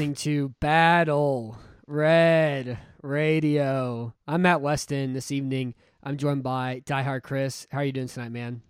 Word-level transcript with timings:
listening 0.00 0.14
to 0.14 0.48
Battle 0.60 1.58
Red 1.86 2.78
Radio. 3.02 4.14
I'm 4.26 4.40
Matt 4.40 4.62
Weston. 4.62 5.12
This 5.12 5.30
evening, 5.30 5.74
I'm 6.02 6.16
joined 6.16 6.42
by 6.42 6.80
Diehard 6.86 7.22
Chris. 7.22 7.66
How 7.70 7.80
are 7.80 7.84
you 7.84 7.92
doing 7.92 8.08
tonight, 8.08 8.32
man? 8.32 8.62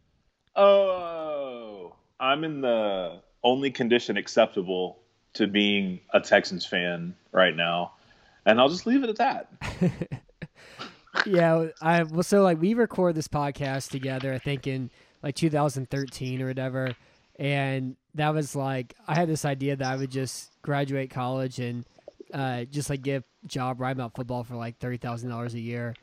Oh, 0.56 1.94
I'm 2.18 2.42
in 2.42 2.62
the 2.62 3.22
only 3.44 3.70
condition 3.70 4.16
acceptable 4.16 4.98
to 5.34 5.46
being 5.46 6.00
a 6.12 6.18
Texans 6.18 6.66
fan 6.66 7.14
right 7.30 7.54
now, 7.54 7.92
and 8.44 8.60
I'll 8.60 8.68
just 8.68 8.84
leave 8.84 9.04
it 9.04 9.10
at 9.10 9.16
that. 9.18 10.22
yeah, 11.26 11.68
I 11.80 12.02
well, 12.02 12.24
so 12.24 12.42
like 12.42 12.60
we 12.60 12.74
record 12.74 13.14
this 13.14 13.28
podcast 13.28 13.90
together. 13.90 14.34
I 14.34 14.38
think 14.38 14.66
in 14.66 14.90
like 15.22 15.36
2013 15.36 16.42
or 16.42 16.48
whatever, 16.48 16.96
and 17.40 17.96
that 18.14 18.34
was 18.34 18.54
like 18.54 18.94
I 19.08 19.14
had 19.14 19.28
this 19.28 19.44
idea 19.44 19.74
that 19.74 19.90
I 19.92 19.96
would 19.96 20.10
just 20.10 20.52
graduate 20.62 21.10
college 21.10 21.58
and 21.58 21.84
uh, 22.32 22.64
just 22.64 22.90
like 22.90 23.04
a 23.08 23.24
job 23.46 23.80
writing 23.80 23.98
about 23.98 24.14
football 24.14 24.44
for 24.44 24.54
like 24.54 24.78
thirty 24.78 24.98
thousand 24.98 25.30
dollars 25.30 25.54
a 25.54 25.60
year, 25.60 25.94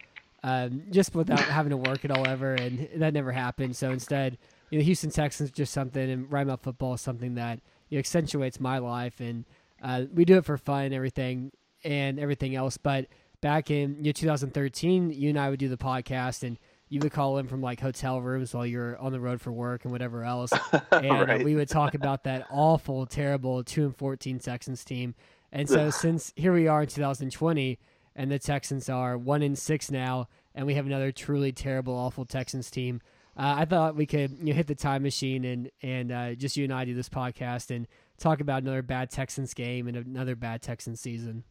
um, 0.43 0.83
just 0.89 1.15
without 1.15 1.39
having 1.39 1.69
to 1.69 1.77
work 1.77 2.03
at 2.03 2.11
all 2.11 2.27
ever, 2.27 2.55
and 2.55 2.89
that 2.95 3.13
never 3.13 3.31
happened. 3.31 3.75
So 3.75 3.91
instead, 3.91 4.37
you 4.71 4.79
know, 4.79 4.83
Houston 4.83 5.11
Texans 5.11 5.51
just 5.51 5.71
something, 5.71 6.09
and 6.09 6.29
writing 6.29 6.49
about 6.49 6.63
football 6.63 6.95
is 6.95 7.01
something 7.01 7.35
that 7.35 7.59
you 7.89 7.97
know, 7.97 7.99
accentuates 7.99 8.59
my 8.59 8.79
life, 8.79 9.19
and 9.19 9.45
uh, 9.81 10.05
we 10.11 10.25
do 10.25 10.37
it 10.37 10.43
for 10.45 10.57
fun 10.57 10.85
and 10.85 10.93
everything 10.93 11.51
and 11.83 12.19
everything 12.19 12.55
else. 12.55 12.77
But 12.77 13.05
back 13.41 13.69
in 13.69 13.97
you 13.97 14.09
know, 14.09 14.11
2013, 14.11 15.11
you 15.11 15.29
and 15.29 15.39
I 15.39 15.49
would 15.51 15.59
do 15.59 15.69
the 15.69 15.77
podcast 15.77 16.41
and 16.43 16.57
you 16.89 16.99
would 17.01 17.11
call 17.11 17.37
in 17.37 17.47
from 17.47 17.61
like 17.61 17.79
hotel 17.79 18.21
rooms 18.21 18.53
while 18.53 18.65
you're 18.65 18.97
on 18.97 19.11
the 19.11 19.19
road 19.19 19.41
for 19.41 19.51
work 19.51 19.83
and 19.83 19.91
whatever 19.91 20.23
else, 20.23 20.51
and 20.91 21.11
uh, 21.11 21.25
Right. 21.25 21.43
we 21.43 21.55
would 21.55 21.69
talk 21.69 21.93
about 21.95 22.23
that 22.23 22.45
awful, 22.49 23.05
terrible 23.05 23.63
two 23.63 23.85
and 23.85 23.95
fourteen 23.95 24.39
Texans 24.39 24.83
team. 24.85 25.15
And 25.51 25.67
so 25.69 25.89
since 25.89 26.33
here 26.35 26.53
we 26.53 26.67
are 26.67 26.81
in 26.81 26.87
2020, 26.87 27.79
and 28.15 28.31
the 28.31 28.39
Texans 28.39 28.89
are 28.89 29.17
one 29.17 29.41
in 29.41 29.55
six 29.55 29.89
now, 29.89 30.27
and 30.55 30.65
we 30.65 30.73
have 30.75 30.85
another 30.85 31.11
truly 31.11 31.51
terrible, 31.51 31.93
awful 31.93 32.25
Texans 32.25 32.69
team. 32.69 33.01
Uh, 33.37 33.55
I 33.59 33.65
thought 33.65 33.95
we 33.95 34.05
could 34.07 34.31
you 34.39 34.45
know, 34.45 34.53
hit 34.53 34.67
the 34.67 34.75
time 34.75 35.03
machine 35.03 35.45
and 35.45 35.69
and 35.81 36.11
uh, 36.11 36.33
just 36.35 36.57
you 36.57 36.63
and 36.63 36.73
I 36.73 36.85
do 36.85 36.95
this 36.95 37.09
podcast 37.09 37.69
and 37.73 37.87
talk 38.17 38.41
about 38.41 38.63
another 38.63 38.81
bad 38.81 39.11
Texans 39.11 39.53
game 39.53 39.87
and 39.87 39.95
another 39.95 40.35
bad 40.35 40.61
Texans 40.63 40.99
season. 40.99 41.43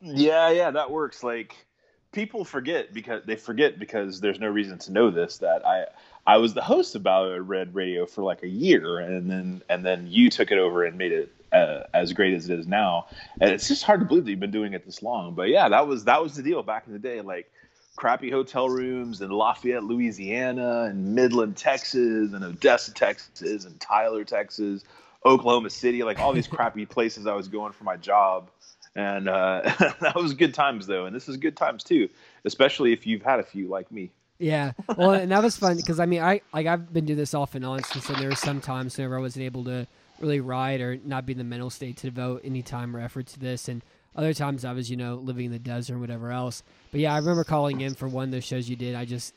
Yeah, 0.00 0.50
yeah, 0.50 0.70
that 0.72 0.90
works. 0.90 1.22
Like 1.22 1.66
people 2.12 2.44
forget 2.44 2.92
because 2.92 3.22
they 3.24 3.36
forget 3.36 3.78
because 3.78 4.20
there's 4.20 4.38
no 4.38 4.48
reason 4.48 4.78
to 4.78 4.92
know 4.92 5.10
this 5.10 5.38
that 5.38 5.66
I 5.66 5.86
I 6.26 6.36
was 6.36 6.54
the 6.54 6.62
host 6.62 6.94
of 6.94 7.02
Battle 7.02 7.40
Red 7.40 7.74
Radio 7.74 8.06
for 8.06 8.22
like 8.22 8.42
a 8.42 8.48
year, 8.48 8.98
and 8.98 9.30
then 9.30 9.62
and 9.68 9.84
then 9.84 10.06
you 10.06 10.30
took 10.30 10.52
it 10.52 10.58
over 10.58 10.84
and 10.84 10.96
made 10.96 11.12
it 11.12 11.32
uh, 11.52 11.82
as 11.92 12.12
great 12.12 12.34
as 12.34 12.48
it 12.48 12.58
is 12.58 12.66
now. 12.66 13.06
And 13.40 13.50
it's 13.50 13.66
just 13.66 13.82
hard 13.82 14.00
to 14.00 14.06
believe 14.06 14.24
that 14.24 14.30
you've 14.30 14.40
been 14.40 14.50
doing 14.50 14.72
it 14.72 14.84
this 14.84 15.02
long. 15.02 15.34
But 15.34 15.48
yeah, 15.48 15.68
that 15.68 15.88
was 15.88 16.04
that 16.04 16.22
was 16.22 16.36
the 16.36 16.42
deal 16.42 16.62
back 16.62 16.84
in 16.86 16.92
the 16.92 16.98
day. 16.98 17.20
Like 17.20 17.50
crappy 17.96 18.30
hotel 18.30 18.68
rooms 18.68 19.20
in 19.20 19.30
Lafayette, 19.30 19.84
Louisiana, 19.84 20.84
and 20.84 21.14
Midland, 21.14 21.56
Texas, 21.56 22.32
and 22.32 22.44
Odessa, 22.44 22.94
Texas, 22.94 23.64
and 23.64 23.78
Tyler, 23.80 24.24
Texas, 24.24 24.84
Oklahoma 25.24 25.70
City, 25.70 26.04
like 26.04 26.20
all 26.20 26.32
these 26.32 26.48
crappy 26.48 26.86
places 26.86 27.26
I 27.26 27.34
was 27.34 27.48
going 27.48 27.72
for 27.72 27.84
my 27.84 27.96
job. 27.96 28.48
And 28.94 29.28
uh, 29.28 29.62
that 30.00 30.14
was 30.14 30.34
good 30.34 30.54
times 30.54 30.86
though, 30.86 31.06
and 31.06 31.14
this 31.14 31.28
is 31.28 31.36
good 31.36 31.56
times 31.56 31.82
too, 31.84 32.08
especially 32.44 32.92
if 32.92 33.06
you've 33.06 33.22
had 33.22 33.40
a 33.40 33.44
few 33.44 33.68
like 33.68 33.90
me. 33.90 34.10
Yeah, 34.38 34.72
well, 34.96 35.12
and 35.12 35.30
that 35.30 35.42
was 35.42 35.56
fun 35.56 35.76
because 35.76 36.00
I 36.00 36.06
mean, 36.06 36.22
I 36.22 36.40
like 36.52 36.66
I've 36.66 36.92
been 36.92 37.06
doing 37.06 37.18
this 37.18 37.32
off 37.32 37.54
and 37.54 37.64
on 37.64 37.82
since 37.84 38.08
then. 38.08 38.18
There 38.18 38.28
were 38.28 38.34
some 38.34 38.60
times 38.60 38.96
whenever 38.96 39.16
I 39.18 39.20
wasn't 39.20 39.44
able 39.44 39.64
to 39.64 39.86
really 40.20 40.40
ride 40.40 40.80
or 40.80 40.98
not 41.04 41.26
be 41.26 41.32
in 41.32 41.38
the 41.38 41.44
mental 41.44 41.70
state 41.70 41.96
to 41.98 42.08
devote 42.08 42.42
any 42.44 42.62
time 42.62 42.94
or 42.96 43.00
effort 43.00 43.26
to 43.28 43.40
this, 43.40 43.68
and 43.68 43.82
other 44.14 44.34
times 44.34 44.64
I 44.64 44.72
was, 44.72 44.90
you 44.90 44.96
know, 44.96 45.14
living 45.14 45.46
in 45.46 45.52
the 45.52 45.58
desert 45.58 45.94
or 45.94 45.98
whatever 45.98 46.30
else. 46.30 46.62
But 46.90 47.00
yeah, 47.00 47.14
I 47.14 47.18
remember 47.18 47.44
calling 47.44 47.80
in 47.80 47.94
for 47.94 48.08
one 48.08 48.24
of 48.24 48.30
those 48.30 48.44
shows 48.44 48.68
you 48.68 48.76
did. 48.76 48.94
I 48.94 49.04
just 49.04 49.32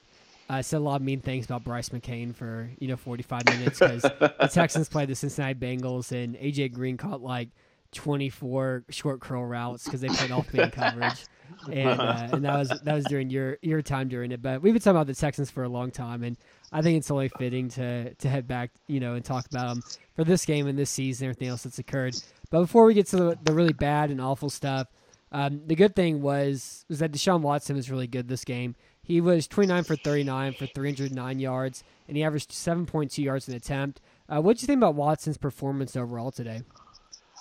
uh, 0.49 0.61
said 0.61 0.77
a 0.77 0.79
lot 0.79 0.97
of 0.97 1.01
mean 1.01 1.21
things 1.21 1.45
about 1.45 1.63
Brice 1.63 1.89
McCain 1.89 2.35
for 2.35 2.69
you 2.79 2.87
know 2.87 2.97
45 2.97 3.45
minutes 3.45 3.79
because 3.79 4.01
the 4.01 4.49
Texans 4.51 4.89
played 4.89 5.09
the 5.09 5.15
Cincinnati 5.15 5.55
Bengals 5.55 6.11
and 6.11 6.35
AJ 6.35 6.73
Green 6.73 6.97
caught 6.97 7.21
like 7.21 7.49
24 7.95 8.85
short 8.89 9.19
curl 9.19 9.45
routes 9.45 9.85
because 9.85 10.01
they 10.01 10.07
played 10.07 10.31
off 10.31 10.53
man 10.53 10.69
coverage, 10.71 11.25
and 11.71 11.99
uh, 11.99 12.27
and 12.33 12.45
that 12.45 12.57
was 12.57 12.69
that 12.69 12.93
was 12.93 13.05
during 13.05 13.29
your 13.29 13.57
your 13.61 13.81
time 13.81 14.07
during 14.07 14.31
it. 14.31 14.41
But 14.41 14.61
we've 14.61 14.73
been 14.73 14.81
talking 14.81 14.97
about 14.97 15.07
the 15.07 15.15
Texans 15.15 15.49
for 15.49 15.63
a 15.63 15.69
long 15.69 15.89
time, 15.89 16.23
and 16.23 16.37
I 16.71 16.81
think 16.81 16.97
it's 16.97 17.09
only 17.09 17.29
fitting 17.29 17.69
to 17.69 18.13
to 18.13 18.29
head 18.29 18.47
back, 18.47 18.71
you 18.87 18.99
know, 18.99 19.15
and 19.15 19.25
talk 19.25 19.47
about 19.47 19.69
them 19.69 19.83
for 20.15 20.23
this 20.23 20.45
game 20.45 20.67
and 20.67 20.77
this 20.77 20.91
season, 20.91 21.25
and 21.25 21.31
everything 21.31 21.47
else 21.47 21.63
that's 21.63 21.79
occurred. 21.79 22.15
But 22.51 22.61
before 22.61 22.85
we 22.85 22.93
get 22.93 23.07
to 23.07 23.17
the, 23.17 23.39
the 23.43 23.53
really 23.53 23.73
bad 23.73 24.11
and 24.11 24.21
awful 24.21 24.49
stuff, 24.49 24.87
um, 25.31 25.61
the 25.65 25.75
good 25.75 25.95
thing 25.95 26.21
was 26.21 26.85
was 26.87 26.99
that 26.99 27.11
Deshaun 27.11 27.41
Watson 27.41 27.75
was 27.75 27.89
really 27.89 28.07
good 28.07 28.27
this 28.27 28.43
game. 28.43 28.75
He 29.01 29.21
was 29.21 29.47
29 29.47 29.83
for 29.83 29.95
39 29.95 30.53
for 30.53 30.65
309 30.65 31.39
yards, 31.39 31.83
and 32.07 32.17
he 32.17 32.23
averaged 32.23 32.51
7.2 32.51 33.23
yards 33.23 33.47
an 33.47 33.55
attempt. 33.55 34.01
Uh, 34.27 34.41
what 34.41 34.57
do 34.57 34.63
you 34.63 34.67
think 34.67 34.79
about 34.79 34.95
Watson's 34.95 35.37
performance 35.37 35.95
overall 35.95 36.31
today? 36.31 36.63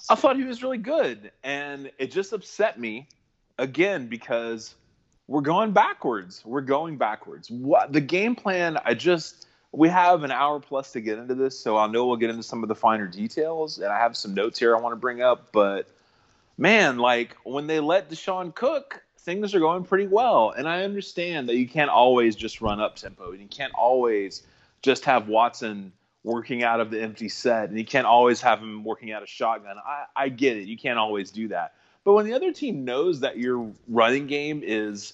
I 0.08 0.14
thought 0.16 0.36
he 0.36 0.44
was 0.44 0.62
really 0.62 0.78
good, 0.78 1.32
and 1.42 1.90
it 1.98 2.10
just 2.10 2.32
upset 2.32 2.78
me 2.78 3.08
again 3.58 4.06
because 4.08 4.74
we're 5.28 5.40
going 5.40 5.72
backwards. 5.72 6.42
We're 6.44 6.60
going 6.60 6.98
backwards. 6.98 7.50
What 7.50 7.92
the 7.92 8.00
game 8.00 8.36
plan? 8.36 8.78
I 8.84 8.94
just 8.94 9.46
we 9.72 9.88
have 9.88 10.22
an 10.22 10.30
hour 10.30 10.60
plus 10.60 10.92
to 10.92 11.00
get 11.00 11.18
into 11.18 11.34
this, 11.34 11.58
so 11.58 11.76
I 11.76 11.86
know 11.86 12.06
we'll 12.06 12.16
get 12.16 12.30
into 12.30 12.42
some 12.42 12.62
of 12.62 12.68
the 12.68 12.74
finer 12.74 13.06
details, 13.06 13.78
and 13.78 13.88
I 13.88 13.98
have 13.98 14.16
some 14.16 14.34
notes 14.34 14.58
here 14.58 14.76
I 14.76 14.80
want 14.80 14.92
to 14.92 15.00
bring 15.00 15.22
up. 15.22 15.52
But 15.52 15.88
man, 16.58 16.98
like 16.98 17.36
when 17.44 17.66
they 17.66 17.80
let 17.80 18.10
Deshaun 18.10 18.54
cook, 18.54 19.02
things 19.20 19.54
are 19.54 19.60
going 19.60 19.84
pretty 19.84 20.06
well, 20.06 20.50
and 20.50 20.68
I 20.68 20.84
understand 20.84 21.48
that 21.48 21.56
you 21.56 21.66
can't 21.66 21.90
always 21.90 22.36
just 22.36 22.60
run 22.60 22.78
up 22.78 22.96
tempo, 22.96 23.32
and 23.32 23.40
you 23.40 23.48
can't 23.48 23.72
always 23.74 24.42
just 24.82 25.06
have 25.06 25.28
Watson 25.28 25.92
working 26.24 26.62
out 26.64 26.80
of 26.80 26.90
the 26.90 27.00
empty 27.00 27.28
set, 27.28 27.68
and 27.68 27.78
you 27.78 27.84
can't 27.84 28.06
always 28.06 28.40
have 28.40 28.58
him 28.58 28.82
working 28.82 29.12
out 29.12 29.22
a 29.22 29.26
shotgun. 29.26 29.76
I, 29.86 30.04
I 30.16 30.28
get 30.30 30.56
it. 30.56 30.66
You 30.66 30.76
can't 30.76 30.98
always 30.98 31.30
do 31.30 31.48
that. 31.48 31.74
But 32.02 32.14
when 32.14 32.26
the 32.26 32.32
other 32.32 32.52
team 32.52 32.84
knows 32.84 33.20
that 33.20 33.38
your 33.38 33.70
running 33.88 34.26
game 34.26 34.62
is, 34.64 35.12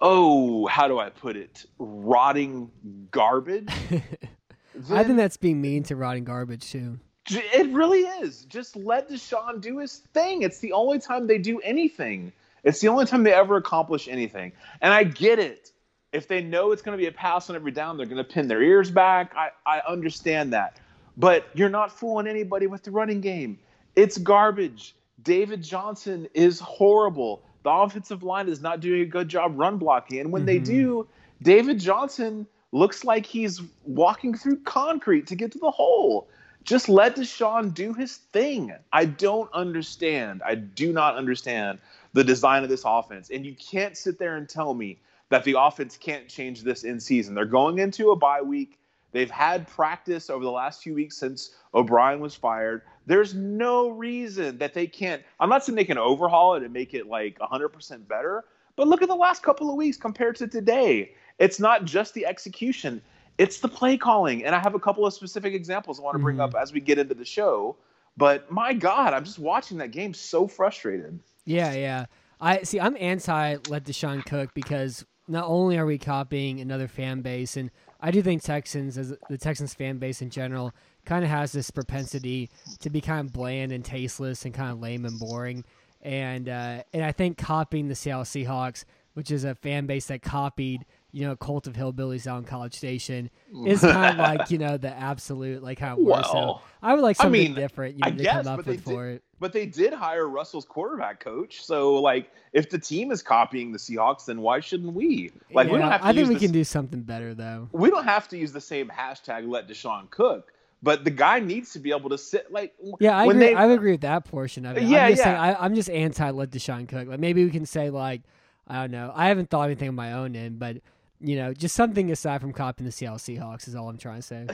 oh, 0.00 0.66
how 0.66 0.86
do 0.86 0.98
I 0.98 1.10
put 1.10 1.36
it, 1.36 1.64
rotting 1.78 2.70
garbage, 3.10 3.68
I 4.90 5.04
think 5.04 5.16
that's 5.16 5.36
being 5.36 5.60
mean 5.60 5.82
to 5.84 5.96
rotting 5.96 6.24
garbage 6.24 6.70
too. 6.70 6.98
it 7.30 7.72
really 7.72 8.00
is. 8.00 8.44
Just 8.44 8.76
let 8.76 9.08
Deshaun 9.08 9.60
do 9.60 9.78
his 9.78 9.98
thing. 10.12 10.42
It's 10.42 10.58
the 10.58 10.72
only 10.72 10.98
time 10.98 11.26
they 11.26 11.38
do 11.38 11.60
anything. 11.60 12.32
It's 12.64 12.80
the 12.80 12.88
only 12.88 13.06
time 13.06 13.22
they 13.22 13.32
ever 13.32 13.56
accomplish 13.56 14.08
anything. 14.08 14.52
And 14.80 14.92
I 14.92 15.04
get 15.04 15.38
it. 15.38 15.70
If 16.14 16.28
they 16.28 16.42
know 16.42 16.72
it's 16.72 16.80
going 16.80 16.96
to 16.96 17.02
be 17.02 17.08
a 17.08 17.12
pass 17.12 17.50
on 17.50 17.56
every 17.56 17.72
down, 17.72 17.96
they're 17.96 18.06
going 18.06 18.16
to 18.16 18.24
pin 18.24 18.48
their 18.48 18.62
ears 18.62 18.90
back. 18.90 19.34
I, 19.36 19.50
I 19.66 19.80
understand 19.80 20.52
that. 20.52 20.80
But 21.16 21.46
you're 21.54 21.68
not 21.68 21.92
fooling 21.92 22.26
anybody 22.26 22.66
with 22.66 22.84
the 22.84 22.90
running 22.90 23.20
game. 23.20 23.58
It's 23.96 24.16
garbage. 24.16 24.94
David 25.22 25.62
Johnson 25.62 26.28
is 26.32 26.60
horrible. 26.60 27.42
The 27.64 27.70
offensive 27.70 28.22
line 28.22 28.48
is 28.48 28.60
not 28.60 28.80
doing 28.80 29.02
a 29.02 29.06
good 29.06 29.28
job 29.28 29.52
run 29.56 29.78
blocking. 29.78 30.20
And 30.20 30.32
when 30.32 30.46
they 30.46 30.56
mm-hmm. 30.56 30.72
do, 30.72 31.08
David 31.42 31.80
Johnson 31.80 32.46
looks 32.72 33.04
like 33.04 33.26
he's 33.26 33.62
walking 33.84 34.34
through 34.34 34.60
concrete 34.64 35.26
to 35.28 35.34
get 35.34 35.52
to 35.52 35.58
the 35.58 35.70
hole. 35.70 36.28
Just 36.64 36.88
let 36.88 37.16
Deshaun 37.16 37.74
do 37.74 37.92
his 37.92 38.16
thing. 38.16 38.72
I 38.92 39.04
don't 39.04 39.52
understand. 39.52 40.42
I 40.44 40.54
do 40.54 40.92
not 40.92 41.16
understand 41.16 41.78
the 42.14 42.24
design 42.24 42.62
of 42.62 42.70
this 42.70 42.82
offense. 42.86 43.30
And 43.30 43.44
you 43.44 43.54
can't 43.54 43.96
sit 43.96 44.18
there 44.18 44.36
and 44.36 44.48
tell 44.48 44.74
me 44.74 44.98
that 45.30 45.44
the 45.44 45.56
offense 45.58 45.96
can't 45.96 46.28
change 46.28 46.62
this 46.62 46.84
in 46.84 47.00
season. 47.00 47.34
They're 47.34 47.44
going 47.44 47.78
into 47.78 48.10
a 48.10 48.16
bye 48.16 48.42
week. 48.42 48.78
They've 49.12 49.30
had 49.30 49.68
practice 49.68 50.28
over 50.28 50.44
the 50.44 50.50
last 50.50 50.82
few 50.82 50.94
weeks 50.94 51.16
since 51.16 51.54
O'Brien 51.72 52.20
was 52.20 52.34
fired. 52.34 52.82
There's 53.06 53.32
no 53.34 53.88
reason 53.90 54.58
that 54.58 54.74
they 54.74 54.86
can't. 54.86 55.22
I'm 55.38 55.48
not 55.48 55.64
saying 55.64 55.76
they 55.76 55.84
can 55.84 55.98
overhaul 55.98 56.54
it 56.54 56.62
and 56.62 56.72
make 56.72 56.94
it 56.94 57.06
like 57.06 57.38
100% 57.38 58.08
better, 58.08 58.44
but 58.76 58.88
look 58.88 59.02
at 59.02 59.08
the 59.08 59.14
last 59.14 59.42
couple 59.42 59.70
of 59.70 59.76
weeks 59.76 59.96
compared 59.96 60.36
to 60.36 60.48
today. 60.48 61.12
It's 61.38 61.60
not 61.60 61.84
just 61.84 62.14
the 62.14 62.26
execution, 62.26 63.00
it's 63.38 63.60
the 63.60 63.68
play 63.68 63.96
calling. 63.96 64.44
And 64.44 64.54
I 64.54 64.58
have 64.58 64.74
a 64.74 64.80
couple 64.80 65.06
of 65.06 65.14
specific 65.14 65.54
examples 65.54 66.00
I 66.00 66.02
want 66.02 66.16
to 66.16 66.22
bring 66.22 66.36
Mhm. 66.36 66.42
up 66.48 66.54
as 66.54 66.72
we 66.72 66.80
get 66.80 66.98
into 66.98 67.14
the 67.14 67.24
show. 67.24 67.76
But 68.16 68.50
my 68.50 68.72
God, 68.72 69.12
I'm 69.14 69.24
just 69.24 69.38
watching 69.38 69.78
that 69.78 69.90
game 69.90 70.14
so 70.14 70.46
frustrated. 70.46 71.18
Yeah, 71.44 71.72
yeah. 71.72 72.06
I 72.40 72.62
see. 72.62 72.80
I'm 72.80 72.96
anti 72.98 73.56
let 73.68 73.84
Deshaun 73.84 74.24
cook 74.24 74.54
because 74.54 75.04
not 75.26 75.44
only 75.46 75.78
are 75.78 75.86
we 75.86 75.98
copying 75.98 76.60
another 76.60 76.88
fan 76.88 77.22
base, 77.22 77.56
and 77.56 77.70
I 78.00 78.10
do 78.10 78.22
think 78.22 78.42
Texans, 78.42 78.98
as 78.98 79.14
the 79.28 79.38
Texans 79.38 79.74
fan 79.74 79.98
base 79.98 80.20
in 80.20 80.30
general, 80.30 80.72
kind 81.04 81.24
of 81.24 81.30
has 81.30 81.52
this 81.52 81.70
propensity 81.70 82.50
to 82.80 82.90
be 82.90 83.00
kind 83.00 83.26
of 83.26 83.32
bland 83.32 83.72
and 83.72 83.84
tasteless 83.84 84.44
and 84.44 84.52
kind 84.52 84.70
of 84.70 84.80
lame 84.80 85.04
and 85.04 85.18
boring. 85.18 85.64
And 86.02 86.48
uh, 86.48 86.82
and 86.92 87.02
I 87.02 87.12
think 87.12 87.38
copying 87.38 87.88
the 87.88 87.94
Seattle 87.94 88.24
Seahawks, 88.24 88.84
which 89.14 89.30
is 89.30 89.44
a 89.44 89.54
fan 89.54 89.86
base 89.86 90.06
that 90.06 90.22
copied 90.22 90.84
you 91.14 91.24
know, 91.24 91.36
cult 91.36 91.68
of 91.68 91.74
hillbillies 91.74 92.26
out 92.26 92.38
in 92.38 92.44
College 92.44 92.74
Station 92.74 93.30
is 93.64 93.80
kind 93.82 94.18
of 94.18 94.18
like 94.18 94.50
you 94.50 94.58
know 94.64 94.76
the 94.76 94.90
absolute 94.90 95.62
like 95.62 95.78
how 95.78 95.92
of. 95.92 96.00
Well, 96.00 96.24
so 96.24 96.60
I 96.82 96.92
would 96.92 97.02
like 97.02 97.14
something 97.16 97.40
I 97.40 97.44
mean, 97.44 97.54
different. 97.54 97.94
You 97.94 98.00
know, 98.00 98.08
I 98.08 98.10
to 98.10 98.22
guess, 98.22 98.44
come 98.44 98.58
up 98.58 98.66
with 98.66 98.82
for 98.82 99.06
did, 99.06 99.14
it. 99.16 99.22
but 99.38 99.52
they 99.52 99.64
did 99.64 99.92
hire 99.92 100.28
Russell's 100.28 100.64
quarterback 100.64 101.20
coach. 101.20 101.64
So 101.64 101.94
like, 101.94 102.32
if 102.52 102.68
the 102.68 102.78
team 102.80 103.12
is 103.12 103.22
copying 103.22 103.70
the 103.70 103.78
Seahawks, 103.78 104.24
then 104.24 104.40
why 104.40 104.58
shouldn't 104.58 104.92
we? 104.92 105.30
Like, 105.52 105.70
we 105.70 105.78
don't 105.78 105.88
have 105.88 106.00
to 106.00 106.06
I 106.08 106.12
think 106.12 106.28
we 106.28 106.34
the 106.34 106.40
can 106.40 106.50
do 106.50 106.64
something 106.64 107.02
better 107.02 107.32
though. 107.32 107.68
we 107.70 107.90
don't 107.90 108.04
have 108.04 108.26
to 108.30 108.36
use 108.36 108.50
the 108.50 108.60
same 108.60 108.88
hashtag 108.88 109.48
let 109.48 109.68
Deshaun 109.68 110.10
cook, 110.10 110.52
but 110.82 111.04
the 111.04 111.10
guy 111.12 111.38
needs 111.38 111.72
to 111.74 111.78
be 111.78 111.92
able 111.92 112.10
to 112.10 112.18
sit 112.18 112.50
like 112.50 112.74
Yeah, 112.98 113.16
I 113.16 113.26
agree. 113.26 113.38
they- 113.38 113.54
I 113.54 113.66
agree 113.66 113.92
with 113.92 114.00
that 114.00 114.24
portion 114.24 114.66
of 114.66 114.76
it. 114.76 114.82
Yeah, 114.82 115.04
I'm 115.04 115.12
just 115.12 115.18
yeah. 115.20 115.24
saying, 115.24 115.36
I, 115.36 115.64
I'm 115.64 115.74
just 115.76 115.90
anti 115.90 116.30
let 116.30 116.50
Deshaun 116.50 116.88
cook. 116.88 117.06
Like 117.06 117.20
maybe 117.20 117.44
we 117.44 117.52
can 117.52 117.66
say 117.66 117.90
like 117.90 118.22
I 118.66 118.80
don't 118.80 118.92
know. 118.92 119.12
I 119.14 119.28
haven't 119.28 119.50
thought 119.50 119.64
anything 119.64 119.88
on 119.88 119.94
my 119.94 120.14
own 120.14 120.34
end, 120.34 120.58
but 120.58 120.78
you 121.24 121.36
know, 121.36 121.54
just 121.54 121.74
something 121.74 122.10
aside 122.10 122.40
from 122.40 122.52
copying 122.52 122.86
the 122.86 122.92
Seattle 122.92 123.18
Seahawks 123.18 123.66
is 123.66 123.74
all 123.74 123.88
I'm 123.88 123.98
trying 123.98 124.16
to 124.16 124.22
say. 124.22 124.46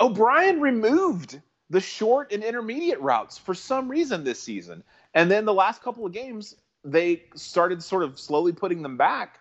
O'Brien 0.00 0.60
removed 0.60 1.40
the 1.68 1.80
short 1.80 2.32
and 2.32 2.42
intermediate 2.42 3.00
routes 3.00 3.36
for 3.36 3.54
some 3.54 3.88
reason 3.88 4.24
this 4.24 4.42
season. 4.42 4.82
And 5.14 5.30
then 5.30 5.44
the 5.44 5.54
last 5.54 5.82
couple 5.82 6.06
of 6.06 6.12
games, 6.12 6.56
they 6.84 7.24
started 7.34 7.82
sort 7.82 8.02
of 8.02 8.18
slowly 8.18 8.52
putting 8.52 8.82
them 8.82 8.96
back. 8.96 9.38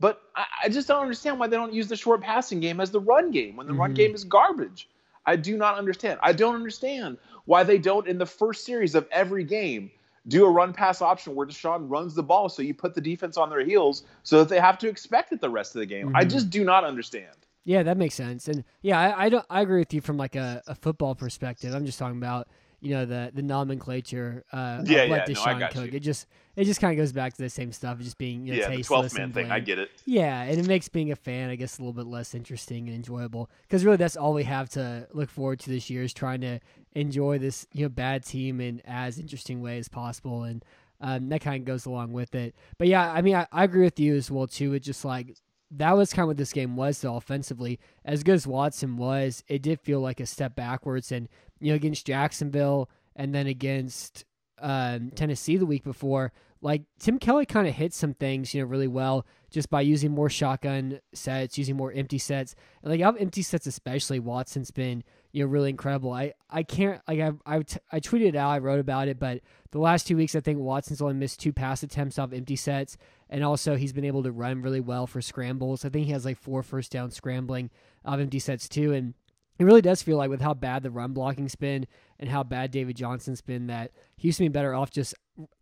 But 0.00 0.20
I, 0.34 0.44
I 0.64 0.68
just 0.68 0.88
don't 0.88 1.02
understand 1.02 1.38
why 1.38 1.46
they 1.46 1.56
don't 1.56 1.72
use 1.72 1.88
the 1.88 1.96
short 1.96 2.22
passing 2.22 2.60
game 2.60 2.80
as 2.80 2.90
the 2.90 3.00
run 3.00 3.30
game 3.30 3.56
when 3.56 3.66
the 3.66 3.74
run 3.74 3.92
Mhm. 3.92 3.96
game 3.96 4.14
is 4.14 4.24
garbage. 4.24 4.88
I 5.26 5.36
do 5.36 5.56
not 5.56 5.76
understand. 5.76 6.18
I 6.22 6.32
don't 6.32 6.54
understand 6.54 7.18
why 7.44 7.62
they 7.62 7.78
don't, 7.78 8.06
in 8.06 8.18
the 8.18 8.26
first 8.26 8.64
series 8.64 8.94
of 8.94 9.06
every 9.10 9.44
game, 9.44 9.90
do 10.28 10.44
a 10.44 10.50
run 10.50 10.72
pass 10.72 11.00
option 11.02 11.34
where 11.34 11.46
Deshaun 11.46 11.88
runs 11.88 12.14
the 12.14 12.22
ball 12.22 12.48
so 12.48 12.62
you 12.62 12.74
put 12.74 12.94
the 12.94 13.00
defense 13.00 13.36
on 13.36 13.48
their 13.50 13.64
heels 13.64 14.04
so 14.22 14.38
that 14.38 14.48
they 14.48 14.60
have 14.60 14.78
to 14.78 14.88
expect 14.88 15.32
it 15.32 15.40
the 15.40 15.50
rest 15.50 15.74
of 15.74 15.80
the 15.80 15.86
game. 15.86 16.14
I 16.14 16.24
Mhm. 16.24 16.30
just 16.30 16.50
do 16.50 16.64
not 16.64 16.84
understand. 16.84 17.36
Yeah, 17.64 17.82
that 17.82 17.96
makes 17.96 18.14
sense. 18.14 18.46
And 18.48 18.64
yeah, 18.82 18.98
I, 19.00 19.26
I 19.26 19.28
don't 19.28 19.44
I 19.50 19.60
agree 19.60 19.80
with 19.80 19.92
you 19.92 20.00
from 20.00 20.16
like 20.16 20.36
a, 20.36 20.62
a 20.66 20.74
football 20.74 21.14
perspective. 21.14 21.74
I'm 21.74 21.84
just 21.84 21.98
talking 21.98 22.16
about 22.18 22.48
you 22.80 22.90
know 22.90 23.04
the 23.04 23.32
the 23.34 23.42
nomenclature. 23.42 24.44
Uh, 24.52 24.56
of 24.80 24.88
Yeah, 24.88 25.04
what 25.04 25.08
yeah, 25.08 25.34
no, 25.34 25.40
Deshaun 25.40 25.58
got 25.58 25.72
cook. 25.72 25.86
you. 25.86 25.92
It 25.96 26.00
just 26.00 26.26
it 26.54 26.64
just 26.64 26.80
kind 26.80 26.92
of 26.92 27.02
goes 27.02 27.12
back 27.12 27.34
to 27.34 27.42
the 27.42 27.50
same 27.50 27.72
stuff, 27.72 27.98
just 27.98 28.18
being 28.18 28.46
you 28.46 28.52
know, 28.52 28.60
yeah, 28.60 28.68
the 28.68 28.76
tasteless 28.76 29.12
12th 29.12 29.14
man 29.16 29.24
and 29.24 29.34
thing. 29.34 29.50
I 29.50 29.60
get 29.60 29.78
it. 29.78 29.90
Yeah, 30.06 30.42
and 30.42 30.60
it 30.60 30.66
makes 30.68 30.88
being 30.88 31.10
a 31.10 31.16
fan, 31.16 31.50
I 31.50 31.56
guess, 31.56 31.78
a 31.78 31.82
little 31.82 31.92
bit 31.92 32.06
less 32.06 32.34
interesting 32.34 32.86
and 32.86 32.94
enjoyable. 32.94 33.50
Because 33.62 33.84
really, 33.84 33.96
that's 33.96 34.16
all 34.16 34.32
we 34.32 34.44
have 34.44 34.68
to 34.70 35.08
look 35.12 35.28
forward 35.30 35.58
to 35.60 35.70
this 35.70 35.90
year 35.90 36.02
is 36.02 36.14
trying 36.14 36.40
to 36.42 36.60
enjoy 36.96 37.38
this 37.38 37.66
you 37.72 37.84
know 37.84 37.88
bad 37.88 38.24
team 38.24 38.60
in 38.60 38.80
as 38.84 39.18
interesting 39.18 39.60
way 39.60 39.78
as 39.78 39.88
possible, 39.88 40.44
and 40.44 40.64
um, 41.00 41.28
that 41.28 41.42
kind 41.42 41.60
of 41.60 41.66
goes 41.66 41.86
along 41.86 42.12
with 42.12 42.34
it. 42.34 42.54
But 42.78 42.88
yeah, 42.88 43.12
I 43.12 43.22
mean, 43.22 43.36
I, 43.36 43.46
I 43.52 43.64
agree 43.64 43.84
with 43.84 44.00
you 44.00 44.16
as 44.16 44.30
well 44.30 44.46
too. 44.46 44.72
It 44.72 44.80
just 44.80 45.04
like 45.04 45.36
that 45.70 45.96
was 45.96 46.12
kind 46.12 46.24
of 46.24 46.28
what 46.28 46.36
this 46.38 46.52
game 46.52 46.74
was 46.74 47.00
though 47.00 47.16
offensively. 47.16 47.78
As 48.04 48.22
good 48.22 48.34
as 48.34 48.46
Watson 48.46 48.96
was, 48.96 49.44
it 49.46 49.62
did 49.62 49.80
feel 49.80 50.00
like 50.00 50.20
a 50.20 50.26
step 50.26 50.56
backwards, 50.56 51.12
and 51.12 51.28
you 51.60 51.70
know 51.70 51.76
against 51.76 52.06
Jacksonville 52.06 52.88
and 53.14 53.34
then 53.34 53.46
against 53.46 54.24
um, 54.60 55.10
Tennessee 55.10 55.56
the 55.56 55.66
week 55.66 55.84
before, 55.84 56.32
like 56.62 56.82
Tim 56.98 57.18
Kelly 57.18 57.46
kind 57.46 57.68
of 57.68 57.74
hit 57.74 57.92
some 57.92 58.14
things, 58.14 58.54
you 58.54 58.62
know, 58.62 58.66
really 58.66 58.88
well 58.88 59.26
just 59.50 59.70
by 59.70 59.80
using 59.80 60.10
more 60.10 60.28
shotgun 60.28 61.00
sets, 61.14 61.56
using 61.56 61.76
more 61.76 61.92
empty 61.92 62.18
sets, 62.18 62.54
and 62.82 62.90
like 62.90 63.00
out 63.00 63.16
of 63.16 63.20
empty 63.20 63.42
sets 63.42 63.66
especially, 63.66 64.18
Watson's 64.18 64.70
been 64.70 65.04
you 65.36 65.44
know 65.44 65.50
really 65.50 65.68
incredible. 65.68 66.12
I 66.12 66.32
I 66.48 66.62
can't 66.62 67.02
like 67.06 67.20
I 67.20 67.32
I, 67.44 67.60
t- 67.60 67.78
I 67.92 68.00
tweeted 68.00 68.28
it 68.28 68.36
out, 68.36 68.48
I 68.48 68.58
wrote 68.58 68.80
about 68.80 69.06
it, 69.06 69.18
but 69.18 69.42
the 69.70 69.78
last 69.78 70.06
two 70.06 70.16
weeks 70.16 70.34
I 70.34 70.40
think 70.40 70.58
Watson's 70.58 71.02
only 71.02 71.12
missed 71.12 71.40
two 71.40 71.52
pass 71.52 71.82
attempts 71.82 72.18
off 72.18 72.32
empty 72.32 72.56
sets, 72.56 72.96
and 73.28 73.44
also 73.44 73.76
he's 73.76 73.92
been 73.92 74.06
able 74.06 74.22
to 74.22 74.32
run 74.32 74.62
really 74.62 74.80
well 74.80 75.06
for 75.06 75.20
scrambles. 75.20 75.84
I 75.84 75.90
think 75.90 76.06
he 76.06 76.12
has 76.12 76.24
like 76.24 76.38
four 76.38 76.62
first 76.62 76.90
down 76.90 77.10
scrambling 77.10 77.68
off 78.02 78.18
empty 78.18 78.38
sets 78.38 78.66
too, 78.66 78.94
and 78.94 79.12
it 79.58 79.64
really 79.64 79.82
does 79.82 80.00
feel 80.00 80.16
like 80.16 80.30
with 80.30 80.40
how 80.40 80.54
bad 80.54 80.82
the 80.82 80.90
run 80.90 81.12
blocking's 81.12 81.54
been 81.54 81.86
and 82.18 82.30
how 82.30 82.42
bad 82.42 82.70
David 82.70 82.96
Johnson's 82.96 83.42
been 83.42 83.66
that 83.66 83.92
Houston 84.16 84.46
be 84.46 84.48
better 84.48 84.72
off 84.72 84.90
just 84.90 85.14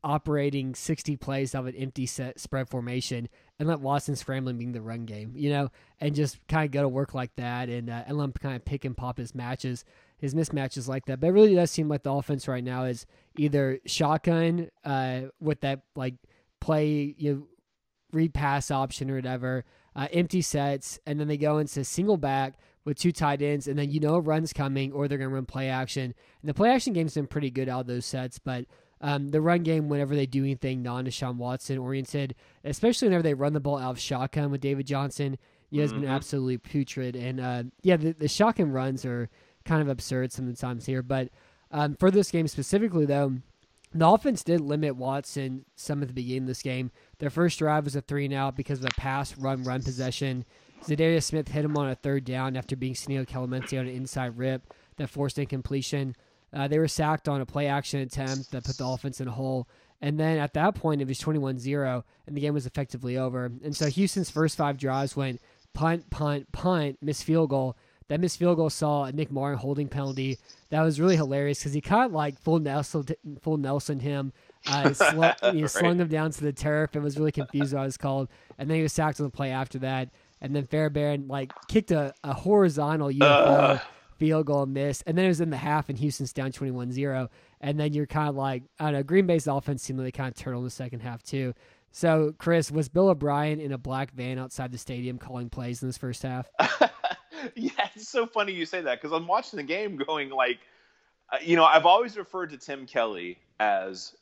operating 0.03 0.75
60 0.75 1.17
plays 1.17 1.55
of 1.55 1.67
an 1.67 1.75
empty 1.75 2.07
set 2.07 2.39
spread 2.39 2.69
formation 2.69 3.29
and 3.59 3.69
let 3.69 3.81
Watson 3.81 4.17
scrambling 4.17 4.59
being 4.59 4.73
the 4.73 4.81
run 4.81 5.05
game, 5.05 5.33
you 5.35 5.51
know, 5.51 5.71
and 6.01 6.15
just 6.15 6.39
kind 6.49 6.65
of 6.65 6.71
go 6.71 6.83
to 6.83 6.89
work 6.89 7.15
like 7.15 7.35
that 7.37 7.69
and, 7.69 7.91
uh, 7.91 8.05
and 8.07 8.17
let 8.17 8.25
him 8.25 8.33
kind 8.33 8.57
of 8.57 8.65
pick 8.65 8.85
and 8.85 8.97
pop 8.97 9.19
his 9.19 9.35
matches, 9.35 9.85
his 10.19 10.35
mismatches 10.35 10.89
like 10.89 11.07
that. 11.07 11.21
But 11.21 11.29
it 11.29 11.33
really 11.33 11.55
does 11.55 11.71
seem 11.71 11.89
like 11.89 12.03
the 12.03 12.13
offense 12.13 12.49
right 12.49 12.65
now 12.65 12.85
is 12.85 13.07
either 13.37 13.81
shotgun 13.87 14.71
uh, 14.85 15.23
with 15.41 15.61
that 15.61 15.83
like 15.97 16.15
play, 16.61 17.15
you 17.19 17.35
know, 17.35 17.47
repass 18.13 18.71
option 18.71 19.11
or 19.11 19.17
whatever, 19.17 19.65
uh, 19.97 20.09
empty 20.13 20.41
sets, 20.41 20.99
and 21.07 21.21
then 21.21 21.29
they 21.29 21.37
go 21.37 21.59
into 21.59 21.85
single 21.85 22.17
back 22.17 22.55
with 22.85 22.99
two 22.99 23.13
tight 23.13 23.43
ends, 23.43 23.67
and 23.67 23.79
then 23.79 23.91
you 23.91 24.01
know 24.01 24.15
a 24.15 24.21
run's 24.21 24.53
coming 24.53 24.93
or 24.93 25.09
they're 25.09 25.19
going 25.19 25.31
to 25.31 25.35
run 25.35 25.47
play 25.47 25.69
action. 25.69 26.15
And 26.43 26.49
the 26.49 26.55
play 26.55 26.71
action 26.71 26.93
game's 26.93 27.15
been 27.15 27.27
pretty 27.27 27.51
good 27.51 27.69
out 27.69 27.83
of 27.83 27.87
those 27.87 28.07
sets, 28.07 28.39
but 28.39 28.67
um, 29.05 29.29
the 29.29 29.41
run 29.41 29.63
game, 29.63 29.89
whenever 29.89 30.15
they 30.17 30.25
do 30.27 30.43
anything 30.43 30.83
non 30.83 31.05
Deshaun 31.05 31.37
Watson 31.37 31.77
oriented, 31.79 32.35
especially 32.65 33.09
whenever 33.09 33.23
they 33.23 33.35
run 33.35 33.53
the 33.53 33.61
ball 33.61 33.79
out 33.79 33.91
of 33.91 34.01
shotgun 34.01 34.51
with 34.51 34.63
David 34.63 34.87
Johnson, 34.87 35.37
know, 35.71 35.83
has 35.83 35.93
been 35.93 36.03
Mhm. 36.03 36.09
absolutely 36.11 36.57
putrid. 36.59 37.15
And 37.15 37.39
uh, 37.41 37.65
yeah, 37.83 37.97
the, 37.97 38.13
the 38.13 38.29
shotgun 38.29 38.73
runs 38.73 39.05
are 39.05 39.29
kind 39.65 39.83
of 39.83 39.89
absurd 39.89 40.33
sometimes 40.33 40.87
here. 40.87 41.03
But 41.03 41.29
um, 41.71 41.97
for 41.97 42.11
this 42.11 42.31
game 42.31 42.49
specifically, 42.49 43.05
though, 43.05 43.35
the 43.93 44.09
offense 44.09 44.43
did 44.43 44.61
limit 44.61 44.97
Watson 44.97 45.65
some 45.77 46.01
at 46.03 46.09
the 46.09 46.15
beginning 46.15 46.43
of 46.45 46.49
this 46.49 46.63
game. 46.63 46.91
Their 47.19 47.31
first 47.31 47.59
drive 47.59 47.85
was 47.85 47.95
a 47.97 48.01
three 48.01 48.25
and 48.25 48.35
out 48.35 48.57
because 48.57 48.79
of 48.81 48.87
a 48.87 49.01
pass 49.01 49.37
run 49.37 49.65
run 49.65 49.83
possession. 49.83 50.45
Za'Darius 50.85 51.25
Smith 51.25 51.49
hit 51.49 51.65
him 51.65 51.77
on 51.77 51.89
a 51.89 51.95
third 51.95 52.25
down 52.25 52.57
after 52.57 52.75
being 52.77 52.95
Senio 52.95 53.27
Kelemete 53.27 53.79
on 53.79 53.87
an 53.87 53.95
inside 53.95 54.37
rip 54.39 54.73
that 54.97 55.09
forced 55.11 55.39
incompletion. 55.39 56.15
Uh, 56.55 56.69
they 56.69 56.79
were 56.79 56.89
sacked 56.89 57.29
on 57.29 57.41
a 57.41 57.47
play 57.47 57.67
action 57.67 58.01
attempt 58.01 58.51
that 58.53 58.65
put 58.65 58.79
the 58.79 58.87
offense 58.87 59.21
in 59.21 59.29
a 59.29 59.33
hole. 59.33 59.69
And 60.01 60.19
then 60.21 60.39
at 60.39 60.55
that 60.55 60.75
point, 60.75 61.01
it 61.01 61.09
was 61.09 61.19
21 61.19 61.59
0, 61.59 62.05
and 62.27 62.37
the 62.37 62.41
game 62.41 62.55
was 62.55 62.67
effectively 62.67 63.17
over. 63.17 63.47
And 63.65 63.75
so 63.77 63.87
Houston's 63.89 64.31
first 64.31 64.57
five 64.57 64.77
drives 64.79 65.17
went 65.17 65.41
punt, 65.73 66.11
punt, 66.11 66.53
punt, 66.53 66.99
miss 67.03 67.23
field 67.23 67.51
goal. 67.51 67.77
That 68.09 68.21
missed 68.21 68.39
field 68.39 68.59
goal 68.59 68.69
saw 68.69 69.05
a 69.05 69.13
Nick 69.13 69.33
Martin 69.33 69.59
holding 69.59 69.89
penalty. 69.89 70.39
That 70.69 70.83
was 70.83 71.01
really 71.01 71.17
hilarious 71.17 71.59
because 71.61 71.73
he 71.73 71.81
kind 71.81 72.05
of 72.05 72.13
like 72.13 72.39
full 72.39 72.59
Nelson, 72.59 73.07
full 73.41 73.57
Nelson 73.57 73.99
him, 73.99 74.33
uh, 74.67 74.93
sl- 74.93 75.23
he 75.53 75.63
Right. 75.63 75.71
slung 75.71 75.99
him 75.99 76.09
down 76.09 76.31
to 76.33 76.41
the 76.43 76.53
turf 76.53 76.95
and 76.95 77.03
was 77.03 77.19
really 77.19 77.33
confused 77.33 77.73
what 77.73 77.81
it 77.81 77.87
was 77.87 77.97
called. 77.97 78.29
And 78.59 78.69
then 78.69 78.77
he 78.77 78.83
was 78.83 78.93
sacked 78.93 79.21
on 79.21 79.27
the 79.27 79.31
play 79.33 79.51
after 79.53 79.79
that. 79.79 80.11
And 80.43 80.55
then 80.55 80.67
Fairbairn 80.67 81.29
like 81.29 81.51
kicked 81.69 81.93
a, 81.93 82.13
a 82.23 82.35
horizontal 82.35 83.09
UFO 83.09 83.23
Ugh. 83.23 83.81
Field 84.17 84.47
goal 84.47 84.67
missed. 84.67 85.03
And 85.07 85.17
then 85.17 85.25
it 85.25 85.29
was 85.29 85.41
in 85.41 85.51
the 85.51 85.57
half 85.57 85.89
and 85.89 85.99
Houston's 85.99 86.33
down 86.33 86.53
21-0. 86.53 87.29
And 87.61 87.79
then 87.79 87.93
you're 87.93 88.07
kind 88.07 88.29
of 88.29 88.37
like, 88.37 88.63
I 88.79 88.85
don't 88.85 88.95
know, 88.95 89.03
Green 89.03 89.27
Bay's 89.27 89.47
offense 89.47 89.83
seemed 89.83 89.99
like 89.99 90.07
they 90.07 90.13
kind 90.13 90.29
of 90.29 90.37
turned 90.37 90.57
on 90.57 90.65
the 90.65 90.71
second 90.71 91.01
half 91.01 91.23
too. 91.23 91.55
So, 91.93 92.35
Chris, 92.39 92.73
was 92.73 92.89
Bill 92.89 93.09
O'Brien 93.09 93.61
in 93.61 93.71
a 93.71 93.79
black 93.79 94.11
van 94.13 94.37
outside 94.39 94.73
the 94.73 94.79
stadium 94.79 95.17
calling 95.17 95.49
plays 95.49 95.81
in 95.81 95.89
this 95.89 95.97
first 95.97 96.25
half? 96.25 96.51
yeah, 97.55 97.71
it's 97.95 98.09
so 98.09 98.27
funny 98.27 98.53
you 98.53 98.67
say 98.67 98.81
that 98.81 99.01
because 99.01 99.17
I'm 99.17 99.29
watching 99.29 99.59
the 99.59 99.63
game 99.63 99.97
going 99.97 100.31
like, 100.31 100.59
uh, 101.33 101.37
you 101.41 101.55
know, 101.55 101.65
I've 101.65 101.87
always 101.87 102.17
referred 102.17 102.51
to 102.51 102.57
Tim 102.57 102.87
Kelly 102.87 103.39
as 103.61 104.17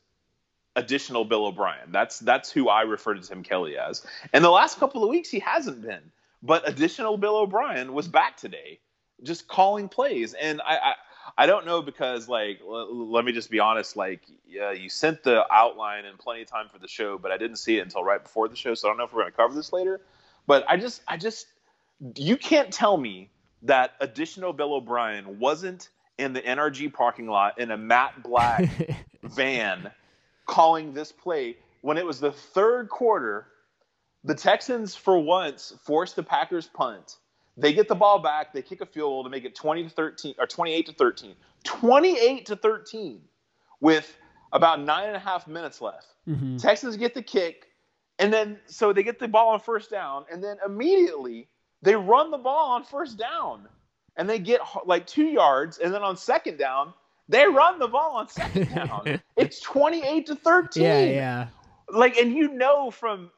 additional 0.77 1.25
Bill 1.25 1.47
O'Brien. 1.47 1.91
That's 1.93 2.19
that's 2.19 2.51
who 2.51 2.69
I 2.69 2.83
refer 2.83 3.15
to 3.15 3.21
Tim 3.21 3.43
Kelly 3.43 3.79
as. 3.79 4.07
And 4.33 4.45
the 4.45 4.51
last 4.51 4.79
couple 4.79 5.03
of 5.03 5.11
weeks 5.11 5.31
he 5.31 5.39
hasn't 5.39 5.83
been, 5.83 6.13
but 6.43 6.69
additional 6.69 7.17
Bill 7.17 7.37
O'Brien 7.37 7.93
was 7.93 8.09
back 8.09 8.37
today, 8.37 8.81
just 9.23 9.49
calling 9.49 9.88
plays. 9.88 10.35
And 10.35 10.61
I 10.62 10.76
I, 10.76 10.95
I 11.38 11.47
don't 11.47 11.67
know 11.67 11.83
because 11.83 12.29
like 12.29 12.61
l- 12.61 13.11
let 13.11 13.25
me 13.25 13.33
just 13.33 13.50
be 13.50 13.61
honest, 13.61 13.97
like 13.97 14.23
yeah, 14.47 14.73
you 14.73 14.88
sent 14.88 15.23
the 15.23 15.45
outline 15.52 16.05
and 16.05 16.19
plenty 16.19 16.43
of 16.43 16.49
time 16.49 16.69
for 16.69 16.79
the 16.79 16.88
show, 16.88 17.19
but 17.19 17.33
I 17.33 17.37
didn't 17.37 17.57
see 17.57 17.79
it 17.79 17.81
until 17.81 18.05
right 18.05 18.23
before 18.23 18.49
the 18.49 18.57
show, 18.57 18.75
so 18.75 18.88
I 18.88 18.91
don't 18.91 18.99
know 18.99 19.05
if 19.05 19.12
we're 19.12 19.23
going 19.23 19.33
to 19.33 19.37
cover 19.37 19.55
this 19.55 19.73
later. 19.73 20.00
But 20.47 20.64
I 20.69 20.76
just 20.76 21.02
I 21.09 21.17
just 21.17 21.47
you 22.17 22.37
can't 22.37 22.73
tell 22.73 22.97
me 22.97 23.31
that 23.62 23.93
additional 24.00 24.52
Bill 24.52 24.75
O'Brien 24.75 25.38
wasn't 25.38 25.88
in 26.19 26.33
the 26.33 26.41
NRG 26.41 26.93
parking 26.93 27.29
lot 27.29 27.59
in 27.59 27.71
a 27.71 27.76
matte 27.76 28.23
black 28.23 28.69
van 29.23 29.91
calling 30.47 30.93
this 30.93 31.12
play 31.12 31.57
when 31.81 31.97
it 31.97 32.05
was 32.05 32.21
the 32.21 32.33
third 32.33 32.88
quarter. 32.88 33.47
The 34.25 34.35
Texans, 34.37 34.95
for 34.95 35.19
once, 35.19 35.75
forced 35.83 36.14
the 36.14 36.23
Packers 36.23 36.69
punt. 36.69 37.17
They 37.56 37.73
get 37.73 37.87
the 37.88 37.94
ball 37.94 38.18
back. 38.18 38.52
They 38.52 38.62
kick 38.62 38.80
a 38.80 38.87
field 38.87 39.11
goal 39.11 39.25
to 39.25 39.30
make 39.30 39.44
it 39.44 39.54
20 39.54 39.85
to 39.85 39.90
13 39.90 40.35
or 40.38 40.47
28 40.47 40.87
to 40.87 40.92
13. 40.92 41.35
28 41.64 42.47
to 42.47 42.56
13 42.56 43.21
with 43.80 44.16
about 44.52 44.80
nine 44.80 45.06
and 45.09 45.16
a 45.16 45.21
half 45.21 45.47
minutes 45.47 45.80
left. 45.80 46.06
Mhm. 46.28 46.61
Texans 46.61 46.97
get 46.97 47.14
the 47.14 47.23
kick, 47.23 47.68
and 48.18 48.32
then 48.32 48.59
so 48.66 48.92
they 48.92 49.02
get 49.02 49.18
the 49.18 49.28
ball 49.28 49.49
on 49.50 49.61
first 49.61 49.90
down, 49.90 50.25
and 50.30 50.42
then 50.42 50.56
immediately 50.64 51.49
they 51.82 51.94
run 51.97 52.30
the 52.30 52.38
ball 52.38 52.71
on 52.71 52.85
first 52.85 53.18
down, 53.18 53.68
and 54.16 54.28
they 54.30 54.38
get 54.38 54.61
like 54.87 55.06
two 55.06 55.25
yards, 55.26 55.78
and 55.78 55.92
then 55.92 56.02
on 56.02 56.16
second 56.16 56.59
down 56.59 56.94
they 57.28 57.47
run 57.47 57.78
the 57.78 57.88
ball 57.88 58.16
on 58.16 58.28
second 58.28 58.68
down. 58.75 59.21
it's 59.37 59.61
twenty 59.61 60.02
eight 60.04 60.26
to 60.26 60.35
thirteen. 60.37 60.82
Yeah, 60.85 61.04
yeah. 61.04 61.47
Like, 61.88 62.16
and 62.16 62.32
you 62.32 62.49
know 62.49 62.90
from 62.90 63.30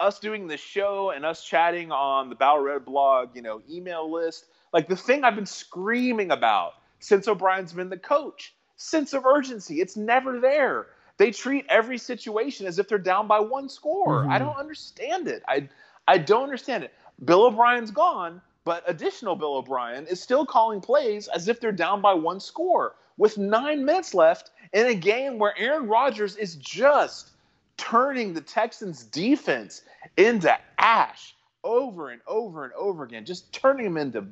us 0.00 0.18
doing 0.18 0.46
the 0.46 0.56
show 0.56 1.10
and 1.10 1.24
us 1.24 1.44
chatting 1.44 1.92
on 1.92 2.28
the 2.28 2.34
Battle 2.34 2.60
Red 2.60 2.84
blog, 2.84 3.34
you 3.34 3.42
know, 3.42 3.62
email 3.68 4.10
list, 4.10 4.46
like 4.72 4.88
the 4.88 4.96
thing 4.96 5.24
I've 5.24 5.34
been 5.36 5.46
screaming 5.46 6.30
about 6.30 6.72
since 7.00 7.28
O'Brien's 7.28 7.72
been 7.72 7.88
the 7.90 7.98
coach, 7.98 8.54
sense 8.76 9.12
of 9.12 9.24
urgency. 9.24 9.80
It's 9.80 9.96
never 9.96 10.40
there. 10.40 10.86
They 11.16 11.30
treat 11.30 11.66
every 11.68 11.98
situation 11.98 12.66
as 12.66 12.78
if 12.78 12.88
they're 12.88 12.98
down 12.98 13.26
by 13.26 13.40
one 13.40 13.68
score. 13.68 14.24
Mhm. 14.24 14.30
I 14.30 14.38
don't 14.38 14.56
understand 14.56 15.28
it. 15.28 15.42
I 15.48 15.68
I 16.06 16.18
don't 16.18 16.44
understand 16.44 16.84
it. 16.84 16.94
Bill 17.24 17.46
O'Brien's 17.46 17.90
gone, 17.90 18.40
but 18.64 18.82
additional 18.86 19.36
Bill 19.36 19.56
O'Brien 19.56 20.06
is 20.06 20.22
still 20.22 20.46
calling 20.46 20.80
plays 20.80 21.28
as 21.28 21.48
if 21.48 21.60
they're 21.60 21.72
down 21.72 22.00
by 22.00 22.14
one 22.14 22.40
score 22.40 22.94
with 23.16 23.36
nine 23.36 23.84
minutes 23.84 24.14
left 24.14 24.50
in 24.72 24.86
a 24.86 24.94
game 24.94 25.38
where 25.38 25.54
Aaron 25.58 25.88
Rodgers 25.88 26.36
is 26.36 26.54
just 26.54 27.32
turning 27.78 28.34
the 28.34 28.40
Texans 28.42 29.04
defense 29.04 29.82
into 30.18 30.54
ash 30.76 31.34
over 31.64 32.10
and 32.10 32.20
over 32.26 32.64
and 32.64 32.72
over 32.74 33.04
again, 33.04 33.24
just 33.24 33.50
turning 33.52 33.84
them 33.84 33.96
into 33.96 34.26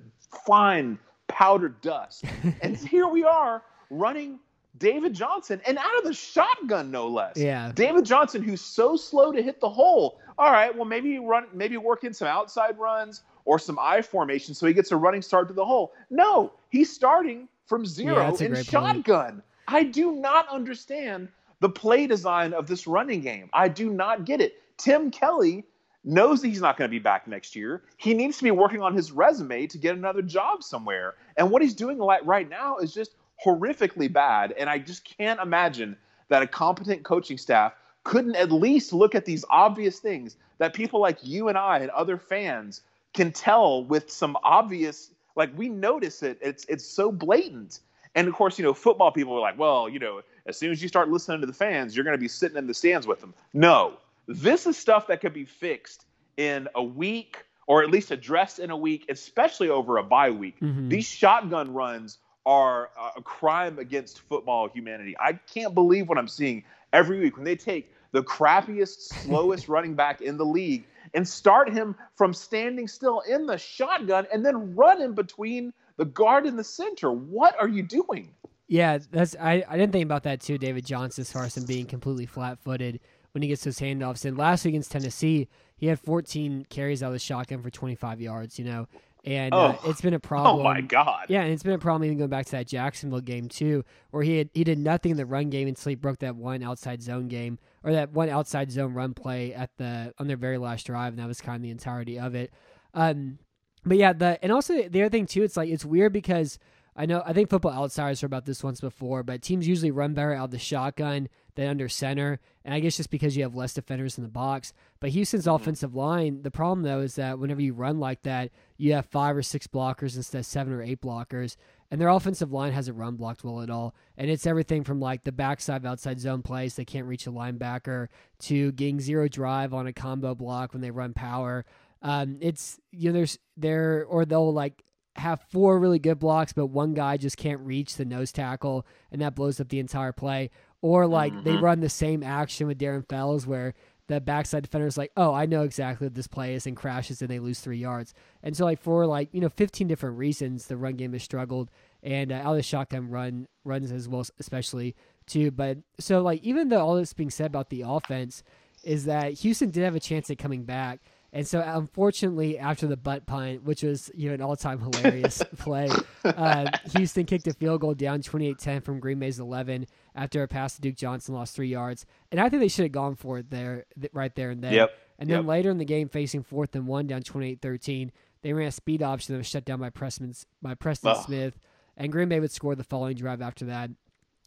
fine 0.47 0.99
powdered 1.29 1.81
dust. 1.81 2.25
and 2.61 2.77
here 2.77 3.09
we 3.09 3.25
are 3.25 3.63
running 3.89 4.39
David 4.79 5.15
Johnson 5.15 5.61
and 5.67 5.79
out 5.79 5.99
of 5.99 6.05
the 6.05 6.13
shotgun, 6.13 6.91
no 6.91 7.09
less. 7.09 7.37
Yeah. 7.37 7.73
David 7.75 8.05
Johnson, 8.05 8.43
who's 8.43 8.61
so 8.61 8.97
slow 8.97 9.33
to 9.33 9.43
hit 9.43 9.61
the 9.61 9.71
hole. 9.71 10.21
All 10.39 10.53
right, 10.53 10.75
well 10.75 10.85
maybe 10.85 11.19
run, 11.19 11.47
maybe 11.55 11.79
work 11.79 12.05
in 12.05 12.13
some 12.13 12.29
outside 12.29 12.79
runs 12.79 13.23
or 13.47 13.59
some 13.59 13.79
I 13.81 14.03
formation 14.03 14.55
so 14.55 14.67
he 14.67 14.75
gets 14.75 14.93
a 14.93 14.97
running 14.97 15.23
start 15.23 15.49
to 15.49 15.55
the 15.55 15.65
hole. 15.65 15.95
No, 16.11 16.53
he's 16.69 16.93
starting 16.93 17.49
from 17.65 17.87
zero 17.87 18.19
a 18.19 18.29
in 18.31 18.37
great 18.37 18.53
point. 18.53 18.67
shotgun. 18.67 19.43
I 19.69 19.83
do 19.83 20.13
not 20.13 20.49
understand 20.49 21.29
the 21.61 21.69
play 21.69 22.07
design 22.07 22.53
of 22.53 22.67
this 22.67 22.87
running 22.87 23.21
game. 23.21 23.49
I 23.53 23.69
do 23.69 23.91
not 23.91 24.25
get 24.25 24.41
it. 24.41 24.63
Tim 24.77 25.11
Kelly 25.11 25.65
knows 26.05 26.41
that 26.41 26.49
he's 26.49 26.61
not 26.61 26.77
going 26.77 26.89
to 26.89 26.95
be 26.95 27.01
back 27.01 27.27
next 27.27 27.57
year. 27.57 27.83
He 27.97 28.15
needs 28.15 28.39
to 28.39 28.45
be 28.45 28.51
working 28.51 28.83
on 28.83 28.95
his 28.95 29.11
resume 29.11 29.67
to 29.67 29.79
get 29.79 29.97
another 29.97 30.23
job 30.23 30.63
somewhere. 30.63 31.15
And 31.37 31.51
what 31.51 31.63
he's 31.63 31.75
doing 31.75 31.99
right 31.99 32.49
now 32.49 32.77
is 32.79 32.95
just 32.95 33.17
horrifically 33.45 34.13
bad. 34.13 34.53
And 34.53 34.71
I 34.71 34.79
just 34.79 35.05
can't 35.05 35.41
imagine 35.41 35.97
that 36.29 36.43
a 36.43 36.47
competent 36.47 37.05
coaching 37.05 37.39
staff 37.39 37.73
couldn't 38.05 38.37
at 38.37 38.53
least 38.53 38.93
look 38.93 39.15
at 39.15 39.25
these 39.25 39.45
obvious 39.51 39.99
things 39.99 40.37
that 40.59 40.75
people 40.75 41.01
like 41.01 41.19
you 41.23 41.49
and 41.49 41.59
I 41.59 41.79
and 41.79 41.91
other 41.91 42.19
fans 42.19 42.83
can 43.15 43.33
tell 43.33 43.85
with 43.85 44.11
some 44.11 44.37
obvious 44.45 45.11
like 45.35 45.57
we 45.57 45.69
notice 45.69 46.23
it 46.23 46.39
it's 46.41 46.65
it's 46.67 46.87
so 46.87 47.11
blatant 47.11 47.81
and 48.17 48.27
of 48.27 48.35
course 48.35 48.59
you 48.59 48.65
know 48.65 48.75
football 48.75 49.13
people 49.13 49.35
are 49.35 49.41
like 49.41 49.57
well 49.57 49.89
you 49.89 50.01
know 50.01 50.23
as 50.47 50.57
soon 50.57 50.73
as 50.73 50.83
you 50.83 50.89
start 50.89 51.09
listening 51.09 51.41
to 51.41 51.47
the 51.47 51.53
fans 51.53 51.95
you're 51.95 52.05
going 52.05 52.17
to 52.17 52.21
be 52.21 52.27
sitting 52.29 52.57
in 52.57 52.67
the 52.67 52.75
stands 52.75 53.07
with 53.07 53.21
them. 53.21 53.33
No. 53.53 53.99
This 54.27 54.67
is 54.67 54.77
stuff 54.77 55.07
that 55.07 55.21
could 55.21 55.33
be 55.35 55.45
fixed 55.45 56.05
in 56.37 56.69
a 56.75 56.83
week 56.83 57.45
or 57.69 57.83
at 57.83 57.91
least 57.91 58.11
addressed 58.11 58.59
in 58.59 58.71
a 58.71 58.77
week 58.77 59.05
especially 59.09 59.69
over 59.69 59.99
a 59.99 60.03
bye 60.03 60.31
week. 60.31 60.59
Mhm. 60.61 60.89
these 60.91 61.07
shotgun 61.07 61.73
runs 61.73 62.19
are 62.45 62.91
a 63.17 63.23
crime 63.23 63.79
against 63.81 64.21
football 64.21 64.69
humanity. 64.69 65.17
I 65.19 65.33
can't 65.53 65.75
believe 65.75 66.09
what 66.09 66.17
i'm 66.17 66.29
seeing 66.29 66.65
every 66.93 67.19
week. 67.21 67.37
When 67.37 67.45
they 67.45 67.57
take 67.57 67.93
the 68.13 68.23
crappiest 68.23 69.09
slowest 69.25 69.69
running 69.69 69.95
back 69.95 70.21
in 70.21 70.37
the 70.37 70.47
league 70.47 70.85
and 71.13 71.27
start 71.27 71.73
him 71.73 71.97
from 72.15 72.33
standing 72.33 72.87
still 72.87 73.21
in 73.21 73.47
the 73.47 73.59
shotgun 73.59 74.27
and 74.33 74.47
then 74.47 74.75
run 74.77 75.03
in 75.03 75.13
between 75.13 75.73
the 75.97 76.05
guard 76.05 76.47
in 76.47 76.57
the 76.57 76.65
center. 76.65 77.11
What 77.13 77.55
are 77.61 77.69
you 77.69 77.83
doing? 77.83 78.35
Yeah, 78.69 78.99
that's 79.11 79.37
I, 79.41 79.65
I 79.69 79.77
didn't 79.79 79.93
think 79.93 80.05
about 80.05 80.25
that 80.25 80.41
too, 80.41 80.59
David 80.59 80.85
Johnson, 80.85 81.23
as 81.23 81.31
far 81.33 81.45
as 81.45 81.57
him 81.57 81.65
being 81.67 81.87
completely 81.87 82.27
flat 82.27 82.59
footed 82.59 83.01
when 83.33 83.43
he 83.43 83.49
gets 83.49 83.65
those 83.65 83.79
handoffs. 83.79 84.25
And 84.25 84.37
last 84.37 84.65
week 84.65 84.73
against 84.73 84.91
Tennessee, 84.93 85.49
he 85.77 85.87
had 85.87 86.01
14 86.01 86.67
carries 86.69 87.03
out 87.03 87.09
of 87.09 87.13
the 87.13 87.19
shotgun 87.19 87.63
for 87.63 87.71
25 87.71 88.21
yards, 88.21 88.59
you 88.59 88.65
know. 88.65 88.89
And 89.25 89.53
uh, 89.55 89.77
Oh. 89.83 89.91
it's 89.91 90.01
been 90.01 90.15
a 90.15 90.21
problem. 90.21 90.61
Oh 90.61 90.63
my 90.65 90.81
God. 90.81 91.27
Yeah, 91.29 91.43
and 91.43 91.53
it's 91.53 91.63
been 91.63 91.73
a 91.75 91.79
problem 91.79 92.05
even 92.05 92.19
going 92.19 92.31
back 92.31 92.47
to 92.47 92.53
that 92.53 92.67
Jacksonville 92.67 93.21
game 93.21 93.49
too, 93.49 93.85
where 94.11 94.23
he 94.23 94.39
had, 94.39 94.51
he 94.55 94.65
did 94.65 94.79
nothing 94.79 95.11
in 95.13 95.17
the 95.17 95.27
run 95.27 95.51
game 95.51 95.69
until 95.69 95.91
he 95.91 95.97
broke 95.97 96.19
that 96.21 96.35
one 96.37 96.63
outside 96.63 97.03
zone 97.03 97.29
game 97.29 97.59
or 97.85 97.93
that 97.93 98.13
one 98.13 98.29
outside 98.31 98.71
zone 98.73 98.95
run 98.95 99.15
play 99.15 99.53
at 99.55 99.71
the 99.79 100.13
on 100.19 100.27
their 100.29 100.37
very 100.37 100.59
last 100.59 100.87
drive, 100.87 101.13
and 101.13 101.19
that 101.21 101.27
was 101.29 101.41
kind 101.41 101.57
of 101.57 101.63
the 101.63 101.71
entirety 101.71 102.19
of 102.19 102.35
it. 102.35 102.53
Um, 102.95 103.39
but 103.87 103.97
yeah, 103.97 104.13
the 104.13 104.39
and 104.43 104.53
also 104.53 104.89
the 104.89 105.03
other 105.03 105.11
thing 105.11 105.27
too, 105.27 105.45
it's 105.45 105.57
like 105.57 105.71
it's 105.71 105.85
weird 105.85 106.13
because 106.13 106.59
I 106.97 107.07
know 107.07 107.23
I 107.25 107.33
think 107.33 107.51
Football 107.51 107.73
Outsiders 107.73 108.21
heard 108.21 108.27
about 108.27 108.47
this 108.47 108.65
once 108.65 108.81
before, 108.81 109.23
but 109.23 109.43
teams 109.43 109.69
usually 109.69 109.91
run 109.91 110.15
better 110.15 110.35
out 110.35 110.47
of 110.47 110.51
the 110.51 110.59
shotgun 110.59 111.29
than 111.55 111.69
under 111.69 111.89
center, 111.89 112.41
and 112.65 112.75
I 112.75 112.81
guess 112.81 112.97
just 112.97 113.11
because 113.11 113.37
you 113.37 113.43
have 113.45 113.55
less 113.55 113.75
defenders 113.75 114.19
in 114.19 114.25
the 114.25 114.31
box. 114.31 114.73
But 114.99 115.11
Houston's 115.11 115.45
mm-hmm. 115.45 115.55
offensive 115.55 115.95
line, 115.95 116.43
the 116.43 116.51
problem 116.51 116.83
though 116.83 117.01
is 117.01 117.15
that 117.15 117.39
whenever 117.39 117.63
you 117.63 117.75
run 117.75 118.01
like 118.01 118.23
that, 118.23 118.51
you 118.77 118.93
have 118.95 119.07
five 119.07 119.37
or 119.37 119.43
six 119.43 119.67
blockers 119.67 120.17
instead 120.17 120.39
of 120.39 120.47
seven 120.47 120.73
or 120.73 120.83
eight 120.83 121.01
blockers, 121.01 121.57
and 121.91 122.01
their 122.01 122.09
offensive 122.09 122.53
line 122.53 122.73
hasn't 122.73 122.97
run 122.97 123.15
blocked 123.17 123.45
well 123.45 123.61
at 123.61 123.71
all. 123.71 123.95
And 124.17 124.31
it's 124.31 124.47
everything 124.47 124.83
from 124.83 125.01
like 125.01 125.25
the 125.25 125.33
backside 125.33 125.83
of 125.83 125.87
outside 125.87 126.19
zone 126.19 126.43
plays 126.43 126.75
they 126.75 126.85
can't 126.85 127.07
reach 127.07 127.27
a 127.27 127.31
linebacker 127.31 128.09
to 128.41 128.73
getting 128.73 129.01
zero 129.01 129.29
drive 129.29 129.73
on 129.73 129.87
a 129.87 129.93
combo 129.93 130.35
block 130.35 130.73
when 130.73 130.83
they 130.83 130.91
run 130.91 131.13
power. 131.13 131.65
Um, 132.03 132.39
it's 132.41 132.79
you 132.93 133.09
know 133.11 133.15
there's 133.15 133.39
there 133.57 134.05
or 134.05 134.25
they'll 134.25 134.53
like 134.53 134.83
have 135.17 135.41
four 135.51 135.79
really 135.79 135.99
good 135.99 136.19
blocks, 136.19 136.53
but 136.53 136.67
one 136.67 136.93
guy 136.95 137.17
just 137.17 137.37
can't 137.39 137.61
reach 137.61 137.97
the 137.97 138.05
nose 138.05 138.33
tackle, 138.33 138.87
and 139.11 139.23
that 139.23 139.35
blows 139.35 139.61
up 139.61 139.69
the 139.69 139.79
entire 139.81 140.13
play. 140.13 140.51
Or 140.83 141.07
like 141.07 141.33
they 141.43 141.55
Mhm. 141.55 141.63
run 141.63 141.81
the 141.81 141.89
same 141.89 142.23
action 142.23 142.67
with 142.67 142.79
Darren 142.79 143.09
Fells 143.09 143.47
where 143.47 143.73
the 144.09 144.21
backside 144.21 144.63
defender 144.63 144.87
is 144.87 144.97
like, 144.97 145.11
oh, 145.17 145.33
I 145.35 145.47
know 145.47 145.63
exactly 145.63 146.07
what 146.07 146.15
this 146.15 146.29
play 146.29 146.55
is, 146.55 146.65
and 146.67 146.77
crashes, 146.77 147.23
and 147.23 147.31
they 147.31 147.41
lose 147.41 147.59
three 147.61 147.79
yards. 147.79 148.15
And 148.43 148.57
so 148.57 148.65
like 148.65 148.81
for 148.81 149.05
like 149.07 149.31
you 149.33 149.41
know 149.41 149.49
15 149.49 149.89
different 149.89 150.19
reasons, 150.19 150.67
the 150.67 150.77
run 150.77 150.95
game 150.97 151.13
has 151.15 151.23
struggled, 151.23 151.71
and 152.03 152.31
uh, 152.31 152.37
out 152.37 152.51
of 152.53 152.57
the 152.57 152.63
shotgun 152.63 153.09
run 153.09 153.49
runs 153.65 153.91
as 153.91 154.09
well, 154.09 154.25
especially 154.39 154.95
too. 155.27 155.51
But 155.51 155.79
so 155.99 156.21
like 156.23 156.43
even 156.45 156.69
though 156.69 156.81
all 156.87 156.95
this 156.95 157.15
being 157.15 157.31
said 157.31 157.47
about 157.47 157.71
the 157.71 157.83
offense 157.87 158.43
is 158.85 159.07
that 159.07 159.33
Houston 159.33 159.71
did 159.71 159.83
have 159.83 159.97
a 159.97 160.01
chance 160.01 160.31
at 160.31 160.39
coming 160.39 160.63
back. 160.65 161.01
And 161.37 161.47
so, 161.47 161.61
unfortunately, 161.65 162.59
after 162.59 162.87
the 162.87 162.97
butt 162.97 163.27
punt, 163.27 163.63
which 163.65 163.83
was 163.83 164.11
you 164.15 164.29
know 164.29 164.35
an 164.35 164.41
all-time 164.41 164.79
hilarious 164.81 165.43
play, 165.59 165.91
uh, 166.25 166.71
Houston 166.97 167.27
kicked 167.27 167.47
a 167.47 167.53
field 167.53 167.83
goal 167.83 167.93
down 167.93 168.23
28-10 168.23 168.83
from 168.83 169.01
Green 169.01 169.19
Bay's 169.19 169.39
11 169.39 169.87
after 170.15 170.43
a 170.43 170.49
pass 170.49 170.77
to 170.77 170.81
Duke 170.81 170.97
Johnson 170.97 171.35
lost 171.35 171.55
three 171.55 171.69
yards. 171.69 172.07
And 172.33 172.41
I 172.41 172.49
think 172.49 172.61
they 172.61 172.69
should 172.69 172.85
have 172.85 172.93
gone 172.93 173.17
for 173.17 173.39
it 173.39 173.51
there, 173.51 173.85
th- 174.01 174.13
right 174.15 174.35
there 174.35 174.51
and 174.51 174.63
then. 174.65 174.73
Yep. 174.73 174.91
And 175.19 175.29
then 175.29 175.41
Yep. 175.41 175.47
later 175.47 175.71
in 175.71 175.77
the 175.79 175.85
game, 175.85 176.09
facing 176.09 176.43
fourth 176.43 176.75
and 176.75 176.87
one 176.87 177.07
down 177.07 177.23
28-13, 177.23 178.11
they 178.43 178.53
ran 178.55 178.69
a 178.69 178.73
speed 178.73 179.03
option 179.03 179.35
that 179.35 179.39
was 179.39 179.47
shut 179.47 179.65
down 179.67 179.79
by 179.81 179.91
Preston, 179.91 180.33
by 180.63 180.75
Preston 180.75 181.11
Ugh. 181.11 181.23
Smith, 181.27 181.59
and 181.99 182.11
Green 182.13 182.29
Bay 182.31 182.41
would 182.41 182.51
score 182.51 182.75
the 182.75 182.83
following 182.85 183.15
drive 183.17 183.43
after 183.43 183.67
that. 183.67 183.91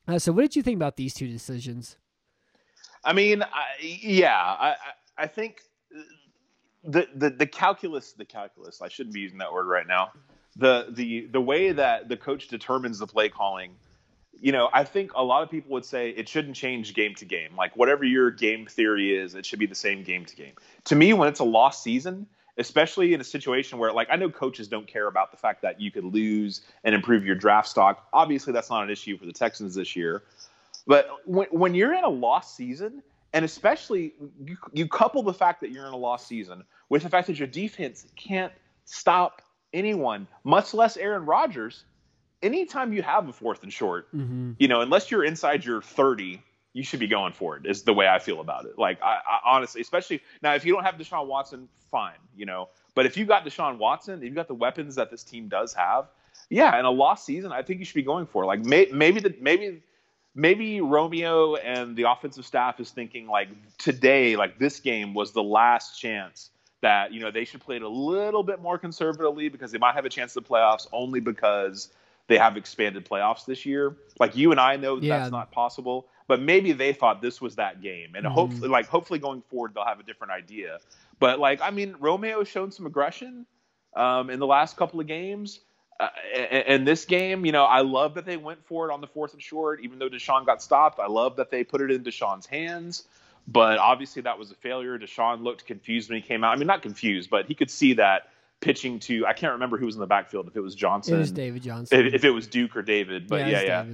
Uh, 0.08 0.18
so, 0.18 0.32
what 0.32 0.42
did 0.42 0.56
you 0.56 0.64
think 0.64 0.76
about 0.78 0.96
these 0.98 1.14
two 1.14 1.28
decisions? 1.28 1.98
I 3.04 3.14
mean, 3.14 3.44
I, 3.44 3.66
yeah, 3.80 4.36
I, 4.36 4.70
I- 4.70 4.76
I 5.24 5.28
think 5.28 5.62
the, 6.84 7.30
the 7.30 7.46
calculus, 7.46 8.14
the 8.14 8.26
calculus. 8.26 8.82
I 8.82 8.88
shouldn't 8.88 9.14
be 9.14 9.22
using 9.22 9.40
that 9.40 9.52
word 9.52 9.68
right 9.68 9.88
now. 9.88 10.12
The 10.56 10.88
the 10.90 11.28
the 11.28 11.42
way 11.42 11.72
that 11.72 12.10
the 12.10 12.18
coach 12.18 12.48
determines 12.48 13.00
the 13.00 13.08
play 13.08 13.30
calling. 13.30 13.72
You 14.42 14.52
know, 14.52 14.70
I 14.72 14.86
think 14.86 15.14
a 15.16 15.24
lot 15.24 15.44
of 15.44 15.52
people 15.52 15.72
would 15.72 15.86
say 15.86 16.10
it 16.12 16.30
shouldn't 16.30 16.56
change 16.56 16.94
game 16.94 17.14
to 17.16 17.26
game. 17.26 17.56
Like 17.58 17.76
whatever 17.76 18.04
your 18.04 18.32
game 18.32 18.66
theory 18.66 19.16
is, 19.16 19.36
it 19.36 19.46
should 19.46 19.60
be 19.60 19.66
the 19.66 19.76
same 19.76 20.04
game 20.04 20.26
to 20.26 20.36
game. 20.36 20.54
To 20.86 20.96
me, 20.96 21.14
when 21.14 21.28
it's 21.28 21.40
a 21.40 21.46
lost 21.46 21.84
season, 21.84 22.26
especially 22.60 23.14
in 23.14 23.22
a 23.22 23.24
situation 23.24 23.80
where, 23.80 23.92
like, 23.94 24.10
I 24.12 24.18
know 24.18 24.30
coaches 24.30 24.68
don't 24.68 24.86
care 24.86 25.08
about 25.08 25.32
the 25.32 25.38
fact 25.38 25.62
that 25.62 25.80
you 25.80 25.92
could 25.92 26.04
lose 26.04 26.62
and 26.84 26.94
improve 26.94 27.26
your 27.26 27.36
draft 27.36 27.70
stock. 27.70 28.08
Obviously, 28.12 28.54
that's 28.54 28.70
not 28.70 28.84
an 28.84 28.90
issue 28.90 29.18
for 29.18 29.26
the 29.26 29.34
Texans 29.34 29.76
this 29.76 29.96
year. 29.96 30.24
But 30.86 31.10
when, 31.26 31.48
when 31.52 31.74
you're 31.74 31.94
in 31.94 32.04
a 32.04 32.10
lost 32.10 32.56
season, 32.56 33.02
and 33.34 33.46
especially 33.46 34.14
you, 34.44 34.58
you 34.74 34.88
couple 34.88 35.24
the 35.24 35.34
fact 35.34 35.62
that 35.62 35.72
you're 35.72 35.86
in 35.86 35.94
a 35.94 35.98
lost 35.98 36.28
season 36.28 36.64
with 36.90 37.04
the 37.04 37.10
fact 37.10 37.28
that 37.28 37.38
your 37.38 37.48
defense 37.48 38.06
can't 38.16 38.52
stop 38.86 39.42
anyone, 39.74 40.28
much 40.44 40.74
less 40.74 40.98
Aaron 40.98 41.26
Rodgers. 41.26 41.84
Anytime 42.42 42.94
you 42.94 43.02
have 43.02 43.28
a 43.28 43.34
fourth 43.34 43.64
and 43.64 43.72
short, 43.72 44.12
Mm-hmm. 44.16 44.54
you 44.60 44.68
know, 44.68 44.82
unless 44.82 45.12
you're 45.12 45.26
inside 45.26 45.66
your 45.66 45.82
30, 45.82 46.42
you 46.74 46.84
should 46.84 47.00
be 47.00 47.08
going 47.08 47.34
for 47.34 47.58
it. 47.58 47.66
Is 47.66 47.84
the 47.84 47.94
way 47.94 48.08
I 48.08 48.20
feel 48.20 48.40
about 48.40 48.66
it. 48.66 48.78
Like, 48.78 49.02
I, 49.02 49.16
I 49.28 49.40
honestly, 49.46 49.82
especially 49.82 50.22
now, 50.42 50.54
if 50.56 50.64
you 50.66 50.74
don't 50.74 50.84
have 50.84 50.96
Deshaun 50.96 51.28
Watson, 51.28 51.68
fine, 51.92 52.14
you 52.36 52.46
know. 52.46 52.70
But 52.96 53.06
if 53.06 53.18
you 53.18 53.26
got 53.26 53.46
Deshaun 53.46 53.78
Watson, 53.78 54.20
if 54.20 54.24
you 54.30 54.36
got 54.36 54.48
the 54.48 54.54
weapons 54.56 54.96
that 54.96 55.12
this 55.12 55.24
team 55.24 55.48
does 55.50 55.74
have, 55.74 56.06
yeah, 56.50 56.80
in 56.80 56.86
a 56.86 56.92
lost 56.92 57.26
season, 57.26 57.52
I 57.52 57.62
think 57.62 57.80
you 57.80 57.86
should 57.86 57.96
be 57.96 58.04
going 58.04 58.26
for 58.26 58.44
it. 58.44 58.48
Like, 58.48 58.64
may, 58.64 58.88
maybe 58.92 59.20
the 59.20 59.36
maybe 59.42 59.82
maybe 60.36 60.82
Romeo 60.82 61.56
and 61.56 61.96
the 61.96 62.04
offensive 62.10 62.46
staff 62.46 62.80
is 62.80 62.92
thinking 62.92 63.28
like 63.28 63.50
today, 63.78 64.36
like 64.36 64.60
this 64.60 64.80
game 64.80 65.14
was 65.14 65.32
the 65.32 65.44
last 65.44 66.00
chance 66.00 66.52
that 66.82 67.12
you 67.12 67.20
know 67.20 67.32
they 67.32 67.44
should 67.44 67.60
play 67.62 67.76
it 67.76 67.82
a 67.82 67.90
little 67.90 68.44
bit 68.44 68.62
more 68.62 68.78
conservatively 68.78 69.50
because 69.50 69.72
they 69.72 69.78
might 69.78 69.96
have 69.96 70.06
a 70.06 70.10
chance 70.10 70.34
to 70.34 70.40
the 70.40 70.46
playoffs 70.48 70.88
only 70.94 71.20
because 71.20 71.90
they 72.28 72.38
have 72.38 72.56
expanded 72.58 73.08
playoffs 73.08 73.46
this 73.46 73.66
year. 73.66 73.98
Like 74.20 74.36
you 74.36 74.52
and 74.52 74.60
I 74.60 74.78
know 74.78 75.00
that 75.00 75.06
Yeah. 75.06 75.20
that's 75.20 75.32
not 75.32 75.52
possible, 75.52 76.08
but 76.28 76.42
maybe 76.42 76.72
they 76.72 76.94
thought 76.94 77.22
this 77.22 77.42
was 77.42 77.56
that 77.56 77.82
game, 77.82 78.16
and 78.16 78.26
Mhm. 78.26 78.32
hopefully, 78.32 78.70
like 78.70 78.88
hopefully 78.88 79.20
going 79.20 79.42
forward 79.42 79.74
they'll 79.74 79.86
have 79.86 80.00
a 80.00 80.04
different 80.04 80.32
idea. 80.32 80.80
But 81.20 81.40
like 81.40 81.60
I 81.62 81.72
mean, 81.72 81.96
Romeo 82.00 82.40
has 82.40 82.48
shown 82.48 82.72
some 82.72 82.86
aggression 82.86 83.46
um, 83.96 84.30
in 84.30 84.40
the 84.40 84.48
last 84.48 84.78
couple 84.78 85.00
of 85.00 85.08
games. 85.08 85.60
Uh, 86.00 86.08
and, 86.34 86.64
and 86.68 86.88
this 86.88 87.04
game, 87.06 87.46
you 87.46 87.52
know, 87.52 87.66
I 87.66 87.82
love 87.82 88.14
that 88.16 88.26
they 88.26 88.38
went 88.38 88.66
for 88.66 88.90
it 88.90 88.94
on 88.94 89.02
the 89.02 89.08
fourth 89.08 89.34
and 89.34 89.42
short, 89.42 89.82
even 89.82 90.00
though 90.00 90.10
Deshaun 90.10 90.46
got 90.46 90.62
stopped. 90.62 91.00
I 91.00 91.08
love 91.08 91.36
that 91.36 91.52
they 91.52 91.64
put 91.64 91.82
it 91.82 91.92
in 91.92 92.04
Deshaun's 92.04 92.46
hands, 92.46 93.04
but 93.48 93.80
obviously 93.80 94.22
that 94.22 94.40
was 94.40 94.52
a 94.52 94.56
failure. 94.56 94.98
Deshaun 94.98 95.44
looked 95.44 95.66
confused 95.66 96.10
when 96.10 96.22
he 96.22 96.26
came 96.26 96.44
out. 96.44 96.54
I 96.54 96.56
mean, 96.56 96.68
not 96.68 96.82
confused, 96.82 97.30
but 97.30 97.48
he 97.48 97.54
could 97.56 97.70
see 97.70 97.94
that 97.94 98.30
pitching 98.62 99.00
to 99.00 99.26
I 99.26 99.34
can't 99.34 99.54
remember 99.54 99.78
who 99.78 99.86
was 99.86 99.96
in 99.96 100.02
the 100.02 100.08
backfield 100.08 100.48
if 100.48 100.56
it 100.56 100.62
was 100.62 100.76
Johnson, 100.76 101.16
It 101.16 101.20
was 101.20 101.32
David 101.32 101.64
Johnson. 101.64 102.06
if, 102.06 102.14
if 102.14 102.24
it 102.24 102.32
was 102.32 102.48
Duke 102.48 102.76
or 102.78 102.82
David. 102.82 103.28
But 103.28 103.42
it 103.42 103.48
yeah, 103.50 103.62
yeah. 103.62 103.86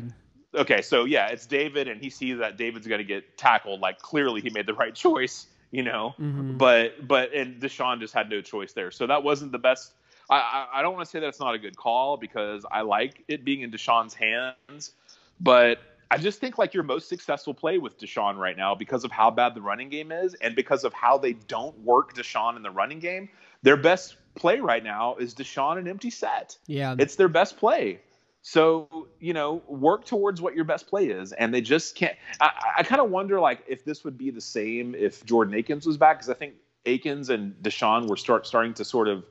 Okay, 0.61 0.81
so 0.81 1.05
yeah, 1.05 1.27
it's 1.27 1.45
David, 1.45 1.87
and 1.87 1.99
he 2.01 2.09
sees 2.09 2.37
that 2.37 2.55
David's 2.55 2.87
going 2.87 2.99
to 2.99 3.03
get 3.05 3.37
tackled. 3.37 3.81
Like 3.81 3.99
clearly, 3.99 4.41
he 4.41 4.49
made 4.51 4.65
the 4.67 4.73
right 4.73 4.93
choice, 5.05 5.47
you 5.71 5.83
know. 5.83 6.13
Mhm. 6.19 6.57
But 6.57 7.07
but 7.07 7.33
and 7.33 7.59
Deshaun 7.61 7.99
just 7.99 8.13
had 8.13 8.29
no 8.29 8.41
choice 8.41 8.73
there. 8.73 8.91
So 8.91 9.07
that 9.07 9.23
wasn't 9.23 9.51
the 9.51 9.57
best. 9.59 9.93
I 10.29 10.67
I, 10.73 10.81
don't 10.81 10.93
want 10.93 11.05
to 11.05 11.09
say 11.09 11.19
that 11.19 11.27
it's 11.27 11.39
not 11.39 11.55
a 11.55 11.59
good 11.59 11.77
call 11.77 12.17
because 12.17 12.65
I 12.71 12.81
like 12.81 13.23
it 13.27 13.45
being 13.45 13.61
in 13.61 13.71
Deshaun's 13.71 14.13
hands, 14.13 14.91
but 15.39 15.79
I 16.11 16.17
just 16.17 16.39
think 16.39 16.57
like 16.57 16.73
your 16.73 16.83
most 16.83 17.09
successful 17.09 17.53
play 17.53 17.77
with 17.77 17.99
Deshaun 17.99 18.37
right 18.37 18.57
now 18.57 18.75
because 18.75 19.03
of 19.03 19.11
how 19.11 19.31
bad 19.31 19.55
the 19.55 19.61
running 19.61 19.89
game 19.89 20.11
is 20.11 20.33
and 20.35 20.55
because 20.55 20.83
of 20.83 20.93
how 20.93 21.17
they 21.17 21.33
don't 21.33 21.77
work 21.79 22.13
Deshaun 22.13 22.55
in 22.55 22.63
the 22.63 22.71
running 22.71 22.99
game. 22.99 23.29
Their 23.63 23.77
best 23.77 24.17
play 24.35 24.59
right 24.59 24.83
now 24.83 25.15
is 25.15 25.33
Deshaun 25.33 25.77
an 25.77 25.87
empty 25.87 26.09
set 26.09 26.57
Yeah. 26.67 26.95
it's 26.99 27.15
their 27.15 27.27
best 27.27 27.57
play. 27.57 27.99
So 28.47 29.07
you 29.19 29.33
know, 29.33 29.63
work 29.67 30.05
towards 30.05 30.39
what 30.39 30.53
your 30.53 30.65
best 30.65 30.87
play 30.87 31.07
is, 31.07 31.31
and 31.33 31.51
they 31.51 31.61
just 31.61 31.95
can't. 31.95 32.15
I, 32.39 32.51
I 32.77 32.83
kind 32.83 33.01
of 33.01 33.09
wonder, 33.09 33.39
like, 33.39 33.63
if 33.67 33.83
this 33.83 34.03
would 34.03 34.19
be 34.19 34.29
the 34.29 34.39
same 34.39 34.93
if 34.93 35.25
Jordan 35.25 35.55
Akins 35.55 35.87
was 35.87 35.97
back, 35.97 36.17
because 36.17 36.29
I 36.29 36.35
think 36.35 36.53
Akins 36.85 37.31
and 37.31 37.55
Deshaun 37.63 38.07
were 38.07 38.17
start 38.17 38.45
starting 38.45 38.75
to 38.75 38.85
sort 38.85 39.07
of, 39.07 39.25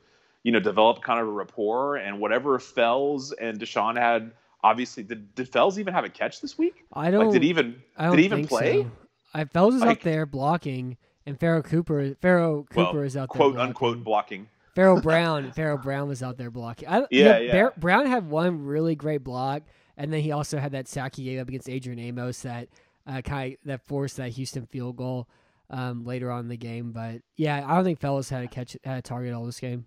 you 0.44 0.52
know, 0.52 0.60
develop 0.60 1.02
kind 1.02 1.18
of 1.20 1.26
a 1.26 1.30
rapport, 1.32 1.96
and 1.96 2.20
whatever 2.20 2.58
Fells 2.60 3.32
and 3.32 3.58
Deshaun 3.58 3.96
had. 3.98 4.30
Obviously, 4.62 5.02
did, 5.02 5.34
did 5.34 5.48
Fells 5.48 5.78
even 5.78 5.92
have 5.92 6.04
a 6.04 6.08
catch 6.08 6.40
this 6.40 6.56
week? 6.56 6.84
I 6.92 7.10
don't. 7.10 7.26
Like, 7.26 7.32
did 7.34 7.42
he 7.42 7.48
even 7.50 7.82
I 7.98 8.04
don't 8.06 8.12
did 8.16 8.20
he 8.20 8.26
even 8.26 8.46
play? 8.46 8.82
So. 8.84 8.90
I 9.34 9.44
Fells 9.46 9.74
is 9.74 9.80
Like- 9.82 9.98
out 9.98 10.02
there 10.04 10.24
blocking, 10.26 10.96
and 11.26 11.38
Pharaoh 11.38 11.62
Cooper. 11.62 12.14
Pharaoh 12.22 12.64
Cooper 12.70 12.92
Well, 12.98 13.02
is 13.02 13.16
out 13.16 13.22
there. 13.32 13.36
quote 13.40 13.54
blocking. 13.54 13.68
unquote 13.68 14.04
blocking. 14.04 14.48
Pharaoh 14.74 15.00
Brown. 15.02 15.52
Pharaoh 15.52 15.76
Brown 15.78 16.08
was 16.08 16.22
out 16.22 16.36
there 16.38 16.50
blocking. 16.50 16.88
I, 16.88 17.04
Yeah, 17.10 17.24
know, 17.32 17.38
yeah. 17.38 17.68
Brown 17.76 18.06
had 18.06 18.28
one 18.30 18.64
really 18.64 18.94
great 18.94 19.22
block, 19.22 19.62
and 19.96 20.12
then 20.12 20.20
he 20.22 20.32
also 20.32 20.58
had 20.58 20.72
that 20.72 20.88
sack 20.88 21.16
he 21.16 21.24
gave 21.24 21.40
up 21.40 21.48
against 21.48 21.68
Adrian 21.68 21.98
Amos 21.98 22.40
that 22.42 22.68
uh, 23.06 23.20
kind 23.20 23.52
of 23.54 23.58
that 23.66 23.82
forced 23.86 24.16
that 24.16 24.30
Houston 24.32 24.64
field 24.66 24.96
goal 24.96 25.28
um, 25.70 26.04
later 26.04 26.30
on 26.30 26.40
in 26.40 26.48
the 26.48 26.56
game. 26.56 26.92
But 26.92 27.20
yeah, 27.36 27.64
I 27.66 27.74
don't 27.74 27.84
think 27.84 28.00
Fells 28.00 28.30
had 28.30 28.44
a 28.44 28.48
catch 28.48 28.76
had 28.82 28.98
a 28.98 29.02
target 29.02 29.34
all 29.34 29.44
this 29.44 29.60
game. 29.60 29.84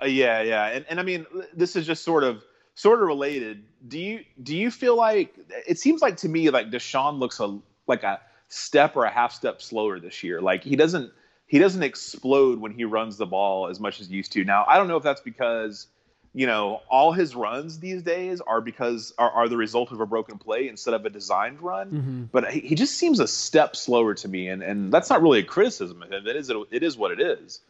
Uh, 0.00 0.06
yeah, 0.06 0.42
yeah, 0.42 0.66
and 0.66 0.84
and 0.88 1.00
I 1.00 1.02
mean, 1.02 1.26
this 1.54 1.76
is 1.76 1.86
just 1.86 2.04
sort 2.04 2.24
of 2.24 2.44
sort 2.74 3.00
of 3.00 3.06
related. 3.06 3.64
Do 3.86 3.98
you 3.98 4.24
do 4.42 4.56
you 4.56 4.70
feel 4.70 4.96
like 4.96 5.34
it 5.68 5.78
seems 5.78 6.00
like 6.00 6.16
to 6.18 6.28
me 6.28 6.50
like 6.50 6.70
Deshaun 6.70 7.18
looks 7.18 7.40
a 7.40 7.58
like 7.86 8.02
a 8.02 8.20
step 8.48 8.96
or 8.96 9.04
a 9.04 9.10
half 9.10 9.32
step 9.32 9.60
slower 9.62 10.00
this 10.00 10.22
year? 10.22 10.40
Like 10.40 10.64
he 10.64 10.76
doesn't 10.76 11.12
he 11.46 11.58
doesn't 11.58 11.82
explode 11.82 12.60
when 12.60 12.72
he 12.72 12.84
runs 12.84 13.18
the 13.18 13.26
ball 13.26 13.68
as 13.68 13.78
much 13.78 14.00
as 14.00 14.08
he 14.08 14.16
used 14.16 14.32
to. 14.32 14.44
Now 14.44 14.64
I 14.66 14.78
don't 14.78 14.88
know 14.88 14.96
if 14.96 15.02
that's 15.02 15.20
because 15.20 15.86
you 16.32 16.46
know 16.46 16.80
all 16.88 17.12
his 17.12 17.34
runs 17.34 17.78
these 17.78 18.02
days 18.02 18.40
are 18.40 18.60
because 18.62 19.12
are, 19.18 19.30
are 19.30 19.48
the 19.48 19.56
result 19.58 19.92
of 19.92 20.00
a 20.00 20.06
broken 20.06 20.38
play 20.38 20.68
instead 20.68 20.94
of 20.94 21.04
a 21.04 21.10
designed 21.10 21.60
run. 21.60 21.88
hmm 21.88 22.22
But 22.32 22.50
he, 22.50 22.60
he 22.60 22.74
just 22.74 22.96
seems 22.96 23.20
a 23.20 23.28
step 23.28 23.76
slower 23.76 24.14
to 24.14 24.28
me, 24.28 24.48
and, 24.48 24.62
and 24.62 24.92
that's 24.92 25.10
not 25.10 25.22
really 25.22 25.40
a 25.40 25.44
criticism 25.44 26.02
of 26.02 26.10
him. 26.10 26.26
It 26.26 26.36
is 26.36 26.50
it 26.70 26.82
is 26.82 26.96
what 26.96 27.12
it 27.12 27.20
is. 27.20 27.60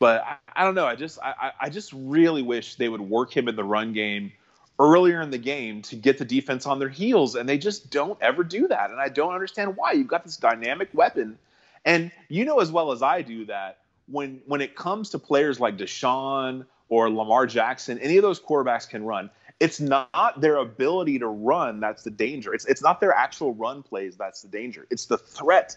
But 0.00 0.24
I, 0.26 0.36
I 0.56 0.64
don't 0.64 0.74
know. 0.74 0.86
I 0.86 0.96
just 0.96 1.20
I, 1.22 1.52
I- 1.60 1.68
just 1.70 1.92
really 1.92 2.42
wish 2.42 2.74
they 2.74 2.88
would 2.88 3.00
work 3.02 3.36
him 3.36 3.46
in 3.48 3.54
the 3.54 3.62
run 3.64 3.92
game 3.92 4.32
earlier 4.80 5.20
in 5.20 5.30
the 5.30 5.38
game 5.38 5.82
to 5.82 5.94
get 5.94 6.18
the 6.18 6.24
defense 6.24 6.66
on 6.66 6.78
their 6.78 6.88
heels, 6.88 7.36
and 7.36 7.48
they 7.48 7.58
just 7.58 7.90
don't 7.90 8.18
ever 8.22 8.42
do 8.42 8.66
that. 8.66 8.90
And 8.90 8.98
I 8.98 9.10
don't 9.10 9.34
understand 9.34 9.76
why. 9.76 9.92
You've 9.92 10.08
got 10.08 10.24
this 10.24 10.38
dynamic 10.38 10.88
weapon, 10.94 11.38
and 11.84 12.10
you 12.28 12.44
know 12.44 12.58
as 12.60 12.72
well 12.72 12.90
as 12.90 13.02
I 13.02 13.22
do 13.22 13.44
that 13.46 13.78
when 14.10 14.40
when 14.46 14.60
it 14.60 14.74
comes 14.74 15.10
to 15.10 15.18
players 15.18 15.60
like 15.60 15.76
Deshaun 15.76 16.64
or 16.88 17.10
Lamar 17.10 17.46
Jackson, 17.46 17.98
any 18.00 18.16
of 18.16 18.22
those 18.22 18.40
quarterbacks 18.40 18.88
can 18.88 19.04
run. 19.04 19.30
It's 19.60 19.78
not 19.80 20.40
their 20.40 20.56
ability 20.56 21.18
to 21.18 21.26
run 21.28 21.80
that's 21.80 22.02
the 22.02 22.10
danger. 22.10 22.54
It's 22.54 22.64
it's 22.64 22.82
not 22.82 23.00
their 23.00 23.12
actual 23.12 23.54
run 23.54 23.82
plays 23.82 24.16
that's 24.16 24.40
the 24.40 24.48
danger. 24.48 24.86
It's 24.90 25.04
the 25.04 25.18
threat 25.18 25.76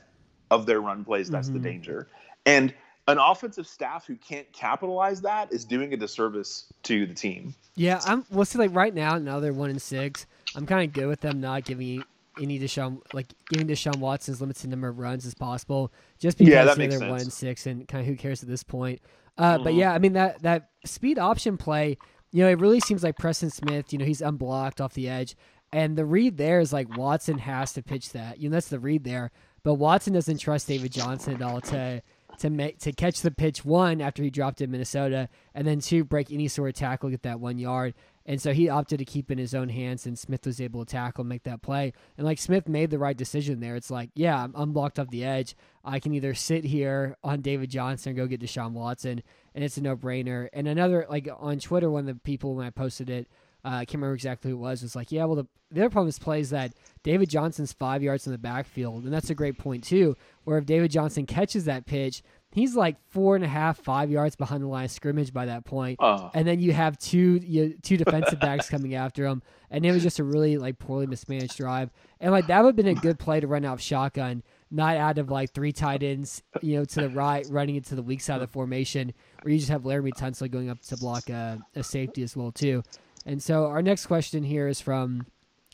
of 0.49 0.65
their 0.65 0.79
run 0.79 1.03
plays 1.03 1.29
that's 1.29 1.49
the 1.49 1.59
Mhm. 1.59 1.63
danger. 1.63 2.07
And 2.45 2.73
an 3.07 3.17
offensive 3.17 3.67
staff 3.67 4.05
who 4.07 4.15
can't 4.15 4.51
capitalize 4.53 5.21
that 5.21 5.51
is 5.51 5.65
doing 5.65 5.93
a 5.93 5.97
disservice 5.97 6.71
to 6.83 7.05
the 7.05 7.13
team. 7.13 7.53
Yeah, 7.75 7.99
I'm. 8.05 8.25
We'll 8.29 8.45
see. 8.45 8.57
Like 8.59 8.73
right 8.73 8.93
now, 8.93 9.17
now 9.17 9.39
they're 9.39 9.53
one 9.53 9.69
and 9.69 9.81
six. 9.81 10.25
I'm 10.55 10.65
kind 10.65 10.87
of 10.87 10.93
good 10.93 11.07
with 11.07 11.21
them 11.21 11.41
not 11.41 11.65
giving 11.65 12.05
any 12.37 12.59
Deshaun, 12.59 12.99
like 13.11 13.27
giving 13.49 13.67
Deshaun 13.67 13.97
Watson 13.97 14.33
as 14.33 14.41
limited 14.41 14.69
number 14.69 14.87
of 14.87 14.99
runs 14.99 15.25
as 15.25 15.33
possible, 15.33 15.91
just 16.19 16.37
because 16.37 16.51
Yeah, 16.53 16.65
that 16.65 16.77
makes 16.77 16.97
they're 16.97 17.09
one 17.09 17.19
and 17.21 17.33
six, 17.33 17.65
and 17.67 17.87
kind 17.87 18.01
of 18.01 18.07
who 18.07 18.15
cares 18.15 18.41
at 18.41 18.49
this 18.49 18.63
point. 18.63 19.01
Uh, 19.37 19.57
But 19.57 19.73
Mhm. 19.73 19.77
yeah, 19.79 19.93
I 19.93 19.99
mean 19.99 20.13
that 20.13 20.41
that 20.43 20.69
speed 20.85 21.17
option 21.19 21.57
play, 21.57 21.97
you 22.31 22.43
know, 22.43 22.49
it 22.49 22.59
really 22.59 22.79
seems 22.79 23.03
like 23.03 23.17
Preston 23.17 23.49
Smith. 23.49 23.91
You 23.91 23.99
know, 23.99 24.05
he's 24.05 24.21
unblocked 24.21 24.79
off 24.79 24.93
the 24.93 25.09
edge, 25.09 25.35
and 25.71 25.97
the 25.97 26.05
read 26.05 26.37
there 26.37 26.59
is 26.59 26.71
like 26.71 26.87
Watson 26.89 27.39
has 27.39 27.73
to 27.73 27.83
pitch 27.83 28.11
that. 28.13 28.39
You 28.39 28.49
know, 28.49 28.53
that's 28.53 28.69
the 28.69 28.79
read 28.79 29.03
there. 29.03 29.31
But 29.63 29.75
Watson 29.75 30.13
doesn't 30.13 30.37
trust 30.39 30.67
David 30.67 30.91
Johnson 30.91 31.33
at 31.33 31.41
all 31.41 31.61
to 31.61 32.01
to 32.43 32.49
make 32.49 32.77
to 32.79 32.91
catch 32.91 33.21
the 33.21 33.31
pitch 33.31 33.63
one 33.63 34.01
after 34.01 34.21
he 34.21 34.29
dropped 34.29 34.59
in 34.59 34.69
Minnesota, 34.69 35.29
and 35.55 35.65
then 35.65 35.79
two 35.79 36.03
break 36.03 36.29
any 36.29 36.49
sort 36.49 36.67
of 36.67 36.75
tackle, 36.75 37.09
get 37.09 37.23
that 37.23 37.39
one 37.39 37.57
yard. 37.57 37.93
And 38.25 38.41
so 38.41 38.51
he 38.51 38.67
opted 38.67 38.99
to 38.99 39.05
keep 39.05 39.31
in 39.31 39.37
his 39.37 39.55
own 39.55 39.69
hands, 39.69 40.05
and 40.05 40.19
Smith 40.19 40.45
was 40.45 40.59
able 40.59 40.83
to 40.83 40.91
tackle 40.91 41.23
make 41.23 41.43
that 41.43 41.61
play. 41.61 41.93
And 42.17 42.25
like 42.25 42.39
Smith 42.39 42.67
made 42.67 42.89
the 42.89 42.99
right 42.99 43.15
decision 43.15 43.61
there. 43.61 43.77
It's 43.77 43.89
like, 43.89 44.09
yeah, 44.13 44.43
I'm 44.43 44.53
unblocked 44.57 44.99
off 44.99 45.09
the 45.09 45.23
edge. 45.23 45.55
I 45.85 45.99
can 45.99 46.13
either 46.13 46.33
sit 46.33 46.65
here 46.65 47.15
on 47.23 47.39
David 47.39 47.69
Johnson 47.69 48.11
or 48.11 48.15
go 48.15 48.27
get 48.27 48.41
Deshaun 48.41 48.71
Watson, 48.71 49.23
and 49.55 49.63
it's 49.63 49.77
a 49.77 49.81
no 49.81 49.95
brainer. 49.95 50.49
And 50.51 50.67
another 50.67 51.05
like 51.09 51.29
on 51.39 51.59
Twitter, 51.59 51.89
one 51.89 52.09
of 52.09 52.13
the 52.13 52.21
people 52.21 52.55
when 52.55 52.67
I 52.67 52.71
posted 52.71 53.09
it, 53.09 53.29
uh, 53.65 53.69
I 53.69 53.85
can't 53.85 53.95
remember 53.95 54.15
exactly 54.15 54.51
who 54.51 54.57
it 54.57 54.59
was, 54.59 54.81
was 54.81 54.95
like, 54.95 55.11
yeah, 55.11 55.25
well 55.25 55.35
the 55.35 55.47
the 55.71 55.81
other 55.81 55.89
problem 55.89 56.09
is 56.09 56.19
plays 56.19 56.51
that 56.51 56.73
David 57.01 57.29
Johnson's 57.29 57.73
five 57.73 58.03
yards 58.03 58.27
in 58.27 58.31
the 58.31 58.37
backfield, 58.37 59.05
and 59.05 59.13
that's 59.13 59.31
a 59.31 59.35
great 59.35 59.57
point 59.57 59.83
too. 59.83 60.15
Where 60.43 60.59
if 60.59 60.65
David 60.67 60.91
Johnson 60.91 61.25
catches 61.25 61.65
that 61.65 61.87
pitch, 61.87 62.21
he's 62.51 62.75
like 62.75 62.97
four 63.09 63.35
and 63.35 63.43
a 63.43 63.47
half, 63.47 63.79
five 63.79 64.11
yards 64.11 64.35
behind 64.35 64.61
the 64.61 64.67
line 64.67 64.85
of 64.85 64.91
scrimmage 64.91 65.33
by 65.33 65.47
that 65.47 65.65
point. 65.65 65.97
Uh, 65.99 66.29
And 66.35 66.47
then 66.47 66.59
you 66.59 66.73
have 66.73 66.99
two 66.99 67.39
you, 67.43 67.75
two 67.81 67.97
defensive 67.97 68.39
backs 68.39 68.69
coming 68.69 68.93
after 68.93 69.25
him, 69.25 69.41
and 69.71 69.83
it 69.83 69.91
was 69.91 70.03
just 70.03 70.19
a 70.19 70.23
really 70.23 70.57
like 70.57 70.77
poorly 70.77 71.07
mismanaged 71.07 71.57
drive. 71.57 71.89
And 72.19 72.31
like 72.31 72.45
that 72.47 72.63
would 72.63 72.77
have 72.77 72.85
been 72.85 72.95
a 72.95 73.01
good 73.01 73.17
play 73.17 73.39
to 73.39 73.47
run 73.47 73.65
out 73.65 73.73
of 73.73 73.81
shotgun, 73.81 74.43
not 74.69 74.95
out 74.97 75.17
of 75.17 75.31
like 75.31 75.53
three 75.53 75.71
tight 75.71 76.03
ends, 76.03 76.43
you 76.61 76.77
know, 76.77 76.85
to 76.85 77.01
the 77.01 77.09
right, 77.09 77.47
running 77.49 77.77
into 77.77 77.95
the 77.95 78.03
weak 78.03 78.21
side 78.21 78.35
of 78.35 78.41
the 78.41 78.47
formation, 78.47 79.11
where 79.41 79.51
you 79.51 79.57
just 79.57 79.71
have 79.71 79.83
Laremy 79.83 80.11
Tunsil 80.11 80.51
going 80.51 80.69
up 80.69 80.81
to 80.81 80.97
block 80.97 81.29
a, 81.31 81.59
a 81.75 81.83
safety 81.83 82.21
as 82.21 82.37
well 82.37 82.51
too. 82.51 82.83
And 83.25 83.41
so 83.41 83.67
our 83.67 83.81
next 83.81 84.05
question 84.05 84.43
here 84.43 84.67
is 84.67 84.81
from 84.81 85.27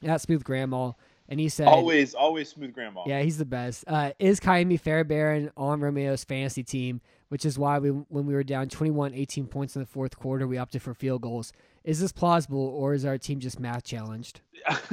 at 0.04 0.22
Smooth 0.22 0.44
Grandma, 0.44 0.92
and 1.30 1.40
he 1.40 1.48
said, 1.48 1.68
always, 1.68 2.16
always 2.16 2.50
smooth 2.50 2.74
grandma. 2.74 3.04
yeah, 3.06 3.22
he's 3.22 3.38
the 3.38 3.46
best. 3.46 3.84
Uh, 3.88 4.12
is 4.18 4.40
Kaimi 4.40 4.80
Fairbairn 4.80 5.52
on 5.56 5.80
Romeo's 5.80 6.24
fantasy 6.24 6.64
team, 6.64 7.02
which 7.30 7.46
is 7.46 7.58
why 7.58 7.78
we, 7.78 7.90
when 7.90 8.26
we 8.26 8.34
were 8.34 8.44
down 8.44 8.68
21, 8.68 9.14
18 9.14 9.46
points 9.46 9.76
in 9.76 9.82
the 9.82 9.86
fourth 9.86 10.18
quarter, 10.18 10.48
we 10.48 10.58
opted 10.58 10.82
for 10.82 10.96
field 10.96 11.22
goals. 11.22 11.54
Is 11.84 12.00
this 12.00 12.12
plausible, 12.12 12.60
or 12.60 12.96
is 12.96 13.06
our 13.06 13.20
team 13.20 13.40
just 13.40 13.60
math 13.60 13.84
challenged? 13.84 14.42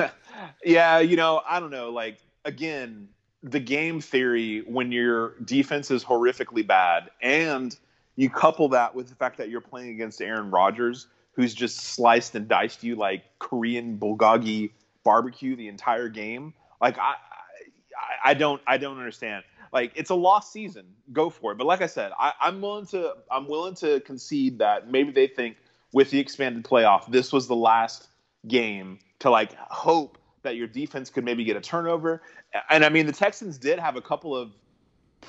yeah, 0.65 0.99
you 0.99 1.17
know, 1.17 1.41
I 1.49 1.59
don't 1.59 1.71
know. 1.71 1.91
Like 1.91 2.19
again, 2.45 3.09
the 3.43 3.61
game 3.61 4.01
theory 4.01 4.61
when 4.67 4.93
your 4.93 5.35
defense 5.45 5.91
is 5.91 6.05
horrifically 6.05 6.67
bad, 6.67 7.11
and 7.23 7.77
you 8.17 8.29
couple 8.29 8.69
that 8.69 8.95
with 8.95 9.09
the 9.09 9.15
fact 9.15 9.39
that 9.39 9.49
you're 9.49 9.61
playing 9.61 9.91
against 9.91 10.21
Aaron 10.21 10.51
Rodgers, 10.51 11.09
who's 11.37 11.55
just 11.55 11.79
sliced 11.79 12.35
and 12.35 12.49
diced 12.49 12.83
you 12.83 12.97
like 12.97 13.23
Korean 13.39 13.99
bulgogi 13.99 14.73
barbecue 15.05 15.55
the 15.55 15.69
entire 15.69 16.09
game. 16.09 16.55
Like 16.81 16.99
I, 16.99 17.13
I, 17.13 18.31
I 18.31 18.35
don't, 18.35 18.61
I 18.67 18.79
don't 18.79 18.99
understand. 18.99 19.45
Like 19.73 19.93
it's 19.95 20.11
a 20.11 20.15
lost 20.15 20.53
season. 20.53 20.87
Go 21.13 21.31
for 21.31 21.53
it. 21.53 21.59
But 21.59 21.67
like 21.67 21.83
I 21.83 21.87
said, 21.87 22.13
I, 22.19 22.33
I'm 22.41 22.61
willing 22.61 22.87
to, 22.87 23.13
I'm 23.31 23.47
willing 23.47 23.75
to 23.77 24.01
concede 24.01 24.59
that 24.59 24.91
maybe 24.91 25.13
they 25.13 25.27
think 25.27 25.59
with 25.93 26.11
the 26.11 26.19
expanded 26.19 26.65
playoff, 26.65 27.11
this 27.11 27.33
was 27.33 27.47
the 27.47 27.57
last 27.57 28.09
game 28.49 28.99
to 29.19 29.31
like 29.31 29.55
hope 29.57 30.19
that 30.43 30.57
your 30.57 30.67
defense 30.67 31.11
could 31.11 31.25
maybe 31.25 31.45
get 31.45 31.57
a 31.57 31.61
turnover. 31.61 32.23
And 32.71 32.85
I 32.85 32.89
mean, 32.89 33.07
the 33.07 33.13
Texans 33.13 33.59
did 33.59 33.79
have 33.79 33.97
a 33.97 34.03
couple 34.03 34.35
of 34.35 34.53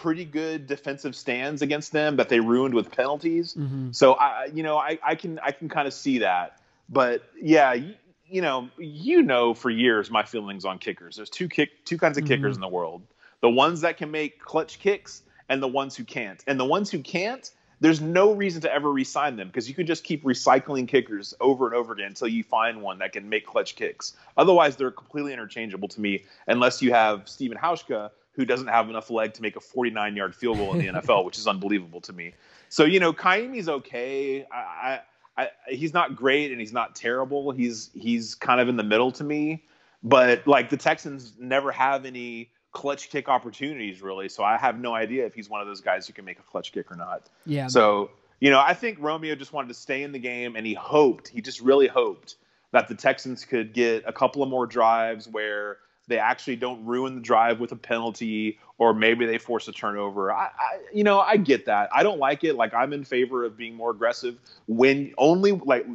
pretty 0.02 0.26
good 0.26 0.68
defensive 0.68 1.16
stands 1.16 1.62
against 1.62 1.92
them 1.92 2.16
that 2.18 2.30
they 2.30 2.40
ruined 2.40 2.74
with 2.74 2.92
penalties. 2.92 3.54
Mm-hmm. 3.54 3.92
So 3.92 4.14
I, 4.14 4.46
you 4.54 4.64
know, 4.64 4.78
I, 4.78 5.00
I 5.04 5.16
can 5.16 5.40
I 5.40 5.52
can 5.52 5.70
kind 5.70 5.88
of 5.88 5.94
see 5.94 6.20
that. 6.20 6.60
But 6.90 7.24
yeah, 7.42 7.74
you, 7.74 7.96
you 8.28 8.42
know, 8.42 8.70
you 8.78 9.22
know, 9.22 9.54
for 9.54 9.70
years 9.70 10.10
my 10.10 10.24
feelings 10.24 10.66
on 10.66 10.80
kickers. 10.80 11.16
There's 11.16 11.30
two 11.30 11.50
kick 11.50 11.86
two 11.86 11.98
kinds 11.98 12.18
of 12.18 12.26
kickers 12.26 12.54
Mhm. 12.54 12.58
in 12.58 12.62
the 12.62 12.68
world: 12.68 13.02
the 13.42 13.50
ones 13.50 13.82
that 13.82 13.98
can 13.98 14.12
make 14.12 14.40
clutch 14.40 14.80
kicks 14.80 15.24
and 15.50 15.62
the 15.62 15.68
ones 15.68 15.96
who 15.96 16.04
can't. 16.04 16.44
And 16.46 16.60
the 16.60 16.66
ones 16.66 16.92
who 16.92 17.00
can't, 17.00 17.50
there's 17.80 18.02
no 18.02 18.34
reason 18.34 18.62
to 18.62 18.74
ever 18.74 18.92
re-sign 18.92 19.38
them 19.38 19.48
because 19.48 19.70
you 19.70 19.76
can 19.76 19.86
just 19.88 20.04
keep 20.04 20.24
recycling 20.24 20.88
kickers 20.88 21.34
over 21.40 21.68
and 21.68 21.76
over 21.76 21.94
again 21.94 22.08
until 22.08 22.28
you 22.28 22.44
find 22.44 22.82
one 22.82 23.00
that 23.00 23.14
can 23.14 23.30
make 23.30 23.46
clutch 23.46 23.76
kicks. 23.76 24.14
Otherwise, 24.36 24.76
they're 24.76 24.92
completely 24.92 25.32
interchangeable 25.32 25.88
to 25.88 26.02
me, 26.02 26.24
unless 26.48 26.82
you 26.82 26.92
have 26.92 27.30
Steven 27.30 27.58
Hauschka, 27.58 28.12
who 28.38 28.46
doesn't 28.46 28.68
have 28.68 28.90
enough 28.90 29.10
leg 29.10 29.34
to 29.34 29.42
make 29.42 29.58
a 29.58 29.60
49-yard 29.60 30.34
field 30.34 30.58
goal 30.58 30.74
in 30.74 30.80
the 30.80 30.88
NFL, 31.02 31.26
which 31.26 31.38
is 31.38 31.48
unbelievable 31.48 32.00
to 32.02 32.14
me. 32.14 32.34
So 32.70 32.86
you 32.86 33.02
know, 33.02 33.12
Kaimi's 33.12 33.68
okay. 33.68 34.46
I, 34.50 34.56
I, 34.56 35.02
I, 35.44 35.50
he's 35.68 35.94
not 35.94 36.16
great 36.16 36.52
and 36.52 36.60
he's 36.60 36.72
not 36.72 36.96
terrible. 36.96 37.52
He's 37.52 37.90
he's 37.94 38.36
kind 38.36 38.62
of 38.62 38.70
in 38.70 38.78
the 38.78 38.84
middle 38.84 39.12
to 39.14 39.24
me. 39.24 39.66
But 40.04 40.48
like 40.48 40.70
the 40.70 40.78
Texans 40.78 41.34
never 41.40 41.72
have 41.72 42.06
any 42.06 42.52
clutch 42.72 43.10
kick 43.10 43.28
opportunities 43.28 44.02
really, 44.02 44.30
so 44.30 44.44
I 44.44 44.58
have 44.58 44.80
no 44.80 44.94
idea 44.94 45.26
if 45.26 45.34
he's 45.34 45.50
one 45.50 45.60
of 45.60 45.68
those 45.68 45.82
guys 45.82 46.06
who 46.06 46.14
can 46.14 46.24
make 46.24 46.40
a 46.40 46.44
clutch 46.44 46.72
kick 46.72 46.92
or 46.92 46.96
not. 46.96 47.30
Yeah. 47.46 47.68
So, 47.68 48.12
you 48.40 48.52
know, 48.52 48.60
I 48.60 48.76
think 48.76 49.00
Romeo 49.02 49.34
just 49.34 49.52
wanted 49.52 49.70
to 49.70 49.74
stay 49.74 50.04
in 50.04 50.12
the 50.12 50.20
game 50.20 50.56
and 50.56 50.66
he 50.66 50.76
hoped, 50.76 51.28
he 51.30 51.42
just 51.42 51.60
really 51.60 51.88
hoped 51.88 52.36
that 52.72 52.88
the 52.88 52.96
Texans 52.96 53.44
could 53.46 53.74
get 53.74 54.04
a 54.06 54.14
couple 54.14 54.44
of 54.44 54.50
more 54.50 54.68
drives 54.68 55.28
where 55.28 55.78
they 56.08 56.18
actually 56.18 56.56
don't 56.56 56.84
ruin 56.86 57.16
the 57.16 57.22
drive 57.22 57.60
with 57.60 57.72
a 57.72 57.76
penalty 57.76 58.60
or 58.78 58.94
maybe 58.94 59.26
they 59.26 59.38
force 59.38 59.68
a 59.68 59.72
turnover. 59.72 60.32
I, 60.32 60.46
I 60.46 60.80
you 60.94 61.04
know, 61.04 61.20
I 61.20 61.38
get 61.38 61.66
that. 61.66 61.90
I 61.94 62.04
don't 62.04 62.20
like 62.20 62.44
it. 62.44 62.56
Like 62.56 62.74
I'm 62.74 62.94
in 62.94 63.04
favor 63.04 63.44
of 63.44 63.58
being 63.58 63.76
more 63.76 63.92
aggressive 63.92 64.38
when 64.68 65.14
only 65.18 65.52
like 65.52 65.86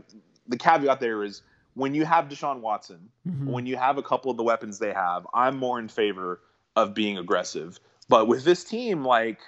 the 0.49 0.57
caveat 0.57 1.01
there 1.01 1.25
is 1.25 1.43
when 1.75 1.95
you 1.95 2.05
have 2.05 2.27
Deshaun 2.29 2.61
Watson, 2.61 3.09
Mhm. 3.27 3.47
when 3.47 3.65
you 3.65 3.77
have 3.77 3.97
a 3.97 4.03
couple 4.03 4.31
of 4.31 4.37
the 4.37 4.43
weapons 4.43 4.79
they 4.79 4.93
have, 4.93 5.27
I'm 5.33 5.57
more 5.57 5.79
in 5.79 5.89
favor 5.89 6.41
of 6.77 6.93
being 6.93 7.17
aggressive. 7.17 7.81
But 8.09 8.29
with 8.29 8.45
this 8.45 8.63
team, 8.65 9.05
like, 9.07 9.39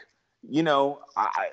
you 0.48 0.62
know, 0.62 1.00
I, 1.16 1.48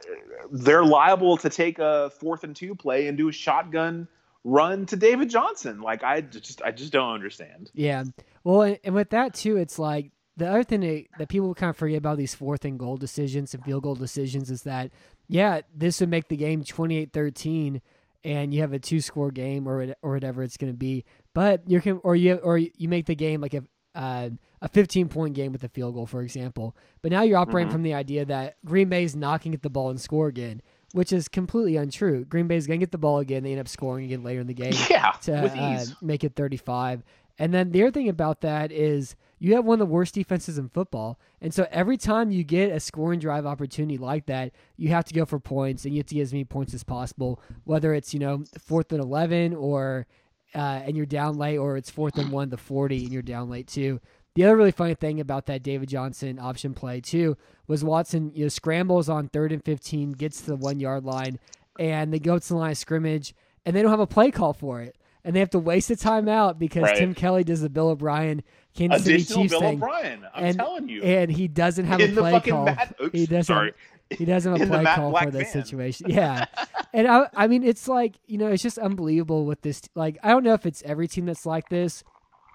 they're 0.52 0.86
liable 0.86 1.36
to 1.38 1.50
take 1.50 1.80
a 1.80 2.10
fourth 2.12 2.46
and 2.46 2.56
two 2.56 2.76
play 2.76 3.08
and 3.08 3.18
do 3.18 3.28
a 3.28 3.32
shotgun 3.34 4.08
run 4.44 4.86
to 4.88 4.96
David 4.96 5.30
Johnson. 5.30 5.82
Like, 5.82 6.04
I 6.04 6.22
just, 6.22 6.62
I 6.64 6.72
just 6.72 6.92
don't 6.92 7.14
understand. 7.14 7.72
Yeah. 7.74 8.04
Well, 8.44 8.76
and, 8.84 8.96
with 8.96 9.12
that 9.12 9.34
too, 9.34 9.58
it's 9.58 9.78
like 9.78 10.12
the 10.38 10.50
other 10.50 10.64
thing 10.64 10.80
that, 10.82 11.06
that 11.20 11.30
people 11.30 11.54
kind 11.54 11.70
of 11.70 11.78
forget 11.78 11.98
about 12.00 12.18
these 12.18 12.34
fourth 12.34 12.66
and 12.66 12.80
goal 12.80 12.98
decisions 12.98 13.54
and 13.54 13.64
field 13.64 13.84
goal 13.84 13.96
decisions 13.96 14.50
is 14.50 14.64
that, 14.64 14.92
yeah, 15.28 15.62
this 15.76 16.00
would 16.00 16.10
make 16.10 16.28
the 16.28 16.38
game 16.38 16.64
28 16.64 17.14
13 17.14 17.82
and 18.24 18.54
you 18.54 18.62
have 18.62 18.74
a 18.74 18.80
two 18.80 19.02
score 19.02 19.32
game 19.32 19.68
or 19.68 19.96
or 20.04 20.12
whatever 20.12 20.44
it's 20.44 20.58
going 20.58 20.72
to 20.72 20.78
be. 20.78 21.06
But 21.34 21.64
you 21.68 21.82
can, 21.82 22.00
or 22.04 22.16
you, 22.16 22.36
or 22.36 22.58
you 22.58 22.88
make 22.88 23.06
the 23.08 23.16
game 23.16 23.42
like 23.42 23.54
a, 23.54 23.64
uh, 23.96 24.30
a 24.62 24.68
15 24.70 25.10
point 25.10 25.34
game 25.34 25.52
with 25.52 25.64
a 25.64 25.70
field 25.70 25.96
goal, 25.96 26.06
for 26.06 26.22
example. 26.22 26.76
But 27.02 27.12
now 27.12 27.24
you're 27.24 27.38
operating 27.40 27.70
Mhm. 27.70 27.74
from 27.74 27.84
the 27.84 27.94
idea 27.96 28.26
that 28.26 28.58
Green 28.64 28.90
Bay 28.90 29.04
is 29.04 29.16
knocking 29.16 29.52
get 29.54 29.64
the 29.64 29.70
ball 29.70 29.90
and 29.90 30.00
score 30.00 30.28
again, 30.28 30.62
which 30.94 31.12
is 31.14 31.28
completely 31.28 31.78
untrue. 31.78 32.26
Green 32.26 32.48
Bay's 32.48 32.68
going 32.68 32.80
to 32.80 32.84
get 32.86 32.92
the 32.92 32.98
ball 32.98 33.20
again. 33.20 33.44
They 33.44 33.52
end 33.52 33.60
up 33.62 33.68
scoring 33.68 34.06
again 34.06 34.24
later 34.24 34.42
in 34.42 34.48
the 34.48 34.54
game 34.54 34.74
Yeah, 34.90 35.12
to 35.24 35.42
with 35.42 35.56
uh, 35.58 35.78
ease. 35.80 35.96
make 36.02 36.24
it 36.24 36.36
35. 36.36 37.04
And 37.40 37.54
then 37.54 37.72
the 37.72 37.82
other 37.84 37.92
thing 37.92 38.10
about 38.10 38.42
that 38.42 38.72
is 38.72 39.16
you 39.40 39.56
have 39.56 39.66
one 39.66 39.76
of 39.82 39.88
the 39.88 39.92
worst 39.92 40.14
defenses 40.14 40.58
in 40.60 40.70
football. 40.70 41.18
And 41.42 41.52
so 41.54 41.66
every 41.72 41.98
time 41.98 42.32
you 42.32 42.44
get 42.44 42.72
a 42.72 42.80
scoring 42.80 43.20
drive 43.20 43.46
opportunity 43.46 43.98
like 43.98 44.28
that, 44.28 44.52
you 44.78 44.90
have 44.90 45.06
to 45.06 45.14
go 45.14 45.26
for 45.26 45.40
points 45.40 45.86
and 45.86 45.94
you 45.94 46.00
have 46.00 46.06
to 46.08 46.16
get 46.16 46.22
as 46.22 46.34
many 46.34 46.44
points 46.44 46.74
as 46.74 46.84
possible, 46.84 47.42
whether 47.64 47.94
it's, 47.96 48.14
you 48.14 48.20
know, 48.20 48.44
fourth 48.60 48.92
and 48.92 49.02
11 49.02 49.56
or, 49.56 50.06
uh, 50.54 50.82
and 50.86 50.96
you're 50.96 51.06
down 51.08 51.38
late 51.38 51.58
or 51.58 51.78
it's 51.78 51.90
fourth 51.90 52.18
and 52.18 52.32
one 52.32 52.50
the 52.50 52.58
40 52.58 53.06
and 53.06 53.12
you're 53.14 53.22
down 53.24 53.50
late 53.50 53.68
too. 53.68 54.00
The 54.36 54.46
other 54.46 54.56
really 54.56 54.72
funny 54.72 54.94
thing 54.96 55.20
about 55.20 55.46
that 55.48 55.62
David 55.62 55.90
Johnson 55.90 56.40
option 56.40 56.74
play 56.74 57.02
too 57.02 57.36
was 57.68 57.84
Watson, 57.84 58.32
you 58.34 58.46
know, 58.46 58.50
scrambles 58.50 59.10
on 59.10 59.28
third 59.28 59.52
and 59.52 59.64
15, 59.64 60.14
gets 60.14 60.42
to 60.42 60.48
the 60.48 60.56
one 60.56 60.80
yard 60.80 61.04
line, 61.04 61.38
and 61.80 62.14
they 62.14 62.20
go 62.20 62.40
to 62.40 62.48
the 62.48 62.56
line 62.56 62.72
of 62.72 62.78
scrimmage, 62.78 63.34
and 63.66 63.76
they 63.76 63.82
don't 63.82 63.92
have 63.92 64.00
a 64.00 64.08
play 64.08 64.32
call 64.32 64.54
for 64.54 64.82
it. 64.82 64.96
And 65.24 65.36
they 65.36 65.40
have 65.40 65.52
to 65.52 65.60
waste 65.60 65.92
a 65.92 65.96
timeout 65.96 66.58
because 66.58 66.84
Right. 66.84 66.98
Tim 66.98 67.14
Kelly 67.14 67.44
does 67.44 67.62
the 67.62 67.70
Bill 67.70 67.90
O'Brien 67.90 68.42
Kansas 68.74 69.04
City 69.04 69.24
Chiefs 69.24 69.52
Bill 69.52 69.60
thing, 69.60 69.76
O'Brien. 69.76 70.26
I'm 70.34 70.46
and, 70.46 70.58
telling 70.58 70.90
you. 70.90 71.04
and 71.04 71.32
he 71.32 71.48
doesn't 71.48 71.86
have 71.86 72.00
in 72.00 72.18
a 72.18 72.22
play 72.22 72.40
call. 72.40 72.66
Matt, 72.66 72.96
oops, 73.04 73.12
he 73.14 73.26
doesn't. 73.28 73.44
sorry. 73.44 73.74
He 74.10 74.26
doesn't 74.26 74.52
have 74.52 74.62
a 74.62 74.66
play 74.66 74.84
call 74.84 75.12
Black 75.12 75.26
for 75.26 75.32
this 75.32 75.54
van. 75.54 75.64
situation. 75.64 76.10
Yeah, 76.10 76.46
and 76.92 77.08
I, 77.08 77.30
I 77.36 77.48
mean, 77.48 77.64
it's 77.64 77.88
like 77.88 78.16
you 78.26 78.38
know, 78.40 78.48
it's 78.48 78.64
just 78.64 78.78
unbelievable 78.80 79.46
with 79.46 79.62
this. 79.62 79.82
Like, 79.96 80.18
I 80.24 80.30
don't 80.30 80.44
know 80.44 80.54
if 80.54 80.66
it's 80.66 80.82
every 80.84 81.08
team 81.08 81.28
that's 81.28 81.46
like 81.46 81.70
this, 81.70 82.04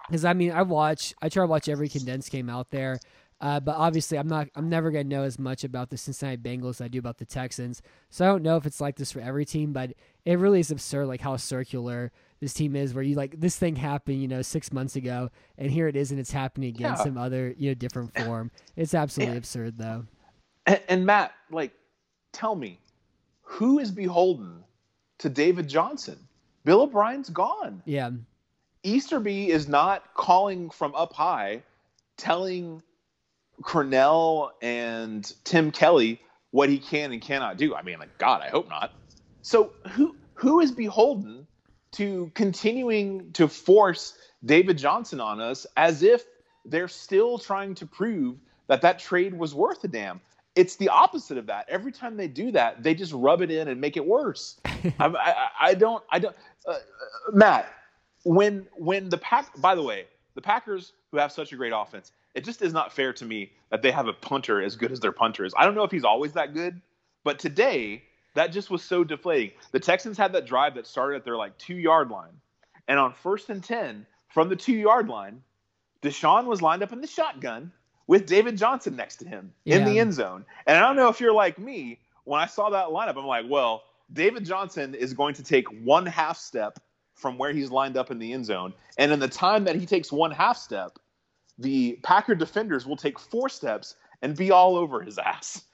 because 0.08 0.24
I 0.24 0.32
mean, 0.32 0.52
I 0.52 0.62
watch, 0.62 1.14
I 1.22 1.28
try 1.28 1.42
to 1.42 1.46
watch 1.46 1.68
every 1.68 1.88
condensed 1.88 2.30
game 2.30 2.48
out 2.48 2.70
there, 2.70 2.98
uh, 3.40 3.60
but 3.60 3.76
obviously, 3.76 4.18
I'm 4.18 4.28
not, 4.28 4.48
I'm 4.54 4.68
never 4.68 4.90
gonna 4.90 5.04
know 5.04 5.22
as 5.24 5.38
much 5.38 5.62
about 5.64 5.90
the 5.90 5.96
Cincinnati 5.96 6.38
Bengals 6.38 6.70
as 6.76 6.80
I 6.82 6.88
do 6.88 6.98
about 6.98 7.18
the 7.18 7.24
Texans. 7.26 7.82
So 8.10 8.24
I 8.24 8.28
don't 8.28 8.42
know 8.42 8.56
if 8.56 8.64
it's 8.66 8.80
like 8.80 8.96
this 8.96 9.12
for 9.12 9.20
every 9.20 9.44
team, 9.44 9.72
but 9.72 9.92
it 10.24 10.38
really 10.38 10.60
is 10.60 10.70
absurd, 10.70 11.06
like 11.06 11.20
how 11.20 11.36
circular 11.36 12.12
this 12.40 12.54
team 12.54 12.74
is. 12.76 12.94
Where 12.94 13.04
you 13.04 13.14
like 13.14 13.38
this 13.40 13.56
thing 13.56 13.76
happened, 13.76 14.20
you 14.22 14.28
know, 14.28 14.42
six 14.42 14.72
months 14.72 14.96
ago, 14.96 15.30
and 15.58 15.70
here 15.70 15.86
it 15.88 15.96
is, 15.96 16.10
and 16.10 16.18
it's 16.20 16.32
happening 16.32 16.70
again, 16.70 16.94
Yeah. 16.96 17.02
some 17.04 17.18
other, 17.18 17.54
you 17.58 17.70
know, 17.70 17.74
different 17.74 18.16
form. 18.18 18.50
It's 18.74 18.94
absolutely 18.94 19.34
Yeah. 19.34 19.38
absurd, 19.38 19.78
though. 19.78 20.06
And, 20.66 20.80
and 20.88 21.06
Matt, 21.06 21.32
like, 21.50 21.72
tell 22.32 22.54
me, 22.54 22.80
who 23.42 23.78
is 23.78 23.90
beholden 23.90 24.64
to 25.18 25.28
David 25.28 25.68
Johnson? 25.68 26.18
Bill 26.64 26.82
O'Brien's 26.82 27.28
gone. 27.30 27.82
Yeah. 27.84 28.10
Easterby 28.86 29.50
is 29.50 29.66
not 29.66 30.14
calling 30.14 30.70
from 30.70 30.94
up 30.94 31.12
high, 31.12 31.64
telling 32.16 32.82
Crennel 33.62 34.50
and 34.62 35.30
Tim 35.44 35.72
Kelly 35.72 36.20
what 36.52 36.68
he 36.68 36.78
can 36.78 37.12
and 37.12 37.20
cannot 37.20 37.56
do. 37.56 37.74
I 37.74 37.82
mean, 37.82 37.98
like 37.98 38.16
God, 38.18 38.42
I 38.42 38.48
hope 38.48 38.68
not. 38.68 38.92
So 39.42 39.72
who 39.90 40.14
who 40.34 40.60
is 40.60 40.70
beholden 40.70 41.46
to 41.92 42.30
continuing 42.34 43.32
to 43.32 43.48
force 43.48 44.16
David 44.44 44.78
Johnson 44.78 45.20
on 45.20 45.40
us 45.40 45.66
as 45.76 46.02
if 46.02 46.24
they're 46.64 46.88
still 46.88 47.38
trying 47.38 47.74
to 47.76 47.86
prove 47.86 48.36
that 48.68 48.82
that 48.82 48.98
trade 49.00 49.34
was 49.34 49.54
worth 49.54 49.82
a 49.82 49.88
damn? 49.88 50.20
It's 50.54 50.76
the 50.76 50.88
opposite 50.88 51.38
of 51.38 51.46
that. 51.46 51.68
Every 51.68 51.92
time 51.92 52.16
they 52.16 52.28
do 52.28 52.52
that, 52.52 52.82
they 52.82 52.94
just 52.94 53.12
rub 53.12 53.42
it 53.42 53.50
in 53.50 53.68
and 53.68 53.80
make 53.80 53.96
it 53.96 54.06
worse. 54.06 54.58
I, 54.66 54.92
I, 55.00 55.48
I 55.60 55.74
don't. 55.74 56.04
I 56.10 56.18
don't. 56.20 56.36
Uh, 56.66 56.72
uh, 56.72 56.76
Matt, 57.32 57.75
when 58.26 58.66
when 58.76 59.08
the 59.08 59.18
pack. 59.18 59.58
By 59.60 59.74
the 59.74 59.82
way, 59.82 60.06
the 60.34 60.42
Packers 60.42 60.92
who 61.10 61.18
have 61.18 61.30
such 61.30 61.52
a 61.52 61.56
great 61.56 61.72
offense, 61.74 62.12
it 62.34 62.44
just 62.44 62.60
is 62.60 62.72
not 62.72 62.92
fair 62.92 63.12
to 63.14 63.24
me 63.24 63.52
that 63.70 63.82
they 63.82 63.92
have 63.92 64.08
a 64.08 64.12
punter 64.12 64.60
as 64.60 64.76
good 64.76 64.90
as 64.90 65.00
their 65.00 65.12
punter 65.12 65.44
is. 65.44 65.54
I 65.56 65.64
don't 65.64 65.74
know 65.74 65.84
if 65.84 65.92
he's 65.92 66.04
always 66.04 66.32
that 66.32 66.52
good, 66.52 66.80
but 67.24 67.38
today 67.38 68.02
that 68.34 68.52
just 68.52 68.68
was 68.68 68.82
so 68.82 69.04
deflating. 69.04 69.52
The 69.70 69.80
Texans 69.80 70.18
had 70.18 70.32
that 70.32 70.44
drive 70.44 70.74
that 70.74 70.86
started 70.86 71.16
at 71.16 71.24
their 71.24 71.36
like 71.36 71.56
two 71.56 71.76
yard 71.76 72.10
line, 72.10 72.40
and 72.88 72.98
on 72.98 73.14
first 73.14 73.48
and 73.48 73.62
ten 73.62 74.06
from 74.28 74.48
the 74.48 74.56
two 74.56 74.76
yard 74.76 75.08
line, 75.08 75.42
Deshaun 76.02 76.46
was 76.46 76.60
lined 76.60 76.82
up 76.82 76.92
in 76.92 77.00
the 77.00 77.06
shotgun 77.06 77.70
with 78.08 78.26
David 78.26 78.58
Johnson 78.58 78.96
next 78.96 79.16
to 79.16 79.28
him 79.28 79.52
in 79.64 79.84
the 79.84 79.98
end 80.00 80.14
zone. 80.14 80.44
And 80.66 80.76
I 80.76 80.80
don't 80.80 80.96
know 80.96 81.08
if 81.08 81.20
you're 81.20 81.32
like 81.32 81.58
me. 81.58 81.98
When 82.24 82.40
I 82.40 82.46
saw 82.46 82.70
that 82.70 82.88
lineup, 82.88 83.16
I'm 83.16 83.26
like, 83.26 83.46
well, 83.48 83.84
David 84.12 84.44
Johnson 84.44 84.94
is 84.96 85.14
going 85.14 85.34
to 85.34 85.44
take 85.44 85.66
one 85.84 86.06
half 86.06 86.36
step 86.38 86.80
from 87.16 87.38
where 87.38 87.52
he's 87.52 87.70
lined 87.70 87.96
up 87.96 88.10
in 88.10 88.18
the 88.18 88.32
end 88.32 88.46
zone. 88.46 88.72
And 88.98 89.10
in 89.10 89.18
the 89.18 89.28
time 89.28 89.64
that 89.64 89.76
he 89.76 89.86
takes 89.86 90.12
one 90.12 90.30
half 90.30 90.56
step, 90.56 90.98
the 91.58 91.98
Packer 92.02 92.34
defenders 92.34 92.86
will 92.86 92.96
take 92.96 93.18
four 93.18 93.48
steps 93.48 93.96
and 94.22 94.36
be 94.36 94.50
all 94.50 94.76
over 94.76 95.02
his 95.02 95.18
ass. 95.18 95.62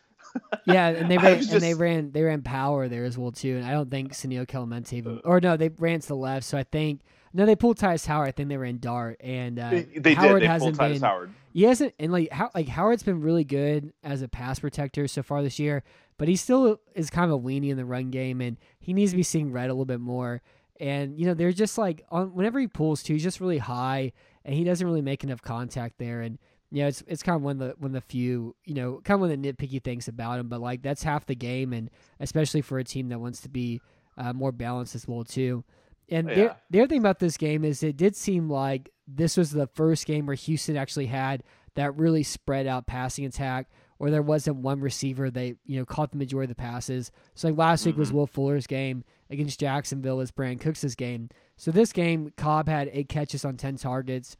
Yeah, 0.64 0.88
and 0.88 1.10
they 1.10 1.18
ran 1.18 1.36
was 1.36 1.52
and 1.52 1.60
they 1.60 1.74
ran 1.74 2.12
they 2.12 2.22
ran 2.22 2.40
power 2.40 2.88
there 2.88 3.04
as 3.04 3.18
well 3.18 3.32
too. 3.32 3.56
And 3.58 3.66
I 3.66 3.72
don't 3.72 3.90
think 3.90 4.14
Senio 4.14 4.46
Kelemete 4.46 4.94
even 4.94 5.20
or 5.26 5.40
no, 5.42 5.58
they 5.58 5.68
ran 5.68 6.00
to 6.00 6.08
the 6.08 6.16
left. 6.16 6.46
So 6.46 6.56
I 6.56 6.62
think 6.62 7.02
no, 7.34 7.44
they 7.44 7.56
pulled 7.56 7.78
Tytus 7.78 8.06
Howard. 8.06 8.28
I 8.28 8.30
think 8.30 8.48
they 8.48 8.56
ran 8.56 8.78
dart 8.78 9.18
and 9.20 9.58
uh, 9.58 9.70
They, 9.70 9.82
they 9.82 10.14
Howard 10.14 10.40
did. 10.40 10.42
They 10.42 10.52
hasn't 10.52 10.78
pulled 10.78 10.90
Tytus 10.90 10.94
been. 10.94 11.02
Howard. 11.02 11.34
He 11.52 11.64
hasn't 11.64 11.94
and 11.98 12.12
like 12.12 12.30
how 12.30 12.50
like 12.54 12.68
Howard's 12.68 13.02
been 13.02 13.20
really 13.20 13.44
good 13.44 13.92
as 14.02 14.22
a 14.22 14.28
pass 14.28 14.60
protector 14.60 15.06
so 15.06 15.22
far 15.22 15.42
this 15.42 15.58
year, 15.58 15.82
but 16.16 16.28
he 16.28 16.36
still 16.36 16.80
is 16.94 17.10
kind 17.10 17.30
of 17.30 17.38
a 17.38 17.42
weenie 17.42 17.70
in 17.70 17.76
the 17.76 17.84
run 17.84 18.10
game, 18.10 18.40
and 18.40 18.56
he 18.80 18.94
needs 18.94 19.10
to 19.10 19.16
be 19.16 19.22
seeing 19.22 19.52
red 19.52 19.68
a 19.68 19.74
little 19.74 19.84
bit 19.84 20.00
more. 20.00 20.40
And 20.82 21.16
you 21.18 21.26
know 21.26 21.34
they're 21.34 21.52
just 21.52 21.78
like 21.78 22.04
on 22.10 22.34
whenever 22.34 22.58
he 22.58 22.66
pulls 22.66 23.02
too, 23.04 23.12
he's 23.12 23.22
just 23.22 23.40
really 23.40 23.58
high, 23.58 24.12
and 24.44 24.54
he 24.54 24.64
doesn't 24.64 24.84
really 24.84 25.00
make 25.00 25.22
enough 25.22 25.40
contact 25.40 25.98
there. 25.98 26.22
And 26.22 26.38
you 26.72 26.82
know 26.82 26.88
it's 26.88 27.04
it's 27.06 27.22
kind 27.22 27.36
of 27.36 27.42
one 27.42 27.60
of 27.62 27.68
the 27.68 27.74
one 27.78 27.90
of 27.90 27.92
the 27.94 28.00
few 28.00 28.56
you 28.64 28.74
know 28.74 29.00
kind 29.04 29.14
of 29.14 29.20
one 29.20 29.30
of 29.30 29.40
the 29.40 29.52
nitpicky 29.52 29.80
things 29.82 30.08
about 30.08 30.40
him, 30.40 30.48
but 30.48 30.60
like 30.60 30.82
that's 30.82 31.04
half 31.04 31.24
the 31.26 31.36
game, 31.36 31.72
and 31.72 31.88
especially 32.18 32.62
for 32.62 32.78
a 32.80 32.84
team 32.84 33.10
that 33.10 33.20
wants 33.20 33.40
to 33.42 33.48
be 33.48 33.80
uh, 34.18 34.32
more 34.32 34.50
balanced 34.50 34.96
as 34.96 35.06
well 35.06 35.22
too. 35.22 35.62
And 36.10 36.28
Yeah. 36.28 36.34
the, 36.34 36.56
the 36.70 36.80
other 36.80 36.88
thing 36.88 36.98
about 36.98 37.20
this 37.20 37.36
game 37.36 37.64
is 37.64 37.82
it 37.84 37.96
did 37.96 38.16
seem 38.16 38.50
like 38.50 38.90
this 39.06 39.36
was 39.36 39.52
the 39.52 39.68
first 39.68 40.04
game 40.04 40.26
where 40.26 40.34
Houston 40.34 40.76
actually 40.76 41.06
had 41.06 41.44
that 41.76 41.96
really 41.96 42.24
spread 42.24 42.66
out 42.66 42.86
passing 42.88 43.24
attack, 43.24 43.70
where 44.02 44.10
there 44.10 44.20
wasn't 44.20 44.56
one 44.56 44.80
receiver 44.80 45.30
they 45.30 45.54
you 45.64 45.78
know 45.78 45.84
caught 45.84 46.10
the 46.10 46.18
majority 46.18 46.50
of 46.50 46.56
the 46.56 46.60
passes. 46.60 47.12
So 47.36 47.46
like 47.46 47.56
last 47.56 47.86
week 47.86 47.96
was 47.96 48.08
Mm-hmm. 48.08 48.16
Will 48.16 48.26
Fuller's 48.26 48.66
game 48.66 49.04
against 49.30 49.60
Jacksonville 49.60 50.16
was 50.16 50.32
Brandin 50.32 50.60
Cooks' 50.60 50.96
game. 50.96 51.28
So 51.56 51.70
this 51.70 51.92
game, 51.92 52.32
Cobb 52.36 52.68
had 52.68 52.90
eight 52.92 53.08
catches 53.08 53.44
on 53.44 53.56
ten 53.56 53.76
targets. 53.76 54.36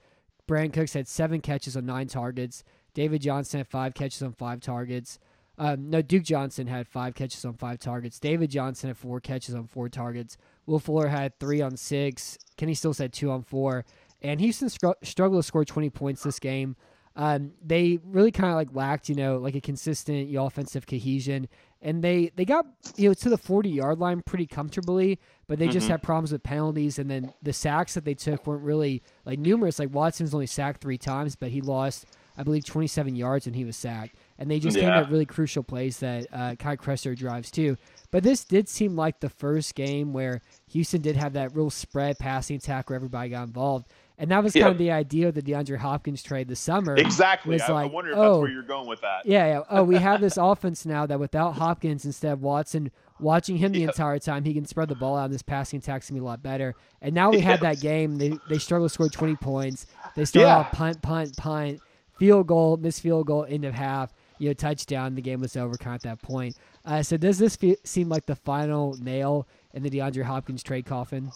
Brandin 0.49 0.73
Cooks 0.73 0.95
had 0.95 1.07
seven 1.07 1.41
catches 1.41 1.77
on 1.77 1.87
nine 1.87 2.09
targets. 2.09 2.65
David 2.93 3.23
Johnson 3.23 3.61
had 3.61 3.69
five 3.69 3.95
catches 3.95 4.21
on 4.21 4.33
five 4.33 4.61
targets. 4.61 5.21
Um, 5.59 5.89
no, 5.89 6.03
Duke 6.03 6.25
Johnson 6.25 6.67
had 6.67 6.89
five 6.89 7.15
catches 7.15 7.45
on 7.45 7.55
five 7.55 7.79
targets. 7.79 8.19
David 8.19 8.51
Johnson 8.51 8.89
had 8.91 8.97
four 8.97 9.21
catches 9.21 9.55
on 9.55 9.69
four 9.69 9.89
targets. 9.89 10.37
Will 10.67 10.81
Fuller 10.81 11.07
had 11.07 11.39
three 11.39 11.61
on 11.61 11.77
six. 11.77 12.37
Kenny 12.57 12.75
Stills 12.75 12.99
had 12.99 13.13
two 13.13 13.31
on 13.31 13.45
four. 13.45 13.85
And 14.23 14.41
Houston 14.41 14.69
str- 14.69 14.99
struggled 15.05 15.41
to 15.45 15.47
score 15.47 15.65
20 15.65 15.89
points 15.91 16.25
this 16.25 16.41
game. 16.41 16.75
Um, 17.15 17.53
they 17.65 17.99
really 18.05 18.31
kind 18.31 18.51
of 18.51 18.57
like 18.57 18.75
lacked, 18.75 19.09
you 19.09 19.15
know, 19.15 19.37
like 19.39 19.55
a 19.55 19.61
consistent 19.61 20.29
you 20.29 20.35
know, 20.39 20.47
offensive 20.47 20.87
cohesion, 20.87 21.49
and 21.83 22.03
they 22.03 22.31
they 22.37 22.45
got 22.45 22.65
you 22.97 23.09
know 23.11 23.15
to 23.15 23.29
the 23.29 23.37
40 23.37 23.69
yard 23.69 23.99
line 23.99 24.23
pretty 24.25 24.47
comfortably, 24.47 25.19
but 25.47 25.59
they 25.59 25.69
just 25.69 25.89
had 25.89 26.03
problems 26.03 26.33
with 26.33 26.43
penalties, 26.43 26.99
and 26.99 27.11
then 27.11 27.33
the 27.43 27.53
sacks 27.53 27.95
that 27.95 28.05
they 28.05 28.15
took 28.15 28.47
weren't 28.47 28.63
really 28.63 29.03
like 29.27 29.39
numerous. 29.39 29.79
Like 29.79 29.93
Watson's 29.93 30.33
only 30.33 30.47
sacked 30.47 30.81
three 30.81 30.99
times, 30.99 31.37
but 31.37 31.51
he 31.51 31.61
lost 31.61 32.07
I 32.35 32.45
believe 32.45 32.65
27 32.65 33.15
yards 33.15 33.45
when 33.45 33.53
he 33.53 33.67
was 33.67 33.77
sacked, 33.77 34.15
and 34.39 34.51
they 34.51 34.59
just 34.59 34.79
came 34.79 34.89
Yeah. 34.89 35.01
at 35.01 35.11
really 35.11 35.27
crucial 35.27 35.63
plays 35.63 35.99
that 35.99 36.27
uh, 36.33 36.55
crushed 36.77 37.05
their 37.05 37.15
drives 37.15 37.51
too. 37.51 37.77
But 38.11 38.23
this 38.23 38.43
did 38.45 38.71
seem 38.71 38.97
like 38.97 39.21
the 39.21 39.29
first 39.29 39.75
game 39.75 40.15
where 40.15 40.41
Houston 40.71 41.03
did 41.03 41.17
have 41.17 41.35
that 41.35 41.55
real 41.55 41.69
spread 41.69 42.19
passing 42.19 42.57
attack 42.57 42.89
where 42.89 42.97
everybody 42.97 43.29
got 43.29 43.43
involved. 43.49 43.89
And 44.23 44.31
that 44.31 44.45
was 44.45 44.53
kind 44.53 44.67
Yep. 44.67 44.71
of 44.73 44.79
the 44.79 44.93
idea 44.93 45.29
of 45.29 45.35
the 45.35 45.43
DeAndre 45.43 45.79
Hopkins 45.79 46.23
trade 46.23 46.47
this 46.47 46.61
summer. 46.61 46.95
Exactly. 46.97 47.55
was 47.55 47.63
I, 47.63 47.73
like, 47.73 47.91
I 47.91 47.93
wonder 47.93 48.13
if 48.13 48.17
oh, 48.17 48.23
that's 48.35 48.41
where 48.43 48.51
you're 48.53 48.63
going 48.63 48.87
with 48.87 49.01
that. 49.01 49.27
Yeah, 49.27 49.47
yeah. 49.47 49.61
Oh, 49.69 49.83
we 49.83 49.97
have 49.97 50.21
this 50.21 50.37
offense 50.41 50.87
now 50.87 51.07
that 51.07 51.19
without 51.19 51.57
Hopkins 51.57 52.05
instead 52.05 52.33
of 52.33 52.41
Watson 52.41 52.93
watching 53.19 53.57
him 53.57 53.73
the 53.73 53.81
Yep. 53.81 53.89
entire 53.91 54.19
time, 54.21 54.45
he 54.45 54.55
can 54.55 54.65
spread 54.65 54.89
the 54.89 54.95
ball 54.95 55.17
out 55.17 55.25
and 55.25 55.35
this 55.35 55.43
passing 55.43 55.81
attack's 55.81 56.09
gonna 56.09 56.21
be 56.21 56.23
a 56.23 56.25
lot 56.25 56.41
better. 56.41 56.75
And 57.01 57.17
now 57.17 57.31
we 57.33 57.41
had 57.41 57.63
that 57.63 57.81
game. 57.81 58.17
They 58.19 58.39
they 58.49 58.59
struggled 58.59 58.91
to 58.91 58.95
score 58.95 59.09
twenty 59.09 59.35
points. 59.35 59.87
They 60.15 60.25
started 60.25 60.47
Yeah. 60.47 60.59
out 60.59 60.71
punt, 60.73 61.03
punt, 61.03 61.37
punt, 61.37 61.81
field 62.17 62.47
goal, 62.47 62.77
missed 62.77 63.01
field 63.01 63.27
goal, 63.27 63.45
end 63.49 63.65
of 63.65 63.75
half, 63.75 64.13
you 64.39 64.49
know, 64.51 64.55
touchdown. 64.55 65.17
The 65.17 65.23
game 65.23 65.41
was 65.41 65.57
over 65.57 65.77
kind 65.77 65.97
of 65.97 66.07
at 66.07 66.21
that 66.21 66.23
point. 66.23 66.57
Uh, 66.85 67.03
so 67.03 67.17
does 67.17 67.39
this 67.39 67.57
fe- 67.57 67.77
seem 67.83 68.09
like 68.09 68.27
the 68.27 68.37
final 68.37 68.97
nail 69.03 69.49
in 69.75 69.83
the 69.83 69.91
DeAndre 69.91 70.23
Hopkins 70.23 70.63
trade 70.63 70.87
coffin? 70.87 71.33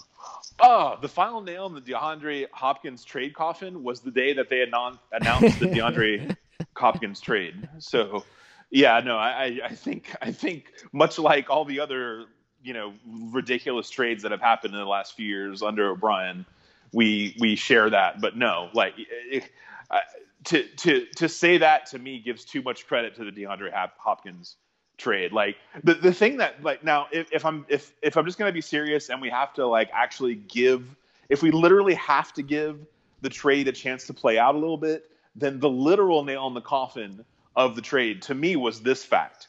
Oh, 0.59 0.97
the 1.01 1.09
final 1.09 1.41
nail 1.43 1.67
in 1.67 1.75
the 1.75 1.81
DeAndre 1.81 2.47
Hopkins 2.53 3.05
trade 3.05 3.35
coffin 3.35 3.83
was 3.83 4.01
the 4.01 4.11
day 4.11 4.33
that 4.35 4.49
they 4.49 4.59
had 4.59 4.71
non- 4.71 4.99
announced 5.13 5.61
the 5.61 5.67
DeAndre 5.67 6.35
Hopkins 6.77 7.21
trade. 7.21 7.69
So, 7.79 8.25
yeah, 8.71 9.01
no, 9.01 9.17
I, 9.19 9.61
I- 9.65 9.75
think 9.75 10.15
I 10.23 10.33
think 10.33 10.73
much 10.93 11.19
like 11.19 11.51
all 11.51 11.65
the 11.65 11.81
other 11.81 12.27
you 12.63 12.73
know 12.73 12.95
ridiculous 13.31 13.91
trades 13.91 14.23
that 14.23 14.33
have 14.33 14.41
happened 14.41 14.73
in 14.75 14.81
the 14.81 14.87
last 14.87 15.15
few 15.15 15.27
years 15.27 15.63
under 15.63 15.91
O'Brien, 15.91 16.47
we 16.93 17.37
we 17.39 17.55
share 17.57 17.91
that. 17.91 18.21
But 18.21 18.37
no, 18.37 18.71
like 18.73 18.95
it, 18.97 19.45
I 19.91 20.01
to 20.45 20.63
to 20.63 21.07
to 21.17 21.29
say 21.29 21.59
that 21.59 21.87
to 21.87 21.99
me 21.99 22.19
gives 22.21 22.45
too 22.45 22.63
much 22.63 22.87
credit 22.87 23.15
to 23.17 23.25
the 23.25 23.31
DeAndre 23.31 23.71
Hopkins 23.99 24.57
trade. 24.99 25.33
Like 25.33 25.57
the 25.85 25.95
the 25.95 26.13
thing 26.13 26.37
that 26.39 26.63
like 26.63 26.85
now 26.85 27.09
if, 27.13 27.31
if 27.33 27.45
I'm 27.45 27.67
if 27.69 27.93
if 28.03 28.17
I'm 28.17 28.25
just 28.25 28.39
gonna 28.39 28.53
be 28.53 28.61
serious 28.61 29.11
and 29.11 29.21
we 29.21 29.31
have 29.31 29.53
to 29.55 29.67
like 29.67 29.91
actually 29.93 30.37
give 30.37 30.85
if 31.29 31.43
we 31.43 31.51
literally 31.51 31.95
have 31.95 32.33
to 32.35 32.43
give 32.43 32.87
the 33.21 33.29
trade 33.29 33.69
a 33.69 33.73
chance 33.73 34.07
to 34.07 34.15
play 34.15 34.39
out 34.39 34.55
a 34.55 34.59
little 34.59 34.77
bit, 34.77 35.11
then 35.35 35.59
the 35.59 35.69
literal 35.69 36.25
nail 36.25 36.47
in 36.47 36.55
the 36.55 36.61
coffin 36.61 37.25
of 37.57 37.75
the 37.75 37.83
trade 37.83 38.23
to 38.23 38.35
me 38.35 38.57
was 38.57 38.83
this 38.83 39.05
fact. 39.05 39.49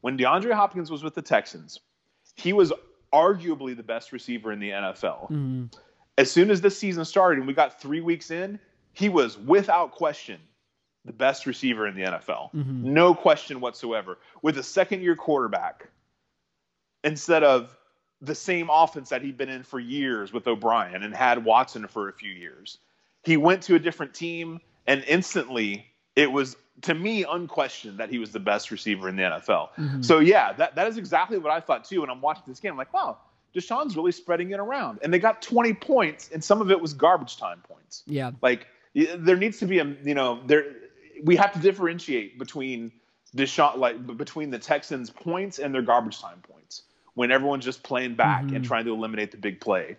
When 0.00 0.18
DeAndre 0.18 0.52
Hopkins 0.52 0.90
was 0.90 1.04
with 1.04 1.14
the 1.14 1.22
Texans, 1.22 1.78
he 2.36 2.52
was 2.52 2.72
arguably 3.12 3.76
the 3.76 3.82
best 3.82 4.10
receiver 4.12 4.52
in 4.52 4.58
the 4.58 4.70
NFL 4.70 5.30
Mm-hmm. 5.30 5.64
as 6.18 6.30
soon 6.30 6.50
as 6.50 6.60
this 6.60 6.76
season 6.78 7.04
started 7.04 7.38
and 7.38 7.46
we 7.46 7.52
got 7.52 7.80
three 7.80 8.00
weeks 8.00 8.30
in, 8.30 8.58
he 8.94 9.08
was 9.08 9.38
without 9.38 9.92
question 9.92 10.40
the 11.04 11.12
best 11.12 11.46
receiver 11.46 11.86
in 11.86 11.94
the 11.94 12.02
NFL. 12.02 12.52
Mm-hmm. 12.52 12.92
No 12.92 13.14
question 13.14 13.60
whatsoever. 13.60 14.18
With 14.40 14.58
a 14.58 14.62
second 14.62 15.02
year 15.02 15.16
quarterback 15.16 15.88
instead 17.04 17.42
of 17.42 17.76
the 18.20 18.34
same 18.34 18.70
offense 18.70 19.08
that 19.08 19.22
he'd 19.22 19.36
been 19.36 19.48
in 19.48 19.64
for 19.64 19.80
years 19.80 20.32
with 20.32 20.46
O'Brien 20.46 21.02
and 21.02 21.14
had 21.14 21.44
Watson 21.44 21.88
for 21.88 22.08
a 22.08 22.12
few 22.12 22.30
years. 22.30 22.78
He 23.24 23.36
went 23.36 23.62
to 23.64 23.74
a 23.74 23.78
different 23.80 24.14
team 24.14 24.60
and 24.86 25.04
instantly 25.08 25.86
it 26.14 26.30
was 26.30 26.56
to 26.82 26.94
me 26.94 27.24
unquestioned 27.24 27.98
that 27.98 28.10
he 28.10 28.18
was 28.18 28.30
the 28.30 28.40
best 28.40 28.70
receiver 28.70 29.08
in 29.08 29.16
the 29.16 29.22
NFL. 29.22 29.70
Mm-hmm. 29.76 30.02
So 30.02 30.20
yeah, 30.20 30.52
that, 30.54 30.74
that 30.76 30.86
is 30.86 30.96
exactly 30.98 31.38
what 31.38 31.52
I 31.52 31.60
thought 31.60 31.84
too. 31.84 32.00
When 32.00 32.10
I'm 32.10 32.20
watching 32.20 32.44
this 32.46 32.60
game, 32.60 32.72
I'm 32.72 32.78
like, 32.78 32.92
wow, 32.92 33.18
Deshaun's 33.54 33.96
really 33.96 34.12
spreading 34.12 34.50
it 34.50 34.60
around. 34.60 34.98
And 35.02 35.12
they 35.12 35.18
got 35.18 35.42
20 35.42 35.74
points, 35.74 36.30
and 36.32 36.42
some 36.42 36.60
of 36.60 36.70
it 36.70 36.80
was 36.80 36.92
garbage 36.94 37.36
time 37.36 37.62
points. 37.68 38.02
Yeah. 38.06 38.30
Like 38.40 38.66
there 38.94 39.36
needs 39.36 39.58
to 39.58 39.66
be 39.66 39.78
a 39.78 39.84
you 40.04 40.14
know 40.14 40.40
there 40.46 40.64
we 41.22 41.36
have 41.36 41.52
to 41.52 41.58
differentiate 41.58 42.38
between 42.38 42.92
Deshaun 43.36 43.76
like 43.78 44.16
between 44.16 44.50
the 44.50 44.58
Texans 44.58 45.10
points 45.10 45.58
and 45.58 45.74
their 45.74 45.82
garbage 45.82 46.20
time 46.20 46.42
points 46.42 46.82
when 47.14 47.30
everyone's 47.30 47.64
just 47.64 47.82
playing 47.82 48.14
back 48.14 48.42
and 48.42 48.52
mm-hmm. 48.52 48.62
trying 48.62 48.84
to 48.84 48.92
eliminate 48.92 49.30
the 49.30 49.36
big 49.36 49.60
play. 49.60 49.96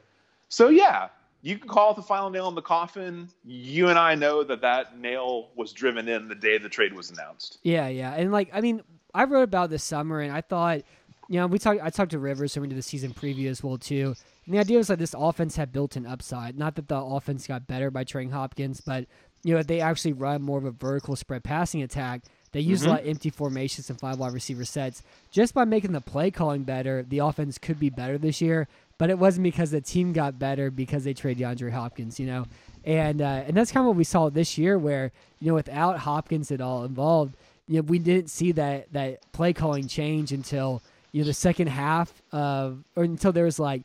So 0.49 0.69
yeah, 0.69 1.09
you 1.41 1.57
can 1.57 1.67
call 1.67 1.91
it 1.91 1.95
the 1.95 2.03
final 2.03 2.29
nail 2.29 2.47
in 2.47 2.55
the 2.55 2.61
coffin. 2.61 3.29
You 3.43 3.89
and 3.89 3.97
I 3.97 4.15
know 4.15 4.43
that 4.43 4.61
that 4.61 4.97
nail 4.99 5.49
was 5.55 5.73
driven 5.73 6.07
in 6.07 6.27
the 6.27 6.35
day 6.35 6.57
the 6.57 6.69
trade 6.69 6.93
was 6.93 7.11
announced. 7.11 7.59
Yeah, 7.63 7.87
yeah, 7.87 8.13
and 8.13 8.31
like 8.31 8.49
I 8.53 8.61
mean, 8.61 8.81
I 9.13 9.25
wrote 9.25 9.43
about 9.43 9.69
this 9.69 9.83
summer, 9.83 10.21
and 10.21 10.31
I 10.31 10.41
thought, 10.41 10.81
you 11.27 11.39
know, 11.39 11.47
we 11.47 11.59
talked. 11.59 11.81
I 11.81 11.89
talked 11.89 12.11
to 12.11 12.19
Rivers, 12.19 12.53
so 12.53 12.61
we 12.61 12.67
did 12.67 12.77
the 12.77 12.83
season 12.83 13.13
preview 13.13 13.49
as 13.49 13.63
well 13.63 13.77
too. 13.77 14.15
And 14.45 14.55
the 14.55 14.59
idea 14.59 14.77
was 14.77 14.87
that 14.87 14.99
this 14.99 15.15
offense 15.17 15.55
had 15.55 15.71
built-in 15.71 16.05
upside. 16.05 16.57
Not 16.57 16.75
that 16.75 16.89
the 16.89 16.97
offense 16.97 17.47
got 17.47 17.65
better 17.65 17.89
by 17.89 18.03
trading 18.03 18.31
Hopkins, 18.31 18.81
but 18.81 19.05
you 19.43 19.53
know, 19.53 19.61
they 19.61 19.81
actually 19.81 20.13
run 20.13 20.41
more 20.41 20.57
of 20.57 20.65
a 20.65 20.71
vertical 20.71 21.15
spread 21.15 21.43
passing 21.43 21.81
attack. 21.83 22.21
They 22.53 22.61
use 22.61 22.83
a 22.83 22.89
lot 22.89 23.01
of 23.01 23.07
empty 23.07 23.31
formations 23.31 23.89
and 23.89 23.99
five 23.99 24.19
wide 24.19 24.31
receiver 24.31 24.63
sets. 24.63 25.01
Just 25.31 25.55
by 25.55 25.65
making 25.65 25.91
the 25.91 26.01
play 26.01 26.29
calling 26.29 26.63
better, 26.63 27.01
the 27.01 27.17
offense 27.19 27.57
could 27.57 27.79
be 27.79 27.89
better 27.89 28.17
this 28.17 28.41
year. 28.41 28.67
But 28.99 29.09
it 29.09 29.17
wasn't 29.17 29.43
because 29.43 29.71
the 29.71 29.81
team 29.81 30.13
got 30.13 30.37
better 30.37 30.69
because 30.69 31.03
they 31.03 31.15
traded 31.15 31.43
DeAndre 31.43 31.71
Hopkins, 31.71 32.19
you 32.19 32.27
know, 32.27 32.45
and 32.85 33.21
uh, 33.21 33.43
and 33.47 33.57
that's 33.57 33.71
kind 33.71 33.83
of 33.83 33.87
what 33.87 33.95
we 33.95 34.03
saw 34.03 34.29
this 34.29 34.57
year, 34.57 34.77
where 34.77 35.11
you 35.39 35.47
know 35.49 35.55
without 35.55 35.97
Hopkins 35.99 36.51
at 36.51 36.61
all 36.61 36.85
involved, 36.85 37.35
you 37.67 37.77
know, 37.77 37.81
we 37.81 37.97
didn't 37.97 38.29
see 38.29 38.51
that 38.53 38.93
that 38.93 39.19
play 39.31 39.51
calling 39.51 39.87
change 39.87 40.31
until 40.31 40.81
you 41.11 41.21
know 41.21 41.25
the 41.25 41.33
second 41.33 41.67
half 41.67 42.21
of 42.31 42.83
or 42.95 43.03
until 43.03 43.31
there 43.31 43.45
was 43.45 43.59
like 43.59 43.81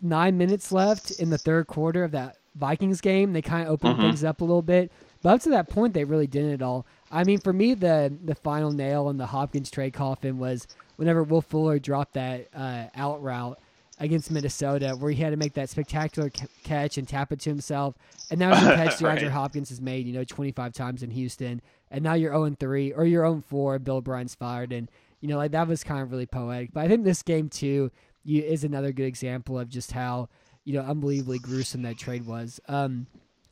nine 0.00 0.38
minutes 0.38 0.70
left 0.70 1.10
in 1.10 1.30
the 1.30 1.38
third 1.38 1.66
quarter 1.66 2.04
of 2.04 2.12
that 2.12 2.36
Vikings 2.54 3.00
game. 3.00 3.32
They 3.32 3.42
kind 3.42 3.66
of 3.66 3.72
opened 3.72 3.98
things 3.98 4.24
up 4.24 4.40
a 4.40 4.44
little 4.44 4.62
bit, 4.62 4.90
but 5.22 5.34
up 5.34 5.40
to 5.42 5.50
that 5.50 5.68
point, 5.68 5.94
they 5.94 6.04
really 6.04 6.26
didn't 6.26 6.52
at 6.52 6.62
all. 6.62 6.86
I 7.10 7.24
mean, 7.24 7.38
for 7.40 7.52
me, 7.52 7.74
the 7.74 8.12
the 8.24 8.34
final 8.34 8.70
nail 8.70 9.08
in 9.10 9.16
the 9.16 9.26
Hopkins 9.26 9.70
trade 9.70 9.92
coffin 9.92 10.38
was 10.38 10.66
whenever 10.96 11.22
Will 11.22 11.42
Fuller 11.42 11.78
dropped 11.78 12.14
that 12.14 12.48
uh, 12.54 12.84
out 12.94 13.22
route 13.22 13.58
against 14.00 14.30
Minnesota, 14.30 14.96
where 14.98 15.10
he 15.10 15.22
had 15.22 15.30
to 15.30 15.36
make 15.36 15.54
that 15.54 15.70
spectacular 15.70 16.30
ca- 16.30 16.46
catch 16.62 16.98
and 16.98 17.08
tap 17.08 17.32
it 17.32 17.40
to 17.40 17.50
himself, 17.50 17.96
and 18.30 18.40
that 18.40 18.50
was 18.50 18.60
the 18.60 18.74
catch 18.74 18.98
DeAndre 18.98 19.22
Right. 19.22 19.30
Hopkins 19.30 19.70
has 19.70 19.80
made, 19.80 20.06
you 20.06 20.12
know, 20.12 20.24
25 20.24 20.72
times 20.72 21.02
in 21.02 21.10
Houston, 21.10 21.60
and 21.90 22.04
now 22.04 22.14
you're 22.14 22.32
0 22.32 22.56
3 22.58 22.92
or 22.92 23.04
you're 23.06 23.24
0 23.24 23.42
4. 23.48 23.78
Bill 23.78 24.00
Bryan's 24.00 24.34
fired, 24.34 24.72
and 24.72 24.90
you 25.20 25.28
know, 25.28 25.36
like 25.36 25.52
that 25.52 25.66
was 25.66 25.82
kind 25.82 26.02
of 26.02 26.10
really 26.10 26.26
poetic. 26.26 26.72
But 26.72 26.84
I 26.84 26.88
think 26.88 27.04
this 27.04 27.22
game 27.22 27.48
too 27.48 27.90
you, 28.24 28.42
is 28.42 28.64
another 28.64 28.92
good 28.92 29.06
example 29.06 29.58
of 29.58 29.68
just 29.68 29.92
how 29.92 30.28
you 30.68 30.74
know 30.74 30.82
unbelievably 30.82 31.38
gruesome 31.38 31.82
that 31.82 31.96
trade 31.98 32.26
was. 32.26 32.60
Um, 32.68 33.06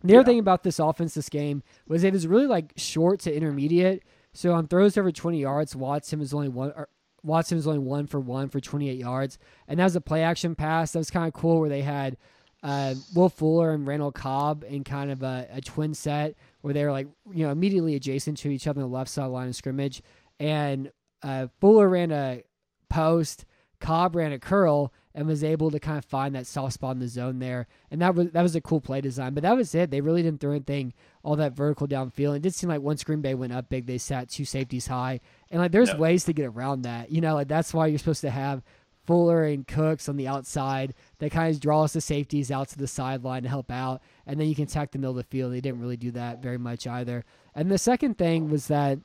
the 0.04 0.14
other 0.14 0.20
Yeah. 0.20 0.24
thing 0.24 0.38
about 0.38 0.62
this 0.62 0.78
offense 0.78 1.14
this 1.14 1.30
game 1.30 1.62
was 1.88 2.04
it 2.04 2.12
was 2.12 2.26
really 2.26 2.46
like 2.46 2.72
short 2.76 3.20
to 3.20 3.34
intermediate. 3.34 4.02
So 4.34 4.52
on 4.52 4.68
throws 4.68 4.98
over 4.98 5.10
20 5.10 5.40
yards, 5.40 5.74
Watson 5.74 6.18
was 6.18 6.34
only 6.34 6.50
one. 6.50 6.72
Or, 6.76 6.88
Watson 7.22 7.56
was 7.56 7.66
only 7.66 7.78
one 7.80 8.06
for 8.06 8.20
one 8.20 8.48
for 8.50 8.60
28 8.60 8.98
yards, 8.98 9.38
and 9.66 9.80
that 9.80 9.84
was 9.84 9.96
a 9.96 10.00
play 10.00 10.22
action 10.22 10.54
pass. 10.54 10.92
That 10.92 10.98
was 11.00 11.10
kind 11.10 11.26
of 11.26 11.32
cool 11.32 11.58
where 11.58 11.70
they 11.70 11.82
had 11.82 12.18
uh, 12.62 12.94
Will 13.14 13.28
Fuller 13.30 13.72
and 13.72 13.86
Randall 13.86 14.12
Cobb 14.12 14.62
in 14.68 14.84
kind 14.84 15.10
of 15.10 15.22
a, 15.22 15.48
a 15.50 15.60
twin 15.62 15.94
set 15.94 16.34
where 16.60 16.74
they 16.74 16.84
were 16.84 16.92
like 16.92 17.08
you 17.32 17.44
know 17.46 17.50
immediately 17.50 17.94
adjacent 17.96 18.36
to 18.38 18.50
each 18.50 18.66
other 18.66 18.82
on 18.82 18.90
the 18.90 18.94
left 18.94 19.10
side 19.10 19.26
line 19.26 19.48
of 19.48 19.56
scrimmage, 19.56 20.02
and 20.38 20.92
uh, 21.22 21.46
Fuller 21.60 21.88
ran 21.88 22.12
a 22.12 22.42
post, 22.90 23.46
Cobb 23.80 24.14
ran 24.14 24.32
a 24.32 24.38
curl, 24.38 24.92
and 25.16 25.26
was 25.26 25.42
able 25.42 25.70
to 25.70 25.80
kind 25.80 25.96
of 25.96 26.04
find 26.04 26.34
that 26.34 26.46
soft 26.46 26.74
spot 26.74 26.92
in 26.92 27.00
the 27.00 27.08
zone 27.08 27.38
there. 27.38 27.66
And 27.90 28.02
that 28.02 28.14
was 28.14 28.30
that 28.32 28.42
was 28.42 28.54
a 28.54 28.60
cool 28.60 28.82
play 28.82 29.00
design. 29.00 29.32
But 29.32 29.42
that 29.44 29.56
was 29.56 29.74
it. 29.74 29.90
They 29.90 30.02
really 30.02 30.22
didn't 30.22 30.42
throw 30.42 30.50
anything 30.50 30.92
all 31.24 31.36
that 31.36 31.54
vertical 31.54 31.88
downfield. 31.88 32.36
It 32.36 32.42
did 32.42 32.54
seem 32.54 32.68
like 32.68 32.82
once 32.82 33.02
Green 33.02 33.22
Bay 33.22 33.34
went 33.34 33.54
up 33.54 33.70
big, 33.70 33.86
they 33.86 33.96
sat 33.96 34.28
two 34.28 34.44
safeties 34.44 34.86
high. 34.86 35.20
And 35.50 35.60
like 35.60 35.72
there's 35.72 35.94
ways 35.94 36.24
to 36.24 36.34
get 36.34 36.44
around 36.44 36.82
that. 36.82 37.10
You 37.10 37.22
know, 37.22 37.34
like 37.34 37.48
that's 37.48 37.72
why 37.72 37.86
you're 37.86 37.98
supposed 37.98 38.20
to 38.20 38.30
have 38.30 38.62
Fuller 39.06 39.44
and 39.44 39.66
Cooks 39.66 40.06
on 40.06 40.18
the 40.18 40.28
outside. 40.28 40.92
That 41.18 41.32
kind 41.32 41.52
of 41.52 41.60
draws 41.62 41.94
the 41.94 42.02
safeties 42.02 42.50
out 42.50 42.68
to 42.68 42.78
the 42.78 42.86
sideline 42.86 43.44
to 43.44 43.48
help 43.48 43.72
out, 43.72 44.02
and 44.26 44.38
then 44.38 44.48
you 44.48 44.54
can 44.54 44.64
attack 44.64 44.92
the 44.92 44.98
middle 44.98 45.12
of 45.12 45.16
the 45.16 45.24
field. 45.24 45.52
They 45.52 45.62
didn't 45.62 45.80
really 45.80 45.96
do 45.96 46.10
that 46.10 46.42
very 46.42 46.58
much 46.58 46.86
either. 46.86 47.24
And 47.54 47.70
the 47.70 47.78
second 47.78 48.18
thing 48.18 48.50
was 48.50 48.66
that 48.66 48.98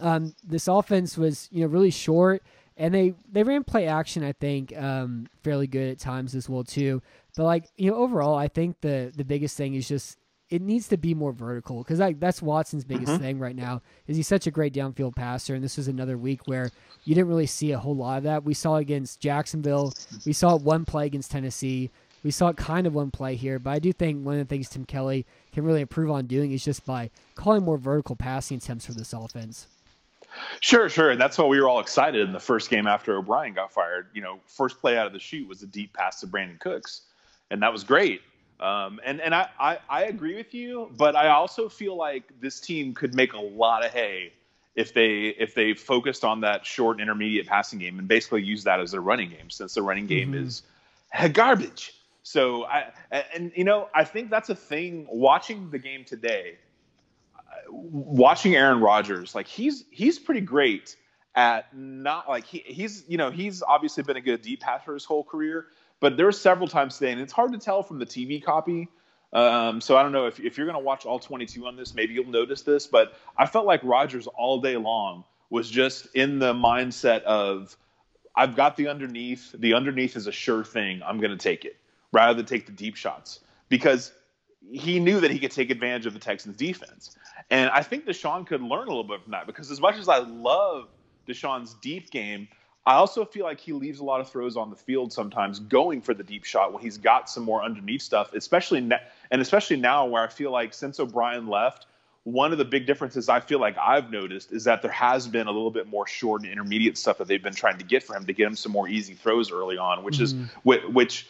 um, 0.00 0.32
this 0.46 0.68
offense 0.68 1.18
was 1.18 1.48
you 1.50 1.62
know 1.62 1.66
really 1.66 1.90
short, 1.90 2.44
and 2.80 2.92
they 2.92 3.14
they 3.30 3.44
ran 3.44 3.62
play 3.62 3.86
action. 3.86 4.24
I 4.24 4.32
think 4.32 4.76
um, 4.76 5.26
fairly 5.44 5.68
good 5.68 5.90
at 5.90 5.98
times 6.00 6.34
as 6.34 6.48
well 6.48 6.64
too. 6.64 7.02
But 7.36 7.44
like 7.44 7.66
you 7.76 7.90
know 7.90 7.96
overall, 7.98 8.34
I 8.34 8.48
think 8.48 8.80
the 8.80 9.12
the 9.14 9.24
biggest 9.24 9.56
thing 9.56 9.74
is 9.74 9.86
just 9.86 10.16
it 10.48 10.60
needs 10.62 10.88
to 10.88 10.96
be 10.96 11.14
more 11.14 11.32
vertical 11.32 11.78
because 11.84 12.00
like 12.00 12.18
that's 12.18 12.42
Watson's 12.42 12.84
biggest 12.84 13.12
Mm-hmm. 13.12 13.22
thing 13.22 13.38
right 13.38 13.54
now 13.54 13.82
is 14.08 14.16
he's 14.16 14.26
such 14.26 14.48
a 14.48 14.50
great 14.50 14.74
downfield 14.74 15.14
passer, 15.14 15.54
and 15.54 15.62
this 15.62 15.76
was 15.76 15.86
another 15.86 16.18
week 16.18 16.48
where 16.48 16.70
you 17.04 17.14
didn't 17.14 17.28
really 17.28 17.46
see 17.46 17.70
a 17.70 17.78
whole 17.78 17.94
lot 17.94 18.18
of 18.18 18.24
that. 18.24 18.42
We 18.44 18.54
saw 18.54 18.76
against 18.76 19.20
Jacksonville, 19.20 19.92
we 20.26 20.32
saw 20.32 20.56
one 20.56 20.84
play 20.84 21.06
against 21.06 21.30
Tennessee, 21.30 21.90
we 22.24 22.30
saw 22.32 22.52
kind 22.52 22.86
of 22.86 22.94
one 22.94 23.10
play 23.12 23.36
here, 23.36 23.58
but 23.60 23.70
I 23.70 23.78
do 23.78 23.92
think 23.92 24.24
one 24.24 24.34
of 24.34 24.40
the 24.40 24.44
things 24.52 24.68
Tim 24.68 24.84
Kelly 24.84 25.24
can 25.52 25.64
really 25.64 25.82
improve 25.82 26.10
on 26.10 26.26
doing 26.26 26.50
is 26.50 26.64
just 26.64 26.84
by 26.84 27.10
calling 27.36 27.62
more 27.62 27.78
vertical 27.78 28.16
passing 28.16 28.56
attempts 28.56 28.86
for 28.86 28.92
this 28.92 29.12
offense. 29.12 29.68
Sure, 30.60 30.88
sure. 30.88 31.10
And 31.10 31.20
that's 31.20 31.38
why 31.38 31.46
we 31.46 31.60
were 31.60 31.68
all 31.68 31.80
excited 31.80 32.20
in 32.26 32.32
the 32.32 32.40
first 32.40 32.70
game 32.70 32.86
after 32.86 33.16
O'Brien 33.16 33.54
got 33.54 33.72
fired. 33.72 34.06
You 34.12 34.22
know, 34.22 34.40
first 34.46 34.80
play 34.80 34.96
out 34.96 35.06
of 35.06 35.12
the 35.12 35.18
shoot 35.18 35.48
was 35.48 35.62
a 35.62 35.66
deep 35.66 35.92
pass 35.92 36.20
to 36.20 36.26
Brandin 36.26 36.58
Cooks, 36.60 37.02
and 37.50 37.62
that 37.62 37.72
was 37.72 37.84
great. 37.84 38.22
Um, 38.60 39.00
and 39.04 39.20
and 39.20 39.34
I, 39.34 39.48
I, 39.58 39.78
I 39.88 40.04
agree 40.04 40.36
with 40.36 40.52
you, 40.52 40.90
but 40.96 41.16
I 41.16 41.28
also 41.28 41.68
feel 41.68 41.96
like 41.96 42.24
this 42.40 42.60
team 42.60 42.92
could 42.94 43.14
make 43.14 43.32
a 43.32 43.40
lot 43.40 43.84
of 43.84 43.90
hay 43.90 44.32
if 44.76 44.92
they 44.92 45.28
if 45.38 45.54
they 45.54 45.72
focused 45.74 46.24
on 46.24 46.42
that 46.42 46.64
short 46.66 46.96
and 46.96 47.02
intermediate 47.02 47.46
passing 47.46 47.78
game 47.78 47.98
and 47.98 48.06
basically 48.06 48.42
use 48.42 48.64
that 48.64 48.78
as 48.80 48.92
their 48.92 49.00
running 49.00 49.30
game, 49.30 49.50
since 49.50 49.74
the 49.74 49.82
running 49.82 50.06
game 50.06 50.32
Mhm. 50.32 50.46
is 50.46 50.62
garbage. 51.32 51.94
So 52.22 52.64
I 52.66 52.92
and 53.34 53.50
you 53.56 53.64
know 53.64 53.88
I 53.94 54.04
think 54.04 54.30
that's 54.30 54.50
a 54.50 54.54
thing. 54.54 55.06
Watching 55.10 55.70
the 55.70 55.78
game 55.78 56.04
today, 56.04 56.58
watching 57.68 58.54
Aaron 58.54 58.80
Rodgers, 58.80 59.34
like 59.34 59.46
he's 59.46 59.84
he's 59.90 60.18
pretty 60.18 60.40
great 60.40 60.96
at 61.34 61.74
not 61.76 62.28
like 62.28 62.44
he, 62.44 62.58
he's 62.66 63.04
you 63.08 63.16
know 63.16 63.30
he's 63.30 63.62
obviously 63.62 64.02
been 64.02 64.16
a 64.16 64.20
good 64.20 64.42
deep 64.42 64.60
passer 64.60 64.94
his 64.94 65.04
whole 65.04 65.24
career, 65.24 65.66
but 66.00 66.16
there 66.16 66.26
were 66.26 66.32
several 66.32 66.68
times 66.68 66.98
today, 66.98 67.12
and 67.12 67.20
it's 67.20 67.32
hard 67.32 67.52
to 67.52 67.58
tell 67.58 67.82
from 67.82 67.98
the 67.98 68.06
TV 68.06 68.42
copy. 68.42 68.88
Um, 69.32 69.80
so 69.80 69.96
I 69.96 70.02
don't 70.02 70.12
know 70.12 70.26
if 70.26 70.40
if 70.40 70.56
you're 70.56 70.66
going 70.66 70.78
to 70.78 70.84
watch 70.84 71.06
all 71.06 71.18
22 71.18 71.66
on 71.66 71.76
this, 71.76 71.94
maybe 71.94 72.14
you'll 72.14 72.26
notice 72.26 72.62
this, 72.62 72.86
but 72.86 73.14
I 73.36 73.46
felt 73.46 73.66
like 73.66 73.80
Rodgers 73.84 74.26
all 74.26 74.60
day 74.60 74.76
long 74.76 75.24
was 75.50 75.70
just 75.70 76.06
in 76.14 76.38
the 76.38 76.52
mindset 76.52 77.22
of 77.22 77.76
I've 78.34 78.56
got 78.56 78.76
the 78.76 78.88
underneath. 78.88 79.52
The 79.52 79.74
underneath 79.74 80.16
is 80.16 80.26
a 80.26 80.32
sure 80.32 80.64
thing. 80.64 81.02
I'm 81.04 81.18
going 81.18 81.30
to 81.30 81.36
take 81.36 81.64
it 81.64 81.76
rather 82.12 82.34
than 82.34 82.46
take 82.46 82.66
the 82.66 82.72
deep 82.72 82.96
shots 82.96 83.40
because 83.68 84.12
he 84.70 85.00
knew 85.00 85.20
that 85.20 85.30
he 85.30 85.38
could 85.38 85.50
take 85.50 85.70
advantage 85.70 86.06
of 86.06 86.14
the 86.14 86.20
Texans 86.20 86.56
defense. 86.56 87.16
And 87.50 87.70
I 87.70 87.82
think 87.82 88.06
Deshaun 88.06 88.46
could 88.46 88.62
learn 88.62 88.86
a 88.86 88.90
little 88.90 89.04
bit 89.04 89.22
from 89.22 89.32
that 89.32 89.46
because 89.46 89.70
as 89.70 89.80
much 89.80 89.96
as 89.98 90.08
I 90.08 90.18
love 90.18 90.88
Deshaun's 91.26 91.74
deep 91.74 92.10
game, 92.10 92.48
I 92.86 92.94
also 92.94 93.24
feel 93.24 93.44
like 93.44 93.60
he 93.60 93.72
leaves 93.72 94.00
a 94.00 94.04
lot 94.04 94.20
of 94.20 94.28
throws 94.28 94.56
on 94.56 94.70
the 94.70 94.76
field 94.76 95.12
sometimes 95.12 95.60
going 95.60 96.00
for 96.00 96.14
the 96.14 96.22
deep 96.22 96.44
shot 96.44 96.72
when 96.72 96.82
he's 96.82 96.96
got 96.96 97.28
some 97.28 97.44
more 97.44 97.62
underneath 97.62 98.02
stuff, 98.02 98.32
especially 98.32 98.80
ne- 98.80 99.02
and 99.30 99.42
especially 99.42 99.76
now 99.76 100.06
where 100.06 100.22
I 100.22 100.28
feel 100.28 100.50
like 100.50 100.72
since 100.72 100.98
O'Brien 100.98 101.46
left, 101.46 101.86
one 102.24 102.52
of 102.52 102.58
the 102.58 102.64
big 102.64 102.86
differences 102.86 103.28
I 103.28 103.40
feel 103.40 103.60
like 103.60 103.76
I've 103.78 104.10
noticed 104.10 104.52
is 104.52 104.64
that 104.64 104.82
there 104.82 104.90
has 104.90 105.26
been 105.26 105.46
a 105.46 105.50
little 105.50 105.70
bit 105.70 105.88
more 105.88 106.06
short 106.06 106.42
and 106.42 106.50
intermediate 106.50 106.96
stuff 106.96 107.18
that 107.18 107.28
they've 107.28 107.42
been 107.42 107.54
trying 107.54 107.78
to 107.78 107.84
get 107.84 108.02
for 108.02 108.16
him 108.16 108.26
to 108.26 108.32
get 108.32 108.46
him 108.46 108.56
some 108.56 108.72
more 108.72 108.88
easy 108.88 109.14
throws 109.14 109.50
early 109.50 109.78
on, 109.78 110.02
which 110.04 110.20
is 110.20 110.34
mm-hmm. 110.34 110.44
whi- 110.62 110.86
which 110.86 111.26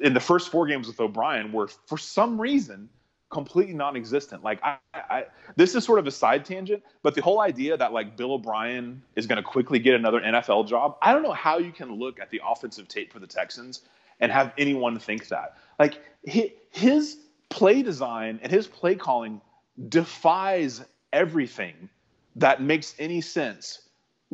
in 0.00 0.14
the 0.14 0.20
first 0.20 0.50
four 0.50 0.66
games 0.66 0.86
with 0.86 1.00
O'Brien 1.00 1.52
were 1.52 1.68
for 1.86 1.98
some 1.98 2.40
reason 2.40 2.88
completely 3.30 3.74
non-existent. 3.74 4.44
Like 4.44 4.60
I, 4.62 4.76
I, 4.94 5.24
this 5.56 5.74
is 5.74 5.84
sort 5.84 5.98
of 5.98 6.06
a 6.06 6.10
side 6.10 6.44
tangent, 6.44 6.82
but 7.02 7.14
the 7.14 7.22
whole 7.22 7.40
idea 7.40 7.76
that 7.76 7.92
like 7.92 8.16
Bill 8.16 8.32
O'Brien 8.32 9.02
is 9.16 9.26
going 9.26 9.36
to 9.36 9.42
quickly 9.42 9.78
get 9.78 9.94
another 9.94 10.20
NFL 10.20 10.68
job, 10.68 10.96
I 11.02 11.12
don't 11.12 11.22
know 11.22 11.32
how 11.32 11.58
you 11.58 11.72
can 11.72 11.92
look 11.92 12.20
at 12.20 12.30
the 12.30 12.40
offensive 12.46 12.86
tape 12.86 13.12
for 13.12 13.18
the 13.18 13.26
Texans 13.26 13.82
and 14.20 14.30
have 14.30 14.52
anyone 14.56 14.98
think 14.98 15.28
that. 15.28 15.56
Like 15.78 16.00
his 16.22 17.18
play 17.50 17.82
design 17.82 18.38
and 18.42 18.52
his 18.52 18.68
play 18.68 18.94
calling 18.94 19.40
defies 19.88 20.84
everything 21.12 21.88
that 22.36 22.62
makes 22.62 22.94
any 22.98 23.20
sense 23.20 23.83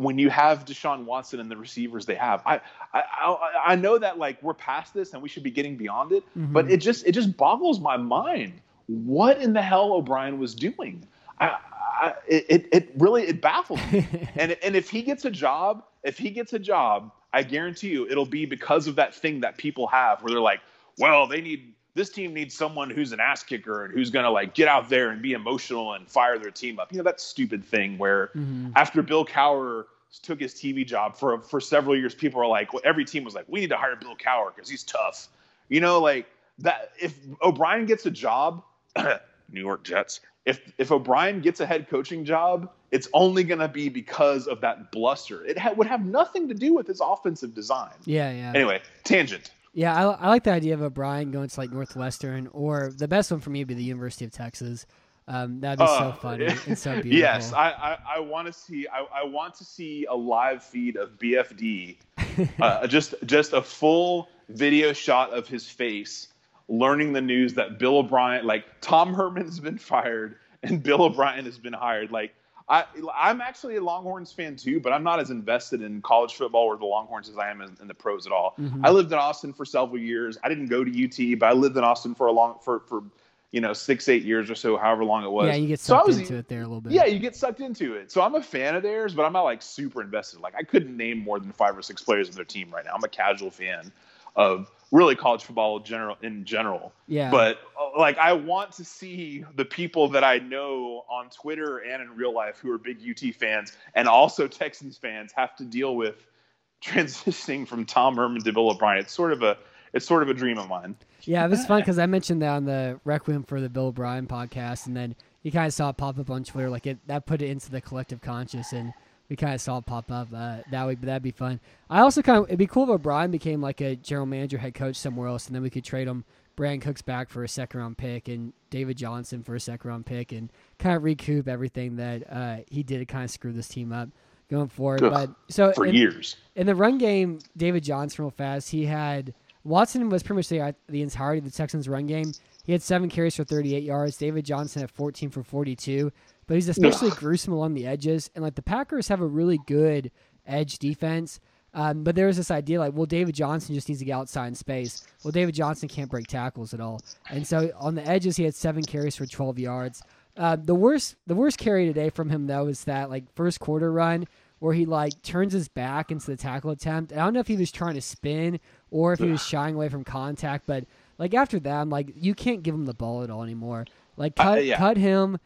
when 0.00 0.18
you 0.18 0.30
have 0.30 0.64
Deshaun 0.64 1.04
Watson 1.04 1.40
and 1.40 1.50
the 1.50 1.56
receivers 1.56 2.06
they 2.06 2.14
have. 2.14 2.42
I, 2.46 2.60
I 2.94 3.60
I 3.66 3.76
know 3.76 3.98
that 3.98 4.18
like 4.18 4.42
we're 4.42 4.54
past 4.54 4.94
this 4.94 5.12
and 5.12 5.22
we 5.22 5.28
should 5.28 5.42
be 5.42 5.50
getting 5.50 5.76
beyond 5.76 6.12
it, 6.12 6.24
mm-hmm. 6.36 6.52
but 6.52 6.70
it 6.70 6.78
just 6.78 7.06
it 7.06 7.12
just 7.12 7.36
boggles 7.36 7.80
my 7.80 7.96
mind 7.96 8.60
what 8.86 9.40
in 9.40 9.52
the 9.52 9.62
hell 9.62 9.92
O'Brien 9.92 10.38
was 10.38 10.54
doing. 10.54 11.06
I, 11.38 11.56
I 12.00 12.14
it 12.26 12.68
it 12.72 12.90
really 12.96 13.24
it 13.24 13.40
baffled 13.40 13.80
me. 13.92 14.06
and 14.36 14.56
and 14.62 14.74
if 14.74 14.90
he 14.90 15.02
gets 15.02 15.24
a 15.24 15.30
job, 15.30 15.84
if 16.02 16.18
he 16.18 16.30
gets 16.30 16.52
a 16.52 16.58
job, 16.58 17.12
I 17.32 17.42
guarantee 17.42 17.90
you 17.90 18.08
it'll 18.08 18.26
be 18.26 18.46
because 18.46 18.86
of 18.86 18.96
that 18.96 19.14
thing 19.14 19.40
that 19.40 19.58
people 19.58 19.86
have 19.88 20.22
where 20.22 20.32
they're 20.32 20.40
like, 20.40 20.60
well, 20.98 21.26
they 21.26 21.40
need 21.40 21.74
this 21.94 22.10
team 22.10 22.32
needs 22.32 22.54
someone 22.54 22.90
who's 22.90 23.12
an 23.12 23.20
ass 23.20 23.42
kicker 23.42 23.84
and 23.84 23.94
who's 23.94 24.10
gonna 24.10 24.30
like 24.30 24.54
get 24.54 24.68
out 24.68 24.88
there 24.88 25.10
and 25.10 25.20
be 25.22 25.32
emotional 25.32 25.94
and 25.94 26.08
fire 26.08 26.38
their 26.38 26.50
team 26.50 26.78
up. 26.78 26.92
You 26.92 26.98
know 26.98 27.04
that 27.04 27.20
stupid 27.20 27.64
thing 27.64 27.98
where 27.98 28.28
mm-hmm. 28.28 28.70
after 28.76 29.02
Bill 29.02 29.24
Cowher 29.24 29.84
took 30.22 30.40
his 30.40 30.54
TV 30.54 30.86
job 30.86 31.16
for 31.16 31.40
for 31.40 31.60
several 31.60 31.96
years, 31.96 32.14
people 32.14 32.40
are 32.40 32.46
like, 32.46 32.72
well, 32.72 32.82
every 32.84 33.04
team 33.04 33.24
was 33.24 33.34
like, 33.34 33.44
we 33.48 33.60
need 33.60 33.70
to 33.70 33.76
hire 33.76 33.96
Bill 33.96 34.16
Cowher 34.16 34.54
because 34.54 34.68
he's 34.68 34.84
tough. 34.84 35.28
You 35.68 35.80
know, 35.80 36.00
like 36.00 36.26
that. 36.58 36.92
If 37.00 37.16
O'Brien 37.42 37.86
gets 37.86 38.06
a 38.06 38.10
job, 38.10 38.62
New 38.96 39.60
York 39.60 39.84
Jets. 39.84 40.20
If 40.46 40.60
if 40.78 40.90
O'Brien 40.90 41.40
gets 41.40 41.60
a 41.60 41.66
head 41.66 41.88
coaching 41.88 42.24
job, 42.24 42.70
it's 42.90 43.08
only 43.12 43.44
going 43.44 43.60
to 43.60 43.68
be 43.68 43.88
because 43.88 44.46
of 44.46 44.60
that 44.62 44.90
bluster. 44.90 45.44
It 45.44 45.58
ha- 45.58 45.72
would 45.72 45.86
have 45.86 46.04
nothing 46.04 46.48
to 46.48 46.54
do 46.54 46.74
with 46.74 46.86
his 46.86 47.00
offensive 47.00 47.54
design. 47.54 47.92
Yeah, 48.04 48.32
yeah. 48.32 48.52
Anyway, 48.54 48.80
tangent. 49.04 49.50
Yeah, 49.72 49.94
I, 49.94 50.12
I 50.12 50.28
like 50.28 50.44
the 50.44 50.52
idea 50.52 50.74
of 50.74 50.82
O'Brien 50.82 51.30
going 51.30 51.48
to 51.48 51.60
like 51.60 51.70
Northwestern, 51.70 52.48
or 52.48 52.90
the 52.96 53.06
best 53.08 53.30
one 53.30 53.40
for 53.40 53.50
me 53.50 53.60
would 53.60 53.68
be 53.68 53.74
the 53.74 53.84
University 53.84 54.24
of 54.24 54.32
Texas. 54.32 54.86
Um, 55.28 55.60
that'd 55.60 55.78
be 55.78 55.86
so 55.86 55.92
Uh, 55.92 56.12
funny 56.16 56.48
and 56.66 56.76
so 56.76 56.92
beautiful. 57.02 57.12
Yes, 57.12 57.52
I 57.52 57.70
I, 57.70 57.98
I 58.16 58.20
want 58.20 58.46
to 58.48 58.52
see 58.52 58.86
I, 58.92 59.22
I 59.22 59.24
want 59.24 59.54
to 59.56 59.64
see 59.64 60.06
a 60.06 60.14
live 60.14 60.62
feed 60.64 60.96
of 60.96 61.10
BFD, 61.18 61.98
uh, 62.60 62.86
just 62.88 63.14
just 63.26 63.52
a 63.52 63.62
full 63.62 64.28
video 64.48 64.92
shot 64.92 65.32
of 65.32 65.46
his 65.46 65.68
face, 65.68 66.28
learning 66.68 67.12
the 67.12 67.20
news 67.20 67.54
that 67.54 67.78
Bill 67.78 67.98
O'Brien, 67.98 68.44
like 68.44 68.64
Tom 68.80 69.14
Herman's 69.14 69.60
been 69.60 69.78
fired 69.78 70.36
and 70.64 70.82
Bill 70.82 71.02
O'Brien 71.02 71.44
has 71.44 71.58
been 71.58 71.72
hired. 71.74 72.10
Like 72.10 72.34
I 72.70 72.84
I'm 73.14 73.40
actually 73.40 73.76
a 73.76 73.82
Longhorns 73.82 74.32
fan 74.32 74.54
too, 74.56 74.78
but 74.80 74.92
I'm 74.92 75.02
not 75.02 75.18
as 75.18 75.30
invested 75.30 75.82
in 75.82 76.00
college 76.02 76.34
football 76.34 76.62
or 76.66 76.76
the 76.78 76.86
Longhorns 76.86 77.28
as 77.28 77.36
I 77.36 77.50
am 77.50 77.60
in, 77.60 77.76
in 77.82 77.88
the 77.88 77.94
pros 77.94 78.26
at 78.26 78.32
all. 78.32 78.54
Mhm. 78.60 78.80
I 78.84 78.90
lived 78.90 79.10
in 79.12 79.18
Austin 79.18 79.52
for 79.52 79.64
several 79.64 79.98
years. 79.98 80.38
I 80.44 80.48
didn't 80.48 80.68
go 80.68 80.84
to 80.84 80.90
UT, 81.04 81.38
but 81.38 81.46
I 81.46 81.52
lived 81.52 81.76
in 81.76 81.82
Austin 81.84 82.14
for 82.14 82.28
a 82.28 82.32
long 82.32 82.58
for 82.62 82.80
for 82.86 83.02
you 83.50 83.60
know 83.60 83.72
six 83.72 84.08
eight 84.08 84.22
years 84.22 84.48
or 84.48 84.54
so, 84.54 84.76
however 84.76 85.04
long 85.04 85.24
it 85.24 85.30
was. 85.30 85.48
yeah, 85.48 85.56
you 85.56 85.66
get 85.66 85.80
So 85.80 85.94
sucked 85.96 86.06
was- 86.06 86.18
into 86.20 86.36
it 86.36 86.46
there 86.46 86.60
a 86.60 86.66
little 86.68 86.80
bit. 86.80 86.92
yeah, 86.92 87.06
you 87.06 87.18
get 87.18 87.34
sucked 87.34 87.58
into 87.60 87.94
it. 87.94 88.12
So 88.12 88.22
I'm 88.22 88.36
a 88.36 88.42
fan 88.42 88.76
of 88.76 88.84
theirs, 88.84 89.14
but 89.14 89.24
I'm 89.24 89.32
not 89.32 89.42
like 89.42 89.62
super 89.62 90.00
invested. 90.00 90.38
Like 90.40 90.54
I 90.54 90.62
couldn't 90.62 90.96
name 90.96 91.18
more 91.18 91.40
than 91.40 91.50
five 91.50 91.76
or 91.76 91.82
six 91.82 92.00
players 92.02 92.28
of 92.28 92.36
their 92.36 92.44
team 92.44 92.70
right 92.72 92.84
now. 92.84 92.92
I'm 92.94 93.02
a 93.02 93.08
casual 93.08 93.50
fan 93.50 93.90
of 94.36 94.70
really 94.92 95.14
college 95.14 95.44
football 95.44 95.78
in 95.78 95.84
general 95.84 96.16
in 96.22 96.44
general. 96.44 96.92
yeah. 97.06 97.30
But 97.30 97.58
uh, 97.78 97.98
like 97.98 98.18
I 98.18 98.32
want 98.32 98.72
to 98.72 98.84
see 98.84 99.44
the 99.54 99.64
people 99.64 100.08
that 100.08 100.24
I 100.24 100.38
know 100.38 101.04
on 101.08 101.30
Twitter 101.30 101.78
and 101.78 102.02
in 102.02 102.16
real 102.16 102.34
life 102.34 102.58
who 102.58 102.70
are 102.72 102.78
big 102.78 102.98
UT 103.08 103.34
fans 103.34 103.76
and 103.94 104.08
also 104.08 104.48
Texans 104.48 104.96
fans 104.96 105.32
have 105.36 105.54
to 105.56 105.64
deal 105.64 105.96
with 105.96 106.26
transitioning 106.82 107.66
from 107.66 107.84
Tom 107.84 108.16
Herman 108.16 108.42
to 108.42 108.52
Bill 108.52 108.70
O'Brien. 108.70 109.00
It's 109.00 109.12
sort 109.12 109.32
of 109.32 109.42
a 109.42 109.58
it's 109.92 110.06
sort 110.06 110.22
of 110.22 110.28
a 110.28 110.34
dream 110.34 110.58
of 110.58 110.68
mine. 110.68 110.96
Yeah, 111.22 111.44
it 111.44 111.50
was 111.50 111.66
fun 111.66 111.80
because 111.80 111.98
I 111.98 112.06
mentioned 112.06 112.42
that 112.42 112.50
on 112.50 112.64
the 112.64 113.00
Requiem 113.04 113.42
for 113.42 113.60
the 113.60 113.68
Bill 113.68 113.86
O'Brien 113.86 114.26
podcast, 114.26 114.86
and 114.86 114.96
then 114.96 115.16
you 115.42 115.50
kind 115.50 115.66
of 115.66 115.74
saw 115.74 115.90
it 115.90 115.96
pop 115.96 116.18
up 116.18 116.30
on 116.30 116.44
Twitter. 116.44 116.70
Like 116.70 116.86
it, 116.86 116.98
that 117.06 117.26
put 117.26 117.42
it 117.42 117.50
into 117.50 117.70
the 117.70 117.80
collective 117.80 118.20
conscious, 118.20 118.72
and 118.72 118.92
we 119.30 119.36
kind 119.36 119.54
of 119.54 119.60
saw 119.62 119.78
it 119.78 119.86
pop 119.86 120.10
up 120.12 120.28
uh, 120.34 120.58
that 120.70 120.86
week. 120.86 120.98
But 121.00 121.06
that'd 121.06 121.22
be 121.22 121.30
fun. 121.30 121.58
I 121.88 122.00
also 122.00 122.20
kind 122.20 122.38
of 122.40 122.44
it'd 122.48 122.58
be 122.58 122.66
cool 122.66 122.82
if 122.84 122.90
O'Brien 122.90 123.30
became 123.30 123.62
like 123.62 123.80
a 123.80 123.96
general 123.96 124.26
manager, 124.26 124.58
head 124.58 124.74
coach 124.74 124.96
somewhere 124.96 125.28
else, 125.28 125.46
and 125.46 125.54
then 125.54 125.62
we 125.62 125.70
could 125.70 125.84
trade 125.84 126.06
him. 126.08 126.24
Brandin 126.56 126.82
Cooks 126.82 127.00
back 127.00 127.30
for 127.30 127.42
a 127.42 127.48
second 127.48 127.80
round 127.80 127.96
pick, 127.96 128.28
and 128.28 128.52
David 128.68 128.98
Johnson 128.98 129.42
for 129.42 129.54
a 129.54 129.60
second 129.60 129.88
round 129.88 130.04
pick, 130.04 130.32
and 130.32 130.50
kind 130.78 130.94
of 130.94 131.04
recoup 131.04 131.48
everything 131.48 131.96
that 131.96 132.22
uh, 132.30 132.56
he 132.68 132.82
did 132.82 132.98
to 132.98 133.06
kind 133.06 133.24
of 133.24 133.30
screw 133.30 133.52
this 133.52 133.68
team 133.68 133.92
up 133.92 134.10
going 134.50 134.68
forward. 134.68 135.02
Ugh, 135.02 135.10
but 135.10 135.30
so 135.48 135.72
For 135.72 135.86
in- 135.86 135.94
years. 135.94 136.36
in 136.56 136.66
the 136.66 136.74
run 136.74 136.98
game, 136.98 137.38
David 137.56 137.84
Johnson 137.84 138.24
real 138.24 138.30
fast. 138.30 138.68
He 138.70 138.84
had 138.84 139.32
Watson 139.64 140.08
was 140.10 140.22
pretty 140.22 140.38
much 140.38 140.48
the 140.48 140.74
the 140.88 141.00
entirety 141.02 141.38
of 141.38 141.44
the 141.44 141.50
Texans' 141.50 141.88
run 141.88 142.06
game. 142.06 142.32
He 142.64 142.72
had 142.72 142.82
seven 142.82 143.08
carries 143.08 143.36
for 143.36 143.44
38 143.44 143.82
yards. 143.82 144.18
David 144.18 144.44
Johnson 144.44 144.80
had 144.82 144.90
14 144.90 145.30
for 145.30 145.42
42. 145.42 146.12
But 146.46 146.54
he's 146.54 146.68
especially 146.68 147.10
gruesome 147.10 147.52
along 147.52 147.74
the 147.74 147.86
edges. 147.86 148.30
And 148.34 148.42
like 148.42 148.54
the 148.56 148.62
Packers 148.62 149.08
have 149.08 149.20
a 149.20 149.26
really 149.26 149.58
good 149.66 150.10
edge 150.46 150.78
defense. 150.78 151.40
Um, 151.72 152.02
but 152.02 152.16
there 152.16 152.26
was 152.26 152.36
this 152.36 152.50
idea 152.50 152.80
like, 152.80 152.94
well, 152.94 153.06
David 153.06 153.34
Johnson 153.36 153.76
just 153.76 153.88
needs 153.88 154.00
to 154.00 154.04
get 154.04 154.14
outside 154.14 154.48
in 154.48 154.54
space. 154.56 155.06
Well, 155.22 155.30
David 155.30 155.54
Johnson 155.54 155.88
can't 155.88 156.10
break 156.10 156.26
tackles 156.26 156.74
at 156.74 156.80
all, 156.80 157.00
and 157.30 157.46
so 157.46 157.70
on 157.78 157.94
the 157.94 158.04
edges 158.04 158.36
he 158.36 158.42
had 158.42 158.56
seven 158.56 158.82
carries 158.82 159.14
for 159.14 159.24
12 159.24 159.60
yards. 159.60 160.02
Uh, 160.36 160.56
the 160.56 160.74
worst, 160.74 161.14
the 161.28 161.34
worst 161.36 161.58
carry 161.58 161.86
today 161.86 162.10
from 162.10 162.28
him 162.28 162.48
though 162.48 162.66
is 162.66 162.82
that 162.84 163.08
like 163.10 163.32
first 163.36 163.60
quarter 163.60 163.92
run 163.92 164.26
where 164.58 164.74
he 164.74 164.84
like 164.84 165.22
turns 165.22 165.52
his 165.52 165.68
back 165.68 166.10
into 166.10 166.26
the 166.26 166.36
tackle 166.36 166.70
attempt. 166.72 167.12
I 167.12 167.16
don't 167.16 167.34
know 167.34 167.40
if 167.40 167.46
he 167.46 167.56
was 167.56 167.70
trying 167.70 167.94
to 167.94 168.00
spin 168.00 168.58
or 168.90 169.12
if 169.12 169.20
he 169.20 169.30
was 169.30 169.42
shying 169.44 169.74
away 169.76 169.88
from 169.88 170.02
contact, 170.02 170.66
but 170.66 170.84
like 171.18 171.34
after 171.34 171.60
that, 171.60 171.80
I'm 171.80 171.88
like, 171.90 172.12
you 172.16 172.34
can't 172.34 172.62
give 172.64 172.74
him 172.74 172.84
the 172.86 172.94
ball 172.94 173.22
at 173.22 173.30
all 173.30 173.42
anymore. 173.44 173.86
Like 174.16 174.34
cut, 174.36 174.58
Uh, 174.58 174.60
yeah. 174.60 174.76
cut 174.76 174.96
him, 174.96 175.38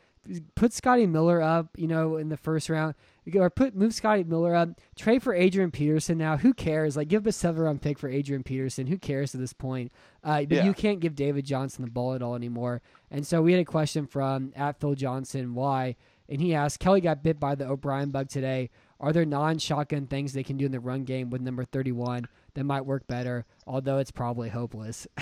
put 0.54 0.72
Scotty 0.72 1.06
Miller 1.06 1.40
up, 1.42 1.68
you 1.76 1.86
know, 1.86 2.16
in 2.16 2.28
the 2.28 2.36
first 2.36 2.68
round, 2.68 2.94
or 3.34 3.50
put 3.50 3.74
move 3.74 3.94
Scotty 3.94 4.24
Miller 4.24 4.54
up, 4.54 4.68
trade 4.96 5.22
for 5.22 5.34
Adrian 5.34 5.70
Peterson. 5.70 6.18
Now, 6.18 6.36
who 6.36 6.52
cares? 6.54 6.96
Like, 6.96 7.08
give 7.08 7.22
up 7.22 7.26
a 7.28 7.32
seven 7.32 7.62
round 7.62 7.82
pick 7.82 7.98
for 7.98 8.08
Adrian 8.08 8.42
Peterson. 8.42 8.86
Who 8.86 8.98
cares 8.98 9.34
at 9.34 9.40
this 9.40 9.52
point? 9.52 9.92
Uh, 10.22 10.40
but 10.42 10.50
Yeah. 10.52 10.64
you 10.64 10.74
can't 10.74 11.00
give 11.00 11.14
David 11.14 11.44
Johnson 11.44 11.84
the 11.84 11.90
ball 11.90 12.14
at 12.14 12.22
all 12.22 12.34
anymore. 12.34 12.82
And 13.10 13.26
so 13.26 13.42
we 13.42 13.52
had 13.52 13.60
a 13.60 13.64
question 13.64 14.06
from 14.06 14.52
at 14.56 14.80
Phil 14.80 14.94
Johnson 14.94 15.54
why, 15.54 15.96
and 16.28 16.40
he 16.40 16.54
asked 16.54 16.80
Kelly 16.80 17.00
got 17.00 17.22
bit 17.22 17.38
by 17.38 17.54
the 17.54 17.66
O'Brien 17.68 18.10
bug 18.10 18.28
today. 18.28 18.70
Are 19.00 19.12
there 19.12 19.26
non 19.26 19.58
shotgun 19.58 20.06
things 20.06 20.32
they 20.32 20.42
can 20.44 20.56
do 20.56 20.64
in 20.66 20.72
the 20.72 20.80
run 20.80 21.04
game 21.04 21.28
with 21.28 21.42
number 21.42 21.64
31 21.64 22.26
that 22.54 22.64
might 22.64 22.86
work 22.86 23.06
better, 23.06 23.44
although 23.66 23.98
it's 23.98 24.10
probably 24.10 24.48
hopeless? 24.48 25.06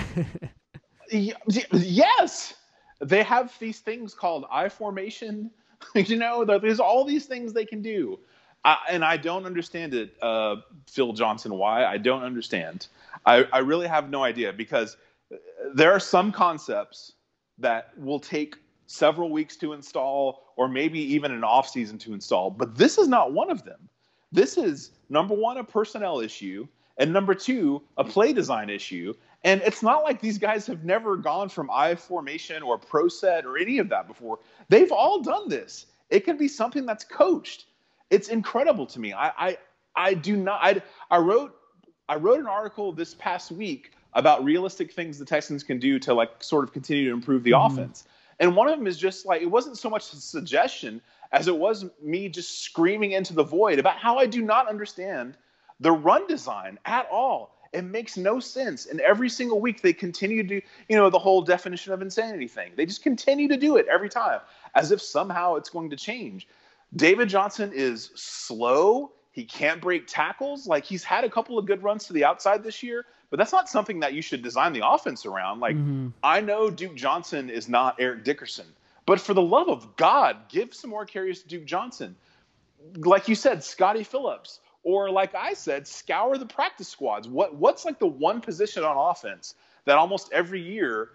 Yes, 1.11 2.55
they 3.03 3.23
have 3.23 3.53
these 3.59 3.81
things 3.81 4.15
called 4.15 4.45
I 4.51 4.69
formation. 4.69 5.51
you 5.95 6.17
know, 6.17 6.45
there's 6.45 6.81
all 6.81 7.05
these 7.05 7.27
things 7.27 7.53
they 7.53 7.65
can 7.65 7.83
do, 7.83 8.19
I, 8.65 8.77
and 8.89 9.05
I 9.05 9.17
don't 9.17 9.45
understand 9.45 9.95
it, 9.95 10.15
uh, 10.23 10.57
Phil 10.89 11.13
Johnson. 11.13 11.55
Why? 11.55 11.85
I 11.85 11.99
don't 11.99 12.23
understand. 12.23 12.87
I, 13.27 13.45
I 13.53 13.59
really 13.59 13.89
have 13.89 14.11
no 14.11 14.23
idea 14.23 14.53
because 14.53 14.97
there 15.75 15.93
are 15.93 16.01
some 16.01 16.33
concepts 16.33 17.13
that 17.59 17.91
will 17.99 18.21
take 18.21 18.57
several 18.87 19.31
weeks 19.31 19.57
to 19.57 19.73
install, 19.73 20.45
or 20.57 20.69
maybe 20.69 21.01
even 21.01 21.33
an 21.33 21.45
off 21.45 21.69
season 21.69 21.99
to 21.99 22.13
install. 22.13 22.51
But 22.51 22.77
this 22.77 22.99
is 22.99 23.09
not 23.09 23.33
one 23.33 23.51
of 23.51 23.65
them. 23.65 23.89
This 24.31 24.57
is 24.57 24.93
number 25.09 25.35
one, 25.35 25.59
a 25.59 25.65
personnel 25.65 26.21
issue, 26.21 26.67
and 26.99 27.13
number 27.13 27.35
two, 27.35 27.83
a 27.97 28.05
play 28.05 28.33
design 28.33 28.71
issue. 28.71 29.15
And 29.45 29.61
it's 29.63 29.83
not 29.83 30.05
like 30.05 30.21
these 30.21 30.39
guys 30.39 30.67
have 30.67 30.85
never 30.85 31.17
gone 31.17 31.49
from 31.49 31.71
I 31.71 31.95
formation 31.95 32.63
or 32.63 32.79
pro 32.79 33.09
set 33.09 33.45
or 33.45 33.59
any 33.59 33.79
of 33.79 33.89
that 33.89 34.07
before. 34.07 34.39
They've 34.69 34.93
all 34.93 35.21
done 35.21 35.49
this. 35.49 35.87
It 36.11 36.21
can 36.21 36.37
be 36.37 36.49
something 36.49 36.87
that's 36.87 37.05
coached. 37.05 37.67
It's 38.11 38.29
incredible 38.29 38.87
to 38.87 39.01
me. 39.01 39.13
I 39.13 39.33
I, 39.37 39.59
I 39.97 40.15
do 40.15 40.37
not 40.37 40.61
I, 40.63 40.83
I 41.11 41.19
wrote 41.19 41.57
I 42.09 42.17
wrote 42.17 42.39
an 42.39 42.47
article 42.47 42.93
this 42.93 43.15
past 43.15 43.51
week 43.51 43.93
about 44.15 44.45
realistic 44.45 44.93
things 44.93 45.19
the 45.19 45.25
Texans 45.25 45.65
can 45.65 45.79
do 45.79 45.99
to 46.01 46.15
like 46.15 46.43
sort 46.43 46.65
of 46.65 46.73
continue 46.73 47.07
to 47.07 47.13
improve 47.13 47.43
the 47.43 47.53
mm-hmm. 47.53 47.73
offense. 47.73 48.05
And 48.39 48.55
one 48.57 48.69
of 48.69 48.79
them 48.79 48.87
is 48.87 48.99
just 48.99 49.27
like 49.27 49.43
it 49.43 49.51
wasn't 49.51 49.79
so 49.79 49.91
much 49.91 50.13
a 50.13 50.17
suggestion 50.17 51.01
as 51.33 51.49
it 51.49 51.57
was 51.57 51.87
me 52.03 52.29
just 52.29 52.63
screaming 52.63 53.13
into 53.13 53.33
the 53.33 53.43
void 53.43 53.79
about 53.79 53.97
how 53.97 54.19
I 54.19 54.27
do 54.27 54.43
not 54.43 54.69
understand 54.69 55.37
the 55.81 55.93
run 55.93 56.27
design 56.27 56.79
at 56.85 57.09
all. 57.11 57.57
It 57.73 57.83
makes 57.85 58.17
no 58.17 58.39
sense. 58.39 58.87
And 58.87 59.01
every 59.01 59.31
single 59.31 59.61
week 59.61 59.81
they 59.81 59.93
continue 59.93 60.43
to 60.43 60.49
do, 60.49 60.61
you 60.89 60.97
know, 60.97 61.09
the 61.09 61.19
whole 61.19 61.41
definition 61.43 61.93
of 61.93 62.03
insanity 62.03 62.49
thing. 62.49 62.73
They 62.77 62.85
just 62.85 63.03
continue 63.03 63.49
to 63.49 63.57
do 63.57 63.77
it 63.77 63.87
every 63.91 64.11
time 64.11 64.41
as 64.75 64.93
if 64.93 65.01
somehow 65.01 65.55
it's 65.55 65.71
going 65.71 65.91
to 65.91 65.97
change. 65.97 66.47
David 66.95 67.29
Johnson 67.29 67.73
is 67.75 68.11
slow. 68.15 69.13
He 69.31 69.45
can't 69.45 69.81
break 69.81 70.07
tackles. 70.07 70.67
Like 70.67 70.85
he's 70.85 71.03
had 71.03 71.25
a 71.25 71.31
couple 71.31 71.59
of 71.59 71.65
good 71.65 71.83
runs 71.83 72.07
to 72.07 72.13
the 72.13 72.25
outside 72.25 72.63
this 72.63 72.83
year, 72.83 73.07
but 73.31 73.39
that's 73.39 73.53
not 73.53 73.69
something 73.69 74.01
that 74.01 74.13
you 74.13 74.21
should 74.21 74.43
design 74.43 74.75
the 74.75 74.87
offense 74.87 75.25
around. 75.25 75.61
Like 75.61 75.77
mm-hmm. 75.77 76.09
I 76.23 76.43
know 76.43 76.69
Duke 76.69 76.95
Johnson 76.95 77.49
is 77.49 77.69
not 77.69 77.97
Eric 77.99 78.25
Dickerson, 78.25 78.67
but 79.07 79.19
for 79.19 79.33
the 79.33 79.43
love 79.43 79.71
of 79.71 79.97
God, 79.97 80.37
give 80.51 80.75
some 80.75 80.91
more 80.91 81.07
carries 81.07 81.43
to 81.43 81.49
Duke 81.49 81.65
Johnson. 81.65 82.15
Like 82.97 83.29
you 83.29 83.35
said, 83.35 83.65
Scotty 83.65 84.05
Phillips, 84.05 84.61
or 84.85 85.11
like 85.11 85.35
I 85.35 85.55
said, 85.55 85.87
scour 85.87 86.39
the 86.39 86.47
practice 86.47 86.89
squads. 86.89 87.29
What 87.29 87.55
what's 87.55 87.85
like 87.85 87.99
the 87.99 88.07
one 88.07 88.41
position 88.41 88.85
on 88.85 88.97
offense 88.97 89.55
that 89.85 89.97
almost 89.97 90.33
every 90.33 90.61
year 90.61 91.11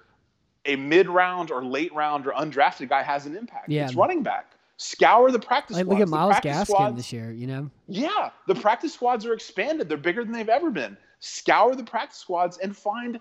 a 0.65 0.75
mid 0.75 1.07
round 1.07 1.51
or 1.51 1.63
late 1.63 1.93
round 1.93 2.27
or 2.27 2.31
undrafted 2.31 2.89
guy 2.89 3.03
has 3.03 3.25
an 3.25 3.35
impact? 3.35 3.69
Yeah. 3.69 3.85
It's 3.85 3.95
running 3.95 4.23
back. 4.23 4.51
Scour 4.77 5.31
the 5.31 5.39
practice 5.39 5.75
like 5.75 5.85
squads. 5.85 5.99
look 5.99 6.07
at 6.07 6.11
Myles 6.11 6.35
Gaskin 6.35 6.65
squads- 6.65 6.95
this 6.97 7.11
year, 7.11 7.31
you 7.31 7.47
know? 7.47 7.69
yeah, 7.87 8.29
the 8.45 8.53
practice 8.55 8.93
squads 8.93 9.25
are 9.25 9.33
expanded. 9.33 9.89
They're 9.89 9.97
bigger 9.97 10.23
than 10.23 10.33
they've 10.33 10.47
ever 10.47 10.69
been. 10.69 10.95
Scour 11.19 11.75
the 11.75 11.83
practice 11.83 12.19
squads 12.19 12.59
and 12.59 12.77
find 12.77 13.19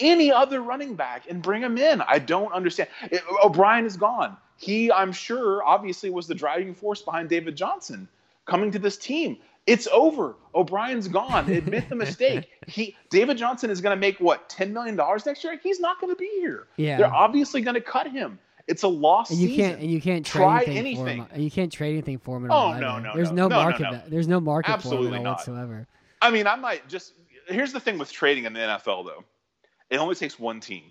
any 0.00 0.30
other 0.30 0.60
running 0.60 0.94
back 0.94 1.24
and 1.28 1.42
bring 1.42 1.62
him 1.62 1.78
in. 1.78 2.02
I 2.02 2.18
don't 2.18 2.52
understand. 2.52 2.90
It- 3.10 3.22
O'Brien 3.42 3.86
is 3.86 3.96
gone. 3.96 4.36
He, 4.58 4.92
I'm 4.92 5.12
sure, 5.12 5.64
obviously 5.64 6.10
was 6.10 6.26
the 6.26 6.34
driving 6.34 6.74
force 6.74 7.00
behind 7.00 7.30
David 7.30 7.56
Johnson 7.56 8.06
coming 8.44 8.70
to 8.72 8.78
this 8.78 8.98
team. 8.98 9.38
It's 9.68 9.86
over. 9.92 10.34
O'Brien's 10.54 11.08
gone. 11.08 11.50
Admit 11.50 11.88
the 11.88 11.94
mistake. 11.94 12.48
He 12.66 12.96
David 13.10 13.36
Johnson 13.38 13.70
is 13.70 13.80
going 13.80 13.96
to 13.96 14.00
make 14.00 14.18
what 14.18 14.48
ten 14.48 14.72
million 14.72 14.96
dollars 14.96 15.24
next 15.26 15.42
year. 15.44 15.58
He's 15.62 15.78
not 15.80 16.00
going 16.00 16.12
to 16.12 16.18
be 16.18 16.28
here. 16.40 16.66
Yeah. 16.76 16.96
they're 16.98 17.14
obviously 17.14 17.60
going 17.62 17.74
to 17.76 17.80
cut 17.80 18.10
him. 18.10 18.38
It's 18.66 18.82
a 18.82 18.88
lost 18.88 19.30
And 19.30 19.40
you 19.40 19.48
season. 19.48 19.64
can't 19.64 19.80
and 19.80 19.90
you 19.90 20.00
can't 20.00 20.26
trade 20.26 20.42
Try 20.42 20.62
anything, 20.64 21.04
for 21.04 21.10
him. 21.10 21.26
And 21.32 21.42
you 21.42 21.50
can't 21.50 21.72
trade 21.72 21.92
anything 21.92 22.18
for 22.18 22.36
him 22.36 22.44
at 22.46 22.50
Oh, 22.50 22.54
all. 22.54 22.74
no, 22.74 22.88
either. 22.88 23.00
no, 23.00 23.14
There's 23.14 23.30
no. 23.32 23.48
no, 23.48 23.48
No, 23.48 23.56
no, 23.56 23.62
market. 23.64 23.82
no. 23.82 24.02
There's 24.08 24.28
no 24.28 24.40
market 24.40 24.70
Absolutely 24.72 25.08
for 25.08 25.14
him 25.14 25.20
at 25.22 25.26
all 25.26 25.32
whatsoever. 25.34 25.86
I 26.20 26.30
mean, 26.30 26.46
I 26.46 26.56
might 26.56 26.86
just. 26.88 27.12
Here's 27.46 27.72
the 27.72 27.80
thing 27.80 27.96
with 27.98 28.10
trading 28.12 28.44
in 28.44 28.52
the 28.52 28.60
NFL, 28.60 29.06
though. 29.06 29.24
It 29.90 29.96
only 29.98 30.14
takes 30.14 30.38
one 30.38 30.60
team. 30.60 30.84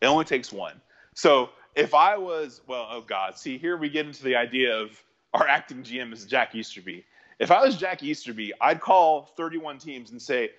It 0.00 0.06
only 0.06 0.24
takes 0.24 0.52
one. 0.52 0.80
So 1.14 1.50
if 1.74 1.92
I 1.94 2.16
was, 2.16 2.60
well, 2.68 2.86
oh 2.90 3.00
God, 3.00 3.36
see, 3.36 3.58
here 3.58 3.76
we 3.76 3.88
get 3.88 4.06
into 4.06 4.22
the 4.22 4.36
idea 4.36 4.76
of 4.76 4.90
our 5.34 5.48
acting 5.48 5.82
GM 5.82 6.12
is 6.12 6.24
Jack 6.24 6.54
Easterby. 6.54 7.04
If 7.38 7.50
I 7.50 7.64
was 7.64 7.76
Jack 7.76 8.02
Easterby, 8.02 8.52
I'd 8.60 8.80
call 8.80 9.22
31 9.36 9.78
teams 9.78 10.10
and 10.10 10.20
say, 10.20 10.50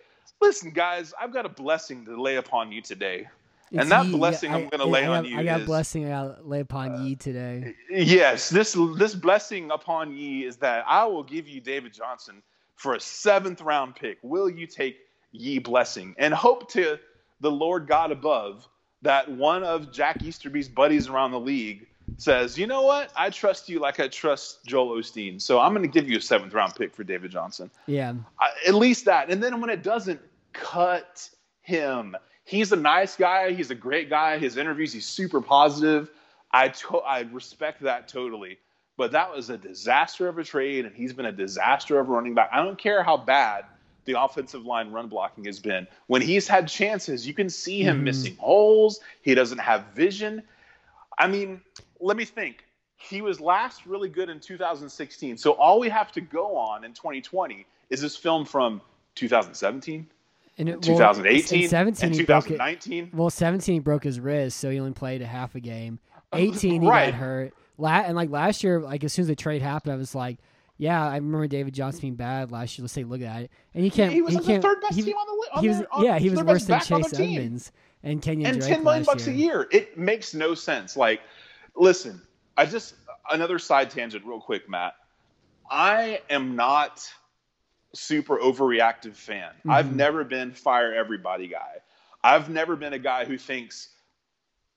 listen, 0.42 0.72
guys, 0.72 1.14
I've 1.20 1.34
got 1.34 1.46
a 1.46 1.50
blessing 1.50 2.06
to 2.06 2.22
lay 2.22 2.38
upon 2.38 2.72
you 2.72 2.82
today. 2.82 3.28
It's 3.72 3.84
and 3.84 3.92
that 3.92 4.06
ye- 4.06 4.14
blessing 4.14 4.52
I- 4.52 4.56
I'm 4.56 4.70
going 4.70 4.80
to 4.80 4.86
lay 4.86 5.04
I 5.04 5.08
on 5.08 5.24
got- 5.24 5.30
you 5.30 5.38
I 5.40 5.44
got 5.44 5.60
is, 5.62 5.66
blessing 5.68 6.06
I 6.06 6.10
got 6.10 6.48
lay 6.48 6.62
upon 6.62 6.92
uh, 6.96 7.04
ye 7.04 7.16
today. 7.16 7.76
Yes, 7.92 8.50
this 8.50 8.76
this 8.98 9.14
blessing 9.14 9.70
upon 9.72 10.16
ye 10.16 10.44
is 10.46 10.58
that 10.58 10.86
I 10.88 11.06
will 11.06 11.24
give 11.24 11.48
you 11.48 11.60
David 11.62 11.94
Johnson 11.94 12.42
for 12.76 12.96
a 12.96 13.00
seventh 13.00 13.62
round 13.62 13.96
pick. 13.96 14.18
Will 14.24 14.50
you 14.50 14.66
take 14.66 14.98
ye 15.32 15.60
blessing 15.60 16.16
and 16.18 16.34
hope 16.34 16.72
to 16.72 16.98
the 17.42 17.52
Lord 17.52 17.88
God 17.88 18.12
above 18.12 18.68
that 19.04 19.30
one 19.30 19.64
of 19.64 19.92
Jack 19.92 20.24
Easterby's 20.24 20.68
buddies 20.68 21.08
around 21.08 21.32
the 21.32 21.40
league 21.40 21.88
says, 22.18 22.58
you 22.58 22.68
know 22.68 22.82
what, 22.82 23.12
I 23.16 23.30
trust 23.30 23.70
you 23.70 23.80
like 23.80 24.00
I 24.00 24.08
trust 24.08 24.66
Joel 24.66 24.98
Osteen, 24.98 25.42
so 25.42 25.60
I'm 25.60 25.74
going 25.74 25.90
to 25.90 25.92
give 25.92 26.10
you 26.10 26.18
a 26.18 26.22
seventh 26.22 26.54
round 26.54 26.76
pick 26.76 26.94
for 26.94 27.04
David 27.04 27.32
Johnson. 27.32 27.70
Yeah. 27.86 28.14
I, 28.40 28.50
at 28.68 28.76
least 28.76 29.06
that. 29.06 29.30
And 29.30 29.42
then 29.42 29.62
when 29.62 29.70
it 29.70 29.84
doesn't, 29.84 30.20
cut 30.54 31.30
him. 31.62 32.16
He's 32.44 32.72
a 32.72 32.76
nice 32.76 33.16
guy. 33.16 33.52
He's 33.52 33.72
a 33.72 33.76
great 33.76 34.10
guy. 34.10 34.38
His 34.38 34.58
interviews, 34.58 34.92
he's 34.92 35.06
super 35.06 35.42
positive. 35.42 36.10
I 36.52 36.70
to- 36.70 36.98
I 36.98 37.22
respect 37.32 37.82
that 37.84 38.08
totally. 38.08 38.58
But 38.98 39.12
that 39.14 39.34
was 39.34 39.50
a 39.50 39.58
disaster 39.58 40.28
of 40.28 40.38
a 40.40 40.44
trade, 40.44 40.86
and 40.86 40.94
he's 40.94 41.14
been 41.14 41.28
a 41.28 41.32
disaster 41.32 42.00
of 42.00 42.10
a 42.10 42.12
running 42.12 42.34
back. 42.34 42.50
I 42.52 42.64
don't 42.64 42.78
care 42.78 43.02
how 43.02 43.16
bad 43.16 43.66
the 44.06 44.20
offensive 44.22 44.66
line 44.66 44.92
run 44.92 45.08
blocking 45.08 45.46
has 45.46 45.60
been. 45.60 45.88
When 46.08 46.22
he's 46.22 46.48
had 46.48 46.68
chances, 46.68 47.26
you 47.26 47.34
can 47.34 47.50
see 47.50 47.82
him 47.82 47.98
mm-hmm. 47.98 48.06
missing 48.06 48.36
holes. 48.38 49.00
He 49.22 49.36
doesn't 49.36 49.60
have 49.60 49.86
vision. 49.94 50.42
I 51.18 51.28
mean, 51.28 51.62
let 52.00 52.18
me 52.18 52.26
think. 52.26 52.66
He 52.98 53.22
was 53.22 53.40
last 53.40 53.86
really 53.86 54.10
good 54.10 54.30
in 54.30 54.42
2016. 54.42 55.38
So 55.38 55.52
all 55.52 55.80
we 55.80 55.88
have 55.88 56.12
to 56.12 56.22
go 56.22 56.58
on 56.58 56.84
in 56.84 56.94
2020 56.94 57.66
is 57.90 58.02
this 58.02 58.18
film 58.18 58.44
from 58.44 58.82
2017, 59.16 60.08
And 60.58 60.70
it, 60.70 60.82
2018, 60.82 61.64
in 61.64 61.70
17 61.70 62.06
and 62.06 62.16
he 62.16 62.24
broke 62.24 62.44
2019. 62.44 63.12
Well, 63.14 63.30
17 63.30 63.74
he 63.74 63.80
broke 63.80 64.04
his 64.04 64.20
wrist, 64.20 64.58
so 64.58 64.70
he 64.70 64.80
only 64.80 64.92
played 64.92 65.22
a 65.22 65.26
half 65.26 65.56
a 65.56 65.60
game. 65.60 66.00
18 66.34 66.82
he 66.82 66.88
right. 66.88 67.12
got 67.12 67.14
hurt. 67.20 67.54
La- 67.78 68.02
and 68.02 68.16
like 68.16 68.30
last 68.30 68.64
year, 68.64 68.82
like 68.82 69.04
as 69.04 69.14
soon 69.14 69.24
as 69.24 69.28
the 69.28 69.36
trade 69.36 69.62
happened, 69.62 69.94
I 69.94 69.96
was 69.96 70.14
like, 70.14 70.38
yeah, 70.78 71.06
I 71.06 71.16
remember 71.16 71.48
David 71.48 71.74
Johnson 71.74 72.02
being 72.02 72.16
bad 72.16 72.52
last 72.52 72.78
year. 72.78 72.84
Let's 72.84 72.94
take 72.94 73.06
a 73.06 73.08
look 73.08 73.22
at 73.22 73.44
it. 73.44 73.52
And 73.74 73.84
he 73.84 73.90
can't. 73.90 74.14
He 74.14 74.22
was 74.22 74.36
the 74.36 74.42
can't, 74.42 74.62
third 74.62 74.80
best 74.82 74.96
he, 74.96 75.04
team 75.04 75.16
on 75.16 75.28
the 75.28 75.34
list. 75.34 75.62
he 75.62 75.68
was, 75.68 75.88
on- 75.92 76.06
yeah, 76.06 76.20
he 76.20 76.30
was 76.30 76.44
worse 76.44 76.66
than 76.66 76.80
Chase. 76.80 77.14
Edmonds 77.14 77.72
and 78.04 78.22
Kenyan 78.22 78.46
and 78.46 78.60
Drake 78.60 78.74
10 78.76 78.84
million 78.84 79.04
bucks 79.04 79.28
a 79.28 79.34
year. 79.34 79.68
It 79.72 79.98
makes 79.98 80.34
no 80.34 80.56
sense. 80.56 80.96
Like, 80.96 81.22
listen, 81.80 82.22
I 82.58 82.66
just 82.66 82.96
another 83.32 83.58
side 83.58 83.90
tangent, 83.90 84.26
real 84.26 84.42
quick, 84.42 84.70
Matt. 84.70 84.96
I 85.72 86.22
am 86.30 86.56
not 86.56 87.08
super 87.94 88.38
overreactive 88.38 89.16
fan. 89.16 89.52
Mm-hmm. 89.60 89.72
I've 89.72 89.96
never 89.96 90.24
been 90.24 90.52
fire 90.52 90.94
everybody 90.94 91.48
guy. 91.48 91.78
I've 92.24 92.50
never 92.50 92.76
been 92.76 92.94
a 92.94 93.00
guy 93.00 93.26
who 93.26 93.38
thinks 93.38 93.90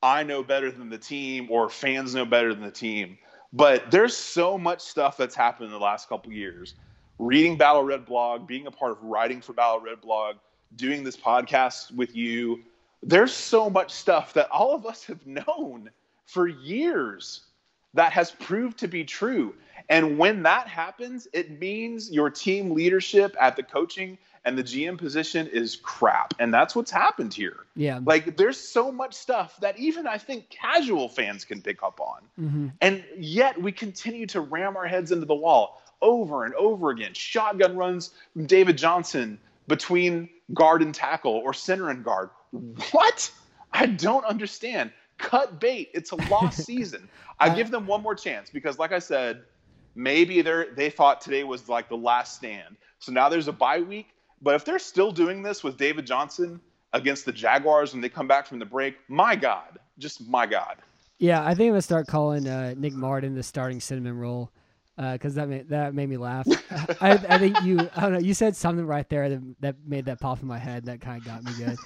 I 0.02 0.22
know 0.22 0.42
better 0.42 0.70
than 0.70 0.88
the 0.88 0.98
team 0.98 1.48
or 1.50 1.68
fans 1.68 2.14
know 2.14 2.24
better 2.24 2.54
than 2.54 2.62
the 2.62 2.70
team. 2.70 3.18
But 3.52 3.90
there's 3.90 4.16
so 4.16 4.56
much 4.56 4.80
stuff 4.80 5.16
that's 5.16 5.34
happened 5.34 5.66
in 5.66 5.72
the 5.72 5.78
last 5.78 6.08
couple 6.08 6.32
years. 6.32 6.74
reading 7.18 7.56
Battle 7.56 7.84
Red 7.84 8.06
blog, 8.06 8.46
being 8.46 8.66
a 8.66 8.70
part 8.70 8.92
of 8.92 9.02
writing 9.02 9.40
for 9.40 9.52
Battle 9.52 9.80
Red 9.80 10.00
blog, 10.00 10.36
doing 10.76 11.04
this 11.04 11.16
podcast 11.16 11.94
with 11.94 12.16
you. 12.16 12.62
There's 13.02 13.32
so 13.32 13.68
much 13.68 13.92
stuff 13.92 14.32
that 14.34 14.50
all 14.50 14.74
of 14.74 14.86
us 14.86 15.04
have 15.04 15.24
known 15.26 15.90
for 16.26 16.46
years 16.46 17.42
that 17.94 18.12
has 18.12 18.30
proved 18.30 18.78
to 18.78 18.88
be 18.88 19.04
true. 19.04 19.54
And 19.88 20.16
when 20.18 20.42
that 20.44 20.68
happens, 20.68 21.28
it 21.32 21.60
means 21.60 22.10
your 22.10 22.30
team 22.30 22.70
leadership 22.70 23.36
at 23.40 23.56
the 23.56 23.62
coaching 23.62 24.18
and 24.44 24.58
the 24.58 24.62
GM 24.62 24.98
position 24.98 25.46
is 25.46 25.76
crap. 25.76 26.34
And 26.38 26.52
that's 26.52 26.74
what's 26.74 26.90
happened 26.90 27.32
here. 27.34 27.66
Yeah. 27.76 28.00
Like 28.04 28.36
there's 28.36 28.56
so 28.56 28.90
much 28.90 29.14
stuff 29.14 29.56
that 29.60 29.78
even 29.78 30.06
I 30.06 30.18
think 30.18 30.48
casual 30.50 31.08
fans 31.08 31.44
can 31.44 31.62
pick 31.62 31.82
up 31.82 32.00
on. 32.00 32.22
Mm-hmm. 32.40 32.68
And 32.80 33.04
yet 33.16 33.60
we 33.60 33.72
continue 33.72 34.26
to 34.28 34.40
ram 34.40 34.76
our 34.76 34.86
heads 34.86 35.12
into 35.12 35.26
the 35.26 35.34
wall 35.34 35.82
over 36.00 36.44
and 36.44 36.54
over 36.54 36.90
again. 36.90 37.14
Shotgun 37.14 37.76
runs 37.76 38.10
from 38.32 38.46
David 38.46 38.78
Johnson 38.78 39.38
between 39.68 40.28
guard 40.52 40.82
and 40.82 40.94
tackle 40.94 41.34
or 41.34 41.54
center 41.54 41.90
and 41.90 42.04
guard. 42.04 42.30
What? 42.90 43.30
I 43.72 43.86
don't 43.86 44.24
understand. 44.24 44.92
Cut 45.22 45.60
bait. 45.60 45.90
It's 45.94 46.10
a 46.10 46.16
lost 46.30 46.58
season. 46.66 47.08
I 47.38 47.54
give 47.54 47.70
them 47.70 47.86
one 47.86 48.02
more 48.02 48.14
chance 48.14 48.50
because, 48.50 48.78
like 48.78 48.92
I 48.92 48.98
said, 48.98 49.42
maybe 49.94 50.42
they 50.42 50.66
they 50.74 50.90
thought 50.90 51.20
today 51.20 51.44
was 51.44 51.68
like 51.68 51.88
the 51.88 51.96
last 51.96 52.36
stand. 52.36 52.76
So 52.98 53.12
now 53.12 53.28
there's 53.28 53.48
a 53.48 53.52
bye 53.52 53.80
week. 53.80 54.08
But 54.42 54.54
if 54.54 54.64
they're 54.64 54.78
still 54.78 55.12
doing 55.12 55.42
this 55.42 55.62
with 55.62 55.76
David 55.76 56.06
Johnson 56.06 56.60
against 56.92 57.24
the 57.24 57.32
Jaguars 57.32 57.92
when 57.92 58.02
they 58.02 58.08
come 58.08 58.26
back 58.26 58.46
from 58.46 58.58
the 58.58 58.66
break, 58.66 58.96
my 59.08 59.36
God, 59.36 59.78
just 59.98 60.28
my 60.28 60.46
God. 60.46 60.76
Yeah, 61.18 61.44
I 61.44 61.54
think 61.54 61.68
I'm 61.68 61.72
gonna 61.72 61.82
start 61.82 62.08
calling 62.08 62.48
uh, 62.48 62.74
Nick 62.76 62.92
Martin 62.92 63.34
the 63.34 63.42
starting 63.42 63.80
cinnamon 63.80 64.18
roll 64.18 64.50
because 64.96 65.36
uh, 65.38 65.42
that 65.42 65.48
made, 65.48 65.68
that 65.70 65.94
made 65.94 66.08
me 66.08 66.16
laugh. 66.16 66.46
I, 67.00 67.12
I, 67.12 67.38
think 67.38 67.62
you 67.62 67.88
I 67.96 68.02
don't 68.02 68.12
know 68.12 68.18
you 68.18 68.34
said 68.34 68.54
something 68.56 68.86
right 68.86 69.08
there 69.08 69.30
that, 69.30 69.60
that 69.60 69.76
made 69.86 70.04
that 70.04 70.20
pop 70.20 70.42
in 70.42 70.48
my 70.48 70.58
head 70.58 70.84
that 70.86 71.00
kind 71.00 71.18
of 71.18 71.24
got 71.24 71.44
me 71.44 71.52
good. 71.56 71.78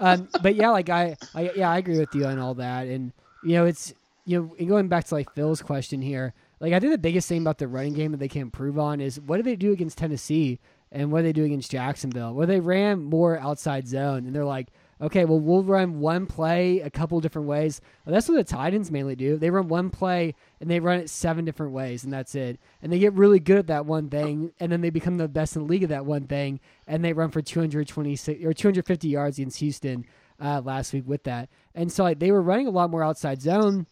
um, 0.00 0.28
but 0.42 0.54
yeah, 0.54 0.70
like 0.70 0.88
I, 0.88 1.16
I 1.34 1.50
yeah 1.54 1.70
I 1.70 1.78
agree 1.78 1.98
with 1.98 2.14
you 2.14 2.26
on 2.26 2.38
all 2.38 2.54
that, 2.54 2.86
and 2.86 3.12
you 3.44 3.52
know 3.54 3.66
it's 3.66 3.92
you 4.24 4.54
know 4.58 4.66
going 4.66 4.88
back 4.88 5.04
to 5.06 5.14
like 5.14 5.32
Phil's 5.34 5.62
question 5.62 6.00
here. 6.00 6.32
Like 6.60 6.72
I 6.72 6.80
think 6.80 6.92
the 6.92 6.98
biggest 6.98 7.28
thing 7.28 7.42
about 7.42 7.58
the 7.58 7.68
running 7.68 7.94
game 7.94 8.12
that 8.12 8.18
they 8.18 8.28
can 8.28 8.42
improve 8.42 8.78
on 8.78 9.00
is 9.00 9.20
what 9.20 9.36
do 9.36 9.42
they 9.42 9.56
do 9.56 9.72
against 9.72 9.98
Tennessee 9.98 10.60
and 10.90 11.12
what 11.12 11.20
do 11.20 11.24
they 11.24 11.32
do 11.32 11.44
against 11.44 11.70
Jacksonville? 11.70 12.32
Where 12.32 12.46
they 12.46 12.60
ran 12.60 13.02
more 13.02 13.38
outside 13.38 13.86
zone 13.86 14.24
and 14.24 14.34
they're 14.34 14.44
like 14.44 14.68
okay, 15.04 15.24
well, 15.24 15.38
we'll 15.38 15.62
run 15.62 16.00
one 16.00 16.26
play 16.26 16.80
a 16.80 16.90
couple 16.90 17.20
different 17.20 17.46
ways. 17.46 17.80
That's 18.06 18.28
what 18.28 18.36
the 18.36 18.44
Titans 18.44 18.90
mainly 18.90 19.14
do. 19.14 19.36
They 19.36 19.50
run 19.50 19.68
one 19.68 19.90
play 19.90 20.34
and 20.60 20.70
they 20.70 20.80
run 20.80 20.98
it 20.98 21.10
seven 21.10 21.44
different 21.44 21.72
ways, 21.72 22.04
and 22.04 22.12
that's 22.12 22.34
it. 22.34 22.58
And 22.82 22.92
they 22.92 22.98
get 22.98 23.12
really 23.12 23.38
good 23.38 23.58
at 23.58 23.66
that 23.66 23.86
one 23.86 24.08
thing, 24.08 24.52
and 24.58 24.72
then 24.72 24.80
they 24.80 24.90
become 24.90 25.18
the 25.18 25.28
best 25.28 25.56
in 25.56 25.62
the 25.62 25.68
league 25.68 25.82
at 25.82 25.90
that 25.90 26.06
one 26.06 26.26
thing, 26.26 26.58
and 26.86 27.04
they 27.04 27.12
run 27.12 27.30
for 27.30 27.42
226 27.42 28.44
or 28.44 28.54
250 28.54 29.08
yards 29.08 29.38
against 29.38 29.58
Houston 29.60 30.06
uh, 30.40 30.62
last 30.64 30.92
week 30.92 31.04
with 31.06 31.24
that. 31.24 31.48
And 31.74 31.92
so 31.92 32.04
like, 32.04 32.18
they 32.18 32.32
were 32.32 32.42
running 32.42 32.66
a 32.66 32.70
lot 32.70 32.90
more 32.90 33.04
outside 33.04 33.42
zone, 33.42 33.86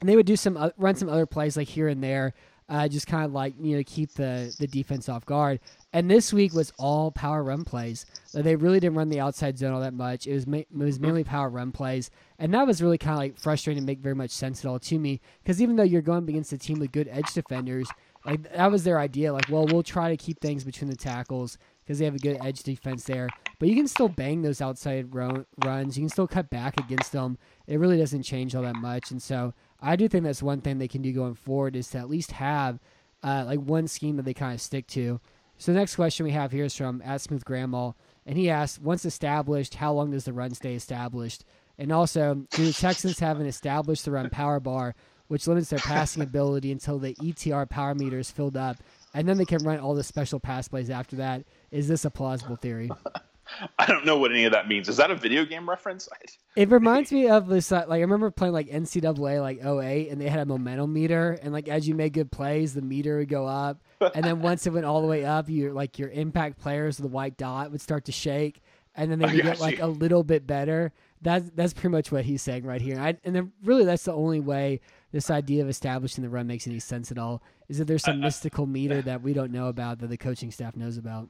and 0.00 0.08
they 0.08 0.16
would 0.16 0.26
do 0.26 0.36
some 0.36 0.56
uh, 0.56 0.70
run 0.76 0.94
some 0.94 1.08
other 1.08 1.26
plays 1.26 1.56
like 1.56 1.68
here 1.68 1.88
and 1.88 2.02
there. 2.02 2.34
Uh, 2.68 2.86
just 2.86 3.06
kind 3.06 3.24
of 3.24 3.32
like 3.32 3.54
you 3.58 3.76
know 3.76 3.82
keep 3.86 4.12
the 4.12 4.54
the 4.58 4.66
defense 4.66 5.08
off 5.08 5.24
guard. 5.24 5.60
And 5.92 6.10
this 6.10 6.34
week 6.34 6.52
was 6.52 6.70
all 6.76 7.10
power 7.10 7.42
run 7.42 7.64
plays. 7.64 8.04
They 8.34 8.56
really 8.56 8.78
didn't 8.78 8.98
run 8.98 9.08
the 9.08 9.20
outside 9.20 9.56
zone 9.56 9.72
all 9.72 9.80
that 9.80 9.94
much. 9.94 10.26
It 10.26 10.34
was 10.34 10.46
ma- 10.46 10.58
it 10.58 10.66
was 10.70 11.00
mainly 11.00 11.24
power 11.24 11.48
run 11.48 11.72
plays, 11.72 12.10
and 12.38 12.52
that 12.52 12.66
was 12.66 12.82
really 12.82 12.98
kind 12.98 13.14
of 13.14 13.18
like 13.18 13.38
frustrating 13.38 13.82
to 13.82 13.86
make 13.86 14.00
very 14.00 14.14
much 14.14 14.30
sense 14.30 14.62
at 14.62 14.68
all 14.68 14.78
to 14.80 14.98
me. 14.98 15.20
Because 15.42 15.62
even 15.62 15.76
though 15.76 15.84
you're 15.84 16.02
going 16.02 16.28
against 16.28 16.52
a 16.52 16.58
team 16.58 16.78
with 16.78 16.92
good 16.92 17.08
edge 17.10 17.32
defenders, 17.32 17.88
like 18.26 18.52
that 18.52 18.70
was 18.70 18.84
their 18.84 18.98
idea. 18.98 19.32
Like, 19.32 19.48
well, 19.48 19.66
we'll 19.66 19.82
try 19.82 20.10
to 20.10 20.16
keep 20.16 20.40
things 20.40 20.62
between 20.62 20.90
the 20.90 20.96
tackles 20.96 21.56
because 21.82 21.98
they 21.98 22.04
have 22.04 22.14
a 22.14 22.18
good 22.18 22.36
edge 22.44 22.62
defense 22.62 23.04
there. 23.04 23.30
But 23.58 23.70
you 23.70 23.74
can 23.74 23.88
still 23.88 24.10
bang 24.10 24.42
those 24.42 24.60
outside 24.60 25.14
run- 25.14 25.46
runs. 25.64 25.96
You 25.96 26.02
can 26.02 26.10
still 26.10 26.28
cut 26.28 26.50
back 26.50 26.78
against 26.78 27.12
them. 27.12 27.38
It 27.66 27.78
really 27.78 27.96
doesn't 27.96 28.24
change 28.24 28.54
all 28.54 28.62
that 28.62 28.76
much. 28.76 29.10
And 29.10 29.22
so 29.22 29.54
I 29.80 29.96
do 29.96 30.06
think 30.06 30.24
that's 30.24 30.42
one 30.42 30.60
thing 30.60 30.76
they 30.76 30.86
can 30.86 31.00
do 31.00 31.12
going 31.12 31.34
forward 31.34 31.74
is 31.76 31.88
to 31.90 31.98
at 31.98 32.10
least 32.10 32.32
have 32.32 32.78
uh, 33.22 33.44
like 33.46 33.60
one 33.60 33.88
scheme 33.88 34.16
that 34.16 34.24
they 34.26 34.34
kind 34.34 34.52
of 34.52 34.60
stick 34.60 34.86
to. 34.88 35.18
So 35.58 35.72
the 35.72 35.78
next 35.78 35.96
question 35.96 36.24
we 36.24 36.32
have 36.32 36.52
here 36.52 36.64
is 36.64 36.76
from 36.76 37.02
at 37.04 37.20
Smooth 37.20 37.44
Grandma, 37.44 37.92
and 38.24 38.38
he 38.38 38.48
asks, 38.48 38.80
once 38.80 39.04
established, 39.04 39.74
how 39.74 39.92
long 39.92 40.12
does 40.12 40.24
the 40.24 40.32
run 40.32 40.54
stay 40.54 40.74
established? 40.74 41.44
And 41.78 41.90
also, 41.90 42.46
do 42.52 42.64
the 42.64 42.72
Texans 42.72 43.18
have 43.18 43.40
an 43.40 43.46
established 43.46 44.04
the 44.04 44.12
run 44.12 44.30
power 44.30 44.60
bar, 44.60 44.94
which 45.26 45.46
limits 45.48 45.70
their 45.70 45.80
passing 45.80 46.22
ability 46.22 46.70
until 46.70 46.98
the 46.98 47.14
ETR 47.16 47.68
power 47.68 47.94
meter 47.94 48.20
is 48.20 48.30
filled 48.30 48.56
up, 48.56 48.76
and 49.14 49.28
then 49.28 49.36
they 49.36 49.44
can 49.44 49.64
run 49.64 49.80
all 49.80 49.94
the 49.94 50.04
special 50.04 50.38
pass 50.38 50.68
plays 50.68 50.90
after 50.90 51.16
that? 51.16 51.44
Is 51.72 51.88
this 51.88 52.04
a 52.04 52.10
plausible 52.10 52.56
theory? 52.56 52.90
I 53.78 53.86
don't 53.86 54.04
know 54.04 54.18
what 54.18 54.30
any 54.30 54.44
of 54.44 54.52
that 54.52 54.68
means. 54.68 54.88
Is 54.88 54.98
that 54.98 55.10
a 55.10 55.14
video 55.14 55.44
game 55.44 55.68
reference? 55.68 56.08
It 56.54 56.70
reminds 56.70 57.10
me 57.10 57.28
of 57.28 57.48
this. 57.48 57.72
Uh, 57.72 57.84
like 57.88 57.98
I 57.98 58.02
remember 58.02 58.30
playing 58.30 58.52
like 58.52 58.68
NCAA 58.68 59.40
like 59.40 59.64
08, 59.64 60.10
and 60.10 60.20
they 60.20 60.28
had 60.28 60.40
a 60.40 60.46
momentum 60.46 60.92
meter, 60.92 61.38
and 61.42 61.52
like 61.52 61.68
as 61.68 61.88
you 61.88 61.94
made 61.94 62.12
good 62.12 62.30
plays, 62.30 62.74
the 62.74 62.82
meter 62.82 63.18
would 63.18 63.28
go 63.28 63.46
up, 63.46 63.80
and 64.14 64.24
then 64.24 64.40
once 64.40 64.66
it 64.66 64.72
went 64.72 64.86
all 64.86 65.00
the 65.00 65.06
way 65.06 65.24
up, 65.24 65.48
you 65.48 65.72
like 65.72 65.98
your 65.98 66.10
impact 66.10 66.58
players, 66.58 66.96
the 66.96 67.08
white 67.08 67.36
dot 67.36 67.70
would 67.70 67.80
start 67.80 68.04
to 68.06 68.12
shake, 68.12 68.62
and 68.94 69.10
then 69.10 69.18
they 69.18 69.26
would 69.26 69.42
get 69.42 69.60
like 69.60 69.80
a 69.80 69.86
little 69.86 70.24
bit 70.24 70.46
better. 70.46 70.92
That's 71.22 71.50
that's 71.54 71.72
pretty 71.72 71.90
much 71.90 72.12
what 72.12 72.24
he's 72.24 72.42
saying 72.42 72.64
right 72.64 72.80
here. 72.80 72.98
I, 72.98 73.16
and 73.24 73.34
then 73.34 73.52
really 73.64 73.84
that's 73.84 74.04
the 74.04 74.12
only 74.12 74.40
way 74.40 74.80
this 75.12 75.30
idea 75.30 75.62
of 75.62 75.68
establishing 75.68 76.22
the 76.22 76.30
run 76.30 76.46
makes 76.46 76.66
any 76.66 76.78
sense 76.78 77.10
at 77.10 77.18
all. 77.18 77.42
Is 77.68 77.78
that 77.78 77.86
there's 77.86 78.04
some 78.04 78.20
mystical 78.20 78.66
meter 78.66 79.02
that 79.02 79.22
we 79.22 79.32
don't 79.32 79.52
know 79.52 79.66
about 79.66 79.98
that 79.98 80.08
the 80.08 80.16
coaching 80.16 80.50
staff 80.50 80.76
knows 80.76 80.96
about. 80.96 81.28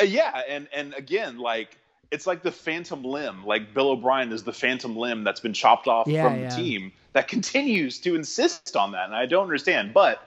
Uh, 0.00 0.04
yeah, 0.04 0.42
and 0.48 0.68
and 0.72 0.94
again, 0.94 1.38
like 1.38 1.78
it's 2.10 2.26
like 2.26 2.42
the 2.42 2.52
phantom 2.52 3.02
limb. 3.02 3.44
Like 3.44 3.74
Bill 3.74 3.90
O'Brien 3.90 4.32
is 4.32 4.44
the 4.44 4.52
phantom 4.52 4.96
limb 4.96 5.24
that's 5.24 5.40
been 5.40 5.52
chopped 5.52 5.88
off 5.88 6.06
yeah, 6.06 6.22
from 6.22 6.40
yeah. 6.40 6.48
the 6.48 6.56
team 6.56 6.92
that 7.12 7.28
continues 7.28 8.00
to 8.00 8.14
insist 8.14 8.76
on 8.76 8.92
that, 8.92 9.06
and 9.06 9.14
I 9.14 9.26
don't 9.26 9.42
understand. 9.42 9.92
But 9.92 10.26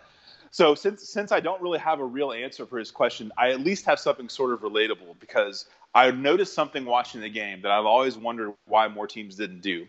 so 0.57 0.73
since 0.73 1.07
since 1.07 1.31
I 1.31 1.39
don't 1.39 1.61
really 1.61 1.77
have 1.77 1.99
a 1.99 2.03
real 2.03 2.31
answer 2.31 2.65
for 2.65 2.79
his 2.79 2.89
question, 2.89 3.31
I 3.37 3.51
at 3.51 3.59
least 3.59 3.85
have 3.85 3.99
something 3.99 4.27
sort 4.27 4.53
of 4.53 4.61
relatable 4.61 5.19
because 5.19 5.65
I 5.93 6.09
noticed 6.09 6.55
something 6.55 6.83
watching 6.83 7.21
the 7.21 7.29
game 7.29 7.61
that 7.61 7.69
I've 7.69 7.85
always 7.85 8.17
wondered 8.17 8.53
why 8.65 8.87
more 8.87 9.05
teams 9.05 9.35
didn't 9.35 9.61
do. 9.61 9.85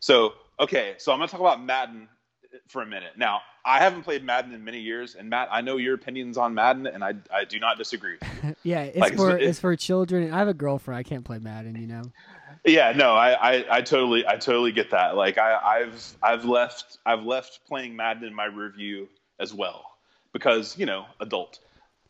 So 0.00 0.32
okay, 0.58 0.94
so 0.96 1.12
I'm 1.12 1.18
gonna 1.18 1.28
talk 1.28 1.40
about 1.40 1.62
Madden 1.62 2.08
uh, 2.42 2.56
for 2.68 2.80
a 2.80 2.86
minute. 2.86 3.18
Now, 3.18 3.42
I 3.66 3.80
haven't 3.80 4.02
played 4.02 4.24
Madden 4.24 4.54
in 4.54 4.64
many 4.64 4.80
years, 4.80 5.14
and 5.14 5.28
Matt, 5.28 5.50
I 5.52 5.60
know 5.60 5.76
your 5.76 5.94
opinions 5.94 6.38
on 6.38 6.54
Madden, 6.54 6.86
and 6.86 7.04
I, 7.04 7.12
I 7.30 7.44
do 7.44 7.60
not 7.60 7.76
disagree. 7.76 8.16
yeah, 8.62 8.84
it's 8.84 8.96
Like, 8.96 9.14
for 9.14 9.36
it's- 9.36 9.50
it's, 9.50 9.60
for 9.60 9.76
children. 9.76 10.32
I 10.32 10.38
have 10.38 10.48
a 10.48 10.54
girlfriend. 10.54 10.98
I 10.98 11.02
can't 11.02 11.22
play 11.22 11.38
Madden. 11.38 11.76
You 11.76 11.86
know. 11.86 12.02
Yeah, 12.64 12.92
no, 12.92 13.14
I, 13.14 13.32
I, 13.32 13.64
I 13.76 13.82
totally, 13.82 14.26
I 14.26 14.36
totally 14.36 14.72
get 14.72 14.92
that. 14.92 15.16
Like, 15.16 15.36
I, 15.36 15.54
I've, 15.82 16.16
I've 16.22 16.46
left, 16.46 16.96
I've 17.04 17.24
left 17.24 17.60
playing 17.68 17.94
Madden 17.94 18.24
in 18.24 18.34
my 18.34 18.46
review 18.46 19.06
as 19.38 19.52
well 19.52 19.87
because 20.38 20.78
you 20.78 20.86
know, 20.86 21.06
adult. 21.20 21.58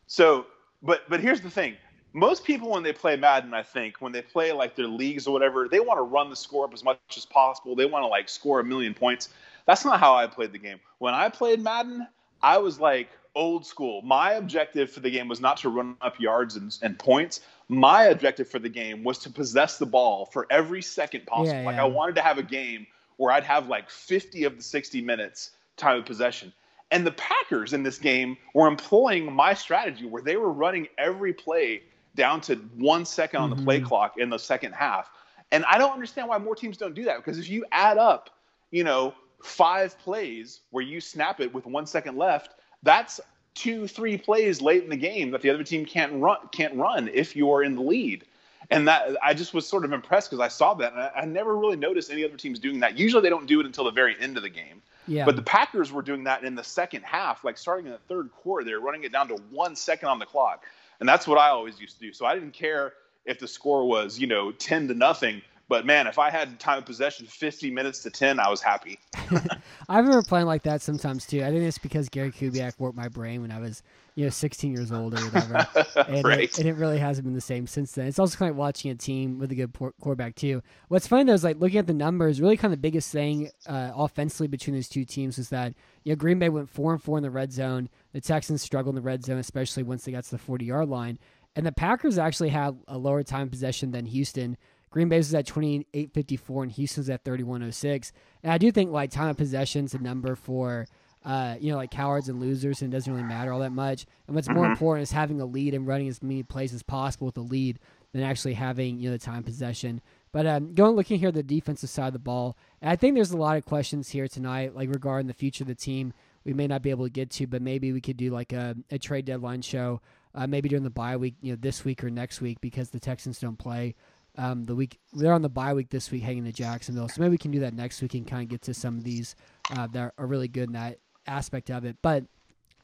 So, 0.07 0.45
but, 0.81 1.01
but 1.09 1.19
here's 1.19 1.41
the 1.41 1.49
thing: 1.49 1.75
most 2.13 2.43
people 2.43 2.69
when 2.69 2.83
they 2.83 2.93
play 2.93 3.15
Madden, 3.15 3.53
I 3.53 3.63
think 3.63 4.01
when 4.01 4.11
they 4.11 4.21
play 4.21 4.51
like 4.51 4.75
their 4.75 4.87
leagues 4.87 5.27
or 5.27 5.31
whatever, 5.31 5.67
they 5.67 5.79
want 5.79 5.97
to 5.97 6.03
run 6.03 6.29
the 6.29 6.35
score 6.35 6.65
up 6.65 6.73
as 6.73 6.83
much 6.83 6.99
as 7.17 7.25
possible. 7.25 7.75
They 7.75 7.85
want 7.85 8.03
to 8.03 8.07
like 8.07 8.29
score 8.29 8.59
a 8.59 8.63
million 8.63 8.93
points. 8.93 9.29
That's 9.65 9.85
not 9.85 9.99
how 9.99 10.15
I 10.15 10.27
played 10.27 10.51
the 10.51 10.59
game. 10.59 10.79
When 10.99 11.13
I 11.13 11.29
played 11.29 11.61
Madden, 11.61 12.07
I 12.41 12.57
was 12.57 12.79
like 12.79 13.09
old 13.35 13.65
school. 13.65 14.01
My 14.01 14.33
objective 14.33 14.91
for 14.91 14.99
the 14.99 15.11
game 15.11 15.27
was 15.27 15.39
not 15.39 15.57
to 15.57 15.69
run 15.69 15.95
up 16.01 16.19
yards 16.19 16.55
and, 16.55 16.75
and 16.81 16.97
points. 16.97 17.41
My 17.67 18.05
objective 18.05 18.47
for 18.47 18.59
the 18.59 18.69
game 18.69 19.03
was 19.03 19.19
to 19.19 19.29
possess 19.29 19.77
the 19.77 19.85
ball 19.85 20.25
for 20.25 20.47
every 20.49 20.81
second 20.81 21.27
possible. 21.27 21.59
Yeah, 21.59 21.65
like. 21.65 21.77
I 21.77 21.85
wanted 21.85 22.15
to 22.15 22.21
have 22.21 22.37
a 22.37 22.43
game 22.43 22.87
where 23.17 23.31
I'd 23.31 23.43
have 23.43 23.67
like 23.67 23.89
50 23.89 24.45
of 24.45 24.57
the 24.57 24.63
60 24.63 25.01
minutes 25.01 25.51
time 25.77 25.99
of 25.99 26.05
possession. 26.05 26.51
And 26.91 27.05
the 27.05 27.11
Packers 27.11 27.73
in 27.73 27.83
this 27.83 27.99
game 27.99 28.37
were 28.53 28.67
employing 28.67 29.31
my 29.31 29.53
strategy 29.53 30.05
where 30.05 30.23
they 30.23 30.37
were 30.37 30.51
running 30.51 30.87
every 30.97 31.33
play 31.33 31.83
down 32.15 32.41
to 32.41 32.55
one 32.75 33.05
second 33.05 33.41
on 33.41 33.49
the 33.49 33.55
play 33.55 33.77
mm-hmm. 33.77 33.87
clock 33.87 34.15
in 34.17 34.29
the 34.29 34.39
second 34.39 34.73
half. 34.73 35.11
And 35.51 35.63
I 35.65 35.77
don't 35.77 35.93
understand 35.93 36.27
why 36.27 36.37
more 36.37 36.55
teams 36.55 36.77
don't 36.77 36.93
do 36.93 37.03
that 37.05 37.17
because 37.17 37.39
if 37.39 37.49
you 37.49 37.65
add 37.71 37.97
up, 37.97 38.29
you 38.71 38.83
know, 38.83 39.13
five 39.43 39.97
plays 39.99 40.61
where 40.71 40.83
you 40.83 40.99
snap 40.99 41.39
it 41.39 41.53
with 41.53 41.65
one 41.65 41.85
second 41.85 42.17
left, 42.17 42.55
that's 42.83 43.19
two, 43.55 43.87
three 43.87 44.17
plays 44.17 44.61
late 44.61 44.83
in 44.83 44.89
the 44.89 44.97
game 44.97 45.31
that 45.31 45.41
the 45.41 45.49
other 45.49 45.63
team 45.63 45.85
can't 45.85 46.13
run 46.13 46.37
can't 46.51 46.75
run 46.75 47.09
if 47.09 47.35
you're 47.35 47.63
in 47.63 47.75
the 47.75 47.81
lead. 47.81 48.25
And 48.71 48.87
that 48.87 49.17
I 49.23 49.33
just 49.33 49.53
was 49.53 49.65
sort 49.65 49.85
of 49.85 49.93
impressed 49.93 50.29
because 50.29 50.43
I 50.43 50.47
saw 50.47 50.75
that 50.75 50.93
and 50.93 51.01
I, 51.01 51.11
I 51.15 51.25
never 51.25 51.55
really 51.55 51.77
noticed 51.77 52.11
any 52.11 52.23
other 52.23 52.37
teams 52.37 52.59
doing 52.59 52.79
that. 52.81 52.97
Usually 52.97 53.21
they 53.21 53.29
don't 53.29 53.47
do 53.47 53.59
it 53.59 53.65
until 53.65 53.85
the 53.85 53.91
very 53.91 54.15
end 54.19 54.37
of 54.37 54.43
the 54.43 54.49
game. 54.49 54.81
Yeah. 55.09 55.25
But 55.25 55.35
the 55.35 55.41
Packers 55.41 55.91
were 55.91 56.01
doing 56.01 56.23
that 56.25 56.43
in 56.43 56.55
the 56.55 56.63
second 56.63 57.03
half, 57.03 57.43
like 57.43 57.57
starting 57.57 57.87
in 57.87 57.91
the 57.91 57.99
third 58.07 58.31
quarter. 58.31 58.63
They 58.63 58.73
were 58.73 58.79
running 58.79 59.03
it 59.03 59.11
down 59.11 59.27
to 59.29 59.35
one 59.49 59.75
second 59.75 60.07
on 60.07 60.19
the 60.19 60.25
clock. 60.25 60.63
And 60.99 61.09
that's 61.09 61.27
what 61.27 61.37
I 61.37 61.49
always 61.49 61.79
used 61.79 61.95
to 61.95 62.01
do. 62.01 62.13
So 62.13 62.25
I 62.25 62.33
didn't 62.35 62.53
care 62.53 62.93
if 63.25 63.39
the 63.39 63.47
score 63.47 63.87
was, 63.87 64.19
you 64.19 64.27
know, 64.27 64.51
10 64.51 64.87
to 64.89 64.93
nothing. 64.93 65.41
But 65.67 65.85
man, 65.85 66.07
if 66.07 66.17
I 66.17 66.29
had 66.31 66.59
time 66.59 66.79
of 66.79 66.85
possession 66.85 67.27
50 67.27 67.69
minutes 67.69 68.01
to 68.03 68.09
10, 68.09 68.39
I 68.39 68.49
was 68.49 68.61
happy. 68.61 68.99
I 69.87 69.99
remember 69.99 70.23
playing 70.23 70.47
like 70.47 70.63
that 70.63 70.81
sometimes 70.81 71.27
too. 71.27 71.43
I 71.43 71.51
think 71.51 71.63
it's 71.63 71.77
because 71.77 72.09
Gary 72.09 72.31
Kubiak 72.31 72.79
warped 72.79 72.97
my 72.97 73.07
brain 73.07 73.41
when 73.41 73.51
I 73.51 73.59
was, 73.59 73.83
you 74.19 74.25
know, 74.25 74.29
16 74.29 74.73
years 74.73 74.91
old 74.91 75.17
or 75.17 75.23
whatever. 75.27 75.65
and, 76.09 76.25
right. 76.25 76.39
it, 76.41 76.59
and 76.59 76.67
it 76.67 76.73
really 76.73 76.97
hasn't 76.97 77.23
been 77.23 77.35
the 77.35 77.39
same 77.39 77.65
since 77.65 77.93
then. 77.93 78.05
It's 78.05 78.19
also 78.19 78.37
kind 78.37 78.51
of 78.51 78.57
watching 78.57 78.91
a 78.91 78.95
team 78.95 79.39
with 79.39 79.49
a 79.53 79.55
good 79.55 79.71
quarterback 80.01 80.35
too. 80.35 80.61
What's 80.89 81.07
funny 81.07 81.23
though 81.23 81.33
is 81.33 81.45
like 81.45 81.61
looking 81.61 81.77
at 81.77 81.87
the 81.87 81.93
numbers. 81.93 82.41
Really, 82.41 82.57
kind 82.57 82.73
of 82.73 82.77
the 82.77 82.81
biggest 82.81 83.13
thing 83.13 83.49
uh, 83.65 83.91
offensively 83.95 84.47
between 84.47 84.75
those 84.75 84.89
two 84.89 85.05
teams 85.05 85.37
is 85.37 85.47
that 85.49 85.73
you 86.03 86.11
know 86.11 86.17
Green 86.17 86.37
Bay 86.37 86.49
went 86.49 86.69
four 86.69 86.91
and 86.91 87.01
four 87.01 87.17
in 87.17 87.23
the 87.23 87.31
red 87.31 87.53
zone. 87.53 87.87
The 88.11 88.19
Texans 88.19 88.61
struggled 88.61 88.97
in 88.97 89.01
the 89.01 89.07
red 89.07 89.23
zone, 89.23 89.37
especially 89.37 89.83
once 89.83 90.03
they 90.03 90.11
got 90.11 90.25
to 90.25 90.31
the 90.31 90.37
40 90.37 90.65
yard 90.65 90.89
line. 90.89 91.17
And 91.55 91.65
the 91.65 91.71
Packers 91.71 92.17
actually 92.17 92.49
had 92.49 92.77
a 92.89 92.97
lower 92.97 93.23
time 93.23 93.49
possession 93.49 93.91
than 93.91 94.05
Houston. 94.05 94.57
Green 94.89 95.07
Bay 95.07 95.17
was 95.17 95.33
at 95.33 95.45
28.54 95.45 96.63
and 96.63 96.71
Houston's 96.73 97.09
at 97.09 97.23
31.06. 97.23 98.11
And 98.43 98.51
I 98.51 98.57
do 98.57 98.69
think 98.69 98.91
like 98.91 99.11
time 99.11 99.29
of 99.29 99.37
possession 99.37 99.85
is 99.85 99.93
a 99.93 99.99
number 99.99 100.35
for 100.35 100.87
uh, 101.25 101.55
you 101.59 101.71
know, 101.71 101.77
like 101.77 101.91
cowards 101.91 102.29
and 102.29 102.39
losers, 102.39 102.81
and 102.81 102.93
it 102.93 102.97
doesn't 102.97 103.11
really 103.11 103.27
matter 103.27 103.51
all 103.51 103.59
that 103.59 103.71
much. 103.71 104.05
And 104.27 104.35
what's 104.35 104.49
more 104.49 104.65
important 104.65 105.03
is 105.03 105.11
having 105.11 105.41
a 105.41 105.45
lead 105.45 105.73
and 105.73 105.85
running 105.85 106.07
as 106.07 106.23
many 106.23 106.43
plays 106.43 106.73
as 106.73 106.83
possible 106.83 107.25
with 107.25 107.37
a 107.37 107.41
lead 107.41 107.79
than 108.13 108.23
actually 108.23 108.53
having 108.53 108.99
you 108.99 109.09
know 109.09 109.17
the 109.17 109.23
time 109.23 109.43
possession. 109.43 110.01
But 110.31 110.45
um, 110.45 110.73
going 110.73 110.95
looking 110.95 111.19
here 111.19 111.29
at 111.29 111.33
the 111.33 111.43
defensive 111.43 111.89
side 111.89 112.07
of 112.07 112.13
the 112.13 112.19
ball, 112.19 112.55
I 112.81 112.95
think 112.95 113.15
there's 113.15 113.31
a 113.31 113.37
lot 113.37 113.57
of 113.57 113.65
questions 113.65 114.09
here 114.09 114.27
tonight, 114.27 114.75
like 114.75 114.89
regarding 114.89 115.27
the 115.27 115.33
future 115.33 115.63
of 115.63 115.67
the 115.67 115.75
team. 115.75 116.13
We 116.45 116.53
may 116.53 116.67
not 116.67 116.81
be 116.81 116.89
able 116.89 117.05
to 117.05 117.11
get 117.11 117.31
to, 117.31 117.47
but 117.47 117.61
maybe 117.61 117.91
we 117.91 117.99
could 117.99 118.15
do 118.15 118.31
like 118.31 118.53
a, 118.53 118.75
a 118.89 118.97
trade 118.97 119.25
deadline 119.25 119.61
show, 119.61 120.01
uh, 120.33 120.47
maybe 120.47 120.69
during 120.69 120.83
the 120.83 120.89
bye 120.89 121.17
week, 121.17 121.35
you 121.41 121.51
know, 121.51 121.57
this 121.59 121.83
week 121.83 122.03
or 122.03 122.09
next 122.09 122.39
week 122.39 122.61
because 122.61 122.91
the 122.91 122.99
Texans 122.99 123.39
don't 123.39 123.59
play 123.59 123.95
um, 124.39 124.63
the 124.63 124.75
week 124.75 124.99
they're 125.13 125.33
on 125.33 125.41
the 125.41 125.49
bye 125.49 125.73
week 125.73 125.89
this 125.89 126.11
week, 126.11 126.23
hanging 126.23 126.45
to 126.45 126.51
Jacksonville. 126.51 127.09
So 127.09 127.21
maybe 127.21 127.31
we 127.31 127.37
can 127.37 127.51
do 127.51 127.59
that 127.59 127.73
next 127.73 128.01
week 128.01 128.13
and 128.13 128.25
kind 128.25 128.43
of 128.43 128.49
get 128.49 128.61
to 128.63 128.73
some 128.73 128.97
of 128.97 129.03
these 129.03 129.35
uh, 129.75 129.87
that 129.87 130.13
are 130.17 130.25
really 130.25 130.47
good 130.47 130.69
in 130.69 130.73
that 130.73 130.99
aspect 131.29 131.69
of 131.69 131.85
it. 131.85 131.97
But 132.01 132.25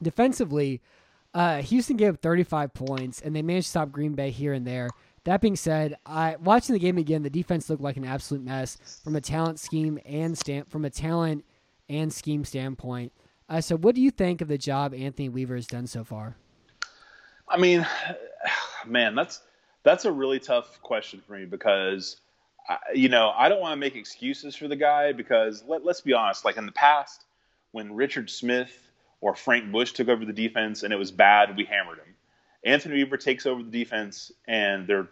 defensively, 0.02 0.80
uh, 1.34 1.60
Houston 1.62 1.96
gave 1.96 2.14
up 2.14 2.22
35 2.22 2.72
points, 2.72 3.20
and 3.20 3.36
they 3.36 3.42
managed 3.42 3.66
to 3.66 3.70
stop 3.70 3.92
Green 3.92 4.14
Bay 4.14 4.30
here 4.30 4.52
and 4.52 4.66
there. 4.66 4.88
That 5.24 5.40
being 5.40 5.56
said, 5.56 5.96
I 6.06 6.36
watching 6.36 6.72
the 6.72 6.78
game 6.78 6.98
again, 6.98 7.22
the 7.24 7.30
defense 7.30 7.68
looked 7.68 7.82
like 7.82 7.96
an 7.96 8.04
absolute 8.04 8.44
mess 8.44 9.00
from 9.02 9.16
a 9.16 9.20
talent 9.20 9.58
scheme 9.58 9.98
and 10.06 10.38
stand 10.38 10.68
from 10.68 10.84
a 10.84 10.90
talent 10.90 11.44
and 11.88 12.12
scheme 12.12 12.44
standpoint. 12.44 13.12
Uh, 13.48 13.60
so, 13.60 13.76
what 13.76 13.94
do 13.94 14.00
you 14.00 14.10
think 14.10 14.40
of 14.40 14.48
the 14.48 14.56
job 14.56 14.94
Anthony 14.94 15.28
Weaver 15.28 15.56
has 15.56 15.66
done 15.66 15.86
so 15.86 16.04
far? 16.04 16.36
I 17.48 17.58
mean, 17.58 17.86
man, 18.86 19.14
that's 19.14 19.42
that's 19.82 20.04
a 20.04 20.12
really 20.12 20.40
tough 20.40 20.80
question 20.80 21.20
for 21.26 21.34
me 21.34 21.44
because, 21.44 22.16
I, 22.68 22.78
you 22.94 23.08
know, 23.08 23.32
I 23.36 23.48
don't 23.48 23.60
want 23.60 23.72
to 23.72 23.76
make 23.76 23.94
excuses 23.94 24.56
for 24.56 24.68
the 24.68 24.76
guy 24.76 25.12
because 25.12 25.62
let, 25.66 25.84
let's 25.84 26.00
be 26.00 26.12
honest. 26.12 26.46
Like 26.46 26.56
in 26.56 26.66
the 26.66 26.72
past, 26.72 27.25
when 27.76 27.94
Richard 27.94 28.30
Smith 28.30 28.90
or 29.20 29.34
Frank 29.34 29.70
Bush 29.70 29.92
took 29.92 30.08
over 30.08 30.24
the 30.24 30.32
defense 30.32 30.82
and 30.82 30.94
it 30.94 30.96
was 30.96 31.10
bad, 31.10 31.58
we 31.58 31.66
hammered 31.66 31.98
him. 31.98 32.14
Anthony 32.64 32.94
Weaver 32.94 33.18
takes 33.18 33.44
over 33.44 33.62
the 33.62 33.70
defense 33.70 34.32
and 34.48 34.86
they're 34.86 35.08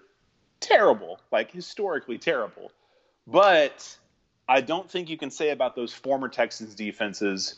terrible, 0.60 1.20
like 1.30 1.50
historically 1.50 2.16
terrible. 2.16 2.72
But 3.26 3.94
I 4.48 4.62
don't 4.62 4.90
think 4.90 5.10
you 5.10 5.18
can 5.18 5.30
say 5.30 5.50
about 5.50 5.76
those 5.76 5.92
former 5.92 6.26
Texans 6.26 6.74
defenses 6.74 7.56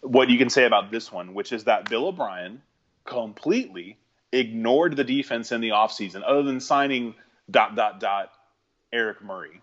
what 0.00 0.30
you 0.30 0.38
can 0.38 0.48
say 0.48 0.64
about 0.64 0.90
this 0.90 1.12
one, 1.12 1.34
which 1.34 1.52
is 1.52 1.64
that 1.64 1.90
Bill 1.90 2.06
O'Brien 2.06 2.62
completely 3.04 3.98
ignored 4.32 4.96
the 4.96 5.04
defense 5.04 5.52
in 5.52 5.60
the 5.60 5.68
offseason 5.68 6.22
other 6.26 6.42
than 6.44 6.60
signing 6.60 7.14
dot 7.50 7.76
dot 7.76 8.00
dot 8.00 8.32
Eric 8.90 9.22
Murray. 9.22 9.60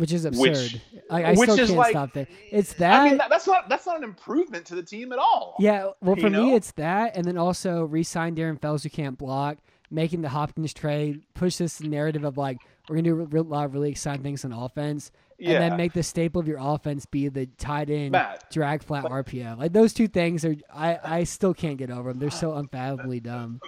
Which 0.00 0.12
is 0.12 0.24
absurd. 0.24 0.40
Which- 0.56 0.80
I, 1.10 1.22
I 1.24 1.30
which 1.34 1.50
still 1.50 1.66
can't 1.66 1.76
like- 1.78 1.90
stop 1.90 2.12
that. 2.14 2.28
It's 2.50 2.72
that. 2.74 3.00
I 3.00 3.04
mean, 3.04 3.18
that, 3.18 3.28
that's 3.30 3.46
not 3.46 3.68
that's 3.68 3.84
not 3.86 3.98
an 3.98 4.04
improvement 4.04 4.64
to 4.66 4.74
the 4.74 4.82
team 4.82 5.12
at 5.12 5.18
all. 5.18 5.56
Yeah, 5.58 5.90
well, 6.00 6.16
for 6.16 6.30
me, 6.30 6.50
know? 6.50 6.56
it's 6.56 6.70
that, 6.72 7.16
and 7.16 7.24
then 7.24 7.36
also 7.36 7.84
re-sign 7.84 8.34
Darren 8.34 8.60
Fells 8.60 8.82
who 8.82 8.90
can't 8.90 9.18
block, 9.18 9.58
making 9.90 10.22
the 10.22 10.28
Hopkins 10.30 10.72
trade, 10.72 11.22
push 11.34 11.56
this 11.56 11.80
narrative 11.82 12.24
of 12.24 12.38
like 12.38 12.58
we're 12.88 12.96
gonna 12.96 13.26
do 13.26 13.40
a 13.40 13.42
lot 13.42 13.66
of 13.66 13.74
really 13.74 13.90
exciting 13.90 14.22
things 14.22 14.44
on 14.44 14.52
offense, 14.52 15.10
and 15.38 15.56
then 15.62 15.76
make 15.76 15.92
the 15.92 16.02
staple 16.02 16.40
of 16.40 16.48
your 16.48 16.58
offense 16.60 17.04
be 17.06 17.28
the 17.28 17.46
tight 17.58 17.90
end 17.90 18.12
Matt, 18.12 18.50
drag 18.50 18.82
flat 18.82 19.04
RPO. 19.04 19.58
Like 19.58 19.72
those 19.72 19.92
two 19.92 20.08
things 20.08 20.44
are, 20.44 20.54
I 20.72 20.98
I 21.04 21.24
still 21.24 21.52
can't 21.54 21.76
get 21.76 21.90
over 21.90 22.10
them. 22.10 22.18
They're 22.20 22.30
so 22.30 22.54
unfathomably 22.54 23.20
dumb. 23.20 23.60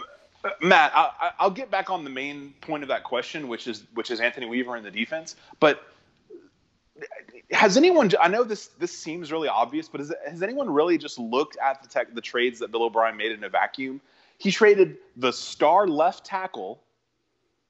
Matt, 0.61 0.91
I, 0.95 1.11
I- 1.21 1.31
I'll 1.39 1.51
get 1.51 1.71
back 1.71 1.91
on 1.91 2.03
the 2.05 2.11
main 2.11 2.55
point 2.63 2.83
of 2.83 2.89
that 2.89 3.05
question, 3.05 3.49
which 3.49 3.67
is 3.67 3.85
which 3.95 4.11
is 4.11 4.21
Anthony 4.21 4.47
Weaver 4.47 4.77
in 4.77 4.83
the 4.83 4.91
defense. 4.91 5.37
But 5.61 5.83
has 7.51 7.77
anyone? 7.77 8.11
I 8.21 8.29
know 8.29 8.45
this 8.45 8.69
this 8.79 8.97
seems 8.97 9.31
really 9.33 9.49
obvious, 9.49 9.89
but 9.89 10.01
has, 10.01 10.13
has 10.29 10.43
anyone 10.43 10.71
really 10.71 10.99
just 10.99 11.19
looked 11.19 11.57
at 11.59 11.83
the 11.83 11.89
tech, 11.89 12.15
the 12.15 12.21
trades 12.21 12.59
that 12.61 12.71
Bill 12.71 12.85
O'Brien 12.85 13.17
made 13.17 13.33
in 13.33 13.45
a 13.45 13.49
vacuum? 13.49 14.01
He 14.39 14.51
traded 14.51 14.97
the 15.17 15.33
star 15.33 15.87
left 15.87 16.25
tackle. 16.25 16.81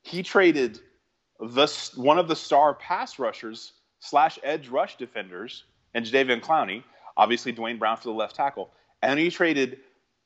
He 0.02 0.22
traded 0.22 0.80
the 1.40 1.90
one 1.96 2.18
of 2.18 2.28
the 2.28 2.36
star 2.36 2.74
pass 2.74 3.18
rushers 3.18 3.72
slash 4.00 4.38
edge 4.42 4.68
rush 4.68 4.96
defenders 4.96 5.64
and 5.94 6.04
Jadeveon 6.04 6.40
Clowney, 6.40 6.82
obviously 7.16 7.52
Duane 7.52 7.78
Brown 7.78 7.96
for 7.96 8.04
the 8.04 8.14
left 8.14 8.36
tackle, 8.36 8.70
and 9.02 9.18
he 9.18 9.30
traded 9.30 9.78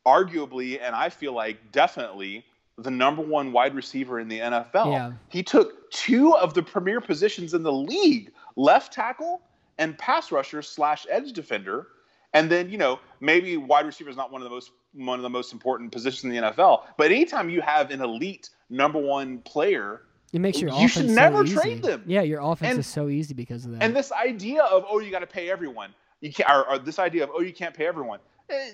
arguably, 0.06 0.80
and 0.80 0.94
I 0.94 1.08
feel 1.08 1.32
like 1.32 1.72
definitely 1.72 2.44
the 2.78 2.90
number 2.90 3.22
one 3.22 3.52
wide 3.52 3.74
receiver 3.74 4.20
in 4.20 4.28
the 4.28 4.38
NFL. 4.38 4.92
Yeah. 4.92 5.12
He 5.28 5.42
took 5.42 5.90
two 5.90 6.34
of 6.36 6.54
the 6.54 6.62
premier 6.62 7.00
positions 7.00 7.54
in 7.54 7.62
the 7.62 7.72
league, 7.72 8.32
left 8.56 8.92
tackle 8.92 9.42
and 9.78 9.96
pass 9.98 10.32
rusher 10.32 10.62
slash 10.62 11.06
edge 11.10 11.32
defender. 11.32 11.88
And 12.34 12.50
then, 12.50 12.68
you 12.70 12.76
know, 12.78 12.98
maybe 13.20 13.56
wide 13.56 13.86
receiver 13.86 14.10
is 14.10 14.16
not 14.16 14.32
one 14.32 14.42
of 14.42 14.44
the 14.44 14.50
most 14.54 14.70
one 14.92 15.18
of 15.18 15.22
the 15.22 15.30
most 15.30 15.52
important 15.52 15.92
positions 15.92 16.24
in 16.24 16.30
the 16.30 16.50
NFL. 16.50 16.84
But 16.96 17.10
anytime 17.10 17.50
you 17.50 17.60
have 17.60 17.90
an 17.90 18.00
elite 18.00 18.48
number 18.70 18.98
one 18.98 19.38
player, 19.40 20.02
It 20.32 20.40
makes 20.40 20.60
your 20.60 20.72
You 20.72 20.88
should 20.88 21.08
never 21.10 21.44
easy. 21.44 21.54
trade 21.54 21.82
them. 21.82 22.02
Yeah, 22.06 22.22
your 22.22 22.40
offense 22.40 22.70
And- 22.70 22.80
is 22.80 22.86
so 22.86 23.08
easy 23.08 23.34
because 23.34 23.64
of 23.66 23.72
that. 23.72 23.82
and 23.82 23.94
this 23.94 24.10
idea 24.12 24.62
of 24.64 24.84
oh 24.88 24.98
you 24.98 25.10
got 25.10 25.18
to 25.20 25.26
pay 25.26 25.50
everyone, 25.50 25.94
you 26.20 26.32
can't, 26.32 26.48
or, 26.50 26.68
or 26.68 26.78
this 26.78 26.98
idea 26.98 27.24
of 27.24 27.30
oh 27.34 27.40
you 27.42 27.52
can't 27.52 27.74
pay 27.74 27.86
everyone. 27.86 28.20
Eh, 28.48 28.70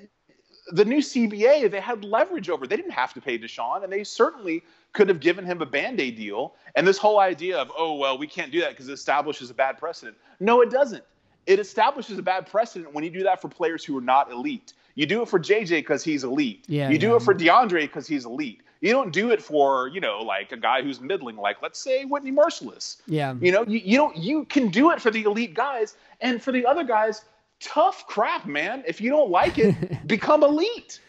the 0.73 0.85
new 0.85 0.99
CBA 0.99 1.71
they 1.71 1.81
had 1.81 2.05
leverage 2.05 2.49
over. 2.49 2.67
They 2.67 2.77
didn't 2.77 2.93
have 2.93 3.13
to 3.15 3.21
pay 3.21 3.39
Deshaun, 3.39 3.85
and 3.85 3.93
they 3.93 4.05
certainly 4.05 4.63
could 4.93 5.09
have 5.09 5.21
given 5.21 5.45
him 5.45 5.63
a 5.63 5.67
band 5.67 6.01
aid 6.01 6.17
deal. 6.17 6.55
And 6.75 6.87
this 6.87 6.99
whole 6.99 7.21
idea 7.21 7.59
of 7.59 7.71
oh 7.77 7.95
well 7.95 8.19
we 8.19 8.27
can't 8.27 8.51
do 8.51 8.61
that 8.61 8.71
because 8.71 8.89
it 8.89 8.93
establishes 8.93 9.51
a 9.51 9.55
bad 9.55 9.79
precedent. 9.79 10.17
No, 10.41 10.61
it 10.63 10.71
doesn't. 10.71 11.05
It 11.47 11.59
establishes 11.59 12.19
a 12.19 12.23
bad 12.23 12.47
precedent 12.47 12.95
when 12.95 13.05
you 13.05 13.11
do 13.11 13.23
that 13.25 13.41
for 13.41 13.49
players 13.49 13.85
who 13.85 13.97
are 13.99 14.03
not 14.03 14.31
elite. 14.31 14.73
You 14.95 15.07
do 15.07 15.23
it 15.23 15.29
for 15.29 15.41
JJ 15.41 15.69
because 15.71 16.05
he's 16.05 16.25
elite. 16.25 16.65
Yeah, 16.69 16.91
you 16.91 16.99
do 16.99 17.11
yeah. 17.11 17.17
it 17.17 17.23
for 17.23 17.35
DeAndre 17.35 17.83
because 17.83 18.07
he's 18.07 18.25
elite. 18.25 18.63
You 18.81 18.91
don't 18.91 19.13
do 19.13 19.31
it 19.31 19.41
for 19.41 19.89
you 19.89 20.01
know 20.01 20.21
like 20.23 20.53
a 20.53 20.57
guy 20.57 20.83
who's 20.83 21.01
middling, 21.01 21.37
like 21.37 21.63
let's 21.63 21.79
say 21.79 22.05
Whitney 22.05 22.33
Mercilus. 22.33 22.97
yeah, 23.07 23.35
You 23.41 23.53
know, 23.53 23.65
you, 23.67 23.81
you 23.85 23.97
don't 23.97 24.17
you 24.17 24.45
can 24.45 24.69
do 24.69 24.91
it 24.91 25.01
for 25.01 25.11
the 25.11 25.23
elite 25.23 25.55
guys, 25.55 25.97
and 26.21 26.43
for 26.43 26.53
the 26.53 26.67
other 26.67 26.85
guys, 26.85 27.25
tough 27.63 28.07
crap, 28.07 28.47
man. 28.47 28.83
If 28.87 29.01
you 29.01 29.11
don't 29.11 29.31
like 29.31 29.59
it, 29.59 29.75
become 30.07 30.43
elite. 30.43 31.01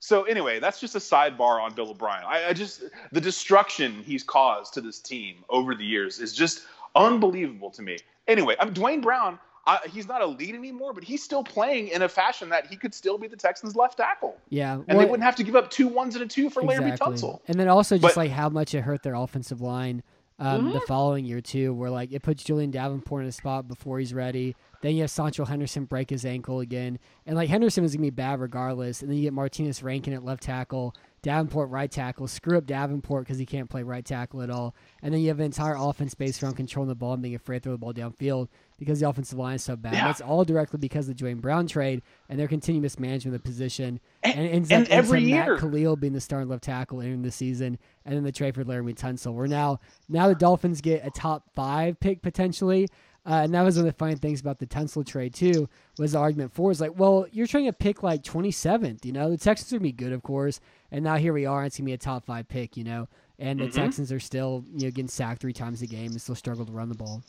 So 0.00 0.24
anyway, 0.24 0.60
that's 0.60 0.80
just 0.80 0.94
a 0.94 0.98
sidebar 0.98 1.62
on 1.62 1.74
Bill 1.74 1.90
O'Brien. 1.90 2.24
I, 2.26 2.48
I 2.48 2.52
just 2.52 2.84
the 3.12 3.20
destruction 3.20 4.02
he's 4.02 4.22
caused 4.22 4.74
to 4.74 4.80
this 4.80 4.98
team 4.98 5.44
over 5.50 5.74
the 5.74 5.84
years 5.84 6.18
is 6.18 6.34
just 6.34 6.62
unbelievable 6.96 7.70
to 7.72 7.82
me. 7.82 7.98
Anyway, 8.26 8.56
I'm 8.58 8.72
Duane 8.72 9.00
Brown. 9.02 9.38
I, 9.66 9.78
he's 9.92 10.08
not 10.08 10.22
elite 10.22 10.54
anymore, 10.54 10.94
but 10.94 11.04
he's 11.04 11.22
still 11.22 11.44
playing 11.44 11.88
in 11.88 12.00
a 12.00 12.08
fashion 12.08 12.48
that 12.48 12.66
he 12.66 12.76
could 12.76 12.94
still 12.94 13.18
be 13.18 13.28
the 13.28 13.36
Texans' 13.36 13.76
left 13.76 13.98
tackle, 13.98 14.38
yeah. 14.48 14.80
and 14.88 14.98
they 14.98 15.04
wouldn't 15.04 15.22
have 15.22 15.36
to 15.36 15.44
give 15.44 15.54
up 15.54 15.70
two 15.70 15.86
ones 15.86 16.14
and 16.14 16.24
a 16.24 16.26
two 16.26 16.48
for 16.48 16.62
Larry 16.62 16.90
exactly. 16.90 17.16
Tunsil. 17.16 17.40
And 17.46 17.60
then 17.60 17.68
also 17.68 17.96
just 17.96 18.14
But- 18.14 18.16
like 18.16 18.30
how 18.30 18.48
much 18.48 18.74
it 18.74 18.80
hurt 18.80 19.02
their 19.02 19.14
offensive 19.14 19.60
line 19.60 20.02
um, 20.38 20.72
the 20.72 20.80
following 20.80 21.26
year 21.26 21.42
too, 21.42 21.74
where 21.74 21.90
like 21.90 22.10
it 22.12 22.22
puts 22.22 22.42
Julién 22.42 22.70
Davenport 22.70 23.22
in 23.22 23.28
a 23.28 23.32
spot 23.32 23.68
before 23.68 23.98
he's 23.98 24.14
ready. 24.14 24.56
Then 24.82 24.94
you 24.94 25.02
have 25.02 25.10
Seantrel 25.10 25.46
Henderson 25.46 25.84
break 25.84 26.08
his 26.08 26.24
ankle 26.24 26.60
again, 26.60 26.98
and 27.26 27.36
like 27.36 27.48
Henderson 27.50 27.84
is 27.84 27.94
gonna 27.94 28.02
be 28.06 28.10
bad 28.10 28.40
regardless. 28.40 29.02
And 29.02 29.10
then 29.10 29.18
you 29.18 29.24
get 29.24 29.34
Martinas 29.34 29.82
Rankin 29.82 30.12
at 30.14 30.24
left 30.24 30.42
tackle, 30.42 30.94
Davenport 31.22 31.68
right 31.68 31.90
tackle. 31.90 32.26
Screw 32.26 32.56
up 32.56 32.64
Davenport 32.64 33.24
because 33.24 33.36
he 33.38 33.44
can't 33.44 33.68
play 33.68 33.82
right 33.82 34.02
tackle 34.04 34.40
at 34.40 34.48
all. 34.48 34.74
And 35.02 35.12
then 35.12 35.20
you 35.20 35.28
have 35.28 35.38
an 35.38 35.44
entire 35.44 35.76
offense 35.78 36.14
based 36.14 36.42
around 36.42 36.54
controlling 36.54 36.88
the 36.88 36.94
ball 36.94 37.12
and 37.12 37.22
being 37.22 37.34
afraid 37.34 37.58
to 37.58 37.64
throw 37.64 37.72
the 37.72 37.78
ball 37.78 37.92
downfield 37.92 38.48
because 38.78 39.00
the 39.00 39.08
offensive 39.08 39.38
line 39.38 39.56
is 39.56 39.62
so 39.62 39.76
bad. 39.76 39.92
Yeah. 39.92 40.06
That's 40.06 40.22
all 40.22 40.46
directly 40.46 40.78
because 40.78 41.06
of 41.10 41.14
the 41.16 41.18
Duane 41.18 41.40
Brown 41.40 41.66
trade 41.66 42.00
and 42.30 42.40
their 42.40 42.48
continued 42.48 42.80
mismanagement 42.80 43.36
of 43.36 43.42
the 43.42 43.46
position. 43.46 44.00
And- 44.22 44.38
And, 44.38 44.48
ends 44.48 44.70
and 44.70 44.88
every 44.88 45.20
year- 45.24 45.50
Matt 45.52 45.60
Kalil 45.60 45.96
being 45.96 46.14
the 46.14 46.22
starting 46.22 46.48
left 46.48 46.64
tackle 46.64 47.00
in 47.00 47.20
the 47.20 47.30
season, 47.30 47.76
and 48.06 48.16
then 48.16 48.24
the 48.24 48.32
trade 48.32 48.54
for 48.54 48.64
Laremy 48.64 48.94
Tunsil. 48.94 49.34
We're 49.34 49.46
now 49.46 49.80
now 50.08 50.26
the 50.28 50.34
Dolphins 50.34 50.80
get 50.80 51.04
a 51.06 51.10
top 51.10 51.50
five 51.54 52.00
pick 52.00 52.22
potentially, 52.22 52.88
Uh, 53.26 53.42
and 53.44 53.52
that 53.54 53.62
was 53.62 53.76
one 53.76 53.86
of 53.86 53.92
the 53.92 53.98
funny 53.98 54.14
things 54.14 54.40
about 54.40 54.58
the 54.58 54.66
Tunsil 54.66 55.06
trade 55.06 55.34
too. 55.34 55.68
Was 55.98 56.12
the 56.12 56.18
argument 56.18 56.52
for 56.52 56.70
is 56.70 56.80
like, 56.80 56.98
well, 56.98 57.26
you're 57.32 57.46
trying 57.46 57.66
to 57.66 57.72
pick 57.72 58.02
like 58.02 58.22
27th. 58.22 59.04
You 59.04 59.12
know, 59.12 59.30
the 59.30 59.36
Texans 59.36 59.70
would 59.72 59.82
be 59.82 59.92
good, 59.92 60.12
of 60.12 60.22
course, 60.22 60.60
and 60.90 61.04
now 61.04 61.16
here 61.16 61.32
we 61.34 61.44
are. 61.46 61.64
It's 61.64 61.76
gonna 61.76 61.86
be 61.86 61.92
a 61.92 61.98
top 61.98 62.24
five 62.24 62.48
pick. 62.48 62.76
You 62.76 62.84
know, 62.84 63.08
and 63.38 63.60
the 63.60 63.66
Mhm. 63.66 63.74
Texans 63.74 64.10
are 64.10 64.20
still 64.20 64.64
you 64.72 64.84
know 64.86 64.90
getting 64.90 65.08
sacked 65.08 65.42
three 65.42 65.52
times 65.52 65.82
a 65.82 65.86
game 65.86 66.12
and 66.12 66.20
still 66.20 66.34
struggle 66.34 66.64
to 66.64 66.72
run 66.72 66.88
the 66.88 66.94
ball. 66.94 67.22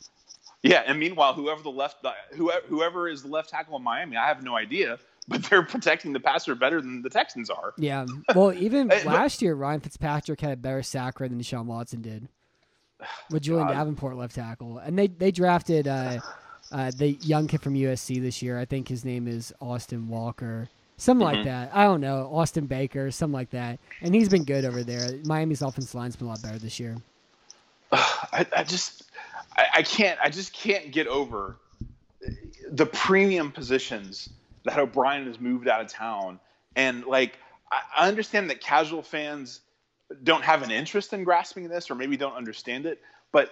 Yeah, 0.62 0.82
and 0.86 0.98
meanwhile, 0.98 1.34
whoever 1.34 1.60
the 1.62 1.70
left, 1.70 2.06
whoever 2.34 2.66
whoever 2.68 3.08
is 3.08 3.22
the 3.22 3.28
left 3.28 3.50
tackle 3.50 3.76
in 3.76 3.82
Miami, 3.82 4.16
I 4.16 4.28
have 4.28 4.42
no 4.42 4.56
idea, 4.56 4.98
but 5.28 5.42
they're 5.44 5.62
protecting 5.64 6.12
the 6.14 6.20
passer 6.20 6.54
better 6.54 6.80
than 6.80 7.02
the 7.02 7.10
Texans 7.10 7.50
are. 7.50 7.74
Yeah. 7.76 8.06
Well, 8.34 8.52
even 8.54 8.88
last 9.04 9.42
year, 9.42 9.54
Ryan 9.54 9.80
Fitzpatrick 9.80 10.40
had 10.40 10.52
a 10.52 10.56
better 10.56 10.82
sack 10.82 11.20
rate 11.20 11.30
than 11.30 11.40
Deshaun 11.40 11.66
Watson 11.66 12.00
did 12.00 12.28
with 13.30 13.42
Julién 13.42 13.66
God. 13.68 13.72
Davenport 13.72 14.16
left 14.16 14.34
tackle. 14.34 14.78
And 14.78 14.98
they, 14.98 15.06
they 15.08 15.30
drafted 15.30 15.88
uh, 15.88 16.20
uh, 16.70 16.90
the 16.96 17.10
young 17.22 17.46
kid 17.46 17.60
from 17.62 17.74
USC 17.74 18.20
this 18.20 18.42
year. 18.42 18.58
I 18.58 18.64
think 18.64 18.88
his 18.88 19.04
name 19.04 19.28
is 19.28 19.52
Austin 19.60 20.08
Walker. 20.08 20.68
Something 20.96 21.24
like 21.24 21.38
Mhm. 21.38 21.44
that. 21.44 21.70
I 21.74 21.84
don't 21.84 22.00
know. 22.00 22.30
Austin 22.32 22.66
Baker, 22.66 23.10
something 23.10 23.32
like 23.32 23.50
that. 23.50 23.80
And 24.02 24.14
he's 24.14 24.28
been 24.28 24.44
good 24.44 24.64
over 24.64 24.84
there. 24.84 25.18
Miami's 25.24 25.62
offensive 25.62 25.94
line's 25.94 26.14
been 26.16 26.28
a 26.28 26.30
lot 26.30 26.42
better 26.42 26.58
this 26.58 26.78
year. 26.78 26.96
I, 27.92 28.46
I 28.56 28.62
just, 28.62 29.04
I, 29.56 29.66
I 29.76 29.82
can't, 29.82 30.18
I 30.22 30.30
just 30.30 30.52
can't 30.52 30.92
get 30.92 31.06
over 31.08 31.56
the 32.70 32.86
premium 32.86 33.50
positions 33.50 34.28
that 34.64 34.78
O'Brien 34.78 35.26
has 35.26 35.40
moved 35.40 35.66
out 35.66 35.80
of 35.80 35.88
town. 35.88 36.38
And 36.76 37.04
like, 37.04 37.38
I, 37.72 38.04
I 38.04 38.08
understand 38.08 38.48
that 38.50 38.60
casual 38.60 39.02
fans 39.02 39.60
don't 40.22 40.42
have 40.44 40.62
an 40.62 40.70
interest 40.70 41.12
in 41.12 41.24
grasping 41.24 41.68
this, 41.68 41.90
or 41.90 41.94
maybe 41.94 42.16
don't 42.16 42.34
understand 42.34 42.86
it. 42.86 43.00
But 43.32 43.50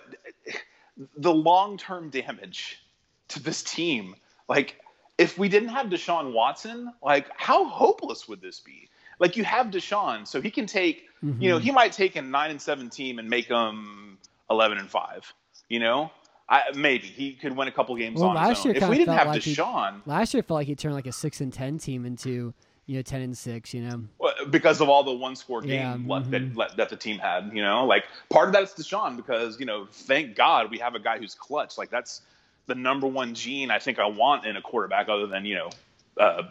the 1.16 1.32
long-term 1.32 2.10
damage 2.10 2.82
to 3.28 3.40
this 3.42 3.62
team, 3.62 4.14
like, 4.48 4.76
if 5.18 5.38
we 5.38 5.48
didn't 5.48 5.68
have 5.70 5.86
Deshaun 5.86 6.32
Watson, 6.32 6.92
like, 7.02 7.26
how 7.36 7.64
hopeless 7.66 8.28
would 8.28 8.40
this 8.40 8.60
be? 8.60 8.88
Like, 9.18 9.36
you 9.36 9.44
have 9.44 9.66
Deshaun, 9.66 10.26
so 10.26 10.40
he 10.40 10.50
can 10.50 10.66
take 10.66 11.06
you 11.22 11.50
know, 11.50 11.58
Mhm. 11.58 11.62
he 11.62 11.70
might 11.70 11.92
take 11.92 12.16
a 12.16 12.22
nine 12.22 12.50
and 12.50 12.62
seven 12.62 12.88
team 12.88 13.18
and 13.18 13.28
make 13.28 13.46
them 13.46 14.16
eleven 14.48 14.78
and 14.78 14.88
five. 14.88 15.30
You 15.68 15.78
know, 15.78 16.10
I, 16.48 16.62
maybe 16.74 17.06
he 17.08 17.34
could 17.34 17.54
win 17.54 17.68
a 17.68 17.70
couple 17.72 17.94
games 17.94 18.20
Well, 18.20 18.30
on 18.30 18.36
last 18.36 18.48
his 18.48 18.58
own. 18.66 18.72
year 18.74 18.82
If 18.84 18.88
we 18.88 18.96
didn't 18.96 19.18
have 19.18 19.26
like 19.26 19.42
he- 19.42 19.54
Deshaun, 19.54 20.00
Last 20.06 20.32
year, 20.32 20.42
felt 20.42 20.56
like 20.56 20.66
he 20.66 20.74
turned 20.74 20.94
like 20.94 21.06
a 21.06 21.12
6 21.12 21.42
and 21.42 21.52
10 21.52 21.76
team 21.76 22.06
into, 22.06 22.54
you 22.90 22.96
know, 22.96 23.02
10 23.02 23.20
and 23.20 23.38
6, 23.38 23.72
you 23.72 23.82
know? 23.82 24.02
well, 24.18 24.34
because 24.50 24.80
of 24.80 24.88
all 24.88 25.04
the 25.04 25.12
one 25.12 25.36
score 25.36 25.62
game 25.62 25.70
Yeah, 25.70 26.12
left 26.12 26.28
mhm. 26.32 26.56
that, 26.56 26.76
that 26.76 26.88
the 26.88 26.96
team 26.96 27.20
had, 27.20 27.52
you 27.54 27.62
know, 27.62 27.86
like 27.86 28.02
part 28.30 28.48
of 28.48 28.52
that 28.54 28.64
is 28.64 28.70
Deshaun 28.70 29.16
because 29.16 29.60
you 29.60 29.66
know, 29.66 29.86
thank 29.92 30.34
God 30.34 30.72
we 30.72 30.78
have 30.78 30.96
a 30.96 30.98
guy 30.98 31.16
who's 31.16 31.36
clutch. 31.36 31.78
Like 31.78 31.88
that's 31.88 32.22
the 32.66 32.74
number 32.74 33.06
one 33.06 33.32
gene 33.32 33.70
I 33.70 33.78
think 33.78 34.00
I 34.00 34.06
want 34.06 34.44
in 34.44 34.56
a 34.56 34.60
quarterback, 34.60 35.08
other 35.08 35.28
than 35.28 35.44
you 35.44 35.54
know, 35.54 35.70
uh, 36.18 36.42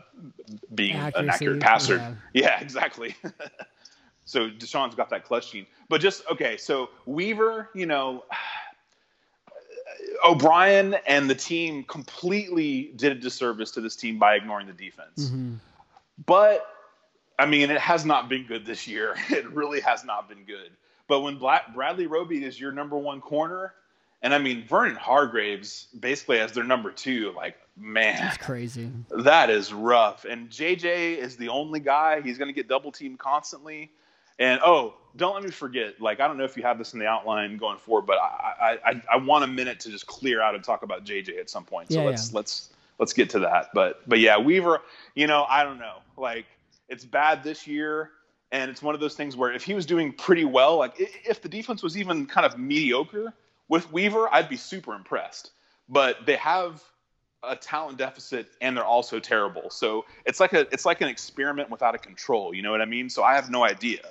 being 0.73 0.95
an 0.95 1.29
accurate 1.29 1.59
passer. 1.59 1.97
yeah. 1.97 2.13
Yeah, 2.33 2.61
exactly. 2.61 3.17
so 4.23 4.49
Deshaun's 4.49 4.95
got 4.95 5.09
that 5.09 5.25
clutch 5.25 5.51
gene. 5.51 5.65
But 5.89 5.99
just 5.99 6.23
okay, 6.31 6.55
so 6.55 6.89
Weaver, 7.05 7.69
you 7.75 7.85
know, 7.85 8.23
O'Brien 10.25 10.95
and 11.05 11.29
the 11.29 11.35
team 11.35 11.83
completely 11.83 12.93
did 12.95 13.11
a 13.11 13.15
disservice 13.15 13.71
to 13.71 13.81
this 13.81 13.97
team 13.97 14.17
by 14.17 14.35
ignoring 14.35 14.67
the 14.67 14.73
defense. 14.73 15.31
hmm 15.31 15.55
But 16.26 16.65
I 17.38 17.45
mean, 17.45 17.72
it 17.72 17.80
has 17.80 18.05
not 18.05 18.30
been 18.30 18.45
good 18.45 18.65
this 18.65 18.88
year. 18.88 19.15
It 19.30 19.49
really 19.51 19.80
has 19.82 20.03
not 20.03 20.28
been 20.28 20.43
good. 20.43 20.72
But 21.07 21.22
when 21.22 21.38
Black, 21.38 21.74
Bradley 21.74 22.05
Roby 22.05 22.43
is 22.43 22.59
your 22.59 22.72
number 22.72 22.97
one 22.97 23.20
corner, 23.22 23.74
and 24.22 24.34
I 24.34 24.38
mean 24.38 24.65
Vernon 24.67 24.95
Hargreaves 24.95 25.88
basically 25.99 26.39
as 26.39 26.51
their 26.51 26.63
number 26.63 26.91
two, 26.91 27.32
like 27.36 27.55
man, 27.78 28.28
It's 28.28 28.38
crazy. 28.38 28.91
that 29.09 29.49
is 29.49 29.74
rough. 29.74 30.26
And 30.26 30.49
JJ 30.49 31.17
is 31.17 31.38
the 31.38 31.49
only 31.49 31.80
guy. 31.80 32.22
He's 32.22 32.38
going 32.38 32.49
to 32.49 32.53
get 32.53 32.67
double 32.67 32.91
teamed 32.91 33.20
constantly. 33.20 33.91
And 34.38 34.59
oh, 34.63 34.95
don't 35.15 35.34
let 35.34 35.43
me 35.43 35.51
forget. 35.51 35.99
Like 36.01 36.20
I 36.20 36.28
don't 36.28 36.38
know 36.38 36.43
if 36.43 36.55
you 36.57 36.63
have 36.63 36.78
this 36.78 36.93
in 36.93 36.99
the 36.99 37.07
outline 37.07 37.57
going 37.57 37.78
forward, 37.78 38.05
but 38.05 38.17
I 38.20 38.78
I, 38.86 38.89
I, 38.91 39.03
I 39.13 39.17
want 39.17 39.43
a 39.45 39.47
minute 39.47 39.80
to 39.82 39.89
just 39.89 40.05
clear 40.07 40.41
out 40.41 40.53
and 40.55 40.63
talk 40.63 40.84
about 40.84 41.05
JJ 41.05 41.39
at 41.39 41.49
some 41.49 41.63
point. 41.63 41.91
So 41.91 41.99
Yeah, 42.01 42.09
let's 42.09 42.34
let's 42.34 42.70
let's 43.00 43.14
get 43.14 43.32
to 43.32 43.39
that. 43.39 43.70
But 43.74 44.08
but 44.08 44.20
yeah, 44.20 44.38
Weaver. 44.38 44.82
You 45.16 45.28
know 45.28 45.45
I 45.50 45.64
don't 45.64 45.80
know. 45.80 45.97
Like 46.18 46.45
it's 46.88 47.06
bad 47.06 47.43
this 47.43 47.66
year. 47.66 48.12
And 48.52 48.72
it's 48.72 48.82
one 48.82 48.95
of 48.95 49.02
those 49.02 49.14
things 49.14 49.36
where 49.36 49.54
if 49.54 49.64
he 49.64 49.76
was 49.76 49.86
doing 49.86 50.12
pretty 50.12 50.43
well, 50.43 50.78
like 50.78 50.95
if 50.97 51.39
the 51.39 51.50
defense 51.50 51.84
was 51.84 51.95
even 51.95 52.26
kind 52.26 52.47
of 52.47 52.58
mediocre 52.58 53.32
with 53.68 53.91
Weaver, 53.91 54.28
I'd 54.32 54.50
be 54.50 54.58
super 54.58 54.95
impressed. 54.95 55.52
But 55.88 56.26
they 56.26 56.36
have 56.38 56.84
a 57.43 57.56
talent 57.56 58.00
deficit 58.00 58.47
and 58.60 58.76
they're 58.76 58.84
also 58.84 59.20
terrible. 59.20 59.70
So 59.70 60.06
it's 60.26 60.39
like 60.39 60.54
a 60.54 60.62
it's 60.74 60.86
like 60.86 61.02
an 61.02 61.08
experiment 61.08 61.70
without 61.70 61.95
a 61.95 62.00
control. 62.00 62.54
You 62.54 62.64
know 62.64 62.72
what 62.72 62.82
I 62.82 62.86
mean? 62.86 63.10
So 63.10 63.24
I 63.24 63.36
have 63.36 63.50
no 63.50 63.64
idea 63.64 64.02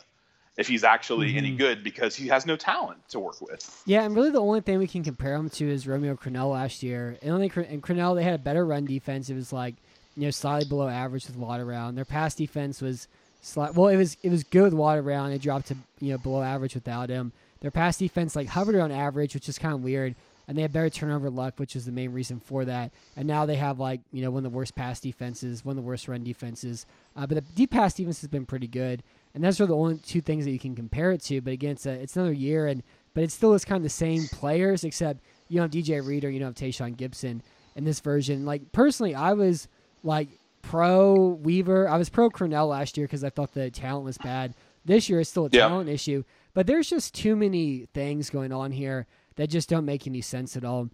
if 0.59 0.69
he's 0.69 0.85
actually 0.85 1.37
any 1.37 1.53
Mhm. 1.53 1.59
good 1.59 1.83
because 1.85 2.15
he 2.15 2.29
has 2.29 2.45
no 2.45 2.57
talent 2.57 2.99
to 3.09 3.19
work 3.19 3.41
with. 3.41 3.83
Yeah, 3.87 4.03
and 4.05 4.15
really 4.15 4.31
the 4.31 4.41
only 4.43 4.61
thing 4.61 4.79
we 4.79 4.87
can 4.87 5.03
compare 5.03 5.35
him 5.35 5.49
to 5.51 5.67
is 5.71 5.87
Romeo 5.87 6.15
Crennel 6.17 6.53
last 6.53 6.83
year. 6.83 7.17
And 7.23 7.31
only 7.33 7.51
and 7.69 7.83
Crennel 7.83 8.15
they 8.17 8.25
had 8.25 8.35
a 8.35 8.39
better 8.39 8.67
run 8.67 8.85
defense. 8.85 9.31
It 9.31 9.35
was 9.35 9.53
like 9.53 9.77
you 10.17 10.25
know 10.25 10.31
slightly 10.31 10.69
below 10.69 10.89
average 10.89 11.27
with 11.27 11.37
Watt 11.37 11.61
around. 11.61 11.95
Their 11.95 12.05
pass 12.05 12.35
defense 12.35 12.83
was 12.83 13.09
slight. 13.41 13.75
Well, 13.75 13.89
it 13.89 13.97
was 13.97 14.17
it 14.23 14.31
was 14.31 14.43
good 14.45 14.65
with 14.65 14.75
Watt 14.75 14.99
around. 14.99 15.33
It 15.33 15.41
dropped 15.41 15.69
to 15.69 15.77
you 16.01 16.11
know 16.13 16.19
below 16.19 16.43
average 16.43 16.75
without 16.75 17.09
him. 17.09 17.33
Their 17.61 17.71
pass 17.71 17.97
defense 17.97 18.37
like 18.37 18.49
hovered 18.49 18.75
around 18.75 18.93
average, 18.93 19.35
which 19.35 19.49
is 19.49 19.59
kind 19.59 19.75
of 19.75 19.83
weird. 19.83 20.15
And 20.49 20.57
they 20.57 20.63
had 20.63 20.73
better 20.73 20.89
turnover 20.89 21.29
luck, 21.29 21.59
which 21.59 21.77
is 21.77 21.85
the 21.85 21.93
main 21.93 22.11
reason 22.13 22.41
for 22.41 22.65
that. 22.65 22.91
And 23.17 23.29
now 23.29 23.45
they 23.45 23.57
have 23.57 23.79
like 23.79 24.01
you 24.13 24.23
know 24.23 24.31
one 24.31 24.45
of 24.45 24.51
the 24.51 24.57
worst 24.57 24.75
pass 24.75 24.99
defenses, 24.99 25.65
one 25.65 25.77
of 25.79 25.85
the 25.85 25.87
worst 25.87 26.09
run 26.09 26.25
defenses. 26.25 26.85
Uh, 27.15 27.27
but 27.27 27.35
the 27.35 27.41
deep 27.43 27.71
pass 27.71 27.95
defense 27.95 28.21
has 28.23 28.29
been 28.29 28.47
pretty 28.47 28.67
good. 28.67 29.03
And 29.35 29.45
those 29.45 29.61
are 29.61 29.67
the 29.67 29.77
only 29.77 29.99
two 29.99 30.21
things 30.21 30.45
that 30.45 30.51
you 30.51 30.59
can 30.59 30.75
compare 30.75 31.13
it 31.13 31.23
to. 31.25 31.41
But 31.41 31.53
again, 31.53 31.73
it's, 31.73 31.87
a, 31.87 31.93
it's 31.93 32.17
another 32.17 32.33
year, 32.33 32.67
and 32.67 32.83
but 33.15 33.23
it 33.25 33.31
still 33.33 33.55
is 33.55 33.65
kind 33.65 33.77
of 33.77 33.83
the 33.83 33.89
same 33.89 34.27
players, 34.29 34.85
except 34.85 35.21
you 35.49 35.59
don't 35.61 35.73
have 35.75 35.85
DJ 35.85 36.05
Reader, 36.05 36.31
you 36.31 36.39
don't 36.41 36.59
have 36.59 36.71
Tashaun 36.71 36.97
Gipson 36.97 37.41
in 37.77 37.85
this 37.85 38.01
version. 38.01 38.45
Like 38.45 38.73
personally, 38.73 39.15
I 39.15 39.33
was 39.35 39.69
like 40.03 40.29
pro 40.63 41.15
Weaver. 41.43 41.89
I 41.89 41.97
was 41.97 42.09
pro 42.09 42.31
Crennel 42.31 42.69
last 42.69 42.97
year 42.97 43.07
because 43.07 43.25
I 43.25 43.31
thought 43.31 43.53
the 43.55 43.71
talent 43.71 44.05
was 44.05 44.19
bad. 44.19 44.55
This 44.85 45.09
year 45.09 45.21
it's 45.21 45.31
still 45.31 45.47
a 45.47 45.51
Yeah. 45.53 45.69
talent 45.69 45.89
issue, 45.89 46.25
but 46.55 46.67
there's 46.67 46.89
just 46.89 47.15
too 47.15 47.37
many 47.37 47.87
things 47.95 48.31
going 48.31 48.53
on 48.53 48.73
here 48.73 49.07
that 49.37 49.49
just 49.51 49.69
don't 49.69 49.85
make 49.85 50.07
any 50.07 50.21
sense 50.21 50.57
at 50.57 50.65
all. 50.65 50.89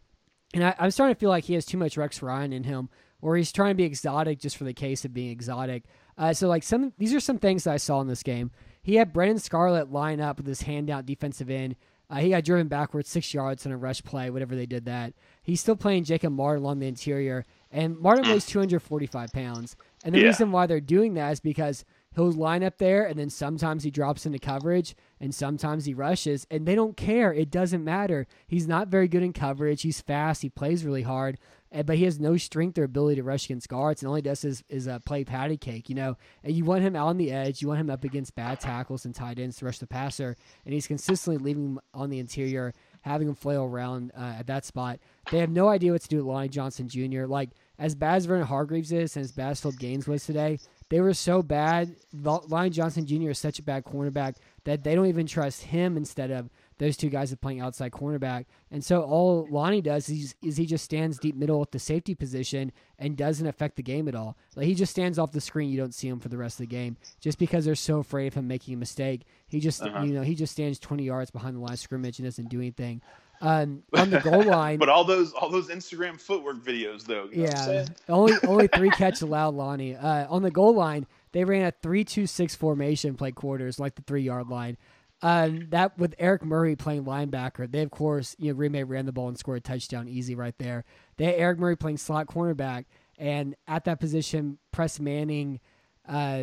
And 0.52 0.64
I, 0.64 0.74
I'm 0.78 0.90
starting 0.90 1.14
to 1.14 1.18
feel 1.18 1.30
like 1.30 1.44
he 1.44 1.54
has 1.54 1.64
too 1.64 1.78
much 1.78 1.96
Rex 1.96 2.22
Ryan 2.22 2.52
in 2.52 2.64
him, 2.64 2.88
or 3.20 3.36
he's 3.36 3.52
trying 3.52 3.70
to 3.70 3.74
be 3.74 3.84
exotic 3.84 4.38
just 4.40 4.56
for 4.56 4.64
the 4.64 4.74
case 4.74 5.04
of 5.04 5.12
being 5.14 5.30
exotic. 5.30 5.84
Uh, 6.16 6.32
so 6.32 6.48
like 6.48 6.62
some 6.62 6.92
these 6.98 7.14
are 7.14 7.20
some 7.20 7.38
things 7.38 7.64
that 7.64 7.72
I 7.74 7.76
saw 7.78 8.00
in 8.00 8.08
this 8.08 8.22
game. 8.22 8.50
He 8.82 8.96
had 8.96 9.12
Brennan 9.12 9.38
Scarlett 9.38 9.90
line 9.90 10.20
up 10.20 10.36
with 10.38 10.46
his 10.46 10.62
hand 10.62 10.90
out 10.90 11.06
defensive 11.06 11.50
end. 11.50 11.76
Uh, 12.10 12.16
he 12.16 12.28
got 12.30 12.44
driven 12.44 12.68
backwards 12.68 13.08
six 13.08 13.32
yards 13.32 13.64
on 13.64 13.72
a 13.72 13.76
rush 13.78 14.02
play, 14.04 14.28
whatever 14.28 14.54
they 14.54 14.66
did 14.66 14.84
that. 14.84 15.14
He's 15.42 15.60
still 15.60 15.74
playing 15.74 16.04
Jacob 16.04 16.34
Martin 16.34 16.62
along 16.62 16.78
the 16.80 16.86
interior, 16.86 17.44
and 17.72 17.98
Martin 17.98 18.28
weighs 18.28 18.44
245 18.44 19.32
pounds. 19.32 19.74
And 20.04 20.14
the 20.14 20.18
Yeah. 20.20 20.26
reason 20.26 20.52
why 20.52 20.66
they're 20.66 20.80
doing 20.80 21.14
that 21.14 21.32
is 21.32 21.40
because 21.40 21.82
he'll 22.14 22.30
line 22.30 22.62
up 22.62 22.76
there, 22.76 23.06
and 23.06 23.18
then 23.18 23.30
sometimes 23.30 23.84
he 23.84 23.90
drops 23.90 24.26
into 24.26 24.38
coverage, 24.38 24.94
and 25.18 25.34
sometimes 25.34 25.86
he 25.86 25.94
rushes, 25.94 26.46
and 26.50 26.66
they 26.66 26.74
don't 26.74 26.96
care. 26.96 27.32
It 27.32 27.50
doesn't 27.50 27.82
matter. 27.82 28.26
He's 28.46 28.68
not 28.68 28.88
very 28.88 29.08
good 29.08 29.22
in 29.22 29.32
coverage. 29.32 29.80
He's 29.80 30.02
fast. 30.02 30.42
He 30.42 30.50
plays 30.50 30.84
really 30.84 31.02
hard, 31.02 31.38
but 31.82 31.96
he 31.96 32.04
has 32.04 32.20
no 32.20 32.36
strength 32.36 32.78
or 32.78 32.84
ability 32.84 33.16
to 33.16 33.22
rush 33.22 33.46
against 33.46 33.68
guards, 33.68 34.02
and 34.02 34.08
all 34.08 34.14
he 34.14 34.22
does 34.22 34.44
is, 34.44 34.62
is 34.68 34.86
uh, 34.86 34.98
play 35.00 35.24
patty 35.24 35.56
cake, 35.56 35.88
you 35.88 35.94
know. 35.94 36.16
And 36.42 36.54
you 36.54 36.64
want 36.64 36.82
him 36.82 36.94
out 36.94 37.08
on 37.08 37.16
the 37.16 37.32
edge. 37.32 37.60
You 37.60 37.68
want 37.68 37.80
him 37.80 37.90
up 37.90 38.04
against 38.04 38.34
bad 38.34 38.60
tackles 38.60 39.04
and 39.04 39.14
tight 39.14 39.38
ends 39.38 39.56
to 39.58 39.64
rush 39.64 39.78
the 39.78 39.86
passer, 39.86 40.36
and 40.64 40.74
he's 40.74 40.86
consistently 40.86 41.42
leaving 41.42 41.64
him 41.64 41.80
on 41.92 42.10
the 42.10 42.18
interior, 42.18 42.72
having 43.02 43.28
him 43.28 43.34
flail 43.34 43.64
around 43.64 44.12
uh, 44.16 44.34
at 44.38 44.46
that 44.46 44.64
spot. 44.64 45.00
They 45.30 45.38
have 45.38 45.50
no 45.50 45.68
idea 45.68 45.92
what 45.92 46.02
to 46.02 46.08
do 46.08 46.18
with 46.18 46.26
Lonnie 46.26 46.48
Johnson 46.48 46.88
Jr. 46.88 47.24
Like, 47.24 47.50
as 47.78 47.94
bad 47.94 48.16
as 48.16 48.26
Vernon 48.26 48.46
Hargreaves 48.46 48.92
is 48.92 49.16
and 49.16 49.24
as 49.24 49.32
bad 49.32 49.50
as 49.50 49.60
Philip 49.60 49.78
Gaines 49.78 50.06
was 50.06 50.24
today, 50.24 50.60
they 50.90 51.00
were 51.00 51.14
so 51.14 51.42
bad. 51.42 51.96
Lonnie 52.12 52.70
Johnson 52.70 53.06
Jr. 53.06 53.30
is 53.30 53.38
such 53.38 53.58
a 53.58 53.62
bad 53.62 53.84
cornerback 53.84 54.36
that 54.64 54.84
they 54.84 54.94
don't 54.94 55.06
even 55.06 55.26
trust 55.26 55.64
him 55.64 55.96
instead 55.96 56.30
of 56.30 56.50
those 56.78 56.96
two 56.96 57.08
guys 57.08 57.32
are 57.32 57.36
playing 57.36 57.60
outside 57.60 57.92
cornerback. 57.92 58.46
And 58.70 58.84
so 58.84 59.02
all 59.02 59.46
Lonnie 59.50 59.80
does 59.80 60.08
is, 60.08 60.34
is 60.42 60.56
he 60.56 60.66
just 60.66 60.84
stands 60.84 61.18
deep 61.18 61.36
middle 61.36 61.62
at 61.62 61.70
the 61.70 61.78
safety 61.78 62.14
position 62.14 62.72
and 62.98 63.16
doesn't 63.16 63.46
affect 63.46 63.76
the 63.76 63.82
game 63.82 64.08
at 64.08 64.14
all. 64.14 64.36
Like 64.56 64.66
he 64.66 64.74
just 64.74 64.90
stands 64.90 65.18
off 65.18 65.32
the 65.32 65.40
screen. 65.40 65.70
You 65.70 65.76
don't 65.78 65.94
see 65.94 66.08
him 66.08 66.18
for 66.20 66.28
the 66.28 66.36
rest 66.38 66.54
of 66.60 66.66
the 66.68 66.74
game 66.74 66.96
just 67.20 67.38
because 67.38 67.64
they're 67.64 67.74
so 67.74 67.98
afraid 67.98 68.26
of 68.28 68.34
him 68.34 68.48
making 68.48 68.74
a 68.74 68.76
mistake. 68.76 69.22
He 69.46 69.60
just 69.60 69.82
Uh-huh. 69.82 70.02
you 70.02 70.12
know 70.14 70.22
he 70.22 70.34
just 70.34 70.52
stands 70.52 70.78
20 70.78 71.04
yards 71.04 71.30
behind 71.30 71.56
the 71.56 71.60
line 71.60 71.72
of 71.74 71.78
scrimmage 71.78 72.18
and 72.18 72.26
doesn't 72.26 72.48
do 72.48 72.58
anything. 72.58 73.00
Um, 73.40 73.82
on 73.92 74.10
the 74.10 74.20
goal 74.20 74.42
line, 74.46 74.78
But 74.78 74.88
all 74.88 75.04
those 75.04 75.32
all 75.32 75.50
those 75.50 75.68
Instagram 75.68 76.20
footwork 76.20 76.64
videos 76.64 77.04
though. 77.04 77.28
You 77.32 77.42
know 77.42 77.42
what 77.50 77.58
I'm 77.68 77.74
yeah, 77.74 77.84
only 78.08 78.34
only 78.46 78.66
three 78.68 78.90
catches 78.96 79.22
allowed 79.22 79.54
Lonnie. 79.54 79.96
Uh, 79.96 80.26
on 80.32 80.42
the 80.42 80.50
goal 80.52 80.74
line, 80.74 81.06
they 81.32 81.44
ran 81.44 81.66
a 81.66 81.72
three-two-six 81.72 82.54
formation, 82.54 83.14
played 83.16 83.34
quarters 83.34 83.78
like 83.80 83.96
the 83.96 84.02
three-yard 84.02 84.48
line. 84.48 84.76
Um, 85.24 85.68
that 85.70 85.98
with 85.98 86.14
Eric 86.18 86.44
Murray 86.44 86.76
playing 86.76 87.04
linebacker, 87.06 87.70
they 87.70 87.80
of 87.80 87.90
course 87.90 88.36
you 88.38 88.48
know 88.48 88.54
Green 88.54 88.72
Bay 88.72 88.82
ran 88.82 89.06
the 89.06 89.12
ball 89.12 89.28
and 89.28 89.38
scored 89.38 89.56
a 89.56 89.60
touchdown 89.62 90.06
easy 90.06 90.34
right 90.34 90.54
there. 90.58 90.84
They 91.16 91.24
had 91.24 91.34
Eric 91.36 91.58
Murray 91.58 91.76
playing 91.76 91.96
slot 91.96 92.26
cornerback, 92.26 92.84
and 93.16 93.56
at 93.66 93.86
that 93.86 94.00
position, 94.00 94.58
Press 94.70 95.00
Manning, 95.00 95.60
uh, 96.06 96.42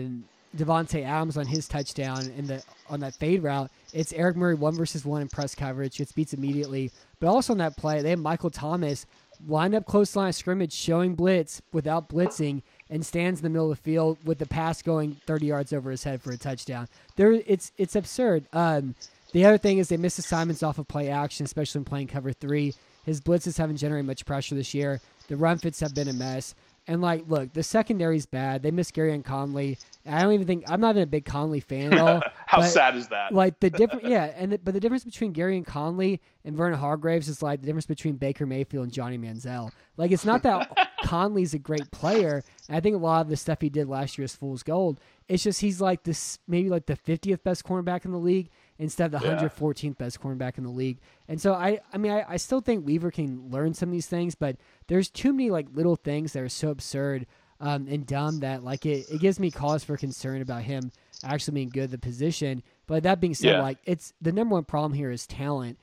Davante 0.58 1.06
Adams 1.06 1.38
on 1.38 1.46
his 1.46 1.68
touchdown 1.68 2.32
in 2.36 2.48
the 2.48 2.64
on 2.90 3.02
that 3.02 3.14
fade 3.14 3.44
route. 3.44 3.70
It's 3.94 4.14
Eric 4.14 4.36
Murray 4.36 4.56
one 4.56 4.74
versus 4.74 5.06
one 5.06 5.22
in 5.22 5.28
press 5.28 5.54
coverage, 5.54 6.00
gets 6.00 6.12
beats 6.12 6.34
immediately. 6.34 6.90
But 7.20 7.28
also 7.28 7.54
on 7.54 7.60
that 7.60 7.78
play, 7.78 8.02
they 8.02 8.10
have 8.10 8.20
Michael 8.20 8.50
Thomas 8.50 9.06
lined 9.48 9.76
up 9.76 9.86
close 9.86 10.16
line 10.16 10.34
scrimmage, 10.34 10.74
showing 10.74 11.14
blitz 11.14 11.62
without 11.72 12.10
blitzing, 12.10 12.64
and 12.92 13.06
stands 13.06 13.40
in 13.40 13.44
the 13.44 13.50
middle 13.50 13.72
of 13.72 13.78
the 13.78 13.82
field 13.82 14.18
with 14.26 14.38
the 14.38 14.46
pass 14.46 14.82
going 14.82 15.16
30 15.26 15.46
yards 15.46 15.74
over 15.74 15.90
his 15.90 16.04
head 16.04 16.22
for 16.22 16.32
a 16.32 16.38
touchdown. 16.38 16.88
There, 17.16 17.32
it's 17.32 17.72
it's 17.78 17.96
absurd. 17.96 18.46
Um, 18.54 18.94
the 19.32 19.46
other 19.46 19.58
thing 19.58 19.78
is 19.78 19.88
they 19.88 19.98
miss 19.98 20.20
assignments 20.20 20.62
off 20.62 20.78
of 20.78 20.88
play 20.88 21.10
action, 21.10 21.46
especially 21.46 21.80
in 21.80 21.86
playing 21.86 22.08
cover 22.08 22.34
three. 22.34 22.76
His 23.06 23.22
blitzes 23.22 23.58
haven't 23.58 23.78
generated 23.78 24.06
much 24.06 24.26
pressure 24.26 24.54
this 24.56 24.74
year. 24.74 25.00
The 25.30 25.38
run 25.38 25.58
fits 25.58 25.80
have 25.80 25.96
been 25.96 26.10
a 26.10 26.14
mess. 26.14 26.54
And 26.88 27.02
like, 27.02 27.24
look, 27.28 27.54
the 27.54 27.64
secondary's 27.64 28.26
bad. 28.26 28.64
They 28.64 28.72
miss 28.72 28.92
Gareon 28.92 29.24
Conley. 29.24 29.78
I 30.06 30.22
don't 30.24 30.34
even 30.34 30.48
think 30.48 30.66
I'm 30.68 30.82
not 30.82 30.92
even 30.92 31.04
a 31.04 31.08
big 31.08 31.26
Conley 31.26 31.60
fan 31.60 31.94
at 31.94 32.00
all. 32.00 32.22
How 32.48 32.60
but, 32.60 32.68
sad 32.68 32.98
is 32.98 33.08
that? 33.10 33.34
Like 33.34 33.60
the 33.60 33.70
different, 33.70 34.04
yeah, 34.10 34.34
and 34.36 34.52
the, 34.52 34.58
but 34.58 34.74
the 34.74 34.80
difference 34.80 35.06
between 35.06 35.34
Gareon 35.34 35.66
Conley 35.66 36.20
and 36.44 36.58
Vernon 36.58 36.80
Hargreaves 36.80 37.30
is 37.30 37.42
like 37.42 37.62
the 37.62 37.68
difference 37.68 37.86
between 37.86 38.16
Baker 38.16 38.46
Mayfield 38.46 38.84
and 38.84 38.92
Johnny 38.92 39.18
Manziel. 39.18 39.72
Like 39.96 40.12
it's 40.12 40.26
not 40.26 40.44
that 40.44 40.91
Conley's 41.04 41.54
a 41.54 41.60
great 41.60 41.90
player. 41.92 42.44
I 42.70 42.80
think 42.80 42.96
a 42.96 43.00
lot 43.00 43.22
of 43.22 43.30
the 43.30 43.36
stuff 43.38 43.62
he 43.62 43.70
did 43.70 43.88
last 43.88 44.18
year 44.18 44.26
is 44.26 44.36
fool's 44.36 44.64
gold. 44.64 45.00
It's 45.28 45.44
just 45.44 45.62
he's 45.62 45.80
like 45.82 46.04
this, 46.04 46.40
maybe 46.48 46.70
like 46.70 46.86
the 46.86 46.96
50th 46.96 47.44
best 47.44 47.64
cornerback 47.64 48.06
in 48.06 48.12
the 48.12 48.18
league 48.18 48.50
instead 48.80 49.14
of 49.14 49.22
the 49.22 49.28
Yeah. 49.28 49.38
114th 49.38 49.98
best 49.98 50.22
cornerback 50.22 50.58
in 50.58 50.64
the 50.64 50.70
league. 50.70 51.00
And 51.28 51.40
so 51.42 51.54
I, 51.54 51.80
I 51.94 51.98
mean, 51.98 52.12
I, 52.12 52.26
I 52.28 52.38
still 52.38 52.62
think 52.62 52.86
Weaver 52.86 53.12
can 53.12 53.50
learn 53.50 53.74
some 53.74 53.90
of 53.90 53.94
these 53.94 54.08
things, 54.08 54.36
but 54.36 54.58
there's 54.88 55.10
too 55.10 55.34
many 55.34 55.50
like 55.50 55.68
little 55.74 55.96
things 55.96 56.34
that 56.34 56.44
are 56.44 56.50
so 56.50 56.70
absurd 56.70 57.26
um, 57.60 57.88
and 57.90 58.06
dumb 58.08 58.40
that 58.40 58.64
like 58.64 58.86
it, 58.86 59.06
it 59.12 59.20
gives 59.22 59.40
me 59.40 59.52
cause 59.52 59.84
for 59.84 59.96
concern 59.98 60.42
about 60.42 60.64
him 60.64 60.92
actually 61.24 61.54
being 61.54 61.70
good 61.70 61.84
at 61.86 61.92
the 61.92 61.98
position. 62.00 62.64
But 62.88 63.04
that 63.04 63.20
being 63.22 63.36
said, 63.36 63.52
Yeah. 63.58 63.62
like 63.62 63.78
it's 63.86 64.14
the 64.22 64.32
number 64.32 64.54
one 64.56 64.64
problem 64.66 64.94
here 64.94 65.12
is 65.12 65.28
talent, 65.28 65.78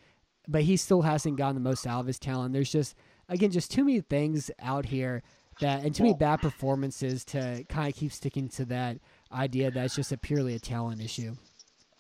but 0.49 0.63
he 0.63 0.77
still 0.77 1.03
hasn't 1.03 1.37
gotten 1.37 1.55
the 1.55 1.61
most 1.61 1.87
out 1.87 2.01
of 2.01 2.07
his 2.07 2.19
talent. 2.19 2.53
There's 2.53 2.73
just 2.73 2.95
again 3.29 3.51
just 3.51 3.71
too 3.71 3.85
many 3.85 4.01
things 4.01 4.51
out 4.61 4.87
here 4.87 5.23
that 5.61 5.85
and 5.85 5.95
too 5.95 6.05
many 6.05 6.15
bad 6.15 6.41
performances 6.41 7.25
to 7.27 7.65
kind 7.69 7.89
of 7.89 7.95
keep 7.99 8.13
sticking 8.13 8.49
to 8.51 8.65
that 8.67 8.99
idea 9.33 9.71
that 9.71 9.85
it's 9.85 9.97
just 9.97 10.13
a 10.13 10.17
purely 10.17 10.55
a 10.55 10.59
talent 10.59 11.01
issue. 11.03 11.35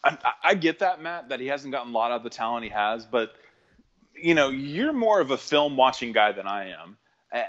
I, 0.04 0.16
I- 0.44 0.54
get 0.54 0.78
that, 0.78 1.02
Matt, 1.02 1.28
that 1.30 1.40
he 1.40 1.46
hasn't 1.48 1.72
gotten 1.72 1.92
a 1.92 1.96
lot 1.96 2.12
of 2.12 2.22
the 2.22 2.30
talent 2.30 2.64
he 2.64 2.70
has, 2.70 3.04
but 3.04 3.32
you 4.14 4.34
know, 4.34 4.48
you're 4.48 4.92
more 4.92 5.20
of 5.20 5.30
a 5.30 5.36
film 5.38 5.76
watching 5.76 6.12
guy 6.12 6.32
than 6.32 6.46
I 6.46 6.70
am. 6.70 6.96
I, 7.32 7.44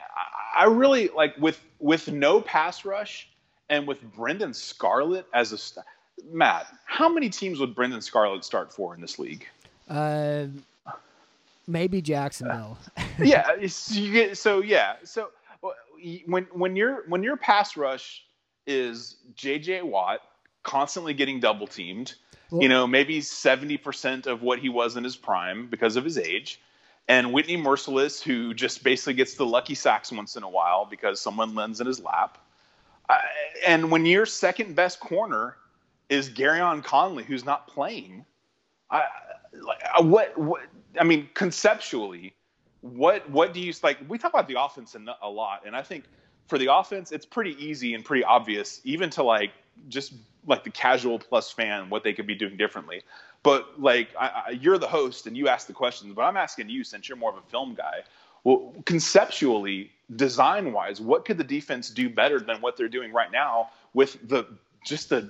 I 0.55 0.65
really 0.65 1.09
like 1.09 1.37
with 1.37 1.59
with 1.79 2.11
no 2.11 2.41
pass 2.41 2.85
rush 2.85 3.29
and 3.69 3.87
with 3.87 4.01
Brennan 4.15 4.53
Scarlett 4.53 5.25
as 5.33 5.51
a 5.51 5.57
st- 5.57 5.85
Matt. 6.31 6.67
How 6.85 7.07
many 7.07 7.29
teams 7.29 7.59
would 7.59 7.75
Brennan 7.75 8.01
Scarlett 8.01 8.43
start 8.43 8.73
for 8.73 8.93
in 8.93 8.99
this 9.01 9.17
league? 9.19 9.47
Uh, 9.87 10.47
maybe 11.69 12.01
Jacksonville. 12.01 12.77
yeah, 13.19 13.51
you 13.89 14.11
get, 14.11 14.37
so 14.37 14.61
yeah, 14.61 14.95
so 15.03 15.29
when 16.25 16.47
when 16.51 16.75
your 16.75 17.03
when 17.07 17.23
your 17.23 17.37
pass 17.37 17.77
rush 17.77 18.25
is 18.67 19.17
J.J. 19.35 19.83
Watt 19.83 20.19
constantly 20.63 21.13
getting 21.13 21.39
double 21.39 21.67
teamed, 21.67 22.15
Well- 22.51 22.61
you 22.61 22.69
know, 22.69 22.87
maybe 22.87 23.21
seventy 23.21 23.77
percent 23.77 24.27
of 24.27 24.41
what 24.41 24.59
he 24.59 24.69
was 24.69 24.97
in 24.97 25.03
his 25.03 25.15
prime 25.15 25.67
because 25.67 25.95
of 25.95 26.03
his 26.03 26.17
age, 26.17 26.59
and 27.07 27.31
Whitney 27.33 27.57
Mercilus, 27.57 28.21
who 28.21 28.53
just 28.53 28.83
basically 28.83 29.13
gets 29.13 29.35
the 29.35 29.45
lucky 29.45 29.75
sacks 29.75 30.11
once 30.11 30.35
in 30.35 30.43
a 30.43 30.49
while 30.49 30.85
because 30.85 31.21
someone 31.21 31.55
lands 31.55 31.79
in 31.81 31.87
his 31.87 31.99
lap, 31.99 32.37
I, 33.09 33.21
and 33.65 33.91
when 33.91 34.05
your 34.05 34.25
second 34.25 34.75
best 34.75 34.99
corner 34.99 35.57
is 36.09 36.29
Gareon 36.29 36.83
Conley, 36.83 37.23
who's 37.23 37.45
not 37.45 37.67
playing, 37.67 38.25
I 38.89 39.05
like 39.53 39.81
uh, 39.97 40.03
what 40.03 40.37
what 40.37 40.61
I 40.99 41.03
mean 41.03 41.29
conceptually, 41.33 42.33
what 42.81 43.29
what 43.29 43.53
do 43.53 43.59
you 43.59 43.73
like? 43.83 43.97
We 44.07 44.17
talk 44.17 44.33
about 44.33 44.47
the 44.47 44.61
offense 44.61 44.95
a, 45.21 45.29
lot, 45.29 45.63
and 45.65 45.75
I 45.75 45.81
think 45.81 46.05
for 46.47 46.57
the 46.57 46.73
offense, 46.73 47.11
it's 47.11 47.25
pretty 47.25 47.55
easy 47.63 47.93
and 47.93 48.03
pretty 48.03 48.23
obvious, 48.23 48.81
even 48.83 49.09
to 49.11 49.23
like 49.23 49.51
just 49.87 50.13
like 50.45 50.63
the 50.63 50.69
casual 50.69 51.19
plus 51.19 51.51
fan, 51.51 51.89
what 51.89 52.03
they 52.03 52.13
could 52.13 52.27
be 52.27 52.35
doing 52.35 52.57
differently. 52.57 53.03
But 53.43 53.79
like 53.79 54.09
I, 54.19 54.43
I, 54.47 54.49
you're 54.51 54.77
the 54.77 54.87
host 54.87 55.27
and 55.27 55.37
you 55.37 55.47
ask 55.47 55.67
the 55.67 55.73
questions, 55.73 56.13
but 56.13 56.23
I'm 56.23 56.37
asking 56.37 56.69
you 56.69 56.83
since 56.83 57.07
you're 57.07 57.17
more 57.17 57.31
of 57.31 57.37
a 57.37 57.49
film 57.49 57.75
guy. 57.75 58.01
Well, 58.43 58.73
conceptually, 58.85 59.91
design 60.15 60.71
wise, 60.71 61.01
what 61.01 61.25
could 61.25 61.37
the 61.37 61.43
defense 61.43 61.89
do 61.89 62.09
better 62.09 62.39
than 62.39 62.61
what 62.61 62.77
they're 62.77 62.89
doing 62.89 63.11
right 63.11 63.31
now 63.31 63.69
with 63.93 64.17
the 64.27 64.47
just 64.85 65.09
the 65.09 65.29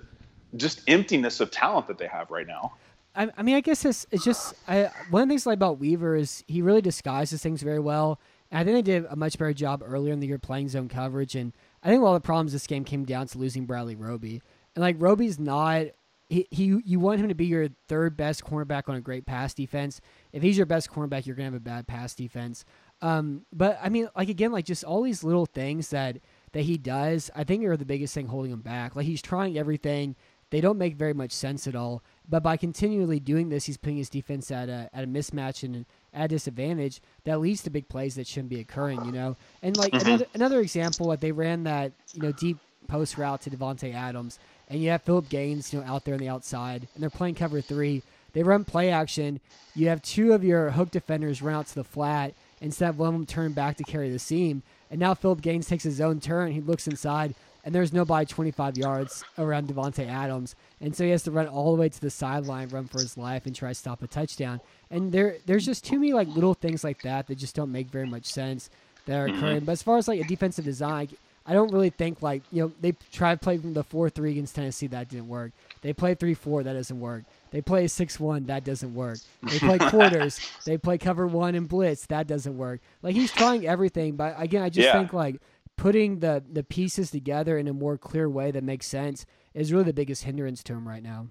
just 0.55 0.81
emptiness 0.87 1.39
of 1.39 1.51
talent 1.51 1.87
that 1.87 1.97
they 1.97 2.07
have 2.07 2.31
right 2.31 2.47
now? 2.47 2.73
I, 3.15 3.29
I 3.37 3.43
mean, 3.43 3.55
I 3.55 3.61
guess 3.61 3.83
it's, 3.85 4.05
it's 4.11 4.23
just 4.23 4.53
I, 4.67 4.89
one 5.09 5.23
of 5.23 5.27
the 5.27 5.31
things 5.31 5.45
I 5.45 5.51
like 5.51 5.57
about 5.57 5.79
Weaver 5.79 6.15
is 6.15 6.43
he 6.47 6.61
really 6.61 6.81
disguises 6.81 7.41
things 7.41 7.61
very 7.61 7.79
well. 7.79 8.19
And 8.51 8.59
I 8.59 8.63
think 8.63 8.75
they 8.75 8.93
did 8.93 9.05
a 9.09 9.15
much 9.15 9.37
better 9.37 9.53
job 9.53 9.83
earlier 9.85 10.13
in 10.13 10.19
the 10.19 10.27
year 10.27 10.39
playing 10.39 10.69
zone 10.69 10.89
coverage. 10.89 11.35
And 11.35 11.53
I 11.83 11.89
think 11.89 12.01
a 12.01 12.05
lot 12.05 12.15
of 12.15 12.21
the 12.21 12.25
problems 12.25 12.53
this 12.53 12.67
game 12.67 12.83
came 12.83 13.05
down 13.05 13.27
to 13.27 13.37
losing 13.37 13.65
Bradley 13.65 13.95
Roby. 13.95 14.41
And 14.75 14.81
like 14.81 14.95
Roby's 14.99 15.39
not 15.39 15.87
he, 16.29 16.47
he 16.51 16.79
you 16.85 16.99
want 16.99 17.19
him 17.19 17.27
to 17.29 17.35
be 17.35 17.47
your 17.47 17.69
third 17.87 18.15
best 18.15 18.45
cornerback 18.45 18.87
on 18.87 18.95
a 18.95 19.01
great 19.01 19.25
pass 19.25 19.53
defense. 19.53 19.99
If 20.31 20.43
he's 20.43 20.57
your 20.57 20.67
best 20.67 20.89
cornerback, 20.91 21.25
you're 21.25 21.35
gonna 21.35 21.47
have 21.47 21.53
a 21.55 21.59
bad 21.59 21.87
pass 21.87 22.13
defense. 22.13 22.65
Um, 23.01 23.45
but 23.51 23.79
I 23.81 23.89
mean, 23.89 24.09
like 24.15 24.29
again, 24.29 24.51
like 24.51 24.65
just 24.65 24.83
all 24.83 25.01
these 25.01 25.23
little 25.23 25.47
things 25.47 25.89
that 25.89 26.19
that 26.51 26.61
he 26.61 26.77
does, 26.77 27.31
I 27.35 27.43
think 27.43 27.65
are 27.65 27.77
the 27.77 27.85
biggest 27.85 28.13
thing 28.13 28.27
holding 28.27 28.51
him 28.51 28.61
back. 28.61 28.95
Like 28.95 29.07
he's 29.07 29.21
trying 29.21 29.57
everything. 29.57 30.15
They 30.51 30.61
don't 30.61 30.77
make 30.77 30.95
very 30.95 31.13
much 31.13 31.31
sense 31.31 31.67
at 31.67 31.75
all. 31.75 32.03
But 32.29 32.43
by 32.43 32.57
continually 32.57 33.19
doing 33.19 33.49
this, 33.49 33.65
he's 33.65 33.77
putting 33.77 33.97
his 33.97 34.09
defense 34.09 34.51
at 34.51 34.69
a 34.69 34.89
at 34.93 35.03
a 35.03 35.07
mismatch 35.07 35.63
and 35.63 35.85
at 36.13 36.25
a 36.25 36.27
disadvantage 36.27 37.01
that 37.23 37.39
leads 37.39 37.63
to 37.63 37.69
big 37.69 37.89
plays 37.89 38.15
that 38.15 38.27
shouldn't 38.27 38.49
be 38.49 38.59
occurring. 38.59 39.03
You 39.05 39.11
know, 39.11 39.37
and 39.63 39.75
like 39.75 39.93
mm-hmm. 39.93 40.07
another 40.07 40.25
another 40.35 40.59
example, 40.59 41.07
like 41.07 41.21
they 41.21 41.31
ran 41.31 41.63
that 41.63 41.91
you 42.13 42.21
know 42.21 42.31
deep 42.31 42.57
post 42.87 43.17
route 43.17 43.41
to 43.41 43.49
Davante 43.49 43.93
Adams, 43.93 44.39
and 44.67 44.81
you 44.81 44.89
have 44.89 45.01
Philip 45.01 45.29
Gaines, 45.29 45.73
you 45.73 45.79
know, 45.79 45.85
out 45.85 46.05
there 46.05 46.13
on 46.13 46.19
the 46.19 46.29
outside, 46.29 46.87
and 46.93 47.01
they're 47.01 47.09
playing 47.09 47.35
cover 47.35 47.61
three. 47.61 48.03
They 48.33 48.43
run 48.43 48.63
play 48.63 48.91
action. 48.91 49.39
You 49.75 49.89
have 49.89 50.01
two 50.01 50.33
of 50.33 50.43
your 50.43 50.71
hook 50.71 50.91
defenders 50.91 51.41
run 51.41 51.55
out 51.55 51.67
to 51.67 51.75
the 51.75 51.83
flat 51.83 52.33
instead 52.61 52.89
of 52.89 52.99
one 52.99 53.07
of 53.09 53.13
them 53.13 53.25
turn 53.25 53.53
back 53.53 53.77
to 53.77 53.83
carry 53.83 54.09
the 54.09 54.19
seam. 54.19 54.61
And 54.91 54.99
now 54.99 55.13
Philip 55.13 55.41
Gaines 55.41 55.67
takes 55.67 55.83
his 55.83 56.01
own 56.01 56.19
turn. 56.19 56.51
He 56.51 56.61
looks 56.61 56.87
inside, 56.87 57.33
and 57.63 57.73
there's 57.75 57.91
nobody 57.93 58.25
25 58.25 58.77
yards 58.77 59.23
around 59.37 59.67
Davante 59.67 60.07
Adams, 60.07 60.55
and 60.79 60.95
so 60.95 61.03
he 61.03 61.11
has 61.11 61.23
to 61.23 61.31
run 61.31 61.47
all 61.47 61.75
the 61.75 61.81
way 61.81 61.89
to 61.89 62.01
the 62.01 62.09
sideline, 62.09 62.69
run 62.69 62.87
for 62.87 62.99
his 62.99 63.17
life, 63.17 63.45
and 63.45 63.55
try 63.55 63.69
to 63.69 63.75
stop 63.75 64.01
a 64.01 64.07
touchdown. 64.07 64.61
And 64.89 65.11
there, 65.11 65.37
there's 65.45 65.65
just 65.65 65.83
too 65.83 65.99
many 65.99 66.13
like 66.13 66.27
little 66.27 66.53
things 66.53 66.83
like 66.83 67.01
that 67.03 67.27
that 67.27 67.37
just 67.37 67.55
don't 67.55 67.71
make 67.71 67.87
very 67.87 68.07
much 68.07 68.25
sense 68.25 68.69
that 69.05 69.17
are 69.17 69.27
mm-hmm. 69.27 69.37
occurring. 69.37 69.59
But 69.61 69.73
as 69.73 69.83
far 69.83 69.97
as 69.97 70.07
like 70.07 70.21
a 70.21 70.23
defensive 70.23 70.65
design, 70.65 71.09
I 71.45 71.53
don't 71.53 71.71
really 71.71 71.89
think 71.89 72.21
like 72.21 72.43
you 72.51 72.61
know 72.61 72.71
they 72.79 72.93
tried 73.11 73.35
to 73.35 73.43
play 73.43 73.57
from 73.57 73.73
the 73.73 73.83
four 73.83 74.09
three 74.09 74.31
against 74.31 74.55
Tennessee 74.55 74.87
that 74.87 75.09
didn't 75.09 75.27
work. 75.27 75.51
They 75.81 75.93
play 75.93 76.13
three 76.13 76.35
four 76.35 76.61
that 76.61 76.73
doesn't 76.73 76.99
work. 76.99 77.23
They 77.51 77.61
play 77.61 77.87
six 77.87 78.19
one 78.19 78.45
that 78.45 78.63
doesn't 78.63 78.93
work. 78.93 79.17
They 79.41 79.57
play 79.57 79.77
quarters. 79.89 80.39
They 80.65 80.77
play 80.77 80.99
cover 80.99 81.25
one 81.25 81.55
and 81.55 81.67
blitz 81.67 82.05
that 82.07 82.27
doesn't 82.27 82.55
work. 82.55 82.81
Like 83.01 83.15
he's 83.15 83.31
trying 83.31 83.65
everything, 83.65 84.15
but 84.15 84.35
again, 84.37 84.61
I 84.61 84.69
just 84.69 84.85
Yeah. 84.85 84.93
think 84.93 85.11
like 85.11 85.41
putting 85.79 86.19
the 86.19 86.43
the 86.51 86.61
pieces 86.61 87.09
together 87.09 87.57
in 87.57 87.65
a 87.65 87.73
more 87.73 87.97
clear 87.97 88.29
way 88.29 88.51
that 88.51 88.63
makes 88.63 88.85
sense 88.85 89.25
is 89.53 89.71
really 89.71 89.85
the 89.85 89.93
biggest 89.93 90.25
hindrance 90.25 90.61
to 90.61 90.73
him 90.73 90.85
right 90.85 91.01
now. 91.01 91.27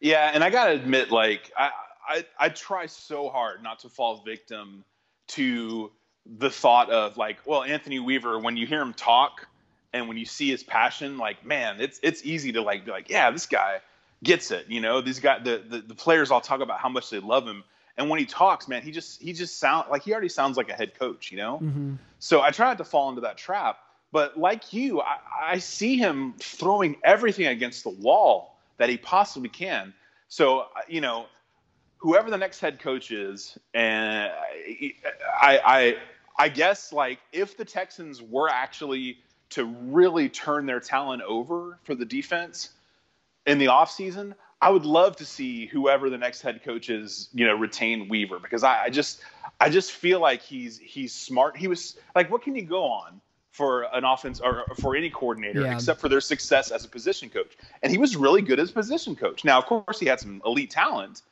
Yeah, 0.00 0.30
and 0.32 0.42
I 0.42 0.48
gotta 0.48 0.72
admit, 0.72 1.10
like 1.10 1.52
I, 1.56 1.70
I 2.08 2.24
I 2.38 2.48
try 2.48 2.86
so 2.86 3.28
hard 3.28 3.62
not 3.62 3.80
to 3.80 3.90
fall 3.90 4.22
victim 4.24 4.84
to 5.28 5.92
the 6.38 6.48
thought 6.48 6.88
of 6.88 7.18
like, 7.18 7.38
well, 7.44 7.62
Anthony 7.62 7.98
Weaver, 7.98 8.38
when 8.38 8.56
you 8.56 8.66
hear 8.66 8.80
him 8.80 8.94
talk 8.94 9.46
and 9.92 10.08
when 10.08 10.16
you 10.16 10.24
see 10.24 10.48
his 10.48 10.62
passion, 10.62 11.18
like, 11.18 11.44
man, 11.44 11.78
it's 11.78 12.00
it's 12.02 12.24
easy 12.24 12.52
to 12.52 12.62
like 12.62 12.86
be 12.86 12.90
like, 12.90 13.10
yeah, 13.10 13.30
this 13.30 13.44
guy 13.44 13.80
gets 14.24 14.50
it. 14.50 14.64
You 14.68 14.80
know, 14.80 15.02
these 15.02 15.20
guy 15.20 15.40
the, 15.40 15.62
the 15.68 15.80
the 15.80 15.94
players 15.94 16.30
all 16.30 16.40
talk 16.40 16.60
about 16.60 16.80
how 16.80 16.88
much 16.88 17.10
they 17.10 17.20
love 17.20 17.46
him. 17.46 17.64
And 17.98 18.08
when 18.08 18.20
he 18.20 18.26
talks, 18.26 18.68
man, 18.68 18.80
he 18.80 18.92
just 18.92 19.20
he 19.20 19.32
just 19.32 19.58
sound 19.58 19.90
like 19.90 20.02
he 20.02 20.12
already 20.12 20.28
sounds 20.28 20.56
like 20.56 20.70
a 20.70 20.74
head 20.74 20.98
coach, 20.98 21.30
you 21.30 21.36
know? 21.36 21.58
hmm 21.58 21.94
So 22.20 22.40
I 22.40 22.50
try 22.52 22.68
not 22.68 22.78
to 22.78 22.84
fall 22.84 23.08
into 23.10 23.20
that 23.22 23.36
trap. 23.36 23.78
But 24.10 24.38
like 24.38 24.72
you, 24.72 25.02
I, 25.02 25.18
I 25.42 25.58
see 25.58 25.98
him 25.98 26.34
throwing 26.38 26.96
everything 27.04 27.46
against 27.46 27.84
the 27.84 27.90
wall 27.90 28.56
that 28.78 28.88
he 28.88 28.96
possibly 28.96 29.50
can. 29.50 29.92
So, 30.28 30.66
you 30.88 31.02
know, 31.02 31.26
whoever 31.98 32.30
the 32.30 32.38
next 32.38 32.60
head 32.60 32.78
coach 32.80 33.10
is, 33.10 33.58
and 33.74 34.30
I, 35.42 35.60
I, 35.64 35.96
I 36.38 36.48
guess 36.48 36.92
like 36.92 37.18
if 37.32 37.56
the 37.56 37.64
Texans 37.64 38.22
were 38.22 38.48
actually 38.48 39.18
to 39.50 39.64
really 39.64 40.28
turn 40.28 40.66
their 40.66 40.80
talent 40.80 41.22
over 41.22 41.78
for 41.82 41.94
the 41.94 42.04
defense 42.04 42.70
in 43.46 43.58
the 43.58 43.66
offseason, 43.66 44.34
I 44.60 44.70
would 44.70 44.84
love 44.84 45.16
to 45.16 45.24
see 45.24 45.66
whoever 45.66 46.10
the 46.10 46.18
next 46.18 46.42
head 46.42 46.62
coach 46.64 46.90
is, 46.90 47.28
you 47.32 47.46
know, 47.46 47.54
retain 47.54 48.08
Weaver 48.08 48.40
because 48.40 48.64
I, 48.64 48.84
I 48.84 48.90
just 48.90 49.20
I 49.60 49.68
just 49.68 49.92
feel 49.92 50.20
like 50.20 50.42
he's 50.42 50.78
he's 50.78 51.14
smart. 51.14 51.56
He 51.56 51.68
was 51.68 51.96
like, 52.14 52.30
what 52.30 52.42
can 52.42 52.56
you 52.56 52.62
go 52.62 52.84
on 52.84 53.20
for 53.52 53.82
an 53.94 54.04
offense 54.04 54.40
or 54.40 54.64
for 54.76 54.96
any 54.96 55.10
coordinator 55.10 55.62
Yeah. 55.62 55.74
except 55.74 56.00
for 56.00 56.08
their 56.08 56.20
success 56.20 56.70
as 56.72 56.84
a 56.84 56.88
position 56.88 57.30
coach? 57.30 57.56
And 57.82 57.92
he 57.92 57.98
was 57.98 58.16
really 58.16 58.42
good 58.42 58.58
as 58.58 58.70
a 58.70 58.72
position 58.72 59.14
coach. 59.14 59.44
Now, 59.44 59.58
of 59.58 59.66
course, 59.66 60.00
he 60.00 60.06
had 60.06 60.18
some 60.18 60.42
elite 60.44 60.70
talent, 60.70 61.22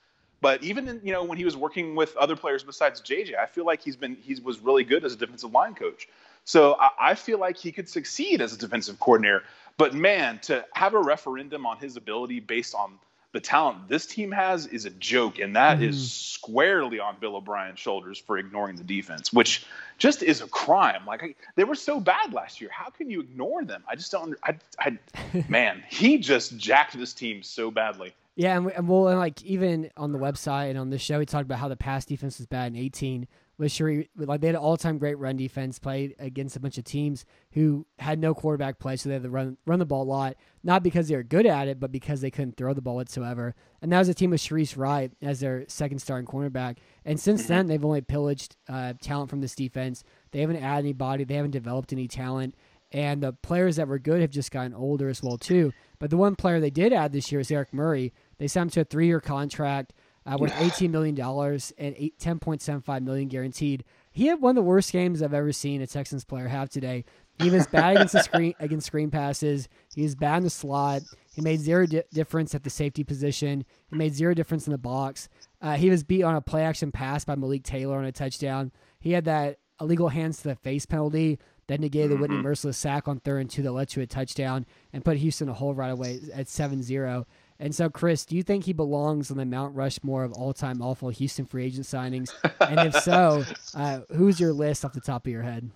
but 0.40 0.62
even 0.62 0.86
in, 0.86 1.00
you 1.02 1.12
know 1.12 1.24
when 1.24 1.36
he 1.36 1.44
was 1.44 1.56
working 1.56 1.96
with 1.96 2.16
other 2.16 2.36
players 2.36 2.62
besides 2.62 3.00
JJ, 3.02 3.36
I 3.36 3.46
feel 3.46 3.66
like 3.66 3.82
he's 3.82 3.96
been 3.96 4.16
he 4.22 4.36
was 4.40 4.60
really 4.60 4.84
good 4.84 5.04
as 5.04 5.14
a 5.14 5.16
defensive 5.16 5.50
line 5.50 5.74
coach. 5.74 6.08
So 6.44 6.76
I, 6.78 6.90
I 7.10 7.14
feel 7.16 7.40
like 7.40 7.56
he 7.56 7.72
could 7.72 7.88
succeed 7.88 8.40
as 8.40 8.52
a 8.52 8.58
defensive 8.58 9.00
coordinator. 9.00 9.42
But 9.78 9.94
man, 9.94 10.38
to 10.44 10.64
have 10.74 10.94
a 10.94 11.00
referendum 11.00 11.66
on 11.66 11.78
his 11.78 11.96
ability 11.96 12.38
based 12.38 12.74
on 12.74 13.00
the 13.36 13.40
talent 13.40 13.86
this 13.86 14.06
team 14.06 14.32
has 14.32 14.66
is 14.68 14.86
a 14.86 14.90
joke, 14.90 15.38
and 15.40 15.54
that 15.56 15.82
is 15.82 15.94
Mhm. 15.96 16.08
squarely 16.32 16.98
on 16.98 17.16
Bill 17.20 17.36
O'Brien's 17.36 17.78
shoulders 17.78 18.18
for 18.18 18.38
ignoring 18.38 18.76
the 18.76 18.82
defense, 18.82 19.30
which 19.30 19.66
just 19.98 20.22
is 20.22 20.40
a 20.40 20.46
crime. 20.48 21.04
Like 21.06 21.22
I, 21.22 21.34
they 21.54 21.64
were 21.64 21.74
so 21.74 22.00
bad 22.00 22.32
last 22.32 22.62
year, 22.62 22.70
how 22.72 22.88
can 22.88 23.10
you 23.10 23.20
ignore 23.20 23.62
them? 23.62 23.84
I 23.86 23.94
just 23.94 24.10
don't. 24.10 24.34
I, 24.42 24.54
I, 24.78 24.98
man, 25.50 25.84
he 25.90 26.16
just 26.16 26.56
jacked 26.56 26.96
this 26.98 27.12
team 27.12 27.42
so 27.42 27.70
badly. 27.70 28.14
Yeah, 28.36 28.56
and, 28.56 28.64
we, 28.66 28.72
and 28.72 28.88
well, 28.88 29.08
and 29.08 29.18
like 29.18 29.42
even 29.44 29.90
on 29.98 30.12
the 30.12 30.18
website 30.18 30.70
and 30.70 30.78
on 30.78 30.88
the 30.88 30.98
show, 30.98 31.18
we 31.18 31.26
talked 31.26 31.44
about 31.44 31.58
how 31.58 31.68
the 31.68 31.76
pass 31.76 32.06
defense 32.06 32.38
was 32.38 32.46
bad 32.46 32.72
in 32.72 32.76
18. 32.78 33.28
Was 33.58 33.72
sure 33.72 34.04
like 34.16 34.42
they 34.42 34.48
had 34.48 34.56
an 34.56 34.60
all-time 34.60 34.98
great 34.98 35.14
run 35.14 35.38
defense, 35.38 35.78
played 35.78 36.14
against 36.18 36.56
a 36.56 36.60
bunch 36.60 36.76
of 36.76 36.84
teams 36.84 37.24
who 37.52 37.86
had 37.98 38.18
no 38.18 38.34
quarterback 38.34 38.78
play, 38.78 38.96
so 38.96 39.08
they 39.08 39.14
had 39.14 39.22
to 39.22 39.30
run 39.30 39.56
run 39.64 39.78
the 39.78 39.86
ball 39.86 40.02
a 40.02 40.04
lot. 40.04 40.36
Not 40.62 40.82
because 40.82 41.08
they 41.08 41.16
were 41.16 41.22
good 41.22 41.46
at 41.46 41.66
it, 41.66 41.80
but 41.80 41.90
because 41.90 42.20
they 42.20 42.30
couldn't 42.30 42.58
throw 42.58 42.74
the 42.74 42.82
ball 42.82 42.96
whatsoever. 42.96 43.54
And 43.80 43.90
that 43.92 43.98
was 43.98 44.10
a 44.10 44.14
team 44.14 44.30
with 44.30 44.42
Shareece 44.42 44.76
Wright 44.76 45.10
as 45.22 45.40
their 45.40 45.64
second 45.68 46.00
starting 46.00 46.26
cornerback. 46.26 46.76
And 47.06 47.18
since 47.18 47.46
then, 47.46 47.66
they've 47.66 47.82
only 47.82 48.02
pillaged 48.02 48.56
uh, 48.68 48.92
talent 49.00 49.30
from 49.30 49.40
this 49.40 49.54
defense. 49.54 50.04
They 50.32 50.40
haven't 50.40 50.56
added 50.56 50.84
anybody. 50.84 51.24
They 51.24 51.36
haven't 51.36 51.52
developed 51.52 51.94
any 51.94 52.08
talent. 52.08 52.54
And 52.92 53.22
the 53.22 53.32
players 53.32 53.76
that 53.76 53.88
were 53.88 53.98
good 53.98 54.20
have 54.20 54.30
just 54.30 54.50
gotten 54.50 54.74
older 54.74 55.08
as 55.08 55.22
well 55.22 55.38
too. 55.38 55.72
But 55.98 56.10
the 56.10 56.16
one 56.16 56.36
player 56.36 56.60
they 56.60 56.70
did 56.70 56.92
add 56.92 57.12
this 57.12 57.32
year 57.32 57.40
is 57.40 57.50
Eric 57.50 57.72
Murray. 57.72 58.12
They 58.38 58.48
signed 58.48 58.66
him 58.66 58.70
to 58.72 58.80
a 58.82 58.84
three-year 58.84 59.20
contract 59.20 59.92
uh, 60.26 60.36
worth 60.38 60.52
$18 60.52 60.90
million 60.90 61.18
and 61.20 61.94
eight, 61.96 62.18
$10.75 62.18 63.02
million 63.02 63.28
guaranteed. 63.28 63.84
He 64.10 64.26
had 64.26 64.40
one 64.40 64.50
of 64.50 64.56
the 64.56 64.62
worst 64.62 64.92
games 64.92 65.22
I've 65.22 65.34
ever 65.34 65.52
seen 65.52 65.82
a 65.82 65.86
Texans 65.86 66.24
player 66.24 66.48
have 66.48 66.68
today. 66.68 67.04
He 67.38 67.50
was 67.50 67.66
bad 67.66 67.96
against 67.96 68.14
the 68.14 68.22
screen 68.22 68.54
against 68.60 68.86
screen 68.86 69.10
passes. 69.10 69.68
He 69.94 70.02
was 70.02 70.14
bad 70.14 70.38
in 70.38 70.44
the 70.44 70.50
slot. 70.50 71.02
He 71.34 71.42
made 71.42 71.60
zero 71.60 71.86
di- 71.86 72.02
difference 72.12 72.54
at 72.54 72.64
the 72.64 72.70
safety 72.70 73.04
position. 73.04 73.64
He 73.90 73.96
made 73.96 74.14
zero 74.14 74.32
difference 74.32 74.66
in 74.66 74.72
the 74.72 74.78
box. 74.78 75.28
Uh, 75.60 75.74
he 75.74 75.90
was 75.90 76.02
beat 76.02 76.22
on 76.22 76.34
a 76.34 76.40
play 76.40 76.64
action 76.64 76.90
pass 76.90 77.24
by 77.24 77.34
Malik 77.34 77.62
Taylor 77.62 77.98
on 77.98 78.04
a 78.04 78.12
touchdown. 78.12 78.72
He 79.00 79.12
had 79.12 79.26
that 79.26 79.58
illegal 79.80 80.08
hands 80.08 80.38
to 80.38 80.48
the 80.48 80.56
face 80.56 80.86
penalty 80.86 81.38
that 81.66 81.80
negated 81.80 82.12
the 82.12 82.16
Whitney 82.16 82.36
Mercilus 82.36 82.76
sack 82.76 83.08
on 83.08 83.20
third 83.20 83.40
and 83.40 83.50
two 83.50 83.62
that 83.62 83.72
led 83.72 83.88
to 83.90 84.00
a 84.00 84.06
touchdown 84.06 84.64
and 84.92 85.04
put 85.04 85.16
Houston 85.18 85.48
a 85.48 85.52
hole 85.52 85.74
right 85.74 85.90
away 85.90 86.20
at 86.32 86.48
7 86.48 86.82
0. 86.82 87.26
And 87.58 87.74
so, 87.74 87.88
Chris, 87.88 88.24
do 88.24 88.36
you 88.36 88.42
think 88.42 88.64
he 88.64 88.72
belongs 88.72 89.30
on 89.30 89.36
the 89.38 89.46
Mount 89.46 89.74
Rushmore 89.74 90.24
of 90.24 90.32
all 90.32 90.52
time 90.52 90.82
awful 90.82 91.08
Houston 91.08 91.46
free 91.46 91.64
agent 91.64 91.86
signings? 91.86 92.30
and 92.60 92.80
if 92.80 93.02
so, 93.02 93.44
uh, 93.74 94.00
who's 94.14 94.38
your 94.38 94.52
list 94.52 94.84
off 94.84 94.92
the 94.92 95.00
top 95.00 95.26
of 95.26 95.32
your 95.32 95.42
head? 95.42 95.70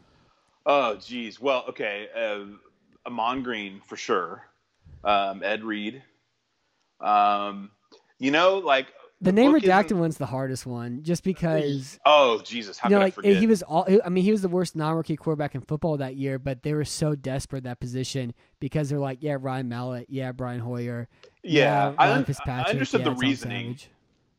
Oh, 0.66 0.96
geez. 0.96 1.40
Well, 1.40 1.64
okay. 1.70 2.08
Uh, 2.14 2.44
Ahman 3.06 3.42
Green 3.42 3.80
for 3.86 3.96
sure. 3.96 4.44
Um, 5.02 5.42
Ed 5.42 5.64
Reed. 5.64 6.02
Um, 7.00 7.70
you 8.18 8.30
know, 8.30 8.58
like 8.58 8.88
The 9.22 9.32
name 9.32 9.52
redacted 9.52 9.92
one's 9.96 10.18
the 10.18 10.26
hardest 10.26 10.66
one, 10.66 11.02
just 11.02 11.24
because 11.24 11.98
Oh, 12.04 12.42
Jesus! 12.44 12.76
How 12.78 12.90
you 12.90 12.96
know, 12.96 13.00
I 13.00 13.04
like 13.04 13.14
forget? 13.14 13.36
he 13.36 13.46
was 13.46 13.62
all. 13.62 13.88
I 14.04 14.10
mean, 14.10 14.22
he 14.22 14.30
was 14.30 14.42
the 14.42 14.48
worst 14.48 14.76
non-rookie 14.76 15.16
quarterback 15.16 15.54
in 15.54 15.62
football 15.62 15.96
that 15.96 16.16
year, 16.16 16.38
but 16.38 16.62
they 16.62 16.74
were 16.74 16.84
so 16.84 17.14
desperate 17.14 17.64
that 17.64 17.80
position 17.80 18.34
because 18.60 18.90
they're 18.90 18.98
like, 18.98 19.18
yeah, 19.22 19.38
Ryan 19.40 19.68
Mallett, 19.70 20.06
yeah, 20.10 20.32
Brian 20.32 20.60
Hoyer, 20.60 21.08
yeah, 21.42 21.92
I, 21.98 22.12
un- 22.12 22.26
I 22.46 22.70
understood 22.70 23.00
yeah, 23.00 23.04
the 23.04 23.14
reasoning. 23.14 23.78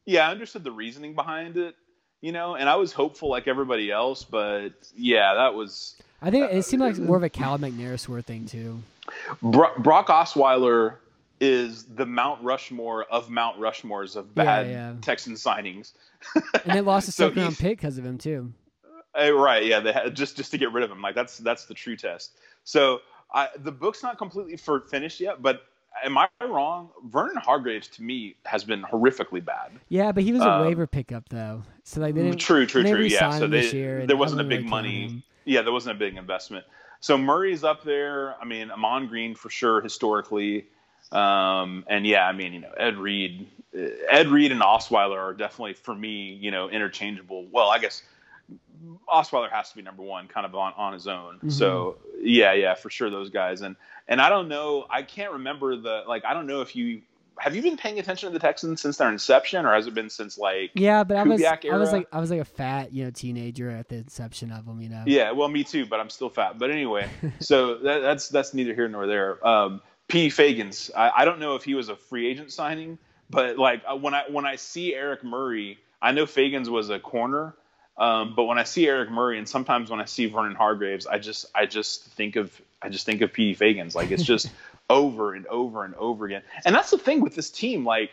Yeah, 0.05 0.27
I 0.27 0.31
understood 0.31 0.63
the 0.63 0.71
reasoning 0.71 1.15
behind 1.15 1.57
it. 1.57 1.75
You 2.21 2.31
know, 2.31 2.55
and 2.55 2.69
I 2.69 2.75
was 2.75 2.93
hopeful 2.93 3.29
like 3.29 3.47
everybody 3.47 3.89
else, 3.89 4.23
but 4.23 4.69
yeah, 4.95 5.33
that 5.33 5.55
was 5.55 5.95
I 6.21 6.29
think 6.29 6.51
it 6.51 6.63
seemed 6.63 6.83
like 6.83 6.97
more 6.97 7.17
of 7.17 7.23
a 7.23 7.29
Cal 7.29 7.57
McNair 7.57 7.99
sort 7.99 8.19
of 8.19 8.25
thing 8.25 8.45
too. 8.45 8.79
Bro- 9.41 9.79
Brock 9.79 10.07
Osweiler 10.07 10.97
is 11.39 11.83
the 11.85 12.05
Mount 12.05 12.43
Rushmore 12.43 13.05
of 13.05 13.31
Mount 13.31 13.59
Rushmores 13.59 14.15
of 14.15 14.35
bad 14.35 14.69
yeah. 14.69 14.93
Texan 15.01 15.33
signings. 15.33 15.93
And 16.35 16.73
they 16.75 16.81
lost 16.81 17.09
a 17.09 17.11
So 17.11 17.29
second 17.29 17.41
round 17.41 17.57
pick 17.57 17.79
because 17.79 17.97
of 17.97 18.05
him 18.05 18.19
too. 18.19 18.53
Uh, 19.19 19.33
right, 19.33 19.65
yeah, 19.65 19.79
they 19.79 19.91
had, 19.91 20.15
just 20.15 20.37
just 20.37 20.51
to 20.51 20.57
get 20.57 20.71
rid 20.71 20.83
of 20.83 20.91
him. 20.91 21.01
Like 21.01 21.15
that's 21.15 21.39
that's 21.39 21.65
the 21.65 21.73
true 21.73 21.97
test. 21.97 22.37
So 22.63 22.99
I, 23.33 23.49
the 23.57 23.71
book's 23.71 24.03
not 24.03 24.19
completely 24.19 24.57
for 24.57 24.81
finished 24.81 25.19
yet, 25.19 25.41
but 25.41 25.63
am 26.03 26.17
I 26.17 26.27
wrong? 26.41 26.89
Vernon 27.05 27.37
Hargreaves 27.37 27.87
to 27.89 28.03
me 28.03 28.35
has 28.45 28.63
been 28.63 28.83
horrifically 28.83 29.43
bad. 29.43 29.71
Yeah, 29.89 30.11
but 30.11 30.23
he 30.23 30.33
was 30.33 30.41
a 30.41 30.49
Um, 30.49 30.65
waiver 30.65 30.87
pickup 30.87 31.29
though, 31.29 31.63
so 31.83 32.01
like 32.01 32.15
they 32.15 32.23
didn't. 32.23 32.39
True, 32.39 32.65
true, 32.65 32.83
they 32.83 32.91
true. 32.91 33.03
Yeah, 33.03 33.31
so 33.31 33.47
they, 33.47 33.61
this 33.61 33.73
year, 33.73 33.99
and 33.99 34.09
there 34.09 34.17
wasn't 34.17 34.41
a 34.41 34.45
big 34.45 34.65
money. 34.65 35.23
Yeah, 35.45 35.61
there 35.61 35.73
wasn't 35.73 35.95
a 35.95 35.99
big 35.99 36.17
investment. 36.17 36.65
So 36.99 37.17
Murray's 37.17 37.63
up 37.63 37.83
there. 37.83 38.35
I 38.39 38.45
mean, 38.45 38.69
Ahman 38.71 39.07
Green 39.07 39.33
for 39.35 39.49
sure 39.49 39.81
historically, 39.81 40.65
um, 41.11 41.83
and 41.87 42.05
yeah, 42.05 42.27
I 42.27 42.31
mean, 42.31 42.53
you 42.53 42.59
know, 42.59 42.71
Ed 42.77 42.97
Reed, 42.97 43.47
Ed 44.09 44.27
Reed 44.27 44.51
and 44.51 44.61
Osweiler 44.61 45.17
are 45.17 45.33
definitely 45.33 45.73
for 45.73 45.95
me, 45.95 46.33
you 46.33 46.51
know, 46.51 46.69
interchangeable. 46.69 47.47
Well, 47.51 47.69
I 47.69 47.79
guess 47.79 48.03
Osweiler 49.07 49.51
has 49.51 49.69
to 49.69 49.75
be 49.75 49.81
number 49.81 50.03
one, 50.03 50.27
kind 50.27 50.45
of 50.45 50.55
on, 50.55 50.73
on 50.75 50.93
his 50.93 51.07
own. 51.07 51.35
Mm-hmm. 51.35 51.49
So 51.49 51.97
yeah, 52.19 52.53
yeah, 52.53 52.75
for 52.75 52.89
sure 52.89 53.09
those 53.09 53.29
guys. 53.29 53.61
And 53.61 53.75
and 54.07 54.21
I 54.21 54.29
don't 54.29 54.47
know, 54.47 54.85
I 54.89 55.03
can't 55.03 55.33
remember 55.33 55.75
the 55.75 56.03
like. 56.07 56.25
I 56.25 56.33
don't 56.33 56.47
know 56.47 56.61
if 56.61 56.75
you 56.75 57.01
have 57.37 57.55
you 57.55 57.61
been 57.61 57.77
paying 57.77 57.97
attention 57.97 58.29
to 58.29 58.33
the 58.33 58.39
Texans 58.39 58.81
since 58.81 58.97
their 58.97 59.09
inception, 59.09 59.65
or 59.65 59.73
has 59.73 59.87
it 59.87 59.93
been 59.93 60.09
since 60.09 60.37
like 60.37 60.71
Yeah, 60.73 61.03
but 61.03 61.17
I 61.17 61.23
was 61.23 61.41
Kubiak 61.41 61.71
I 61.71 61.77
was 61.77 61.91
like 61.91 62.07
I 62.11 62.19
was 62.19 62.29
like 62.29 62.39
a 62.39 62.45
fat 62.45 62.93
you 62.93 63.05
know 63.05 63.11
teenager 63.11 63.69
at 63.69 63.89
the 63.89 63.97
inception 63.97 64.51
of 64.51 64.65
them. 64.65 64.81
You 64.81 64.89
know. 64.89 65.03
Yeah, 65.05 65.31
well, 65.31 65.47
me 65.47 65.63
too, 65.63 65.85
but 65.85 65.99
I'm 65.99 66.09
still 66.09 66.29
fat. 66.29 66.57
But 66.57 66.71
anyway, 66.71 67.09
so 67.39 67.75
that, 67.79 67.99
that's 67.99 68.29
that's 68.29 68.53
neither 68.53 68.73
here 68.73 68.87
nor 68.87 69.07
there. 69.07 69.45
Um, 69.47 69.81
P. 70.07 70.27
Faggins, 70.27 70.91
I, 70.95 71.11
I 71.17 71.25
don't 71.25 71.39
know 71.39 71.55
if 71.55 71.63
he 71.63 71.73
was 71.73 71.87
a 71.87 71.95
free 71.95 72.27
agent 72.27 72.51
signing, 72.51 72.97
but 73.29 73.57
like 73.57 73.81
uh, 73.89 73.95
when 73.95 74.13
I 74.13 74.23
when 74.29 74.45
I 74.45 74.57
see 74.57 74.93
Eric 74.93 75.23
Murray, 75.23 75.79
I 76.01 76.11
know 76.11 76.25
Faggins 76.25 76.67
was 76.67 76.89
a 76.89 76.99
corner, 76.99 77.55
um, 78.01 78.33
but 78.35 78.45
when 78.45 78.57
I 78.57 78.63
see 78.63 78.87
Eric 78.87 79.11
Murray, 79.11 79.37
and 79.37 79.47
sometimes 79.47 79.91
when 79.91 80.01
I 80.01 80.05
see 80.05 80.25
Vernon 80.25 80.55
Hargreaves, 80.55 81.05
I 81.05 81.19
just 81.19 81.45
I 81.53 81.67
just 81.67 82.05
think 82.05 82.35
of 82.35 82.59
I 82.81 82.89
just 82.89 83.05
think 83.05 83.21
of 83.21 83.31
P. 83.31 83.55
Faggins. 83.55 83.93
Like 83.93 84.09
it's 84.09 84.23
just 84.23 84.49
over 84.89 85.35
and 85.35 85.45
over 85.45 85.85
and 85.85 85.93
over 85.95 86.25
again. 86.25 86.41
And 86.65 86.73
that's 86.73 86.89
the 86.89 86.97
thing 86.97 87.21
with 87.21 87.35
this 87.35 87.49
team, 87.49 87.85
like. 87.85 88.09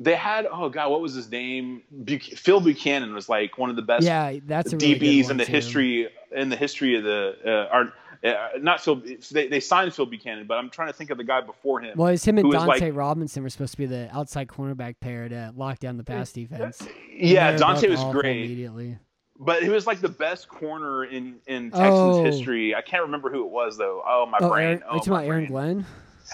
They 0.00 0.14
had 0.14 0.46
oh 0.46 0.68
god, 0.68 0.92
what 0.92 1.00
was 1.00 1.12
his 1.12 1.28
name? 1.28 1.82
Buch- 1.90 2.22
Phil 2.36 2.60
Buchanan 2.60 3.14
was 3.14 3.28
like 3.28 3.58
one 3.58 3.68
of 3.68 3.74
the 3.74 3.82
best 3.82 4.04
Yeah, 4.06 4.38
that's 4.46 4.72
really 4.72 4.94
DBs 4.94 5.28
in 5.28 5.38
the 5.38 5.44
too. 5.44 5.50
history 5.50 6.08
in 6.30 6.50
the 6.50 6.56
history 6.56 6.94
of 6.96 7.02
the 7.02 7.36
uh, 7.44 7.74
are 7.74 7.92
uh, 8.24 8.58
not 8.60 8.80
Phil. 8.80 9.02
They, 9.32 9.48
they 9.48 9.58
signed 9.58 9.92
Phil 9.92 10.06
Buchanan, 10.06 10.46
but 10.46 10.56
I'm 10.56 10.70
trying 10.70 10.86
to 10.86 10.92
think 10.92 11.10
of 11.10 11.18
the 11.18 11.24
guy 11.24 11.40
before 11.40 11.80
him. 11.80 11.96
Well, 11.96 12.08
it's 12.08 12.24
him 12.24 12.38
and 12.38 12.46
Dunta 12.46 12.66
like- 12.66 12.94
Robinson 12.94 13.42
were 13.42 13.50
supposed 13.50 13.72
to 13.72 13.78
be 13.78 13.86
the 13.86 14.08
outside 14.12 14.46
cornerback 14.46 15.00
pair 15.00 15.28
to 15.28 15.52
lock 15.56 15.80
down 15.80 15.96
the 15.96 16.04
pass 16.04 16.30
defense. 16.30 16.86
yeah, 17.12 17.56
Dunta 17.56 17.90
was 17.90 18.04
great, 18.14 18.44
Immediately. 18.44 18.98
But 19.40 19.62
he 19.62 19.68
was 19.68 19.86
like 19.86 20.00
the 20.00 20.08
best 20.08 20.48
corner 20.48 21.04
in 21.04 21.36
in 21.46 21.70
Texans 21.70 22.16
Oh. 22.16 22.24
history. 22.24 22.74
I 22.74 22.80
can't 22.82 23.02
remember 23.04 23.30
who 23.30 23.44
it 23.44 23.50
was 23.50 23.76
though. 23.78 24.02
Oh 24.06 24.26
my 24.26 24.38
Oh, 24.40 24.48
brain! 24.48 24.66
Aaron, 24.66 24.82
oh, 24.86 24.90
are 24.90 24.94
you 24.94 24.98
talking 25.00 25.12
about 25.12 25.24
Aaron. 25.26 25.46
Glenn? 25.46 25.86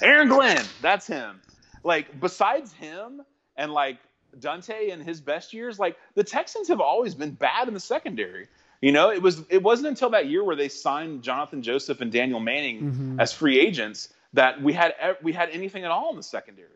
Aaron 0.02 0.28
Glenn, 0.28 0.64
that's 0.80 1.06
him. 1.06 1.40
Like 1.82 2.18
besides 2.20 2.72
him 2.72 3.22
and 3.56 3.72
like 3.72 3.98
Dunta 4.40 4.88
in 4.88 5.00
his 5.00 5.20
best 5.20 5.52
years, 5.52 5.78
like 5.78 5.96
the 6.14 6.24
Texans 6.24 6.66
have 6.68 6.80
always 6.80 7.14
been 7.14 7.32
bad 7.32 7.68
in 7.68 7.74
the 7.74 7.80
secondary. 7.80 8.48
You 8.80 8.92
know, 8.92 9.10
it 9.10 9.20
was 9.22 9.42
it 9.50 9.62
wasn't 9.62 9.88
until 9.88 10.10
that 10.10 10.26
year 10.26 10.42
where 10.42 10.56
they 10.56 10.68
signed 10.68 11.22
Johnathan 11.22 11.60
Joseph 11.60 12.00
and 12.00 12.12
Danieal 12.12 12.42
Manning 12.42 12.92
Mhm. 12.92 13.20
as 13.20 13.32
free 13.32 13.60
agents 13.60 14.12
that 14.32 14.60
we 14.62 14.72
had 14.72 14.94
we 15.22 15.32
had 15.32 15.50
anything 15.50 15.84
at 15.84 15.90
all 15.90 16.10
in 16.10 16.16
the 16.16 16.22
secondary. 16.22 16.68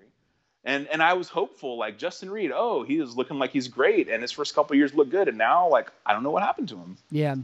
And 0.69 0.87
and 0.89 1.03
I 1.03 1.15
was 1.15 1.29
hopeful, 1.31 1.79
like 1.79 1.97
Justin 1.99 2.31
Reid. 2.31 2.53
Oh, 2.55 2.83
he 2.83 2.99
is 3.01 3.17
looking 3.17 3.39
like 3.39 3.51
he's 3.53 3.69
great, 3.69 4.09
and 4.09 4.21
his 4.23 4.31
first 4.33 4.55
couple 4.55 4.77
years 4.77 4.95
looked 4.95 5.11
good, 5.11 5.27
and 5.27 5.39
now 5.39 5.67
like 5.69 5.91
I 6.05 6.13
don't 6.13 6.23
know 6.23 6.31
what 6.31 6.43
happened 6.43 6.69
to 6.69 6.77
him. 6.77 6.97
Yeah. 7.11 7.37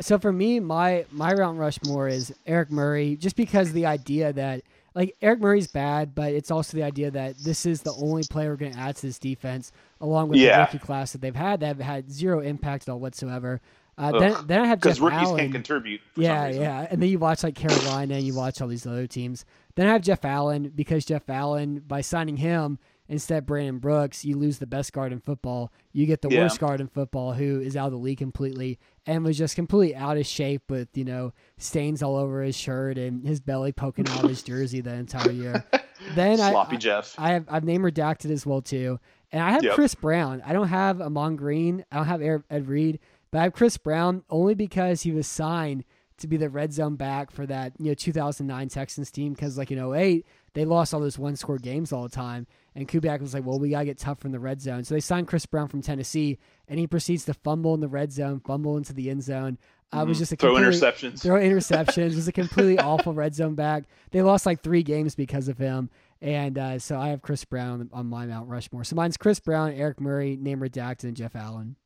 So 0.00 0.16
for 0.18 0.32
me, 0.32 0.60
my 0.60 1.04
my 1.10 1.34
Mount 1.34 1.58
Rushmore 1.58 2.06
is 2.06 2.32
Eric 2.46 2.70
Murray, 2.70 3.16
just 3.16 3.34
because 3.34 3.72
the 3.72 3.86
idea 3.86 4.32
that 4.32 4.62
like 4.94 5.16
Eric 5.20 5.40
Murray's 5.40 5.66
bad, 5.66 6.14
but 6.14 6.32
it's 6.32 6.52
also 6.52 6.76
the 6.76 6.84
idea 6.84 7.10
that 7.10 7.36
this 7.38 7.66
is 7.66 7.82
the 7.82 7.92
only 7.94 8.22
player 8.30 8.50
we're 8.50 8.56
going 8.56 8.72
to 8.74 8.78
add 8.78 8.94
to 8.96 9.02
this 9.06 9.18
defense, 9.18 9.72
along 10.00 10.28
with 10.28 10.38
the 10.38 10.44
Yeah. 10.46 10.60
rookie 10.60 10.78
class 10.78 11.12
that 11.12 11.20
they've 11.20 11.34
had 11.34 11.60
that 11.60 11.66
have 11.66 11.80
had 11.80 12.10
zero 12.12 12.40
impact 12.40 12.88
at 12.88 12.92
all 12.92 13.00
whatsoever. 13.00 13.60
Uh, 13.96 14.16
then, 14.20 14.36
then 14.46 14.60
I 14.60 14.66
have 14.66 14.80
Because 14.80 15.00
rookies 15.00 15.26
Allen. 15.26 15.38
can't 15.40 15.52
contribute. 15.52 16.00
For 16.14 16.22
Yeah, 16.22 16.46
yeah. 16.46 16.86
And 16.88 17.02
then 17.02 17.08
you 17.08 17.18
watch 17.18 17.42
like 17.42 17.56
Carolina 17.56 18.14
and 18.14 18.22
you 18.24 18.32
watch 18.34 18.60
all 18.62 18.68
these 18.68 18.86
other 18.86 19.08
teams. 19.08 19.44
Then 19.78 19.86
I 19.86 19.92
have 19.92 20.02
Jeff 20.02 20.24
Allen 20.24 20.72
because 20.74 21.04
Jeff 21.04 21.30
Allen, 21.30 21.84
by 21.86 22.00
signing 22.00 22.36
him 22.38 22.80
instead 23.08 23.38
of 23.38 23.46
Brandon 23.46 23.78
Brooks, 23.78 24.24
you 24.24 24.36
lose 24.36 24.58
the 24.58 24.66
best 24.66 24.92
guard 24.92 25.12
in 25.12 25.20
football. 25.20 25.72
You 25.92 26.04
get 26.04 26.20
the 26.20 26.28
Yeah. 26.28 26.40
worst 26.42 26.58
guard 26.58 26.80
in 26.80 26.88
football, 26.88 27.34
who 27.34 27.60
is 27.60 27.76
out 27.76 27.86
of 27.86 27.92
the 27.92 27.98
league 27.98 28.18
completely 28.18 28.80
and 29.06 29.22
was 29.24 29.38
just 29.38 29.54
completely 29.54 29.94
out 29.94 30.16
of 30.16 30.26
shape 30.26 30.68
with 30.68 30.88
you 30.96 31.04
know 31.04 31.32
stains 31.58 32.02
all 32.02 32.16
over 32.16 32.42
his 32.42 32.56
shirt 32.56 32.98
and 32.98 33.24
his 33.24 33.38
belly 33.38 33.70
poking 33.70 34.08
out 34.08 34.22
of 34.22 34.26
his 34.26 34.42
jersey 34.42 34.80
the 34.80 34.92
entire 34.94 35.30
year. 35.30 35.64
Then 36.14 36.40
I, 36.40 36.50
Sloppy 36.50 36.76
I, 36.76 36.78
Jeff. 36.80 37.14
I 37.16 37.28
have 37.34 37.44
I've 37.48 37.64
name 37.64 37.82
redacted 37.82 38.30
as 38.32 38.44
well 38.44 38.62
too, 38.62 38.98
and 39.30 39.40
I 39.42 39.50
have 39.52 39.62
Yep. 39.62 39.74
Chris 39.74 39.94
Brown. 39.94 40.42
I 40.44 40.52
don't 40.52 40.68
have 40.68 41.00
Amon 41.00 41.36
Green. 41.36 41.84
I 41.92 41.96
don't 41.96 42.06
have 42.06 42.22
Ed 42.50 42.66
Reed, 42.66 42.98
but 43.30 43.38
I 43.38 43.42
have 43.44 43.52
Chris 43.52 43.76
Brown 43.76 44.24
only 44.28 44.54
because 44.54 45.02
he 45.02 45.12
was 45.12 45.26
signed 45.28 45.84
to 46.18 46.26
be 46.26 46.36
the 46.36 46.50
red 46.50 46.72
zone 46.72 46.96
back 46.96 47.30
for 47.30 47.46
that 47.46 47.72
you 47.78 47.86
know 47.86 47.94
2009 47.94 48.68
Texans 48.68 49.10
team 49.10 49.32
because 49.32 49.56
like 49.56 49.70
in 49.70 49.78
08 49.78 50.26
they 50.54 50.64
lost 50.64 50.92
all 50.92 51.00
those 51.00 51.18
one 51.18 51.36
score 51.36 51.58
games 51.58 51.92
all 51.92 52.02
the 52.02 52.08
time, 52.08 52.46
and 52.74 52.88
Kubiak 52.88 53.20
was 53.20 53.34
like, 53.34 53.46
well 53.46 53.58
we 53.58 53.70
gotta 53.70 53.84
get 53.84 53.98
tough 53.98 54.18
from 54.20 54.32
the 54.32 54.40
red 54.40 54.60
zone, 54.60 54.84
so 54.84 54.94
they 54.94 55.00
signed 55.00 55.28
Chris 55.28 55.46
Brown 55.46 55.68
from 55.68 55.82
Tennessee, 55.82 56.38
and 56.66 56.78
he 56.78 56.86
proceeds 56.86 57.24
to 57.26 57.34
fumble 57.34 57.74
in 57.74 57.80
the 57.80 57.88
red 57.88 58.12
zone, 58.12 58.40
fumble 58.40 58.76
into 58.76 58.92
the 58.92 59.10
end 59.10 59.22
zone. 59.22 59.58
Uh, 59.94 60.02
it 60.02 60.06
was 60.08 60.18
just 60.18 60.32
a 60.32 60.36
Mm-hmm. 60.36 60.46
Throw 60.54 60.62
interceptions. 60.62 61.22
throw 61.22 61.40
interceptions. 61.40 62.12
It 62.12 62.16
was 62.16 62.28
a 62.28 62.32
completely 62.32 62.78
awful 62.78 63.14
red 63.14 63.34
zone 63.34 63.54
back. 63.54 63.84
They 64.10 64.20
lost 64.20 64.44
like 64.44 64.62
three 64.62 64.82
games 64.82 65.14
because 65.14 65.48
of 65.48 65.56
him. 65.56 65.88
And 66.20 66.58
uh, 66.58 66.78
so 66.78 66.98
I 66.98 67.08
have 67.08 67.22
Chris 67.22 67.44
Brown 67.46 67.88
on 67.92 68.06
my 68.06 68.26
Mount 68.26 68.48
Rushmore. 68.50 68.84
So 68.84 68.96
mine's 68.96 69.16
Chris 69.16 69.40
Brown, 69.40 69.72
Eric 69.72 69.98
Murray, 70.00 70.36
name 70.36 70.60
redacted, 70.60 71.04
and 71.04 71.16
Jeff 71.16 71.34
Allen. 71.34 71.76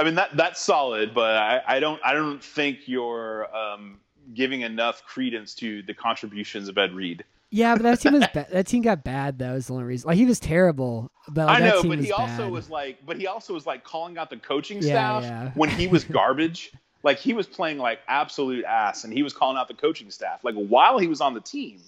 I 0.00 0.04
mean 0.04 0.14
that 0.14 0.34
that's 0.34 0.58
solid, 0.58 1.12
but 1.12 1.36
I, 1.36 1.60
I 1.66 1.78
don't 1.78 2.00
I 2.02 2.14
don't 2.14 2.42
think 2.42 2.88
you're 2.88 3.54
um, 3.54 4.00
giving 4.32 4.62
enough 4.62 5.04
credence 5.04 5.54
to 5.56 5.82
the 5.82 5.92
contributions 5.92 6.68
of 6.68 6.78
Ed 6.78 6.94
Reed. 6.94 7.22
Yeah, 7.50 7.74
but 7.74 7.82
that 7.82 8.00
team 8.00 8.14
was 8.14 8.24
ba- 8.32 8.46
that 8.50 8.66
team 8.66 8.80
got 8.80 9.04
bad 9.04 9.38
though. 9.38 9.52
Is 9.52 9.66
the 9.66 9.74
only 9.74 9.84
reason. 9.84 10.08
Like 10.08 10.16
he 10.16 10.24
was 10.24 10.40
terrible, 10.40 11.10
but 11.28 11.48
like, 11.48 11.58
I 11.58 11.60
that 11.60 11.74
know, 11.74 11.82
but 11.82 11.98
was 11.98 12.06
he 12.06 12.12
also 12.12 12.44
bad. 12.44 12.50
was 12.50 12.70
like, 12.70 13.04
but 13.04 13.18
he 13.18 13.26
also 13.26 13.52
was 13.52 13.66
like 13.66 13.84
calling 13.84 14.16
out 14.16 14.30
the 14.30 14.38
coaching 14.38 14.80
staff 14.80 15.22
yeah. 15.22 15.50
when 15.54 15.68
he 15.68 15.86
was 15.86 16.04
garbage. 16.10 16.72
like 17.02 17.18
he 17.18 17.34
was 17.34 17.46
playing 17.46 17.76
like 17.76 18.00
absolute 18.08 18.64
ass, 18.64 19.04
and 19.04 19.12
he 19.12 19.22
was 19.22 19.34
calling 19.34 19.58
out 19.58 19.68
the 19.68 19.74
coaching 19.74 20.10
staff 20.10 20.42
like 20.44 20.54
while 20.54 20.98
he 20.98 21.08
was 21.08 21.20
on 21.20 21.34
the 21.34 21.42
team. 21.42 21.78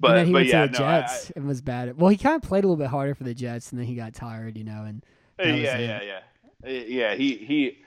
But 0.00 0.10
and 0.10 0.18
then 0.18 0.26
he 0.26 0.32
but 0.32 0.38
went 0.38 0.48
yeah, 0.48 0.66
to 0.66 0.72
the 0.72 0.78
no, 0.80 0.84
I- 0.84 1.00
Jets 1.02 1.30
and 1.30 1.46
was 1.46 1.60
bad. 1.60 1.96
Well, 1.96 2.10
he 2.10 2.16
kind 2.16 2.34
of 2.34 2.42
played 2.42 2.64
a 2.64 2.66
little 2.66 2.76
bit 2.76 2.88
harder 2.88 3.14
for 3.14 3.22
the 3.22 3.34
Jets, 3.34 3.70
and 3.70 3.80
then 3.80 3.86
he 3.86 3.94
got 3.94 4.14
tired, 4.14 4.58
you 4.58 4.64
know. 4.64 4.82
And 4.82 5.04
yeah, 5.38 5.44
that 5.46 5.80
yeah, 5.80 5.98
it. 5.98 6.06
yeah, 6.06 6.20
yeah. 6.66 7.14
He 7.14 7.36
he. 7.36 7.78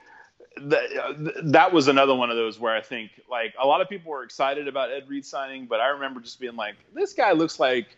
That, 0.62 1.40
that 1.44 1.72
was 1.72 1.88
another 1.88 2.14
one 2.14 2.28
of 2.30 2.36
those 2.36 2.58
where 2.58 2.74
I 2.74 2.82
think 2.82 3.12
like 3.30 3.54
a 3.58 3.66
lot 3.66 3.80
of 3.80 3.88
people 3.88 4.10
were 4.10 4.24
excited 4.24 4.68
about 4.68 4.90
Ed 4.90 5.04
Reed 5.08 5.24
signing, 5.24 5.66
but 5.66 5.80
I 5.80 5.88
remember 5.88 6.20
just 6.20 6.40
being 6.40 6.56
like, 6.56 6.74
this 6.92 7.12
guy 7.14 7.32
looks 7.32 7.58
like 7.60 7.96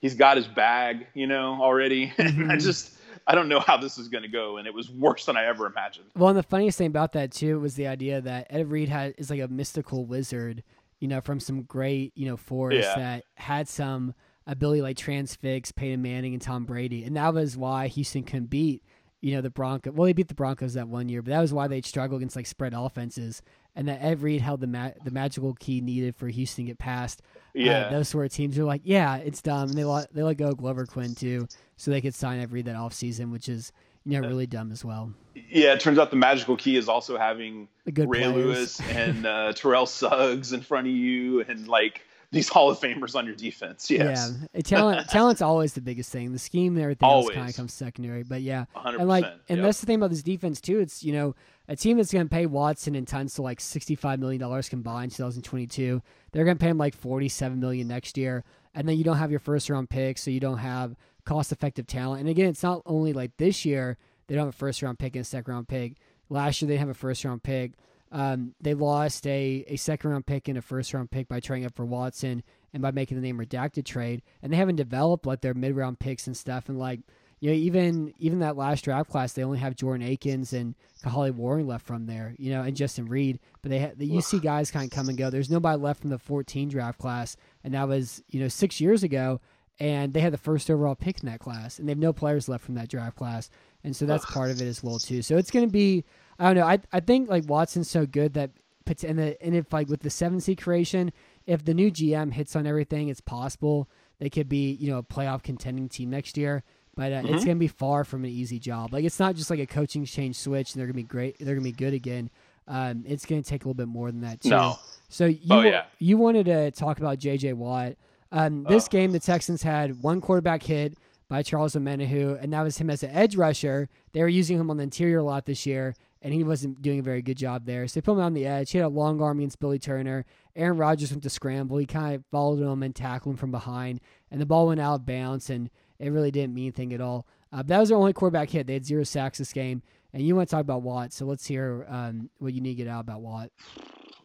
he's 0.00 0.14
got 0.14 0.36
his 0.36 0.46
bag, 0.46 1.06
you 1.14 1.26
know, 1.26 1.58
already. 1.60 2.12
And 2.18 2.52
I 2.52 2.56
Mhm. 2.56 2.60
just 2.62 2.92
I 3.26 3.34
don't 3.34 3.48
know 3.48 3.58
how 3.58 3.78
this 3.78 3.96
is 3.96 4.08
going 4.08 4.22
to 4.22 4.28
go, 4.28 4.58
and 4.58 4.66
it 4.68 4.74
was 4.74 4.90
worse 4.90 5.24
than 5.24 5.36
I 5.36 5.46
ever 5.46 5.66
imagined. 5.66 6.06
Well, 6.14 6.28
and 6.28 6.38
the 6.38 6.42
funniest 6.42 6.76
thing 6.76 6.88
about 6.88 7.12
that 7.14 7.32
too 7.32 7.58
was 7.58 7.74
the 7.74 7.86
idea 7.86 8.20
that 8.20 8.48
Ed 8.50 8.70
Reed 8.70 8.90
had 8.90 9.14
is 9.16 9.30
like 9.30 9.40
a 9.40 9.48
mystical 9.48 10.04
wizard, 10.04 10.62
you 11.00 11.08
know, 11.08 11.22
from 11.22 11.40
some 11.40 11.62
great, 11.62 12.12
you 12.14 12.26
know, 12.26 12.36
forest 12.36 12.86
Yeah. 12.86 13.02
that 13.02 13.24
had 13.36 13.66
some 13.66 14.14
ability 14.46 14.82
like 14.82 14.98
transfix 14.98 15.72
Peyton 15.72 16.02
Manning 16.02 16.34
and 16.34 16.42
Tom 16.42 16.64
Brady, 16.66 17.02
and 17.04 17.16
that 17.16 17.32
was 17.32 17.56
why 17.56 17.86
Houston 17.88 18.24
couldn't 18.24 18.50
beat, 18.50 18.84
you 19.24 19.34
know, 19.34 19.40
the 19.40 19.48
Broncos. 19.48 19.94
Well, 19.94 20.04
they 20.04 20.12
beat 20.12 20.28
the 20.28 20.34
Broncos 20.34 20.74
that 20.74 20.86
one 20.86 21.08
year, 21.08 21.22
but 21.22 21.30
that 21.30 21.40
was 21.40 21.50
why 21.52 21.66
they 21.66 21.80
struggled 21.80 22.20
against 22.20 22.36
like 22.36 22.46
spread 22.46 22.74
offenses, 22.74 23.40
and 23.74 23.88
that 23.88 24.02
Ed 24.02 24.20
Reed 24.20 24.42
held 24.42 24.60
the 24.60 24.66
ma- 24.66 24.90
the 25.02 25.10
magical 25.10 25.54
key 25.54 25.80
needed 25.80 26.14
for 26.14 26.28
Houston 26.28 26.66
to 26.66 26.70
get 26.72 26.78
past. 26.78 27.22
uh, 27.36 27.38
Yeah, 27.54 27.88
those 27.88 28.08
sort 28.08 28.26
of 28.26 28.32
teams 28.32 28.58
are 28.58 28.64
like, 28.64 28.82
yeah, 28.84 29.16
it's 29.16 29.40
dumb, 29.40 29.70
and 29.70 29.78
they 29.78 29.84
let 29.84 30.12
they 30.12 30.22
let 30.22 30.36
go 30.36 30.48
of 30.48 30.58
Glover 30.58 30.84
Quin 30.84 31.14
too, 31.14 31.48
so 31.78 31.90
they 31.90 32.02
could 32.02 32.14
sign 32.14 32.38
Ed 32.38 32.52
Reed 32.52 32.66
that 32.66 32.76
offseason, 32.76 33.32
which 33.32 33.48
is 33.48 33.72
you 34.04 34.20
know 34.20 34.28
really 34.28 34.46
dumb 34.46 34.70
as 34.70 34.84
well. 34.84 35.14
yeah. 35.34 35.72
It 35.72 35.80
turns 35.80 35.98
out 35.98 36.10
the 36.10 36.16
magical 36.16 36.58
key 36.58 36.76
is 36.76 36.90
also 36.90 37.16
having 37.16 37.68
Ray 37.86 38.04
players. 38.04 38.34
Lewis 38.34 38.80
and 38.90 39.24
uh, 39.26 39.54
Terrell 39.54 39.86
Suggs 39.86 40.52
in 40.52 40.60
front 40.60 40.86
of 40.86 40.92
you, 40.92 41.40
and 41.40 41.66
like 41.66 42.02
these 42.34 42.48
Hall 42.48 42.70
of 42.70 42.78
Famers 42.78 43.14
on 43.14 43.24
your 43.26 43.34
defense. 43.34 43.90
Yes, 43.90 44.32
Yeah, 44.52 44.60
talent 44.60 45.08
talent's 45.10 45.40
always 45.40 45.72
the 45.72 45.80
biggest 45.80 46.10
thing. 46.10 46.32
The 46.32 46.38
scheme 46.38 46.74
and 46.74 46.82
everything 46.82 47.08
else 47.08 47.26
kind 47.26 47.36
of 47.36 47.42
Always. 47.42 47.56
comes 47.56 47.72
secondary. 47.72 48.22
But 48.22 48.42
yeah, 48.42 48.66
hundred 48.74 49.00
and 49.00 49.08
like, 49.08 49.24
and 49.48 49.64
that's 49.64 49.80
the 49.80 49.86
thing 49.86 49.96
about 49.96 50.10
this 50.10 50.22
defense 50.22 50.60
too. 50.60 50.80
It's 50.80 51.02
you 51.02 51.12
know 51.12 51.34
a 51.68 51.76
team 51.76 51.96
that's 51.96 52.12
going 52.12 52.26
to 52.26 52.30
pay 52.30 52.46
Watson 52.46 52.94
and 52.94 53.06
Tunsil 53.06 53.40
like 53.40 53.60
sixty 53.60 53.94
five 53.94 54.18
million 54.18 54.40
dollars 54.40 54.68
combined, 54.68 55.12
two 55.12 55.22
thousand 55.22 55.42
twenty 55.42 55.66
two. 55.66 56.02
They're 56.32 56.44
going 56.44 56.58
to 56.58 56.62
pay 56.62 56.70
him 56.70 56.78
like 56.78 56.94
forty 56.94 57.28
seven 57.28 57.60
million 57.60 57.88
next 57.88 58.18
year, 58.18 58.44
and 58.74 58.88
then 58.88 58.98
you 58.98 59.04
don't 59.04 59.16
have 59.16 59.30
your 59.30 59.40
first 59.40 59.70
round 59.70 59.88
pick, 59.88 60.18
so 60.18 60.30
you 60.30 60.40
don't 60.40 60.58
have 60.58 60.96
cost 61.24 61.52
effective 61.52 61.86
talent. 61.86 62.20
And 62.20 62.28
again, 62.28 62.50
it's 62.50 62.62
not 62.62 62.82
only 62.84 63.12
like 63.12 63.36
this 63.38 63.64
year 63.64 63.96
they 64.26 64.34
don't 64.34 64.46
have 64.46 64.54
a 64.54 64.56
first 64.56 64.82
round 64.82 64.98
pick 64.98 65.16
and 65.16 65.22
a 65.22 65.24
second 65.24 65.52
round 65.52 65.68
pick. 65.68 65.94
Last 66.28 66.60
year 66.60 66.68
they 66.68 66.74
didn't 66.74 66.88
have 66.88 66.96
a 66.96 66.98
first 66.98 67.24
round 67.24 67.42
pick. 67.42 67.72
Um, 68.14 68.54
they 68.60 68.74
lost 68.74 69.26
a, 69.26 69.64
a 69.66 69.74
second 69.74 70.10
round 70.10 70.24
pick 70.24 70.46
and 70.46 70.56
a 70.56 70.62
first 70.62 70.94
round 70.94 71.10
pick 71.10 71.26
by 71.26 71.40
trading 71.40 71.66
up 71.66 71.74
for 71.74 71.84
Watson 71.84 72.44
and 72.72 72.80
by 72.80 72.92
making 72.92 73.16
the 73.16 73.22
name 73.22 73.38
redacted 73.38 73.84
trade. 73.84 74.22
And 74.40 74.52
they 74.52 74.56
haven't 74.56 74.76
developed 74.76 75.26
like 75.26 75.40
their 75.40 75.52
mid 75.52 75.74
round 75.74 75.98
picks 75.98 76.28
and 76.28 76.36
stuff. 76.36 76.68
And 76.68 76.78
like, 76.78 77.00
you 77.40 77.50
know, 77.50 77.56
even 77.56 78.14
even 78.18 78.38
that 78.38 78.56
last 78.56 78.84
draft 78.84 79.10
class, 79.10 79.32
they 79.32 79.42
only 79.42 79.58
have 79.58 79.74
Jordan 79.74 80.06
Akins 80.06 80.52
and 80.52 80.76
Kahale 81.04 81.32
Warring 81.32 81.66
left 81.66 81.86
from 81.88 82.06
there, 82.06 82.36
you 82.38 82.52
know, 82.52 82.62
and 82.62 82.76
Justin 82.76 83.06
Reid. 83.06 83.40
But 83.62 83.70
they 83.70 83.80
ha- 83.80 83.92
the 83.96 84.06
you 84.06 84.20
see 84.22 84.38
guys 84.38 84.70
kind 84.70 84.84
of 84.84 84.92
come 84.96 85.08
and 85.08 85.18
go. 85.18 85.28
There's 85.28 85.50
nobody 85.50 85.76
left 85.82 86.00
from 86.00 86.10
the 86.10 86.18
14 86.18 86.68
draft 86.68 87.00
class, 87.00 87.36
and 87.64 87.74
that 87.74 87.88
was 87.88 88.22
you 88.28 88.38
know 88.38 88.48
six 88.48 88.80
years 88.80 89.02
ago. 89.02 89.40
And 89.80 90.14
they 90.14 90.20
had 90.20 90.32
the 90.32 90.38
first 90.38 90.70
overall 90.70 90.94
pick 90.94 91.20
in 91.20 91.28
that 91.28 91.40
class, 91.40 91.80
and 91.80 91.88
they 91.88 91.90
have 91.90 91.98
no 91.98 92.12
players 92.12 92.48
left 92.48 92.64
from 92.64 92.76
that 92.76 92.88
draft 92.88 93.16
class, 93.16 93.50
and 93.82 93.94
so 93.96 94.06
that's 94.06 94.24
part 94.26 94.52
of 94.52 94.62
it 94.62 94.66
as 94.66 94.84
well 94.84 95.00
too. 95.00 95.20
So 95.20 95.36
it's 95.36 95.50
going 95.50 95.66
to 95.66 95.72
be, 95.72 96.04
I 96.38 96.46
don't 96.46 96.56
know, 96.56 96.66
I 96.66 96.78
I 96.92 97.00
think 97.00 97.28
like 97.28 97.48
Watson's 97.48 97.90
so 97.90 98.06
good 98.06 98.34
that 98.34 98.50
puts 98.84 99.04
and 99.04 99.18
the 99.18 99.40
and 99.44 99.54
if 99.54 99.72
like 99.72 99.88
with 99.88 100.00
the 100.00 100.10
seven 100.10 100.40
seed 100.40 100.60
creation, 100.60 101.12
if 101.46 101.64
the 101.64 101.74
new 101.74 101.90
GM 101.90 102.32
hits 102.32 102.54
on 102.56 102.66
everything, 102.66 103.08
it's 103.08 103.20
possible 103.20 103.88
they 104.18 104.30
could 104.30 104.48
be 104.48 104.72
you 104.72 104.90
know 104.90 104.98
a 104.98 105.02
playoff 105.02 105.42
contending 105.42 105.88
team 105.88 106.10
next 106.10 106.36
year. 106.36 106.62
But 106.96 107.12
uh, 107.12 107.22
it's 107.24 107.42
Mhm. 107.42 107.46
gonna 107.46 107.58
be 107.58 107.66
far 107.68 108.04
from 108.04 108.24
an 108.24 108.30
easy 108.30 108.58
job. 108.60 108.92
Like 108.92 109.04
it's 109.04 109.18
not 109.18 109.34
just 109.34 109.50
like 109.50 109.58
a 109.58 109.66
coaching 109.66 110.04
change 110.04 110.36
switch 110.36 110.72
and 110.74 110.80
they're 110.80 110.86
gonna 110.86 110.94
be 110.94 111.02
great. 111.02 111.36
They're 111.38 111.54
gonna 111.54 111.64
be 111.64 111.72
good 111.72 111.92
again. 111.94 112.30
Um, 112.68 113.04
it's 113.06 113.26
gonna 113.26 113.42
take 113.42 113.64
a 113.64 113.68
little 113.68 113.74
bit 113.74 113.88
more 113.88 114.10
than 114.10 114.20
that 114.22 114.40
too. 114.40 114.50
No. 114.50 114.78
So 115.08 115.26
you 115.26 115.38
Oh, 115.50 115.60
yeah. 115.62 115.84
you 115.98 116.16
wanted 116.18 116.46
to 116.46 116.70
talk 116.70 116.98
about 116.98 117.18
J.J. 117.18 117.52
Watt. 117.54 117.94
Um, 118.32 118.64
this 118.64 118.86
Oh. 118.86 118.90
game, 118.90 119.12
the 119.12 119.20
Texans 119.20 119.62
had 119.62 120.02
one 120.02 120.20
quarterback 120.20 120.62
hit 120.62 120.96
by 121.28 121.42
Charles 121.42 121.74
Omenihu, 121.74 122.40
and 122.42 122.52
that 122.52 122.62
was 122.62 122.78
him 122.78 122.90
as 122.90 123.02
an 123.02 123.10
edge 123.10 123.36
rusher. 123.36 123.88
They 124.12 124.20
were 124.22 124.28
using 124.28 124.58
him 124.58 124.70
on 124.70 124.76
the 124.76 124.82
interior 124.84 125.18
a 125.18 125.22
lot 125.24 125.46
this 125.46 125.66
year, 125.66 125.94
and 126.24 126.32
he 126.32 126.42
wasn't 126.42 126.80
doing 126.80 126.98
a 126.98 127.02
very 127.02 127.20
good 127.22 127.36
job 127.36 127.66
there. 127.66 127.86
So 127.86 128.00
they 128.00 128.02
put 128.02 128.14
him 128.14 128.20
on 128.20 128.32
the 128.32 128.46
edge. 128.46 128.72
He 128.72 128.78
had 128.78 128.86
a 128.86 128.88
long 128.88 129.20
arm 129.20 129.38
against 129.38 129.60
Billy 129.60 129.78
Turner. 129.78 130.24
Aaron 130.56 130.78
Rodgers 130.78 131.10
went 131.10 131.22
to 131.22 131.30
scramble. 131.30 131.76
He 131.76 131.84
kind 131.84 132.14
of 132.14 132.24
followed 132.30 132.60
him 132.60 132.82
and 132.82 132.96
tackled 132.96 133.34
him 133.34 133.36
from 133.36 133.50
behind, 133.50 134.00
and 134.30 134.40
the 134.40 134.46
ball 134.46 134.66
went 134.66 134.80
out 134.80 134.94
of 134.94 135.06
bounds, 135.06 135.50
and 135.50 135.70
it 135.98 136.10
really 136.10 136.30
didn't 136.30 136.54
mean 136.54 136.64
anything 136.64 136.94
at 136.94 137.00
all. 137.00 137.26
Uh, 137.52 137.62
that 137.62 137.78
was 137.78 137.90
their 137.90 137.98
only 137.98 138.12
quarterback 138.12 138.50
hit. 138.50 138.66
They 138.66 138.72
had 138.72 138.86
zero 138.86 139.04
sacks 139.04 139.38
this 139.38 139.52
game. 139.52 139.82
And 140.12 140.22
you 140.22 140.36
want 140.36 140.48
to 140.48 140.54
talk 140.54 140.60
about 140.60 140.82
Watt, 140.82 141.12
so 141.12 141.26
let's 141.26 141.44
hear 141.44 141.84
um, 141.88 142.30
what 142.38 142.54
you 142.54 142.60
need 142.60 142.76
to 142.76 142.84
get 142.84 142.88
out 142.88 143.00
about 143.00 143.20
Watt. 143.20 143.50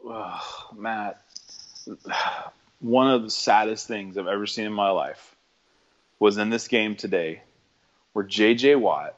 Ugh, 0.08 0.42
Matt, 0.76 1.20
one 2.80 3.10
of 3.12 3.24
the 3.24 3.30
saddest 3.32 3.88
things 3.88 4.16
I've 4.16 4.28
ever 4.28 4.46
seen 4.46 4.66
in 4.66 4.74
my 4.74 4.92
life 4.92 5.36
was 6.20 6.38
in 6.38 6.52
this 6.52 6.68
game 6.68 6.96
today 6.96 7.42
where 8.14 8.24
J.J. 8.24 8.76
Watt 8.76 9.18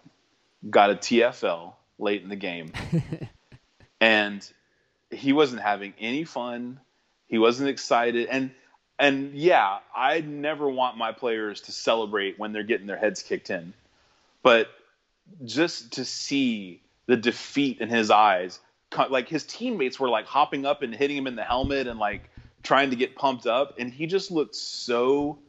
got 0.70 0.92
a 0.92 0.96
TFL 0.96 1.74
late 2.02 2.24
in 2.24 2.30
the 2.30 2.36
game. 2.36 2.74
and 4.02 4.46
he 5.10 5.34
wasn't 5.34 5.62
having 5.62 5.94
any 6.00 6.24
fun. 6.24 6.80
He 7.28 7.38
wasn't 7.38 7.70
excited. 7.70 8.28
And 8.28 8.52
and 9.00 9.34
yeah, 9.34 9.80
I 9.96 10.22
never 10.22 10.70
want 10.70 10.98
my 10.98 11.12
players 11.12 11.62
to 11.62 11.72
celebrate 11.72 12.38
when 12.38 12.54
they're 12.54 12.64
getting 12.64 12.88
their 12.88 12.98
heads 12.98 13.24
kicked 13.24 13.50
in. 13.50 13.74
But 14.44 14.70
just 15.44 15.94
to 15.94 16.06
see 16.06 16.82
the 17.08 17.18
defeat 17.18 17.82
in 17.82 17.90
his 17.90 18.12
eyes, 18.12 18.60
like 19.10 19.28
his 19.28 19.44
teammates 19.44 20.00
were 20.00 20.10
like 20.10 20.26
hopping 20.26 20.66
up 20.66 20.82
and 20.82 20.94
hitting 20.94 21.18
him 21.18 21.28
in 21.28 21.36
the 21.36 21.44
helmet 21.44 21.88
and 21.88 22.00
like 22.00 22.30
trying 22.64 22.92
to 22.92 22.96
get 22.96 23.16
pumped 23.16 23.48
up, 23.48 23.76
and 23.80 23.92
he 23.92 24.06
just 24.06 24.30
looked 24.30 24.56
so 24.56 25.40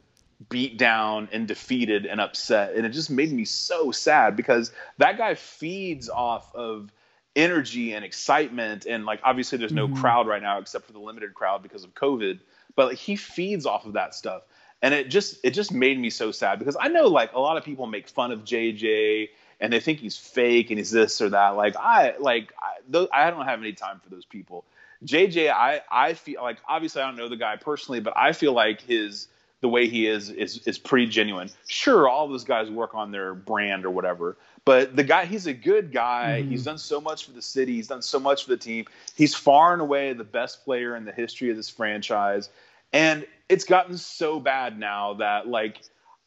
beat 0.48 0.78
down 0.78 1.28
and 1.32 1.47
defeated 1.48 2.06
and 2.06 2.20
upset, 2.20 2.74
and 2.74 2.86
it 2.86 2.90
just 2.90 3.10
made 3.10 3.32
me 3.32 3.44
so 3.44 3.90
sad 3.90 4.36
because 4.36 4.73
that 4.98 5.19
guy 5.19 5.35
feeds 5.35 6.09
off 6.09 6.55
of 6.55 6.90
energy 7.35 7.93
and 7.94 8.05
excitement, 8.05 8.86
and 8.86 9.05
like 9.05 9.20
obviously 9.24 9.59
there's 9.59 9.73
no 9.73 9.89
Mhm. 9.89 9.94
crowd 9.94 10.27
right 10.27 10.43
now 10.43 10.59
except 10.59 10.86
for 10.86 10.93
the 10.93 10.98
limited 11.01 11.35
crowd 11.35 11.62
because 11.62 11.85
of 11.85 11.94
COVID, 11.94 12.40
but 12.74 12.89
like 12.89 12.98
he 12.98 13.16
feeds 13.16 13.66
off 13.66 13.86
of 13.86 13.94
that 13.94 14.14
stuff 14.14 14.43
and 14.82 14.93
it 14.93 15.09
just 15.09 15.39
it 15.44 15.52
just 15.52 15.73
made 15.73 15.98
me 15.98 16.10
so 16.10 16.32
sad 16.32 16.59
because 16.59 16.77
I 16.78 16.89
know 16.89 17.06
like 17.06 17.32
a 17.32 17.40
lot 17.40 17.56
of 17.56 17.64
people 17.64 17.86
make 17.86 18.09
fun 18.09 18.32
of 18.32 18.44
JJ 18.44 19.31
and 19.60 19.73
they 19.73 19.81
think 19.81 20.01
he's 20.01 20.16
fake 20.16 20.70
and 20.70 20.78
he's 20.78 20.90
this 20.90 21.20
or 21.20 21.31
that. 21.31 21.51
Like 21.51 21.77
I 21.77 22.14
like 22.19 22.52
I, 22.60 22.81
those, 22.89 23.09
I 23.12 23.31
don't 23.31 23.44
have 23.47 23.60
any 23.60 23.73
time 23.73 24.01
for 24.01 24.10
those 24.10 24.24
people. 24.24 24.64
JJ, 25.05 25.51
I 25.51 25.82
I 25.90 26.14
feel 26.14 26.43
like 26.43 26.59
obviously 26.69 27.01
I 27.01 27.06
don't 27.06 27.16
know 27.16 27.28
the 27.28 27.36
guy 27.36 27.56
personally, 27.56 28.01
but 28.01 28.14
I 28.16 28.32
feel 28.32 28.52
like 28.52 28.81
his 28.82 29.28
the 29.62 29.68
way 29.68 29.89
he 29.89 30.06
is 30.06 30.28
is 30.28 30.59
is 30.66 30.76
pretty 30.76 31.06
genuine. 31.06 31.48
Sure, 31.68 32.09
all 32.09 32.28
those 32.28 32.44
guys 32.44 32.68
work 32.68 32.94
on 32.94 33.12
their 33.12 33.32
brand 33.32 33.86
or 33.86 33.90
whatever, 33.90 34.36
but 34.64 34.94
the 34.94 35.05
guy 35.05 35.24
he's 35.24 35.47
a 35.47 35.55
good 35.55 35.93
guy. 35.93 36.40
Mm-hmm. 36.40 36.51
He's 36.51 36.64
done 36.64 36.78
so 36.78 37.01
much 37.01 37.24
for 37.24 37.32
the 37.32 37.40
city. 37.40 37.76
He's 37.76 37.89
done 37.89 38.02
so 38.02 38.20
much 38.20 38.44
for 38.44 38.51
the 38.51 38.56
team. 38.56 38.84
He's 39.16 39.34
far 39.34 39.72
and 39.72 39.80
away 39.80 40.12
the 40.12 40.24
best 40.24 40.64
player 40.64 40.97
in 40.97 41.05
the 41.05 41.12
history 41.12 41.48
of 41.48 41.56
this 41.56 41.70
franchise. 41.70 42.51
And 42.93 43.24
it's 43.48 43.64
gotten 43.64 43.97
so 43.97 44.40
bad 44.40 44.78
now 44.78 45.14
that 45.14 45.47
like 45.47 45.80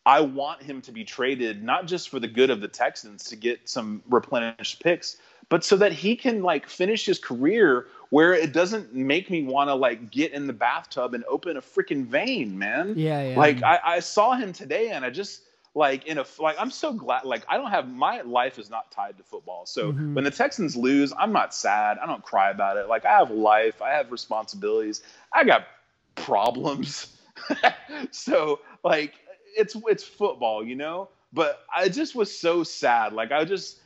I 0.06 0.22
want 0.22 0.64
him 0.64 0.82
to 0.82 0.92
be 0.92 1.04
traded 1.04 1.62
not 1.62 1.88
just 1.88 2.10
for 2.10 2.20
the 2.20 2.28
good 2.28 2.50
of 2.50 2.62
the 2.62 2.68
Texans 2.70 3.26
to 3.26 3.36
get 3.36 3.68
some 3.68 4.02
replenished 4.10 4.82
picks, 4.82 5.18
but 5.50 5.66
so 5.66 5.76
that 5.76 5.92
he 5.92 6.16
can 6.16 6.42
like 6.42 6.70
finish 6.70 7.06
his 7.06 7.20
career 7.20 7.88
where 8.10 8.34
it 8.34 8.54
doesn't 8.54 8.94
make 8.94 9.30
me 9.30 9.44
want 9.44 9.70
to 9.70 9.76
like 9.76 10.12
get 10.12 10.32
in 10.32 10.48
the 10.48 10.54
bathtub 10.54 11.14
and 11.14 11.24
open 11.26 11.58
a 11.58 11.62
freaking 11.62 12.06
vein, 12.06 12.58
man. 12.58 12.98
Yeah, 12.98 13.22
yeah. 13.22 13.38
Like 13.38 13.64
I, 13.64 13.80
I 13.84 14.00
saw 14.00 14.36
him 14.36 14.54
today 14.54 14.90
and 14.90 15.04
I 15.06 15.10
just 15.10 15.42
like 15.74 16.06
in 16.06 16.18
a 16.18 16.26
like 16.40 16.56
I'm 16.60 16.72
so 16.72 16.94
glad 16.94 17.26
like 17.26 17.44
I 17.50 17.58
don't 17.58 17.70
have 17.72 17.90
my 17.90 18.22
life 18.22 18.58
is 18.60 18.70
not 18.70 18.92
tied 18.92 19.18
to 19.18 19.24
football. 19.24 19.66
So 19.66 19.94
Mhm. 19.94 20.14
when 20.14 20.24
the 20.24 20.32
Texans 20.32 20.76
lose, 20.76 21.14
I'm 21.18 21.32
not 21.34 21.54
sad. 21.54 21.98
I 21.98 22.06
don't 22.06 22.24
cry 22.24 22.50
about 22.52 22.78
it. 22.78 22.88
Like 22.88 23.06
I 23.06 23.12
have 23.18 23.32
life, 23.32 23.82
I 23.82 23.92
have 23.92 24.12
responsibilities. 24.12 25.02
I 25.34 25.44
got 25.44 25.68
problems. 26.16 27.18
so 28.12 28.60
like 28.84 29.14
it's 29.58 29.76
it's 29.88 30.04
football, 30.04 30.64
you 30.66 30.76
know? 30.76 31.10
But 31.34 31.60
I 31.76 31.90
just 31.90 32.16
was 32.16 32.36
so 32.38 32.64
sad. 32.64 33.14
Like 33.14 33.32
I 33.32 33.44
just 33.46 33.80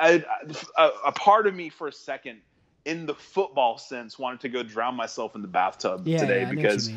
I, 0.00 0.24
I 0.76 0.84
a, 0.84 0.90
a 1.08 1.12
part 1.12 1.46
of 1.46 1.54
me 1.54 1.68
for 1.68 1.88
a 1.88 1.92
second 1.92 2.40
in 2.84 3.06
the 3.06 3.14
football 3.14 3.78
sense 3.78 4.18
wanted 4.18 4.40
to 4.40 4.48
go 4.48 4.62
drown 4.62 4.94
myself 4.94 5.34
in 5.34 5.42
the 5.42 5.48
bathtub 5.48 6.06
yeah, 6.06 6.18
today 6.18 6.40
yeah, 6.42 6.48
I 6.48 6.52
know 6.52 6.56
what 6.56 6.56
because 6.56 6.92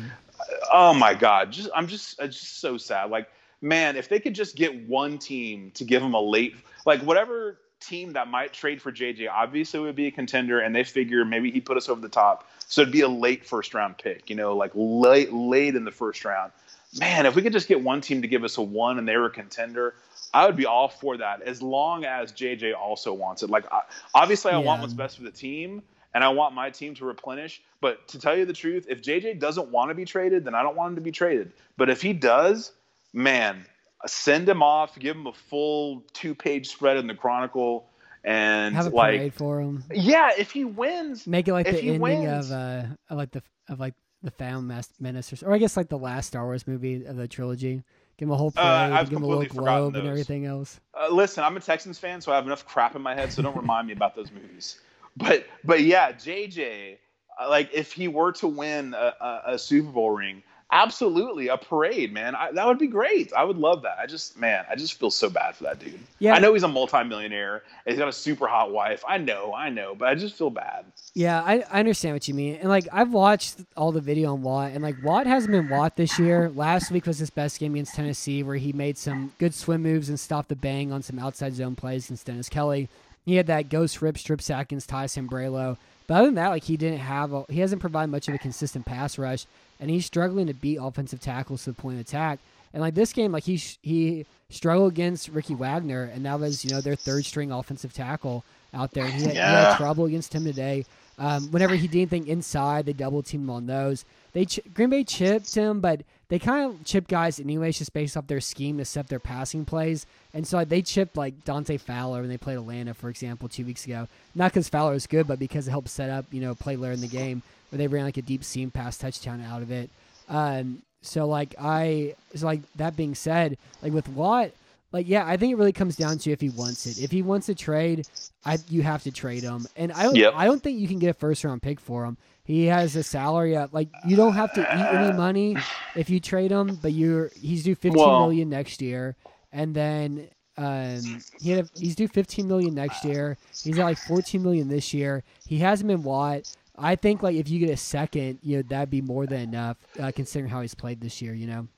oh 0.72 0.94
my 0.94 1.14
god 1.14 1.52
just 1.52 1.68
i'm 1.74 1.86
just 1.86 2.20
i'm 2.20 2.30
just 2.30 2.60
so 2.60 2.76
sad. 2.76 3.10
Like 3.10 3.28
man 3.60 3.96
if 3.96 4.08
they 4.08 4.20
could 4.20 4.34
just 4.34 4.56
get 4.56 4.88
one 4.88 5.18
team 5.18 5.70
to 5.72 5.84
give 5.84 6.02
them 6.02 6.14
a 6.14 6.20
late 6.20 6.54
like 6.86 7.00
whatever 7.00 7.58
team 7.80 8.12
that 8.12 8.28
might 8.28 8.52
trade 8.52 8.80
for 8.80 8.92
jj 8.92 9.28
obviously 9.30 9.80
would 9.80 9.96
be 9.96 10.06
a 10.06 10.10
contender 10.10 10.60
and 10.60 10.74
they 10.74 10.84
figure 10.84 11.24
maybe 11.24 11.50
he 11.50 11.60
put 11.60 11.76
us 11.76 11.88
over 11.88 12.00
the 12.00 12.08
top 12.08 12.48
so 12.66 12.82
it'd 12.82 12.92
be 12.92 13.02
a 13.02 13.08
late 13.08 13.44
first 13.44 13.74
round 13.74 13.96
pick 13.98 14.30
you 14.30 14.36
know 14.36 14.56
like 14.56 14.70
late 14.74 15.32
late 15.32 15.74
in 15.74 15.84
the 15.84 15.90
first 15.90 16.24
round 16.24 16.50
man 16.98 17.26
if 17.26 17.34
we 17.34 17.42
could 17.42 17.52
just 17.52 17.68
get 17.68 17.82
one 17.82 18.00
team 18.00 18.22
to 18.22 18.28
give 18.28 18.44
us 18.44 18.56
a 18.56 18.62
one 18.62 18.98
and 18.98 19.08
they 19.08 19.16
were 19.16 19.26
a 19.26 19.30
contender 19.30 19.94
i 20.32 20.46
would 20.46 20.56
be 20.56 20.66
all 20.66 20.88
for 20.88 21.16
that 21.16 21.42
as 21.42 21.60
long 21.62 22.04
as 22.04 22.32
jj 22.32 22.74
also 22.74 23.12
wants 23.12 23.42
it 23.42 23.50
like 23.50 23.70
I, 23.72 23.82
obviously 24.14 24.52
i 24.52 24.58
want 24.58 24.80
what's 24.80 24.94
best 24.94 25.16
for 25.16 25.24
the 25.24 25.30
team 25.30 25.82
and 26.14 26.22
I 26.22 26.28
want 26.28 26.54
my 26.54 26.70
team 26.70 26.94
to 26.94 27.04
replenish. 27.04 27.60
But 27.80 28.06
to 28.08 28.20
tell 28.20 28.36
you 28.38 28.44
the 28.46 28.52
truth, 28.52 28.86
if 28.88 29.02
JJ 29.02 29.40
doesn't 29.40 29.68
want 29.70 29.90
to 29.90 29.94
be 29.94 30.04
traded, 30.04 30.44
then 30.44 30.54
I 30.54 30.62
don't 30.62 30.76
want 30.76 30.90
him 30.90 30.94
to 30.94 31.00
be 31.02 31.10
traded. 31.10 31.52
But 31.76 31.90
if 31.90 32.00
he 32.00 32.12
does, 32.12 32.70
man, 33.12 33.66
send 34.06 34.48
him 34.48 34.62
off, 34.62 34.96
give 34.98 35.16
him 35.16 35.26
a 35.26 35.32
full 35.32 36.04
two 36.12 36.34
page 36.34 36.68
spread 36.68 36.96
in 36.98 37.08
the 37.08 37.14
Chronicle, 37.14 37.88
and 38.22 38.74
Have 38.76 38.86
a 38.86 38.90
like, 38.90 39.18
parade 39.18 39.34
for 39.34 39.60
him. 39.60 39.84
yeah, 39.92 40.30
if 40.38 40.52
he 40.52 40.64
wins, 40.64 41.26
Make 41.26 41.48
it 41.48 41.52
like 41.52 41.66
the 41.66 41.78
ending 41.78 42.00
wins- 42.00 42.50
of 42.50 42.56
uh 42.56 42.86
of 43.10 43.18
like 43.18 43.32
the 43.32 43.42
of 43.68 43.80
like 43.80 43.94
the 44.24 44.30
Found 44.32 44.66
Mas- 44.66 44.88
Menace, 44.98 45.42
or, 45.42 45.48
or 45.50 45.54
I 45.54 45.58
guess 45.58 45.76
like 45.76 45.88
the 45.88 45.98
last 45.98 46.26
Star 46.28 46.44
Wars 46.44 46.66
movie 46.66 47.04
of 47.04 47.16
the 47.16 47.28
trilogy. 47.28 47.82
Give 48.16 48.28
him 48.28 48.32
a 48.32 48.36
whole 48.36 48.52
parade, 48.52 48.66
Uh, 48.92 49.02
give 49.04 49.12
him 49.18 49.22
a 49.24 49.26
little 49.26 49.44
globe 49.44 49.96
and 49.96 50.06
everything 50.06 50.46
else. 50.46 50.80
uh, 50.98 51.08
listen, 51.12 51.42
I'm 51.42 51.56
a 51.56 51.60
Texans 51.60 51.98
fan, 51.98 52.20
so 52.20 52.30
I 52.32 52.36
have 52.36 52.46
enough 52.46 52.64
crap 52.64 52.94
in 52.94 53.02
my 53.02 53.12
head, 53.14 53.32
so 53.32 53.42
don't 53.42 53.56
remind 53.56 53.86
me 53.88 53.92
about 53.92 54.14
those 54.14 54.30
movies. 54.30 54.80
But 55.16 55.46
but 55.64 55.82
yeah, 55.82 56.12
JJ, 56.12 56.96
uh, 57.40 57.48
like 57.48 57.70
if 57.72 57.92
he 57.92 58.08
were 58.08 58.32
to 58.32 58.46
win 58.48 58.94
a, 58.94 59.14
a, 59.20 59.42
a 59.54 59.58
Super 59.58 59.90
Bowl 59.90 60.10
ring, 60.12 60.42
absolutely 60.74 61.48
a 61.48 61.56
parade, 61.56 62.12
man. 62.12 62.34
I, 62.34 62.50
that 62.52 62.66
would 62.66 62.78
be 62.78 62.88
great. 62.88 63.32
I 63.32 63.44
would 63.44 63.56
love 63.56 63.82
that. 63.82 63.96
I 63.98 64.06
just 64.06 64.36
man, 64.38 64.64
I 64.68 64.74
just 64.74 64.98
feel 64.98 65.10
so 65.10 65.30
bad 65.30 65.54
for 65.54 65.64
that 65.64 65.78
dude. 65.78 65.98
Yeah. 66.18 66.34
I 66.34 66.40
know 66.40 66.52
he's 66.52 66.64
a 66.64 66.68
multimillionaire. 66.68 67.62
He's 67.86 67.96
got 67.96 68.08
a 68.08 68.12
super 68.12 68.48
hot 68.48 68.72
wife. 68.72 69.04
I 69.08 69.18
know, 69.18 69.54
I 69.54 69.70
know, 69.70 69.94
but 69.94 70.08
I 70.08 70.16
just 70.16 70.34
feel 70.36 70.50
bad. 70.50 70.84
Yeah, 71.14 71.40
I, 71.40 71.64
I 71.70 71.78
understand 71.78 72.16
what 72.16 72.26
you 72.26 72.34
mean. 72.34 72.56
And 72.56 72.68
like 72.68 72.88
I've 72.92 73.12
watched 73.12 73.60
all 73.76 73.92
the 73.92 74.00
video 74.00 74.32
on 74.32 74.42
Watt 74.42 74.72
and 74.72 74.82
like 74.82 74.96
Watt 75.02 75.26
hasn't 75.26 75.52
been 75.52 75.68
Watt 75.68 75.96
this 75.96 76.18
year. 76.18 76.50
Last 76.50 76.90
week 76.90 77.06
was 77.06 77.20
his 77.20 77.30
best 77.30 77.60
game 77.60 77.74
against 77.74 77.94
Tennessee 77.94 78.42
where 78.42 78.56
he 78.56 78.72
made 78.72 78.98
some 78.98 79.32
good 79.38 79.54
swim 79.54 79.82
moves 79.82 80.08
and 80.08 80.18
stopped 80.18 80.48
the 80.48 80.56
bang 80.56 80.92
on 80.92 81.02
some 81.02 81.20
outside 81.20 81.54
zone 81.54 81.76
plays 81.76 82.06
against 82.06 82.26
Dennis 82.26 82.48
Kelly. 82.48 82.88
He 83.24 83.36
had 83.36 83.46
that 83.46 83.68
ghost 83.68 84.02
rip 84.02 84.18
strip 84.18 84.42
sack 84.42 84.66
against 84.66 84.88
Ty 84.88 85.06
Sambrailo. 85.06 85.78
But 86.06 86.14
other 86.14 86.26
than 86.26 86.34
that, 86.34 86.48
like 86.48 86.64
he 86.64 86.76
didn't 86.76 86.98
have 86.98 87.32
a, 87.32 87.44
he 87.48 87.60
hasn't 87.60 87.80
provided 87.80 88.10
much 88.10 88.28
of 88.28 88.34
a 88.34 88.38
consistent 88.38 88.84
pass 88.84 89.16
rush 89.16 89.46
and 89.80 89.90
he's 89.90 90.06
struggling 90.06 90.46
to 90.46 90.54
beat 90.54 90.78
offensive 90.80 91.20
tackles 91.20 91.64
to 91.64 91.72
the 91.72 91.80
point 91.80 91.96
of 91.96 92.00
attack. 92.00 92.38
And 92.72 92.80
like 92.80 92.94
this 92.94 93.12
game, 93.12 93.32
like 93.32 93.44
he 93.44 93.56
sh- 93.56 93.78
he 93.82 94.26
struggled 94.50 94.92
against 94.92 95.28
Ricky 95.28 95.54
Wagner, 95.54 96.10
and 96.12 96.26
that 96.26 96.40
was 96.40 96.64
you 96.64 96.70
know 96.70 96.80
their 96.80 96.96
third 96.96 97.24
string 97.24 97.52
offensive 97.52 97.92
tackle 97.92 98.44
out 98.72 98.90
there. 98.92 99.04
And 99.04 99.14
he, 99.14 99.22
had, 99.22 99.32
he 99.32 99.38
had 99.38 99.76
trouble 99.76 100.06
against 100.06 100.32
him 100.34 100.44
today. 100.44 100.84
Um, 101.16 101.52
whenever 101.52 101.76
he 101.76 101.86
did 101.86 101.98
anything 101.98 102.26
inside, 102.26 102.86
they 102.86 102.92
double 102.92 103.22
teamed 103.22 103.44
him 103.44 103.50
on 103.50 103.66
those. 103.66 104.04
They 104.32 104.46
ch- 104.46 104.60
Green 104.74 104.90
Bay 104.90 105.04
chipped 105.04 105.54
him, 105.54 105.80
but 105.80 106.00
they 106.28 106.40
kind 106.40 106.68
of 106.68 106.84
chip 106.84 107.06
guys 107.06 107.38
anyways, 107.38 107.78
just 107.78 107.92
based 107.92 108.16
off 108.16 108.26
their 108.26 108.40
scheme 108.40 108.78
to 108.78 108.84
set 108.84 109.06
their 109.06 109.20
passing 109.20 109.64
plays. 109.64 110.06
And 110.32 110.44
so 110.44 110.56
like, 110.56 110.68
they 110.68 110.82
chipped 110.82 111.16
like 111.16 111.44
Dante 111.44 111.76
Fowler 111.76 112.20
when 112.20 112.28
they 112.28 112.38
played 112.38 112.56
Atlanta, 112.56 112.94
for 112.94 113.08
example, 113.10 113.48
two 113.48 113.64
weeks 113.64 113.84
ago. 113.84 114.08
Not 114.34 114.50
because 114.50 114.68
Fowler 114.68 114.94
is 114.94 115.06
good, 115.06 115.28
but 115.28 115.38
because 115.38 115.68
it 115.68 115.70
helped 115.70 115.88
set 115.88 116.10
up 116.10 116.24
you 116.32 116.40
know 116.40 116.56
play 116.56 116.74
later 116.74 116.94
in 116.94 117.00
the 117.00 117.06
game 117.06 117.42
where 117.70 117.78
they 117.78 117.86
ran 117.86 118.04
like 118.04 118.16
a 118.16 118.22
deep 118.22 118.44
seam 118.44 118.70
pass 118.70 118.98
touchdown 118.98 119.42
out 119.42 119.62
of 119.62 119.70
it. 119.70 119.90
Um, 120.28 120.82
so 121.02 121.26
like 121.26 121.54
I, 121.60 122.14
so 122.34 122.46
like 122.46 122.60
that 122.76 122.96
being 122.96 123.14
said, 123.14 123.58
like 123.82 123.92
with 123.92 124.08
Watt, 124.08 124.50
like 124.92 125.08
yeah, 125.08 125.26
I 125.26 125.36
think 125.36 125.52
it 125.52 125.56
really 125.56 125.72
comes 125.72 125.96
down 125.96 126.18
to 126.18 126.30
if 126.30 126.40
he 126.40 126.50
wants 126.50 126.86
it. 126.86 127.02
If 127.02 127.10
he 127.10 127.20
wants 127.22 127.46
to 127.46 127.54
trade, 127.54 128.06
I 128.44 128.58
you 128.68 128.82
have 128.82 129.02
to 129.02 129.10
trade 129.10 129.42
him, 129.42 129.66
and 129.76 129.92
I 129.92 130.04
don't, 130.04 130.16
Yep. 130.16 130.32
I 130.36 130.44
don't 130.46 130.62
think 130.62 130.78
you 130.78 130.88
can 130.88 130.98
get 130.98 131.10
a 131.10 131.14
first 131.14 131.44
round 131.44 131.62
pick 131.62 131.80
for 131.80 132.04
him. 132.04 132.16
He 132.44 132.66
has 132.66 132.94
a 132.94 133.02
salary 133.02 133.56
of 133.56 133.72
like 133.74 133.88
you 134.06 134.16
don't 134.16 134.34
have 134.34 134.52
to 134.54 134.60
eat 134.60 134.94
any 134.94 135.12
money 135.16 135.56
if 135.96 136.10
you 136.10 136.20
trade 136.20 136.50
him, 136.52 136.78
but 136.80 136.92
you're 136.92 137.30
he's 137.40 137.64
due 137.64 137.74
fifteen 137.74 138.02
million 138.04 138.48
Well- 138.50 138.58
next 138.58 138.80
year, 138.80 139.16
and 139.52 139.74
then 139.74 140.28
um 140.56 141.20
he 141.40 141.50
had 141.50 141.64
a, 141.64 141.68
he's 141.78 141.96
due 141.96 142.06
fifteen 142.06 142.46
million 142.46 142.74
next 142.74 143.04
year. 143.04 143.36
He's 143.62 143.78
at 143.78 143.84
like 143.84 143.98
fourteen 143.98 144.42
million 144.42 144.68
this 144.68 144.94
year. 144.94 145.22
He 145.46 145.58
hasn't 145.58 145.88
been 145.88 146.02
Watt. 146.02 146.54
I 146.76 146.96
think 146.96 147.22
like 147.22 147.36
if 147.36 147.48
you 147.48 147.58
get 147.58 147.70
a 147.70 147.76
second, 147.76 148.38
you 148.42 148.56
know 148.56 148.62
that'd 148.62 148.90
be 148.90 149.02
more 149.02 149.26
than 149.26 149.40
enough, 149.40 149.76
uh, 150.00 150.12
considering 150.14 150.50
how 150.50 150.60
he's 150.60 150.74
played 150.74 151.00
this 151.00 151.22
year. 151.22 151.34
You 151.34 151.46
know. 151.46 151.68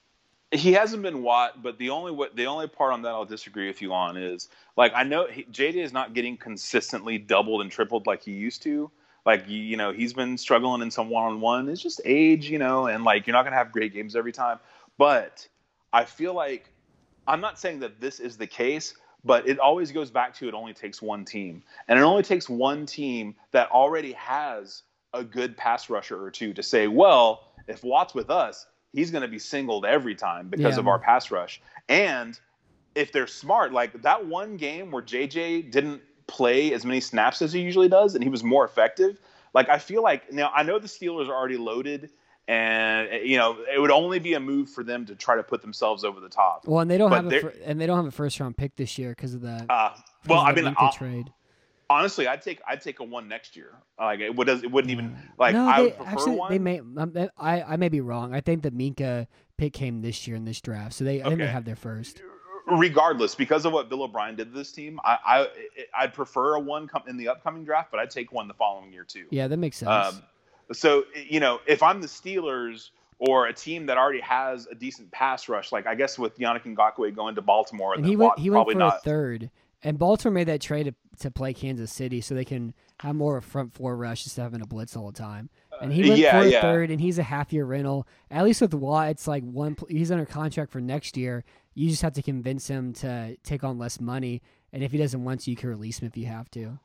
He 0.53 0.73
hasn't 0.73 1.03
been 1.03 1.23
Watt, 1.23 1.63
but 1.63 1.77
the 1.79 1.91
only 1.91 2.13
wa- 2.13 2.29
the 2.35 2.47
only 2.47 2.69
part 2.69 2.93
on 2.93 3.03
that 3.03 3.09
I'll 3.09 3.25
disagree 3.25 3.67
with 3.67 3.83
you 3.83 3.93
on 3.93 4.17
is 4.17 4.49
like 4.77 4.93
I 4.95 5.03
know 5.03 5.27
JJ 5.27 5.77
is 5.77 5.93
not 5.93 6.15
getting 6.15 6.37
consistently 6.37 7.19
doubled 7.19 7.63
and 7.63 7.71
tripled 7.71 8.07
like 8.07 8.23
he 8.23 8.33
used 8.33 8.63
to. 8.63 8.91
Like 9.27 9.49
you, 9.49 9.59
you 9.59 9.77
know, 9.77 9.93
he's 9.93 10.13
been 10.13 10.39
struggling 10.39 10.83
in 10.83 10.91
some 10.91 11.11
one 11.11 11.25
on 11.25 11.41
one. 11.41 11.69
It's 11.69 11.83
just 11.83 12.01
age, 12.05 12.49
you 12.49 12.59
know, 12.59 12.87
and 12.87 13.05
like 13.05 13.27
you're 13.27 13.35
not 13.35 13.43
gonna 13.43 13.57
have 13.57 13.73
great 13.73 13.93
games 13.93 14.15
every 14.15 14.33
time. 14.33 14.61
But 14.99 15.47
I 15.93 16.05
feel 16.05 16.33
like 16.33 16.71
I'm 17.27 17.41
not 17.41 17.59
saying 17.59 17.81
that 17.81 18.01
this 18.01 18.21
is 18.21 18.37
the 18.37 18.47
case, 18.47 18.95
but 19.27 19.49
it 19.49 19.59
always 19.59 19.93
goes 19.93 20.11
back 20.11 20.33
to 20.37 20.49
it 20.49 20.55
only 20.55 20.73
takes 20.73 21.03
one 21.03 21.25
team, 21.25 21.63
and 21.89 21.99
it 21.99 22.03
only 22.03 22.23
takes 22.23 22.49
one 22.49 22.87
team 22.87 23.35
that 23.51 23.71
already 23.71 24.13
has 24.13 24.85
a 25.13 25.25
good 25.25 25.57
pass 25.57 25.91
rusher 25.91 26.23
or 26.23 26.31
two 26.31 26.53
to 26.55 26.63
say, 26.63 26.87
well, 26.87 27.43
if 27.69 27.83
Watt's 27.83 28.15
with 28.15 28.31
us, 28.31 28.67
he's 28.93 29.11
going 29.11 29.23
to 29.23 29.29
be 29.29 29.39
singled 29.39 29.85
every 29.85 30.15
time 30.15 30.49
because 30.49 30.77
Yeah. 30.77 30.81
of 30.81 30.89
our 30.89 30.99
pass 30.99 31.31
rush. 31.31 31.61
And 31.89 32.39
if 32.95 33.13
they're 33.13 33.27
smart, 33.27 33.73
like 33.73 34.03
that 34.03 34.27
one 34.27 34.57
game 34.57 34.91
where 34.91 35.03
JJ 35.03 35.71
didn't 35.71 36.03
play 36.27 36.73
as 36.73 36.85
many 36.85 37.01
snaps 37.01 37.43
as 37.43 37.53
he 37.53 37.61
usually 37.61 37.89
does, 37.89 38.15
and 38.15 38.23
he 38.23 38.31
was 38.31 38.45
more 38.45 38.65
effective. 38.65 39.19
Like 39.55 39.69
I 39.69 39.79
feel 39.79 40.03
like 40.03 40.33
now 40.33 40.51
I 40.55 40.63
know 40.63 40.79
the 40.79 40.89
Steelers 40.89 41.29
are 41.29 41.35
already 41.35 41.57
loaded, 41.57 42.11
and 42.49 43.09
you 43.29 43.37
know 43.37 43.57
it 43.75 43.81
would 43.81 43.91
only 43.91 44.19
be 44.19 44.35
a 44.35 44.41
move 44.41 44.71
for 44.71 44.85
them 44.85 45.05
to 45.07 45.15
try 45.15 45.37
to 45.37 45.43
put 45.43 45.63
themselves 45.63 46.05
over 46.05 46.21
the 46.21 46.29
top. 46.29 46.67
Well, 46.67 46.81
and 46.81 46.91
they 46.91 46.99
don't 46.99 47.11
But 47.11 47.25
have 47.25 47.45
a 47.45 47.69
and 47.69 47.81
they 47.81 47.87
don't 47.87 47.97
have 47.97 48.07
a 48.07 48.11
first 48.11 48.39
round 48.41 48.57
pick 48.57 48.77
this 48.77 48.99
year 48.99 49.11
because 49.11 49.35
of 49.35 49.41
the 49.41 49.67
Uh, 49.69 49.95
well, 50.29 50.41
of 50.41 50.47
I 50.47 50.53
mean, 50.53 50.75
I'll- 50.77 50.93
trade. 50.93 51.33
honestly, 51.91 52.27
I'd 52.29 52.43
take 52.43 52.61
I'd 52.67 52.81
take 52.81 53.01
a 53.01 53.05
one 53.05 53.29
next 53.29 53.57
year. 53.57 53.73
Like 53.99 54.21
it 54.21 54.35
would 54.35 54.49
it 54.49 54.71
wouldn't 54.71 54.91
even 54.93 55.17
like 55.39 55.55
no, 55.55 55.67
I 55.69 55.77
they, 55.77 55.83
would 55.85 55.97
prefer 55.97 56.11
actually 56.11 56.37
one. 56.37 56.51
they 56.53 56.59
may. 56.59 56.79
um, 56.81 57.29
I 57.37 57.63
I 57.63 57.77
may 57.77 57.89
be 57.89 58.01
wrong. 58.01 58.33
I 58.35 58.41
think 58.41 58.63
the 58.63 58.71
Minkah 58.71 59.27
pick 59.57 59.73
came 59.73 60.03
this 60.03 60.27
year 60.27 60.37
in 60.37 60.45
this 60.45 60.61
draft, 60.61 60.93
so 60.95 61.05
they 61.05 61.21
think 61.21 61.39
they 61.39 61.45
Okay. 61.45 61.53
have 61.53 61.65
their 61.65 61.77
first. 61.77 62.23
regardless, 62.67 63.35
because 63.37 63.65
of 63.65 63.73
what 63.73 63.89
Bill 63.89 64.03
O'Brien 64.03 64.35
did 64.37 64.51
to 64.53 64.59
this 64.59 64.73
team, 64.73 64.99
I, 65.05 65.19
I 65.25 65.49
I'd 66.03 66.13
prefer 66.15 66.55
a 66.55 66.61
one 66.61 66.87
come 66.89 67.03
in 67.09 67.17
the 67.17 67.29
upcoming 67.29 67.65
draft, 67.65 67.91
but 67.91 68.01
I'd 68.01 68.11
take 68.11 68.33
one 68.33 68.49
the 68.49 68.55
following 68.55 68.93
year 68.93 69.05
too. 69.05 69.25
Yeah, 69.31 69.47
that 69.49 69.57
makes 69.57 69.77
sense. 69.79 70.17
Um, 70.17 70.23
so 70.73 71.05
you 71.15 71.41
know, 71.41 71.61
if 71.67 71.83
I'm 71.83 72.01
the 72.01 72.07
Steelers 72.07 72.91
or 73.19 73.47
a 73.47 73.53
team 73.53 73.87
that 73.87 73.97
already 73.97 74.21
has 74.21 74.67
a 74.67 74.75
decent 74.75 75.11
pass 75.11 75.49
rush, 75.49 75.73
like 75.73 75.87
I 75.87 75.95
guess 75.95 76.19
with 76.19 76.39
Yannick 76.39 76.65
Ngakoue 76.65 77.15
going 77.15 77.35
to 77.35 77.43
Baltimore, 77.43 77.95
and 77.95 78.05
he 78.05 78.17
went 78.17 78.31
Watt 78.31 78.39
he 78.39 78.51
went 78.51 78.57
probably 78.59 78.75
for 78.75 78.79
not. 78.79 78.97
a 78.97 79.01
third. 79.01 79.51
And 79.83 79.99
Baltimore 79.99 80.33
made 80.33 80.49
that 80.49 80.61
trade 80.61 80.85
to, 80.87 80.95
to 81.21 81.31
play 81.31 81.53
Kansas 81.55 81.93
City 81.93 82.21
so 82.21 82.35
they 82.35 82.45
can 82.45 82.75
have 83.01 83.15
more 83.15 83.37
of 83.37 83.45
a 83.45 83.47
front 83.47 83.75
four 83.75 83.95
rush 83.97 84.25
instead 84.25 84.43
of 84.43 84.53
having 84.53 84.63
a 84.63 84.67
blitz 84.67 84.97
all 84.97 85.13
the 85.13 85.19
time. 85.19 85.51
and 85.81 85.93
he 85.93 86.05
uh, 86.05 86.09
went 86.09 86.21
yeah, 86.21 86.41
for 86.41 86.47
a 86.47 86.51
yeah. 86.51 86.61
third, 86.61 86.91
and 86.91 87.01
he's 87.01 87.19
a 87.19 87.23
half 87.23 87.53
year 87.53 87.65
rental. 87.65 88.07
At 88.31 88.45
least 88.45 88.61
with 88.61 88.75
Watt, 88.75 89.11
it's 89.11 89.29
like 89.29 89.45
one. 89.45 89.77
He's 89.89 90.11
under 90.11 90.27
contract 90.27 90.73
for 90.73 90.81
next 90.81 91.17
year. 91.17 91.45
You 91.75 91.91
just 91.91 92.03
have 92.03 92.15
to 92.15 92.23
convince 92.23 92.69
him 92.69 92.95
to 92.95 93.37
take 93.45 93.63
on 93.63 93.79
less 93.79 94.01
money, 94.01 94.43
and 94.73 94.83
if 94.83 94.93
he 94.93 94.99
doesn't 94.99 95.23
want 95.23 95.43
to, 95.43 95.51
you 95.51 95.57
can 95.57 95.69
release 95.69 96.01
him 96.01 96.09
if 96.09 96.17
you 96.17 96.27
have 96.27 96.51
to. 96.53 96.79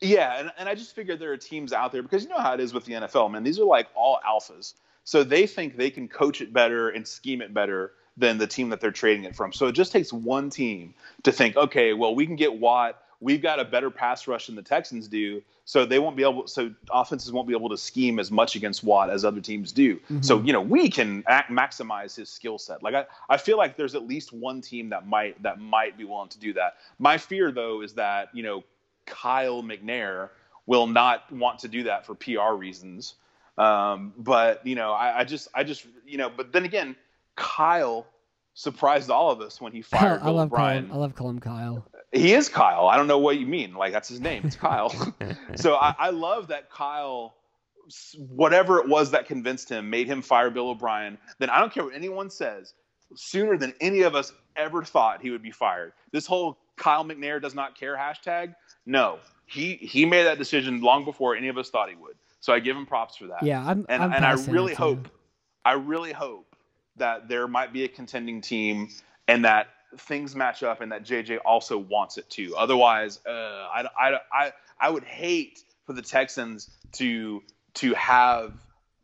Yeah, 0.00 0.38
and, 0.38 0.52
and 0.58 0.68
I 0.68 0.74
just 0.74 0.94
figured 0.94 1.18
there 1.18 1.32
are 1.32 1.36
teams 1.36 1.72
out 1.72 1.92
there 1.92 2.02
because 2.02 2.22
you 2.22 2.28
know 2.28 2.38
how 2.38 2.54
it 2.54 2.60
is 2.60 2.74
with 2.74 2.84
the 2.84 2.94
NFL, 2.94 3.30
man. 3.30 3.42
These 3.42 3.58
are 3.58 3.64
like 3.64 3.88
all 3.94 4.20
alphas. 4.26 4.74
So 5.04 5.22
they 5.22 5.46
think 5.46 5.76
they 5.76 5.90
can 5.90 6.08
coach 6.08 6.40
it 6.40 6.52
better 6.52 6.90
and 6.90 7.06
scheme 7.06 7.40
it 7.40 7.54
better 7.54 7.92
than 8.16 8.38
the 8.38 8.46
team 8.46 8.70
that 8.70 8.80
they're 8.80 8.90
trading 8.90 9.24
it 9.24 9.36
from. 9.36 9.52
So 9.52 9.66
it 9.68 9.72
just 9.72 9.92
takes 9.92 10.12
one 10.12 10.50
team 10.50 10.94
to 11.22 11.32
think, 11.32 11.56
okay, 11.56 11.92
well, 11.92 12.14
we 12.14 12.26
can 12.26 12.36
get 12.36 12.58
Watt. 12.58 13.00
We've 13.20 13.40
got 13.40 13.60
a 13.60 13.64
better 13.64 13.90
pass 13.90 14.26
rush 14.26 14.46
than 14.46 14.56
the 14.56 14.62
Texans 14.62 15.08
do. 15.08 15.42
So 15.64 15.86
they 15.86 15.98
won't 15.98 16.16
be 16.16 16.22
able 16.22 16.46
so 16.46 16.72
offenses 16.90 17.32
won't 17.32 17.48
be 17.48 17.54
able 17.54 17.68
to 17.70 17.78
scheme 17.78 18.18
as 18.18 18.30
much 18.30 18.56
against 18.56 18.84
Watt 18.84 19.10
as 19.10 19.24
other 19.24 19.40
teams 19.40 19.72
do. 19.72 20.00
So, 20.20 20.36
mm-hmm. 20.36 20.46
you 20.46 20.52
know, 20.52 20.60
we 20.60 20.88
can 20.88 21.24
act, 21.26 21.50
maximize 21.50 22.14
his 22.14 22.28
skill 22.28 22.58
set. 22.58 22.82
Like 22.82 22.94
I, 22.94 23.06
I 23.28 23.36
feel 23.36 23.58
like 23.58 23.76
there's 23.76 23.94
at 23.94 24.06
least 24.06 24.32
one 24.32 24.60
team 24.60 24.90
that 24.90 25.06
might 25.06 25.42
that 25.42 25.60
might 25.60 25.96
be 25.96 26.04
willing 26.04 26.28
to 26.30 26.38
do 26.38 26.52
that. 26.54 26.74
My 26.98 27.18
fear 27.18 27.50
though 27.50 27.82
is 27.82 27.94
that, 27.94 28.28
you 28.32 28.42
know, 28.42 28.64
Kyle 29.06 29.62
McNair 29.62 30.30
will 30.66 30.86
not 30.86 31.30
want 31.32 31.60
to 31.60 31.68
do 31.68 31.84
that 31.84 32.04
for 32.06 32.14
PR 32.14 32.54
reasons. 32.54 33.14
Um, 33.56 34.12
but 34.18 34.66
you 34.66 34.74
know, 34.74 34.92
I, 34.92 35.20
I 35.20 35.24
just, 35.24 35.48
I 35.54 35.64
just, 35.64 35.86
you 36.04 36.18
know, 36.18 36.28
but 36.28 36.52
then 36.52 36.64
again, 36.64 36.96
Kyle 37.36 38.06
surprised 38.54 39.10
all 39.10 39.30
of 39.30 39.40
us 39.40 39.60
when 39.60 39.72
he 39.72 39.82
fired 39.82 40.20
I 40.20 40.24
Bill 40.24 40.34
love 40.34 40.46
O'Brien. 40.46 40.90
I 40.92 40.96
love 40.96 41.14
Colin 41.14 41.38
Kyle. 41.38 41.86
He 42.12 42.34
is 42.34 42.48
Kyle. 42.48 42.88
I 42.88 42.96
don't 42.96 43.06
know 43.06 43.18
what 43.18 43.38
you 43.38 43.46
mean. 43.46 43.74
Like 43.74 43.92
that's 43.92 44.08
his 44.08 44.20
name. 44.20 44.42
It's 44.44 44.56
Kyle. 44.56 44.90
so 45.54 45.76
I, 45.76 45.94
I 45.98 46.10
love 46.10 46.48
that 46.48 46.70
Kyle, 46.70 47.36
whatever 48.18 48.78
it 48.80 48.88
was 48.88 49.12
that 49.12 49.26
convinced 49.26 49.68
him, 49.68 49.88
made 49.88 50.06
him 50.06 50.22
fire 50.22 50.50
Bill 50.50 50.70
O'Brien. 50.70 51.18
Then 51.38 51.50
I 51.50 51.60
don't 51.60 51.72
care 51.72 51.84
what 51.84 51.94
anyone 51.94 52.30
says. 52.30 52.74
Sooner 53.14 53.56
than 53.56 53.72
any 53.80 54.02
of 54.02 54.16
us 54.16 54.32
ever 54.56 54.82
thought 54.82 55.22
he 55.22 55.30
would 55.30 55.42
be 55.42 55.52
fired. 55.52 55.92
This 56.10 56.26
whole 56.26 56.58
Kyle 56.76 57.04
McNair 57.04 57.40
does 57.40 57.54
not 57.54 57.78
care 57.78 57.96
hashtag. 57.96 58.54
No, 58.84 59.18
he 59.46 59.74
he 59.76 60.04
made 60.04 60.24
that 60.24 60.38
decision 60.38 60.80
long 60.80 61.04
before 61.04 61.34
any 61.34 61.48
of 61.48 61.58
us 61.58 61.70
thought 61.70 61.88
he 61.88 61.96
would. 61.96 62.16
So 62.40 62.52
I 62.52 62.60
give 62.60 62.76
him 62.76 62.86
props 62.86 63.16
for 63.16 63.26
that. 63.28 63.42
Yeah, 63.42 63.60
I'm. 63.60 63.86
and 63.88 64.02
I'm 64.02 64.12
and 64.12 64.24
I 64.24 64.32
really 64.50 64.74
hope, 64.74 65.08
I 65.64 65.72
really 65.72 66.12
hope 66.12 66.54
that 66.96 67.28
there 67.28 67.48
might 67.48 67.72
be 67.72 67.84
a 67.84 67.88
contending 67.88 68.40
team 68.40 68.88
and 69.28 69.44
that 69.44 69.68
things 69.98 70.34
match 70.34 70.62
up 70.62 70.80
and 70.80 70.92
that 70.92 71.04
JJ 71.04 71.38
also 71.44 71.78
wants 71.78 72.18
it 72.18 72.28
too. 72.28 72.54
Otherwise, 72.56 73.20
uh, 73.26 73.30
I, 73.30 73.86
I, 73.98 74.18
I, 74.32 74.52
I 74.78 74.90
would 74.90 75.04
hate 75.04 75.62
for 75.86 75.92
the 75.92 76.02
Texans 76.02 76.70
to 76.92 77.42
to 77.74 77.94
have 77.94 78.54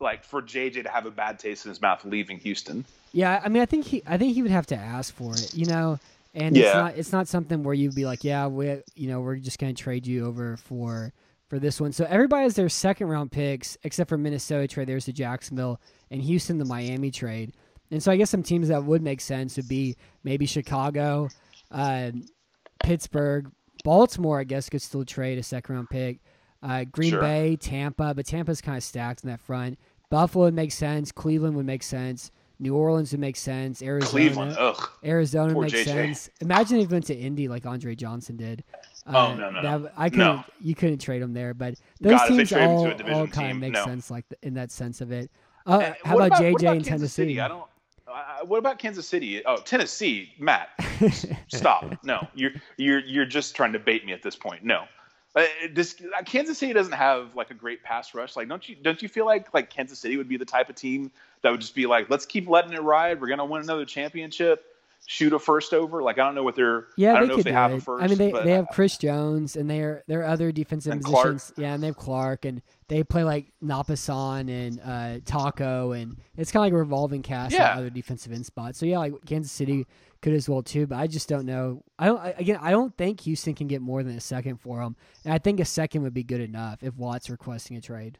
like 0.00 0.24
for 0.24 0.42
JJ 0.42 0.84
to 0.84 0.90
have 0.90 1.06
a 1.06 1.10
bad 1.10 1.38
taste 1.38 1.64
in 1.64 1.70
his 1.70 1.80
mouth 1.80 2.04
leaving 2.04 2.38
Houston. 2.38 2.84
Yeah, 3.12 3.40
I 3.44 3.48
mean, 3.48 3.62
I 3.62 3.66
think 3.66 3.86
he, 3.86 4.02
I 4.06 4.18
think 4.18 4.34
he 4.34 4.42
would 4.42 4.50
have 4.50 4.66
to 4.68 4.76
ask 4.76 5.14
for 5.14 5.34
it, 5.34 5.54
you 5.54 5.66
know, 5.66 5.98
and 6.34 6.56
it's 6.56 6.74
not, 6.74 6.96
it's 6.96 7.12
not 7.12 7.28
something 7.28 7.62
where 7.62 7.74
you'd 7.74 7.94
be 7.94 8.04
like, 8.06 8.24
yeah, 8.24 8.46
we, 8.46 8.82
you 8.94 9.08
know, 9.08 9.20
we're 9.20 9.36
just 9.36 9.58
gonna 9.58 9.74
trade 9.74 10.06
you 10.06 10.26
over 10.26 10.56
for, 10.56 11.12
for 11.48 11.58
this 11.58 11.80
one. 11.80 11.92
So 11.92 12.06
everybody 12.08 12.44
has 12.44 12.54
their 12.54 12.68
second 12.68 13.08
round 13.08 13.30
picks, 13.32 13.76
except 13.82 14.08
for 14.08 14.16
Minnesota 14.18 14.66
trade. 14.66 14.88
There's 14.88 15.06
the 15.06 15.12
Jacksonville 15.12 15.80
and 16.10 16.22
Houston, 16.22 16.58
the 16.58 16.64
Miami 16.64 17.10
trade, 17.10 17.52
and 17.90 18.02
so 18.02 18.10
I 18.10 18.16
guess 18.16 18.30
some 18.30 18.42
teams 18.42 18.68
that 18.68 18.84
would 18.84 19.02
make 19.02 19.20
sense 19.20 19.56
would 19.56 19.68
be 19.68 19.96
maybe 20.24 20.46
Chicago, 20.46 21.28
uh, 21.70 22.12
Pittsburgh, 22.82 23.50
Baltimore. 23.84 24.40
I 24.40 24.44
guess 24.44 24.68
could 24.68 24.82
still 24.82 25.04
trade 25.04 25.38
a 25.38 25.42
second 25.42 25.74
round 25.74 25.90
pick. 25.90 26.20
Uh, 26.62 26.84
Green 26.84 27.10
Sure. 27.10 27.20
Bay, 27.20 27.56
Tampa, 27.56 28.14
but 28.14 28.24
Tampa's 28.24 28.60
kind 28.60 28.78
of 28.78 28.84
stacked 28.84 29.24
in 29.24 29.30
that 29.30 29.40
front. 29.40 29.78
Buffalo 30.10 30.44
would 30.44 30.54
make 30.54 30.72
sense. 30.72 31.10
Cleveland 31.10 31.56
would 31.56 31.66
make 31.66 31.82
sense. 31.82 32.30
New 32.62 32.76
Orleans 32.76 33.10
would 33.10 33.20
make 33.20 33.36
sense. 33.36 33.82
Arizona, 33.82 34.08
Cleveland, 34.10 34.56
ugh. 34.56 34.88
Arizona 35.04 35.52
Poor 35.52 35.64
makes 35.64 35.74
JJ. 35.74 35.84
sense. 35.84 36.30
Imagine 36.40 36.78
if 36.78 36.88
he 36.88 36.94
went 36.94 37.06
to 37.06 37.14
Indy 37.14 37.48
like 37.48 37.66
Andre 37.66 37.96
Johnson 37.96 38.36
did. 38.36 38.62
Uh, 39.04 39.10
Oh, 39.30 39.34
no, 39.34 39.50
no, 39.50 39.60
no. 39.60 39.78
that- 39.80 39.92
I 39.96 40.08
couldn't. 40.08 40.24
No. 40.24 40.44
You 40.60 40.76
couldn't 40.76 40.98
trade 40.98 41.22
him 41.22 41.32
there, 41.34 41.54
but 41.54 41.74
those 42.00 42.12
God, 42.12 42.28
teams 42.28 42.52
all, 42.52 42.86
all 43.12 43.26
kind 43.26 43.50
of 43.50 43.56
make 43.58 43.72
no. 43.72 43.84
sense, 43.84 44.12
like 44.12 44.24
in 44.42 44.54
that 44.54 44.70
sense 44.70 45.00
of 45.00 45.10
it. 45.10 45.28
Uh, 45.66 45.92
how 46.04 46.16
about, 46.16 46.30
what 46.30 46.40
JJ 46.40 46.52
in 46.52 46.60
Kansas 46.60 46.86
Tennessee? 46.86 47.08
City? 47.08 47.40
I 47.40 47.48
don't. 47.48 47.64
Uh, 48.06 48.44
what 48.44 48.58
about 48.58 48.78
Kansas 48.78 49.08
City? 49.08 49.44
Oh, 49.44 49.56
Tennessee, 49.56 50.30
Matt. 50.38 50.68
stop. 51.48 51.98
No, 52.04 52.28
you're 52.34 52.52
you're 52.76 53.00
you're 53.00 53.24
just 53.26 53.56
trying 53.56 53.72
to 53.72 53.78
bait 53.80 54.04
me 54.06 54.12
at 54.12 54.22
this 54.22 54.36
point. 54.36 54.62
No. 54.64 54.84
Uh, 55.34 55.46
this 55.72 55.96
uh, 56.16 56.22
Kansas 56.24 56.58
City 56.58 56.72
doesn't 56.74 56.92
have 56.92 57.34
like 57.34 57.50
a 57.50 57.54
great 57.54 57.82
pass 57.82 58.14
rush. 58.14 58.36
Like, 58.36 58.48
don't 58.48 58.68
you 58.68 58.76
don't 58.76 59.00
you 59.02 59.08
feel 59.08 59.24
like 59.24 59.52
like 59.54 59.70
Kansas 59.70 59.98
City 59.98 60.16
would 60.16 60.28
be 60.28 60.36
the 60.36 60.44
type 60.44 60.68
of 60.68 60.76
team 60.76 61.10
that 61.42 61.50
would 61.50 61.60
just 61.60 61.74
be 61.74 61.86
like, 61.86 62.08
let's 62.10 62.26
keep 62.26 62.48
letting 62.48 62.72
it 62.72 62.82
ride. 62.82 63.20
We're 63.20 63.28
gonna 63.28 63.44
win 63.44 63.62
another 63.62 63.84
championship. 63.84 64.64
Shoot 65.04 65.32
a 65.32 65.38
first 65.40 65.74
over. 65.74 66.00
Like, 66.00 66.20
I 66.20 66.24
don't 66.24 66.36
know 66.36 66.44
what 66.44 66.54
they're. 66.54 66.86
Yeah, 66.96 67.14
I 67.14 67.18
don't 67.18 67.22
they 67.22 67.34
know 67.34 67.38
if 67.38 67.44
they 67.44 67.50
do 67.50 67.56
have 67.56 67.72
it. 67.72 67.78
a 67.78 67.80
first. 67.80 68.04
I 68.04 68.06
mean, 68.06 68.18
they, 68.18 68.30
but 68.30 68.44
they 68.44 68.52
have 68.52 68.68
Chris 68.72 68.96
Jones 68.96 69.56
and 69.56 69.68
their 69.68 70.04
their 70.06 70.24
other 70.24 70.52
defensive 70.52 70.92
And 70.92 71.02
Clark. 71.04 71.32
positions. 71.32 71.58
Yeah, 71.58 71.74
and 71.74 71.82
they 71.82 71.88
have 71.88 71.96
Clark 71.96 72.44
and 72.44 72.62
they 72.86 73.02
play 73.02 73.24
like 73.24 73.46
Napasan 73.64 74.48
and 74.48 74.80
uh, 74.84 75.20
Taco 75.24 75.90
and 75.90 76.16
it's 76.36 76.52
kind 76.52 76.62
of 76.62 76.66
like 76.66 76.72
a 76.74 76.76
revolving 76.76 77.22
cast 77.22 77.52
Yeah. 77.52 77.72
of 77.72 77.78
other 77.78 77.90
defensive 77.90 78.30
end 78.32 78.46
spots. 78.46 78.78
So 78.78 78.86
yeah, 78.86 78.98
like 78.98 79.12
Kansas 79.26 79.50
City 79.50 79.86
could 80.20 80.34
as 80.34 80.48
well 80.48 80.62
too. 80.62 80.86
But 80.86 80.98
I 81.00 81.08
just 81.08 81.28
don't 81.28 81.46
know. 81.46 81.82
I 81.98 82.06
don't 82.06 82.20
I, 82.20 82.34
again. 82.38 82.58
I 82.62 82.70
don't 82.70 82.96
think 82.96 83.20
Houston 83.22 83.54
can 83.54 83.66
get 83.66 83.82
more 83.82 84.04
than 84.04 84.16
a 84.16 84.20
second 84.20 84.58
for 84.60 84.78
them, 84.78 84.94
and 85.24 85.34
I 85.34 85.38
think 85.38 85.58
a 85.58 85.64
second 85.64 86.02
would 86.02 86.14
be 86.14 86.22
good 86.22 86.40
enough 86.40 86.84
if 86.84 86.94
Watt's 86.96 87.28
requesting 87.28 87.76
a 87.76 87.80
trade. 87.80 88.18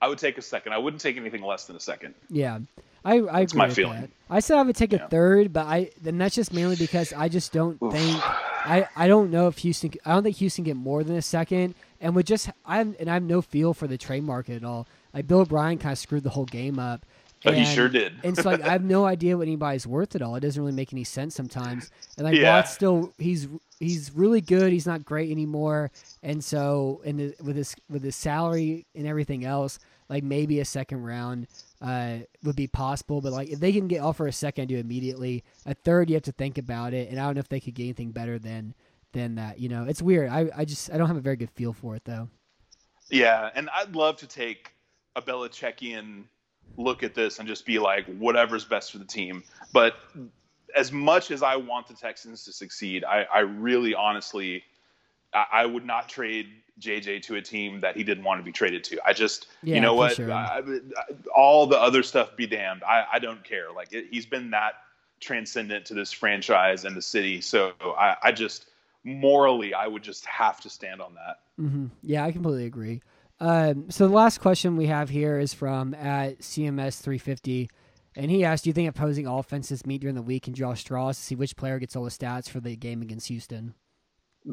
I 0.00 0.08
would 0.08 0.18
take 0.18 0.38
a 0.38 0.42
second. 0.42 0.72
I 0.72 0.78
wouldn't 0.78 1.00
take 1.00 1.16
anything 1.16 1.42
less 1.42 1.64
than 1.66 1.76
a 1.76 1.80
second. 1.80 2.14
Yeah, 2.28 2.58
I 3.04 3.14
I 3.20 3.40
agree 3.40 3.58
my 3.58 3.66
with 3.66 3.76
feeling. 3.76 4.00
that. 4.02 4.10
I 4.28 4.40
said 4.40 4.58
I 4.58 4.62
would 4.62 4.76
take 4.76 4.92
a 4.92 5.08
third, 5.08 5.52
but 5.52 5.66
I 5.66 5.90
then 6.00 6.18
that's 6.18 6.34
just 6.34 6.52
mainly 6.52 6.76
because 6.76 7.12
I 7.12 7.28
just 7.28 7.52
don't 7.52 7.78
think 7.92 8.20
I 8.66 8.88
I 8.96 9.08
don't 9.08 9.30
know 9.30 9.46
if 9.48 9.58
Houston 9.58 9.92
I 10.04 10.12
don't 10.12 10.22
think 10.24 10.36
Houston 10.36 10.64
get 10.64 10.76
more 10.76 11.04
than 11.04 11.16
a 11.16 11.22
second, 11.22 11.74
and 12.00 12.14
with 12.14 12.26
just 12.26 12.50
I 12.66 12.80
and 12.80 13.08
I 13.08 13.14
have 13.14 13.22
no 13.22 13.40
feel 13.42 13.72
for 13.74 13.86
the 13.86 13.96
trade 13.98 14.24
market 14.24 14.56
at 14.56 14.64
all. 14.64 14.86
Like 15.12 15.26
Bill 15.26 15.40
O'Brien 15.40 15.78
kind 15.78 15.92
of 15.92 15.98
screwed 15.98 16.24
the 16.24 16.30
whole 16.30 16.46
game 16.46 16.78
up. 16.78 17.06
But 17.44 17.54
he 17.54 17.64
sure 17.66 17.90
did. 17.90 18.14
and 18.24 18.34
so 18.36 18.42
like 18.50 18.62
I 18.62 18.70
have 18.72 18.82
no 18.82 19.04
idea 19.04 19.36
what 19.36 19.46
anybody's 19.46 19.86
worth 19.86 20.14
at 20.16 20.22
all. 20.22 20.34
It 20.34 20.40
doesn't 20.40 20.60
really 20.60 20.74
make 20.74 20.92
any 20.94 21.04
sense 21.04 21.34
sometimes. 21.34 21.90
And 22.16 22.24
like 22.26 22.36
Yeah. 22.36 22.56
Watt's 22.56 22.72
still 22.72 23.12
he's 23.18 23.48
he's 23.84 24.12
really 24.14 24.40
good. 24.40 24.72
He's 24.72 24.86
not 24.86 25.04
great 25.04 25.30
anymore. 25.30 25.90
And 26.22 26.42
so 26.42 27.02
with 27.04 27.56
his 27.56 27.74
with 27.88 28.02
his 28.02 28.16
salary 28.16 28.86
and 28.94 29.06
everything 29.06 29.44
else, 29.44 29.78
like 30.08 30.24
maybe 30.24 30.60
a 30.60 30.64
second 30.64 31.02
round 31.02 31.46
uh, 31.80 32.18
would 32.42 32.56
be 32.56 32.66
possible. 32.66 33.20
But 33.20 33.32
like 33.32 33.48
if 33.48 33.60
they 33.60 33.72
can 33.72 33.88
get 33.88 34.00
offer 34.00 34.26
a 34.26 34.32
second 34.32 34.68
do 34.68 34.76
immediately, 34.76 35.44
a 35.66 35.74
third 35.74 36.08
you 36.10 36.14
have 36.14 36.22
to 36.24 36.32
think 36.32 36.58
about 36.58 36.94
it. 36.94 37.10
And 37.10 37.18
I 37.20 37.26
don't 37.26 37.34
know 37.34 37.40
if 37.40 37.48
they 37.48 37.60
could 37.60 37.74
get 37.74 37.84
anything 37.84 38.10
better 38.10 38.38
than 38.38 38.74
than 39.12 39.36
that. 39.36 39.58
You 39.58 39.68
know, 39.68 39.84
it's 39.84 40.02
weird. 40.02 40.28
I 40.30 40.50
I 40.56 40.64
just 40.64 40.90
I 40.92 40.96
don't 40.96 41.08
have 41.08 41.16
a 41.16 41.20
very 41.20 41.36
good 41.36 41.50
feel 41.50 41.72
for 41.72 41.96
it 41.96 42.04
though. 42.04 42.28
Yeah, 43.10 43.50
and 43.54 43.68
I'd 43.74 43.94
love 43.94 44.16
to 44.18 44.26
take 44.26 44.72
a 45.16 45.22
Belichickian 45.22 46.24
look 46.76 47.02
at 47.02 47.14
this 47.14 47.38
and 47.38 47.46
just 47.46 47.66
be 47.66 47.78
like, 47.78 48.06
whatever's 48.06 48.64
best 48.64 48.92
for 48.92 48.98
the 48.98 49.04
team. 49.04 49.44
But 49.72 49.96
as 50.74 50.92
much 50.92 51.30
as 51.30 51.42
I 51.42 51.56
want 51.56 51.88
the 51.88 51.94
Texans 51.94 52.44
to 52.44 52.52
succeed, 52.52 53.04
I, 53.04 53.26
I 53.32 53.40
really 53.40 53.94
honestly, 53.94 54.62
I, 55.32 55.46
I 55.52 55.66
would 55.66 55.84
not 55.84 56.08
trade 56.08 56.48
JJ 56.80 57.22
to 57.22 57.36
a 57.36 57.42
team 57.42 57.80
that 57.80 57.96
he 57.96 58.02
didn't 58.02 58.24
want 58.24 58.40
to 58.40 58.44
be 58.44 58.52
traded 58.52 58.82
to. 58.84 58.98
I 59.06 59.12
just, 59.12 59.46
Yeah, 59.62 59.76
you 59.76 59.80
know 59.80 59.94
what, 59.94 60.16
sure. 60.16 60.32
I, 60.32 60.60
all 61.34 61.66
the 61.66 61.80
other 61.80 62.02
stuff 62.02 62.36
be 62.36 62.46
damned. 62.46 62.82
I, 62.82 63.04
I 63.12 63.18
don't 63.18 63.44
care. 63.44 63.70
Like 63.74 63.92
it, 63.92 64.06
he's 64.10 64.26
been 64.26 64.50
that 64.50 64.74
transcendent 65.20 65.86
to 65.86 65.94
this 65.94 66.12
franchise 66.12 66.84
and 66.84 66.96
the 66.96 67.02
city. 67.02 67.40
So 67.40 67.72
I, 67.82 68.16
I 68.22 68.32
just 68.32 68.66
morally, 69.04 69.74
I 69.74 69.86
would 69.86 70.02
just 70.02 70.26
have 70.26 70.60
to 70.62 70.70
stand 70.70 71.00
on 71.00 71.14
that. 71.14 71.40
hmm 71.56 71.86
Yeah, 72.02 72.24
I 72.24 72.32
completely 72.32 72.66
agree. 72.66 73.02
Um, 73.40 73.90
so 73.90 74.06
the 74.08 74.14
last 74.14 74.40
question 74.40 74.76
we 74.76 74.86
have 74.86 75.10
here 75.10 75.38
is 75.38 75.52
from 75.54 75.94
at 75.94 76.40
CMS 76.40 77.00
350, 77.00 77.68
and 78.16 78.30
he 78.30 78.44
asked, 78.44 78.64
"Do 78.64 78.70
you 78.70 78.74
think 78.74 78.88
opposing 78.88 79.26
offenses 79.26 79.86
meet 79.86 80.00
during 80.00 80.14
the 80.16 80.22
week 80.22 80.46
and 80.46 80.54
draw 80.54 80.74
straws 80.74 81.16
to 81.18 81.22
see 81.22 81.34
which 81.34 81.56
player 81.56 81.78
gets 81.78 81.96
all 81.96 82.04
the 82.04 82.10
stats 82.10 82.48
for 82.48 82.60
the 82.60 82.76
game 82.76 83.02
against 83.02 83.28
Houston?" 83.28 83.74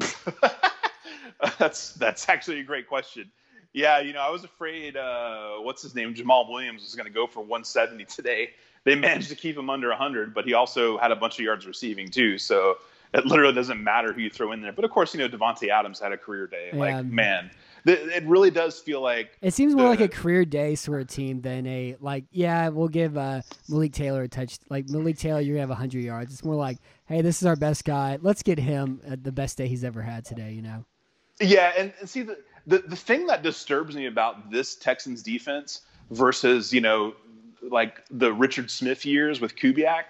that's 1.58 1.94
that's 1.94 2.28
actually 2.28 2.60
a 2.60 2.64
great 2.64 2.88
question. 2.88 3.30
Yeah, 3.72 4.00
you 4.00 4.12
know, 4.12 4.20
I 4.20 4.30
was 4.30 4.44
afraid 4.44 4.96
uh, 4.96 5.54
what's 5.56 5.82
his 5.82 5.94
name, 5.94 6.14
Jamaal 6.14 6.50
Williams 6.50 6.82
was 6.82 6.94
going 6.94 7.06
to 7.06 7.12
go 7.12 7.26
for 7.26 7.40
170 7.40 8.04
today. 8.04 8.50
They 8.84 8.94
managed 8.94 9.30
to 9.30 9.34
keep 9.34 9.56
him 9.56 9.70
under 9.70 9.88
100, 9.88 10.34
but 10.34 10.44
he 10.44 10.52
also 10.54 10.98
had 10.98 11.10
a 11.10 11.16
bunch 11.16 11.38
of 11.38 11.44
yards 11.44 11.66
receiving 11.66 12.08
too. 12.08 12.36
So 12.36 12.78
it 13.14 13.24
literally 13.24 13.54
doesn't 13.54 13.82
matter 13.82 14.12
who 14.12 14.20
you 14.20 14.30
throw 14.30 14.52
in 14.52 14.60
there. 14.60 14.72
But 14.72 14.84
of 14.84 14.90
course, 14.90 15.14
you 15.14 15.20
know, 15.20 15.28
Davante 15.28 15.68
Adams 15.68 16.00
had 16.00 16.12
a 16.12 16.18
career 16.18 16.46
day. 16.46 16.70
Yeah. 16.72 16.78
Like, 16.78 17.06
man, 17.06 17.50
it 17.84 18.24
really 18.24 18.50
does 18.50 18.78
feel 18.78 19.00
like 19.00 19.36
It 19.40 19.54
seems 19.54 19.74
more 19.74 19.88
like 19.88 20.00
a 20.00 20.08
career 20.08 20.44
day 20.44 20.74
sort 20.74 21.00
of 21.00 21.08
team 21.08 21.40
than 21.40 21.66
a 21.66 21.96
like, 22.00 22.24
yeah, 22.30 22.68
we'll 22.68 22.88
give 22.88 23.16
uh, 23.16 23.42
Malik 23.68 23.92
Taylor 23.92 24.22
a 24.22 24.28
touch. 24.28 24.58
Like 24.68 24.88
Malik 24.88 25.18
Taylor, 25.18 25.40
you're 25.40 25.54
gonna 25.54 25.62
have 25.62 25.68
100 25.70 26.02
yards. 26.02 26.32
It's 26.32 26.44
more 26.44 26.54
like, 26.54 26.78
hey, 27.06 27.22
this 27.22 27.42
is 27.42 27.46
our 27.46 27.56
best 27.56 27.84
guy. 27.84 28.18
Let's 28.20 28.42
get 28.42 28.58
him 28.58 29.00
at 29.06 29.24
the 29.24 29.32
best 29.32 29.58
day 29.58 29.68
he's 29.68 29.84
ever 29.84 30.02
had 30.02 30.24
today. 30.24 30.52
You 30.52 30.62
know? 30.62 30.84
Yeah, 31.40 31.72
and, 31.76 31.92
and 31.98 32.08
see 32.08 32.22
the, 32.22 32.38
the 32.66 32.78
the 32.78 32.96
thing 32.96 33.26
that 33.26 33.42
disturbs 33.42 33.96
me 33.96 34.06
about 34.06 34.50
this 34.50 34.76
Texans 34.76 35.22
defense, 35.22 35.82
versus 36.12 36.72
you 36.72 36.80
know 36.80 37.14
like 37.62 38.04
the 38.10 38.32
Richard 38.32 38.70
Smith 38.70 39.04
years 39.04 39.40
with 39.40 39.56
Kubiak 39.56 40.04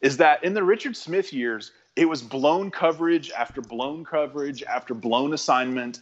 is 0.00 0.16
that 0.18 0.42
in 0.44 0.54
the 0.54 0.62
Richard 0.62 0.96
Smith 0.96 1.32
years 1.32 1.72
it 1.96 2.06
was 2.06 2.22
blown 2.22 2.70
coverage 2.70 3.30
after 3.30 3.60
blown 3.60 4.04
coverage 4.04 4.62
after 4.64 4.94
blown 4.94 5.32
assignment 5.32 6.00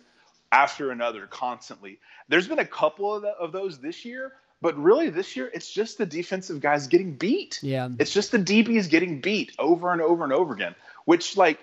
after 0.53 0.91
another 0.91 1.27
constantly. 1.27 1.99
There's 2.29 2.47
been 2.47 2.61
a 2.61 2.67
couple 2.67 3.15
of, 3.15 3.23
the, 3.23 3.31
of 3.31 3.51
those 3.51 3.79
this 3.79 4.05
year, 4.05 4.35
but 4.61 4.79
really 4.79 5.11
this 5.11 5.35
year 5.35 5.51
it's 5.53 5.73
just 5.73 5.99
the 5.99 6.07
defensive 6.07 6.61
guys 6.61 6.87
getting 6.87 7.15
beat. 7.15 7.59
Yeah. 7.63 7.89
It's 7.99 8.13
just 8.13 8.31
the 8.31 8.39
DBs 8.39 8.89
getting 8.89 9.21
beat 9.21 9.53
over 9.59 9.93
and 9.93 10.01
over 10.01 10.23
and 10.23 10.33
over 10.33 10.55
again, 10.55 10.75
which 11.07 11.37
like 11.37 11.59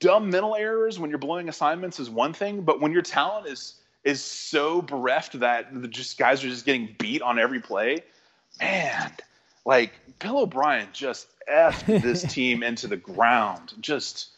dumb 0.00 0.30
mental 0.30 0.56
errors 0.56 0.98
when 0.98 1.10
you're 1.10 1.18
blowing 1.18 1.48
assignments 1.48 2.00
is 2.00 2.10
one 2.10 2.32
thing, 2.32 2.62
but 2.62 2.80
when 2.80 2.92
your 2.92 3.02
talent 3.02 3.46
is 3.46 3.74
is 4.02 4.22
so 4.22 4.82
bereft 4.82 5.40
that 5.40 5.68
the 5.80 5.88
just 5.88 6.18
guys 6.18 6.44
are 6.44 6.48
just 6.48 6.66
getting 6.66 6.94
beat 6.98 7.22
on 7.22 7.38
every 7.38 7.60
play, 7.60 8.04
man, 8.60 9.10
like 9.64 9.92
Bill 10.18 10.40
O'Brien 10.40 10.88
just 10.92 11.26
effed 11.48 12.02
this 12.02 12.22
team 12.34 12.62
into 12.62 12.86
the 12.86 12.98
ground. 12.98 13.72
Just 13.80 14.28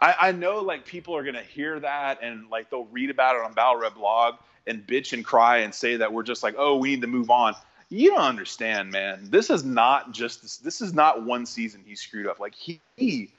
I, 0.00 0.14
I 0.20 0.32
know 0.32 0.60
like 0.60 0.84
people 0.84 1.16
are 1.16 1.24
gonna 1.24 1.42
hear 1.42 1.80
that 1.80 2.22
and 2.22 2.48
like 2.50 2.70
they'll 2.70 2.84
read 2.86 3.10
about 3.10 3.36
it 3.36 3.42
on 3.42 3.52
Battle 3.52 3.76
Red 3.76 3.94
blog 3.94 4.34
and 4.66 4.86
bitch 4.86 5.12
and 5.12 5.24
cry 5.24 5.58
and 5.58 5.74
say 5.74 5.96
that 5.96 6.12
we're 6.12 6.22
just 6.22 6.42
like, 6.42 6.54
oh, 6.58 6.76
we 6.76 6.90
need 6.90 7.00
to 7.02 7.06
move 7.06 7.30
on. 7.30 7.54
You 7.88 8.10
don't 8.10 8.20
understand, 8.20 8.90
man. 8.90 9.20
This 9.30 9.48
is 9.48 9.64
not 9.64 10.12
just 10.12 10.42
this. 10.42 10.56
This 10.56 10.80
is 10.80 10.92
not 10.92 11.24
one 11.24 11.46
season 11.46 11.82
he 11.86 11.94
screwed 11.94 12.26
up. 12.26 12.40
Like 12.40 12.54
he, 12.54 12.80
he 12.96 13.30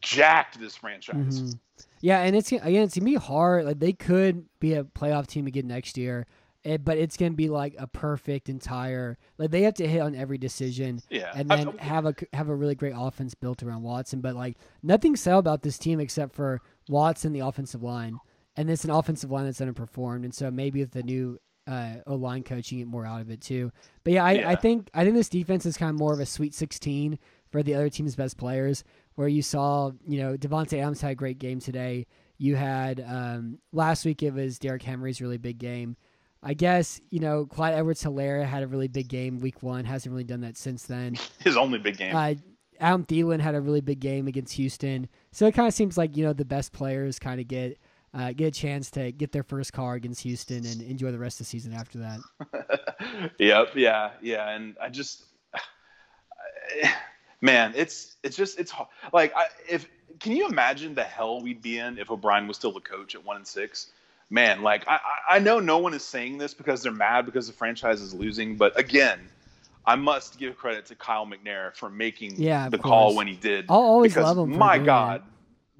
jacked 0.00 0.58
this 0.58 0.74
franchise. 0.76 1.42
Mhm. 1.42 1.58
Yeah, 2.00 2.20
and 2.20 2.34
it's 2.34 2.50
again, 2.50 2.82
it's 2.82 2.94
gonna 2.96 3.04
be 3.04 3.14
hard. 3.14 3.66
Like 3.66 3.78
they 3.78 3.92
could 3.92 4.46
be 4.58 4.74
a 4.74 4.84
playoff 4.84 5.26
team 5.26 5.46
again 5.46 5.66
next 5.66 5.98
year, 5.98 6.26
eh, 6.64 6.76
but 6.78 6.98
it's 6.98 7.16
gonna 7.16 7.32
be 7.32 7.48
like 7.48 7.74
a 7.78 7.86
perfect 7.86 8.48
entire. 8.48 9.18
Like 9.38 9.50
they 9.50 9.62
have 9.62 9.74
to 9.74 9.86
hit 9.86 10.00
on 10.00 10.14
every 10.14 10.38
decision, 10.38 11.00
Yeah. 11.10 11.32
and 11.34 11.52
I- 11.52 11.56
then 11.64 11.78
have 11.78 12.06
a 12.06 12.14
have 12.32 12.48
a 12.48 12.54
really 12.54 12.74
great 12.74 12.94
offense 12.96 13.34
built 13.34 13.62
around 13.62 13.82
Watson. 13.82 14.20
But 14.20 14.34
like 14.36 14.56
nothing 14.82 15.16
sell 15.16 15.38
about 15.38 15.62
this 15.62 15.78
team 15.78 16.00
except 16.00 16.34
for 16.34 16.60
Watson, 16.88 17.32
the 17.32 17.40
offensive 17.40 17.82
line, 17.82 18.18
and 18.56 18.70
it's 18.70 18.84
an 18.84 18.90
offensive 18.90 19.30
line 19.30 19.44
that's 19.44 19.60
underperformed. 19.60 20.24
And 20.24 20.34
so 20.34 20.50
maybe 20.50 20.80
with 20.80 20.92
the 20.92 21.02
new 21.02 21.38
uh, 21.66 21.94
O 22.06 22.14
line 22.16 22.42
coach, 22.42 22.70
you 22.70 22.78
get 22.78 22.86
more 22.88 23.06
out 23.06 23.20
of 23.22 23.30
it 23.30 23.40
too. 23.40 23.72
But 24.04 24.12
yeah, 24.12 24.24
I, 24.24 24.50
I 24.52 24.54
think 24.54 24.90
I 24.92 25.02
think 25.04 25.16
this 25.16 25.28
defense 25.30 25.64
is 25.64 25.76
kind 25.76 25.90
of 25.90 25.96
more 25.98 26.12
of 26.12 26.20
a 26.20 26.26
Sweet 26.26 26.52
Sixteen 26.54 27.18
for 27.50 27.62
the 27.62 27.74
other 27.74 27.88
team's 27.88 28.16
best 28.16 28.36
players. 28.36 28.84
Where 29.14 29.28
you 29.28 29.42
saw, 29.42 29.92
you 30.06 30.18
know, 30.18 30.36
Davante 30.36 30.78
Adams 30.78 31.00
had 31.00 31.12
a 31.12 31.14
great 31.14 31.38
game 31.38 31.60
today. 31.60 32.06
You 32.36 32.56
had 32.56 33.00
um, 33.06 33.60
last 33.72 34.04
week 34.04 34.24
it 34.24 34.34
was 34.34 34.58
Derrick 34.58 34.82
Henry's 34.82 35.20
really 35.22 35.38
big 35.38 35.58
game. 35.58 35.96
I 36.44 36.54
guess 36.54 37.00
you 37.10 37.20
know 37.20 37.46
Clyde 37.46 37.74
Edwards 37.74 38.04
Helaire 38.04 38.44
had 38.46 38.62
a 38.62 38.66
really 38.66 38.88
big 38.88 39.08
game 39.08 39.40
week 39.40 39.62
one. 39.62 39.84
Hasn't 39.84 40.12
really 40.12 40.24
done 40.24 40.42
that 40.42 40.56
since 40.56 40.84
then. 40.84 41.16
His 41.40 41.56
only 41.56 41.78
big 41.78 41.96
game. 41.96 42.14
Uh, 42.14 42.34
Adam 42.80 43.04
Thielen 43.04 43.40
had 43.40 43.54
a 43.54 43.60
really 43.60 43.80
big 43.80 44.00
game 44.00 44.26
against 44.26 44.54
Houston. 44.54 45.08
So 45.32 45.46
it 45.46 45.54
kind 45.54 45.66
of 45.66 45.74
seems 45.74 45.96
like 45.96 46.16
you 46.16 46.24
know 46.24 46.32
the 46.32 46.44
best 46.44 46.72
players 46.72 47.18
kind 47.18 47.40
of 47.40 47.48
get 47.48 47.78
uh, 48.14 48.32
get 48.32 48.46
a 48.46 48.50
chance 48.50 48.90
to 48.92 49.10
get 49.12 49.32
their 49.32 49.42
first 49.42 49.72
car 49.72 49.94
against 49.94 50.22
Houston 50.22 50.64
and 50.64 50.80
enjoy 50.82 51.10
the 51.10 51.18
rest 51.18 51.40
of 51.40 51.46
the 51.46 51.50
season 51.50 51.72
after 51.72 51.98
that. 51.98 53.32
yep. 53.38 53.70
Yeah. 53.74 54.10
Yeah. 54.22 54.48
And 54.50 54.76
I 54.80 54.88
just, 54.88 55.24
man, 57.40 57.72
it's 57.74 58.16
it's 58.22 58.36
just 58.36 58.58
it's 58.58 58.72
like 59.12 59.34
I, 59.34 59.46
if 59.68 59.88
can 60.20 60.32
you 60.32 60.46
imagine 60.46 60.94
the 60.94 61.02
hell 61.02 61.42
we'd 61.42 61.60
be 61.60 61.78
in 61.78 61.98
if 61.98 62.10
O'Brien 62.10 62.46
was 62.46 62.56
still 62.56 62.72
the 62.72 62.80
coach 62.80 63.14
at 63.14 63.24
one 63.24 63.36
and 63.36 63.46
six? 63.46 63.88
Man, 64.30 64.62
like 64.62 64.84
I, 64.88 64.98
I 65.28 65.38
know 65.38 65.60
no 65.60 65.78
one 65.78 65.94
is 65.94 66.02
saying 66.02 66.38
this 66.38 66.54
because 66.54 66.82
they're 66.82 66.92
mad 66.92 67.26
because 67.26 67.46
the 67.46 67.52
franchise 67.52 68.00
is 68.00 68.14
losing, 68.14 68.56
but 68.56 68.78
again, 68.78 69.20
I 69.86 69.96
must 69.96 70.38
give 70.38 70.56
credit 70.56 70.86
to 70.86 70.94
Kyle 70.94 71.26
McNair 71.26 71.74
for 71.76 71.90
making 71.90 72.40
Yeah, 72.40 72.68
the 72.68 72.78
call 72.78 73.14
when 73.14 73.26
he 73.26 73.34
did. 73.36 73.66
I'll 73.68 73.76
always 73.76 74.14
because 74.14 74.36
love 74.36 74.48
him 74.48 74.56
my 74.56 74.78
God, 74.78 75.22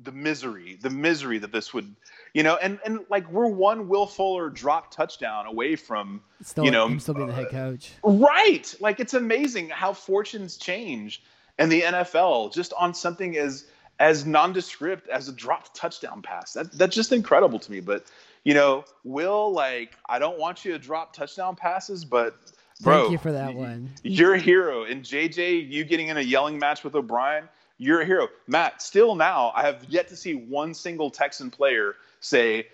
the 0.03 0.13
misery, 0.13 0.79
the 0.81 0.91
misery 0.91 1.39
that 1.39 1.53
this 1.53 1.73
would, 1.73 1.95
you 2.35 2.43
know, 2.43 2.57
and 2.57 2.79
and 2.85 3.01
like 3.09 3.31
we're 3.31 3.49
one 3.49 3.89
Will 3.89 4.07
Fuller 4.07 4.51
drop 4.51 4.91
touchdown 4.91 5.47
away 5.47 5.77
from, 5.77 6.21
Still, 6.43 6.65
you 6.65 6.71
know, 6.71 6.87
him 6.87 7.01
still 7.01 7.15
being 7.15 7.29
the 7.29 7.35
head 7.35 7.51
coach. 7.51 7.93
Uh, 8.07 8.11
right. 8.11 8.75
Like 8.81 9.01
it's 9.01 9.15
amazing 9.15 9.71
how 9.71 9.93
fortunes 9.93 10.57
change 10.57 11.23
in 11.59 11.69
the 11.69 11.83
NFL 11.83 12.53
just 12.53 12.73
on 12.75 12.95
something 12.95 13.37
as 13.39 13.67
as 14.01 14.27
nondescript 14.27 15.09
as 15.09 15.29
a 15.29 15.33
dropped 15.33 15.75
touchdown 15.75 16.21
pass. 16.21 16.53
That 16.53 16.73
that's 16.73 16.95
just 16.95 17.13
incredible 17.13 17.59
to 17.61 17.71
me. 17.71 17.81
But 17.81 18.05
you 18.45 18.55
know, 18.55 18.85
Will, 19.05 19.53
like, 19.53 19.95
I 20.09 20.19
don't 20.19 20.39
want 20.39 20.65
you 20.65 20.73
to 20.73 20.79
drop 20.79 21.13
touchdown 21.15 21.57
passes, 21.57 22.05
but 22.05 22.37
bro, 22.83 23.01
Thank 23.03 23.13
you 23.13 23.19
for 23.19 23.33
that 23.33 23.55
one. 23.55 23.91
You're 24.03 24.35
a 24.35 24.39
hero. 24.41 24.85
And 24.85 25.03
JJ, 25.03 25.71
you 25.71 25.85
getting 25.85 26.09
in 26.09 26.17
a 26.19 26.23
yelling 26.23 26.59
match 26.59 26.85
with 26.85 26.95
O'Brien, 26.95 27.49
you're 27.79 28.03
a 28.03 28.07
hero. 28.07 28.29
Matt, 28.47 28.83
still 28.83 29.15
now, 29.15 29.53
I 29.55 29.63
have 29.67 29.85
yet 29.89 30.09
to 30.09 30.17
see 30.17 30.35
one 30.35 30.75
single 30.75 31.11
Texan 31.11 31.51
player 31.51 31.97
say, 32.21 32.69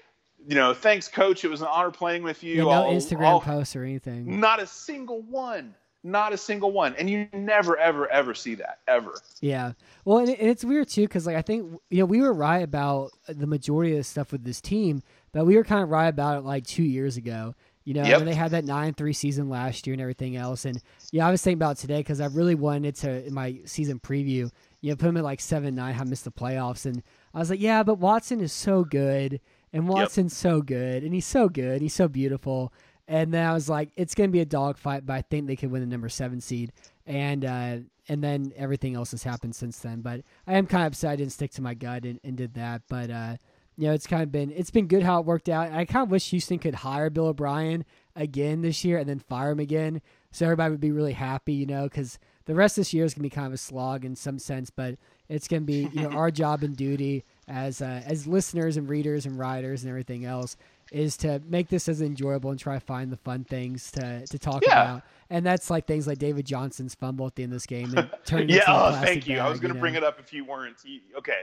you 0.46 0.54
know, 0.54 0.72
thanks, 0.74 1.06
coach. 1.08 1.44
It 1.44 1.48
was 1.48 1.60
an 1.60 1.68
honor 1.70 1.90
playing 1.90 2.22
with 2.22 2.42
you. 2.42 2.56
Yeah, 2.56 2.62
no 2.64 2.70
I'll- 2.70 2.92
Instagram 2.92 3.26
I'll- 3.26 3.40
posts 3.40 3.76
or 3.76 3.84
anything. 3.84 4.40
not 4.40 4.60
a 4.60 4.66
single 4.66 5.22
one. 5.22 5.74
Not 6.02 6.32
a 6.32 6.38
single 6.38 6.72
one. 6.72 6.94
And 6.96 7.10
you 7.10 7.28
never, 7.34 7.76
ever, 7.76 8.08
ever 8.10 8.32
see 8.34 8.54
that 8.54 8.78
ever. 8.88 9.12
Yeah. 9.42 9.72
Well, 10.06 10.16
and, 10.18 10.30
it- 10.30 10.38
and 10.40 10.48
it's 10.48 10.64
weird 10.64 10.88
too 10.88 11.02
because 11.02 11.26
like 11.26 11.36
I 11.36 11.42
think 11.42 11.78
you 11.90 11.98
know 11.98 12.06
we 12.06 12.22
were 12.22 12.32
right 12.32 12.60
about 12.62 13.10
the 13.28 13.46
majority 13.46 13.92
of 13.92 13.98
the 13.98 14.04
stuff 14.04 14.32
with 14.32 14.42
this 14.44 14.62
team, 14.62 15.02
but 15.32 15.44
we 15.46 15.56
were 15.56 15.64
kind 15.64 15.82
of 15.82 15.88
right 15.90 16.08
about 16.08 16.38
it 16.38 16.44
like 16.44 16.66
two 16.66 16.82
years 16.82 17.16
ago. 17.16 17.54
You 17.84 17.94
know, 17.94 18.04
Yep. 18.04 18.18
and 18.20 18.28
they 18.28 18.34
had 18.34 18.50
that 18.52 18.64
nine 18.64 18.92
three 18.94 19.14
season 19.14 19.48
last 19.48 19.86
year 19.86 19.94
and 19.94 20.00
everything 20.02 20.36
else. 20.36 20.64
And 20.64 20.80
yeah, 21.12 21.26
I 21.26 21.30
was 21.30 21.42
thinking 21.42 21.58
about 21.58 21.78
today 21.78 21.98
because 22.00 22.20
I 22.20 22.26
really 22.26 22.54
wanted 22.54 22.94
to 22.96 23.26
in 23.26 23.32
my 23.34 23.60
season 23.64 23.98
preview, 23.98 24.50
you 24.80 24.90
know, 24.90 24.96
put 24.96 25.06
them 25.06 25.16
at 25.16 25.24
like 25.24 25.40
seven 25.40 25.74
nine, 25.74 25.96
I 25.98 26.04
missed 26.04 26.24
the 26.24 26.30
playoffs, 26.30 26.84
and 26.84 27.02
I 27.34 27.38
was 27.38 27.50
like, 27.50 27.60
yeah, 27.60 27.82
but 27.82 27.94
Watson 27.98 28.40
is 28.40 28.52
so 28.52 28.84
good, 28.84 29.40
and 29.72 29.88
Watson's 29.88 30.36
so 30.36 30.60
good, 30.60 31.02
and 31.02 31.14
he's 31.14 31.26
so 31.26 31.48
good, 31.48 31.80
he's 31.80 31.94
so 31.94 32.06
beautiful. 32.06 32.72
And 33.08 33.34
then 33.34 33.44
I 33.44 33.52
was 33.54 33.68
like, 33.68 33.88
it's 33.96 34.14
going 34.14 34.28
to 34.30 34.32
be 34.32 34.40
a 34.40 34.44
dogfight, 34.44 35.04
but 35.04 35.14
I 35.14 35.22
think 35.22 35.46
they 35.48 35.56
could 35.56 35.72
win 35.72 35.80
the 35.80 35.86
number 35.88 36.08
seven 36.08 36.40
seed. 36.40 36.70
And 37.06 37.44
uh, 37.44 37.78
and 38.08 38.22
then 38.22 38.52
everything 38.56 38.94
else 38.94 39.10
has 39.10 39.24
happened 39.24 39.56
since 39.56 39.78
then. 39.80 40.00
But 40.00 40.20
I 40.46 40.54
am 40.58 40.66
kind 40.66 40.84
of 40.86 40.92
upset 40.92 41.12
I 41.12 41.16
didn't 41.16 41.32
stick 41.32 41.50
to 41.52 41.62
my 41.62 41.74
gut 41.74 42.04
and, 42.04 42.20
and 42.22 42.36
did 42.36 42.54
that. 42.54 42.82
But 42.88 43.10
uh, 43.10 43.36
you 43.80 43.86
know, 43.88 43.94
it's 43.94 44.06
kind 44.06 44.22
of 44.22 44.30
been 44.30 44.50
it's 44.52 44.70
been 44.70 44.86
good 44.86 45.02
how 45.02 45.20
it 45.20 45.26
worked 45.26 45.48
out. 45.48 45.72
I 45.72 45.84
kind 45.86 46.02
of 46.04 46.10
wish 46.10 46.30
Houston 46.30 46.58
could 46.58 46.74
hire 46.76 47.08
Bill 47.10 47.26
O'Brien 47.28 47.84
again 48.14 48.62
this 48.62 48.84
year 48.84 48.98
and 48.98 49.08
then 49.08 49.18
fire 49.18 49.50
him 49.50 49.60
again, 49.60 50.02
so 50.32 50.44
everybody 50.44 50.70
would 50.70 50.80
be 50.80 50.92
really 50.92 51.14
happy. 51.14 51.54
You 51.54 51.66
know, 51.66 51.84
because 51.84 52.18
the 52.44 52.54
rest 52.54 52.76
of 52.76 52.82
this 52.82 52.92
year 52.94 53.04
is 53.04 53.14
gonna 53.14 53.22
be 53.22 53.30
kind 53.30 53.46
of 53.46 53.52
a 53.54 53.58
slog 53.58 54.04
in 54.04 54.14
some 54.16 54.38
sense, 54.38 54.70
but 54.70 54.96
it's 55.28 55.48
gonna 55.48 55.62
be 55.62 55.88
you 55.92 56.02
know 56.02 56.10
our 56.10 56.30
job 56.42 56.62
and 56.62 56.76
duty 56.76 57.24
as 57.48 57.80
uh, 57.80 58.02
as 58.04 58.26
listeners 58.26 58.76
and 58.76 58.88
readers 58.88 59.24
and 59.26 59.38
writers 59.38 59.82
and 59.82 59.88
everything 59.90 60.24
else 60.24 60.56
is 60.92 61.16
to 61.16 61.40
make 61.48 61.68
this 61.68 61.88
as 61.88 62.02
enjoyable 62.02 62.50
and 62.50 62.58
try 62.58 62.74
to 62.74 62.80
find 62.84 63.12
the 63.12 63.16
fun 63.16 63.44
things 63.44 63.90
to 63.92 64.26
to 64.26 64.38
talk 64.38 64.62
Yeah. 64.66 64.82
about. 64.82 65.02
And 65.32 65.46
that's 65.46 65.70
like 65.70 65.86
things 65.86 66.08
like 66.08 66.18
David 66.18 66.44
Johnson's 66.44 66.96
fumble 66.96 67.26
at 67.28 67.36
the 67.36 67.44
end 67.44 67.52
of 67.52 67.56
this 67.56 67.66
game 67.66 67.96
and 67.96 68.10
turning 68.26 68.48
Yeah, 68.48 68.62
oh, 68.66 68.92
thank 69.00 69.28
you. 69.28 69.38
I 69.38 69.48
was 69.48 69.60
going 69.60 69.68
to 69.70 69.74
know? 69.76 69.80
bring 69.80 69.94
it 69.94 70.02
up 70.02 70.18
if 70.18 70.32
you 70.32 70.44
weren't. 70.44 70.78
Okay. 71.16 71.42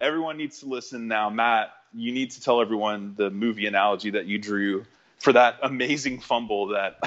Everyone 0.00 0.38
needs 0.38 0.58
to 0.60 0.66
listen 0.66 1.06
now. 1.06 1.28
Matt, 1.28 1.68
you 1.94 2.12
need 2.12 2.30
to 2.32 2.40
tell 2.40 2.60
everyone 2.60 3.14
the 3.16 3.30
movie 3.30 3.66
analogy 3.66 4.10
that 4.10 4.26
you 4.26 4.38
drew 4.38 4.84
for 5.18 5.32
that 5.32 5.58
amazing 5.62 6.20
fumble 6.20 6.68
that 6.68 6.98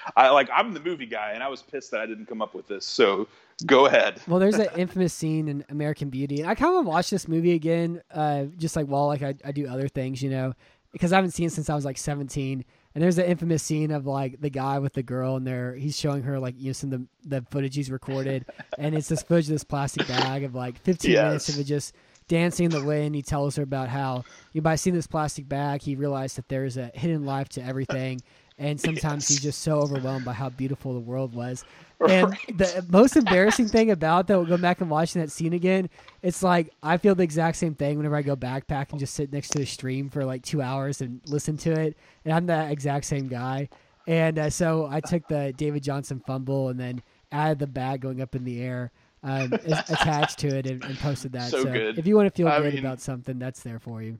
I 0.16 0.30
like. 0.30 0.48
I'm 0.54 0.72
the 0.72 0.80
movie 0.80 1.06
guy, 1.06 1.32
and 1.32 1.42
I 1.42 1.48
was 1.48 1.62
pissed 1.62 1.90
that 1.90 2.00
I 2.00 2.06
didn't 2.06 2.26
come 2.26 2.40
up 2.40 2.54
with 2.54 2.66
this. 2.66 2.84
So 2.84 3.28
go 3.66 3.86
ahead. 3.86 4.20
Well, 4.28 4.40
there's 4.40 4.56
an 4.56 4.68
infamous 4.76 5.12
scene 5.12 5.48
in 5.48 5.64
American 5.68 6.10
Beauty, 6.10 6.40
and 6.40 6.48
I 6.48 6.54
kind 6.54 6.76
of 6.76 6.86
watched 6.86 7.10
this 7.10 7.28
movie 7.28 7.52
again, 7.52 8.02
uh, 8.12 8.44
just 8.56 8.76
like 8.76 8.86
while 8.86 9.06
like 9.06 9.22
I, 9.22 9.34
I 9.44 9.52
do 9.52 9.66
other 9.68 9.88
things, 9.88 10.22
you 10.22 10.30
know, 10.30 10.54
because 10.92 11.12
I 11.12 11.16
haven't 11.16 11.32
seen 11.32 11.46
it 11.46 11.52
since 11.52 11.68
I 11.68 11.74
was 11.74 11.84
like 11.84 11.98
17. 11.98 12.64
And 12.94 13.04
there's 13.04 13.18
an 13.18 13.26
infamous 13.26 13.62
scene 13.62 13.90
of 13.90 14.06
like 14.06 14.40
the 14.40 14.50
guy 14.50 14.78
with 14.78 14.94
the 14.94 15.02
girl, 15.02 15.36
and 15.36 15.46
there 15.46 15.74
he's 15.74 15.96
showing 15.96 16.22
her 16.22 16.38
like 16.38 16.54
you 16.58 16.68
know 16.68 16.72
some 16.72 16.92
of 16.92 17.00
the 17.00 17.38
the 17.40 17.46
footage 17.50 17.76
he's 17.76 17.90
recorded, 17.90 18.46
and 18.78 18.94
it's 18.94 19.08
this 19.08 19.22
footage 19.22 19.44
of 19.44 19.52
this 19.52 19.64
plastic 19.64 20.08
bag 20.08 20.42
of 20.42 20.54
like 20.54 20.78
15 20.80 21.12
minutes 21.12 21.48
of 21.48 21.60
it 21.60 21.64
just 21.64 21.94
dancing 22.28 22.66
in 22.66 22.70
the 22.70 22.84
wind. 22.84 23.14
He 23.14 23.22
tells 23.22 23.56
her 23.56 23.62
about 23.62 23.88
how 23.88 24.24
you 24.52 24.60
know, 24.60 24.62
by 24.62 24.76
seeing 24.76 24.94
this 24.94 25.06
plastic 25.06 25.48
bag, 25.48 25.82
he 25.82 25.96
realized 25.96 26.36
that 26.36 26.48
there's 26.48 26.76
a 26.76 26.90
hidden 26.94 27.24
life 27.24 27.48
to 27.50 27.62
everything. 27.62 28.20
And 28.58 28.80
sometimes 28.80 29.28
he's 29.28 29.40
just 29.40 29.62
so 29.62 29.80
overwhelmed 29.80 30.24
by 30.24 30.32
how 30.32 30.50
beautiful 30.50 30.94
the 30.94 31.00
world 31.00 31.34
was. 31.34 31.64
And 32.00 32.36
the 32.48 32.84
most 32.88 33.16
embarrassing 33.16 33.68
thing 33.68 33.90
about 33.90 34.28
that, 34.28 34.36
will 34.36 34.44
go 34.44 34.56
back 34.56 34.80
and 34.80 34.88
watching 34.88 35.20
that 35.20 35.30
scene 35.30 35.52
again, 35.52 35.90
it's 36.22 36.42
like 36.42 36.70
I 36.82 36.96
feel 36.96 37.14
the 37.14 37.24
exact 37.24 37.56
same 37.56 37.74
thing 37.74 37.96
whenever 37.96 38.14
I 38.14 38.22
go 38.22 38.36
backpack 38.36 38.90
and 38.90 39.00
just 39.00 39.14
sit 39.14 39.32
next 39.32 39.48
to 39.50 39.62
a 39.62 39.66
stream 39.66 40.08
for 40.08 40.24
like 40.24 40.42
two 40.42 40.62
hours 40.62 41.00
and 41.00 41.20
listen 41.26 41.56
to 41.58 41.72
it. 41.72 41.96
And 42.24 42.32
I'm 42.32 42.46
that 42.46 42.70
exact 42.70 43.06
same 43.06 43.26
guy. 43.26 43.68
And 44.06 44.38
uh, 44.38 44.50
so 44.50 44.88
I 44.90 45.00
took 45.00 45.26
the 45.28 45.52
David 45.56 45.82
Johnson 45.82 46.22
fumble 46.26 46.68
and 46.68 46.78
then 46.78 47.02
added 47.30 47.58
the 47.58 47.66
bag 47.66 48.00
going 48.00 48.20
up 48.20 48.34
in 48.34 48.44
the 48.44 48.62
air 48.62 48.90
um, 49.22 49.52
attached 49.52 50.38
to 50.40 50.48
it 50.48 50.66
and, 50.66 50.84
and 50.84 50.98
posted 50.98 51.32
that. 51.32 51.50
So 51.50 51.64
good. 51.64 51.98
if 51.98 52.06
you 52.06 52.16
want 52.16 52.32
to 52.32 52.36
feel 52.36 52.48
I 52.48 52.60
good 52.60 52.74
mean- 52.74 52.84
about 52.84 53.00
something, 53.00 53.38
that's 53.38 53.62
there 53.62 53.78
for 53.78 54.02
you. 54.02 54.18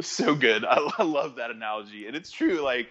so 0.00 0.34
good. 0.34 0.64
I, 0.64 0.78
I 0.98 1.02
love 1.02 1.36
that 1.36 1.50
analogy, 1.50 2.06
and 2.06 2.16
it's 2.16 2.30
true. 2.30 2.60
Like 2.60 2.88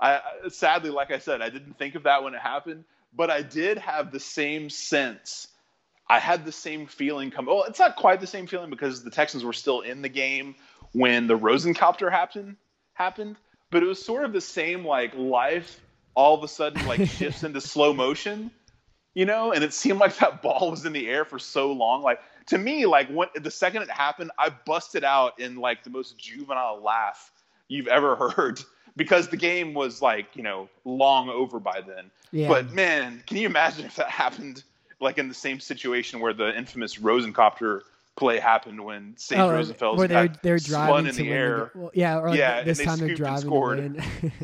I 0.00 0.20
sadly, 0.48 0.90
like 0.90 1.10
I 1.10 1.18
said, 1.18 1.42
I 1.42 1.50
didn't 1.50 1.78
think 1.78 1.94
of 1.94 2.04
that 2.04 2.22
when 2.22 2.34
it 2.34 2.40
happened, 2.40 2.84
but 3.14 3.30
I 3.30 3.42
did 3.42 3.78
have 3.78 4.12
the 4.12 4.20
same 4.20 4.70
sense. 4.70 5.48
I 6.08 6.20
had 6.20 6.44
the 6.44 6.52
same 6.52 6.86
feeling 6.86 7.30
come. 7.30 7.46
Well, 7.46 7.64
it's 7.64 7.80
not 7.80 7.96
quite 7.96 8.20
the 8.20 8.26
same 8.28 8.46
feeling 8.46 8.70
because 8.70 9.02
the 9.02 9.10
Texans 9.10 9.44
were 9.44 9.52
still 9.52 9.80
in 9.80 10.02
the 10.02 10.08
game 10.08 10.54
when 10.92 11.26
the 11.26 11.36
Rosencopter 11.36 12.10
happened 12.10 12.56
happened, 12.94 13.36
but 13.70 13.82
it 13.82 13.86
was 13.86 14.04
sort 14.04 14.24
of 14.24 14.32
the 14.32 14.40
same 14.40 14.84
like 14.84 15.14
life 15.14 15.80
all 16.14 16.34
of 16.36 16.42
a 16.44 16.48
sudden 16.48 16.86
like 16.86 17.06
shifts 17.08 17.42
into 17.44 17.60
slow 17.60 17.92
motion, 17.92 18.50
you 19.16 19.24
know, 19.24 19.50
and 19.50 19.64
it 19.64 19.72
seemed 19.72 19.98
like 19.98 20.16
that 20.18 20.42
ball 20.42 20.70
was 20.70 20.84
in 20.84 20.92
the 20.92 21.08
air 21.08 21.24
for 21.24 21.40
so 21.40 21.72
long. 21.72 22.02
Like 22.02 22.20
to 22.48 22.58
me, 22.58 22.86
like 22.86 23.08
when 23.08 23.28
the 23.34 23.50
second 23.50 23.82
it 23.82 23.90
happened, 23.90 24.30
I 24.38 24.50
busted 24.50 25.02
out 25.02 25.40
in 25.40 25.56
like 25.56 25.82
the 25.82 25.90
most 25.90 26.16
juvenile 26.18 26.80
laugh 26.80 27.32
you've 27.66 27.88
ever 27.88 28.14
heard 28.30 28.60
because 28.94 29.28
the 29.28 29.36
game 29.36 29.74
was 29.74 30.00
like 30.00 30.36
you 30.36 30.42
know 30.42 30.68
long 30.84 31.30
over 31.30 31.58
by 31.58 31.80
then. 31.80 32.10
Yeah. 32.30 32.48
But 32.48 32.72
man, 32.72 33.24
can 33.26 33.38
you 33.38 33.46
imagine 33.46 33.86
if 33.86 33.96
that 33.96 34.10
happened 34.10 34.62
like 35.00 35.18
in 35.18 35.28
the 35.28 35.34
same 35.34 35.60
situation 35.60 36.20
where 36.20 36.34
the 36.34 36.56
infamous 36.56 36.96
Rosencopter 36.96 37.80
play 38.16 38.38
happened 38.38 38.82
when 38.82 39.14
St. 39.16 39.40
Oh, 39.40 39.48
Rosenfels 39.48 39.96
where 39.96 40.08
they're 40.08 40.28
they're 40.42 40.58
spun 40.58 41.04
driving 41.04 41.06
in 41.06 41.14
the 41.16 41.30
air. 41.30 41.70
well, 41.74 41.90
yeah, 41.94 42.18
or 42.18 42.28
like 42.28 42.38
Yeah, 42.38 42.62
this 42.62 42.78
and 42.78 42.86
they 42.86 42.90
time 42.90 42.98
they're 42.98 43.16
scooped 43.16 43.46
and 43.46 43.94
driving 43.94 44.00
scored. 44.00 44.42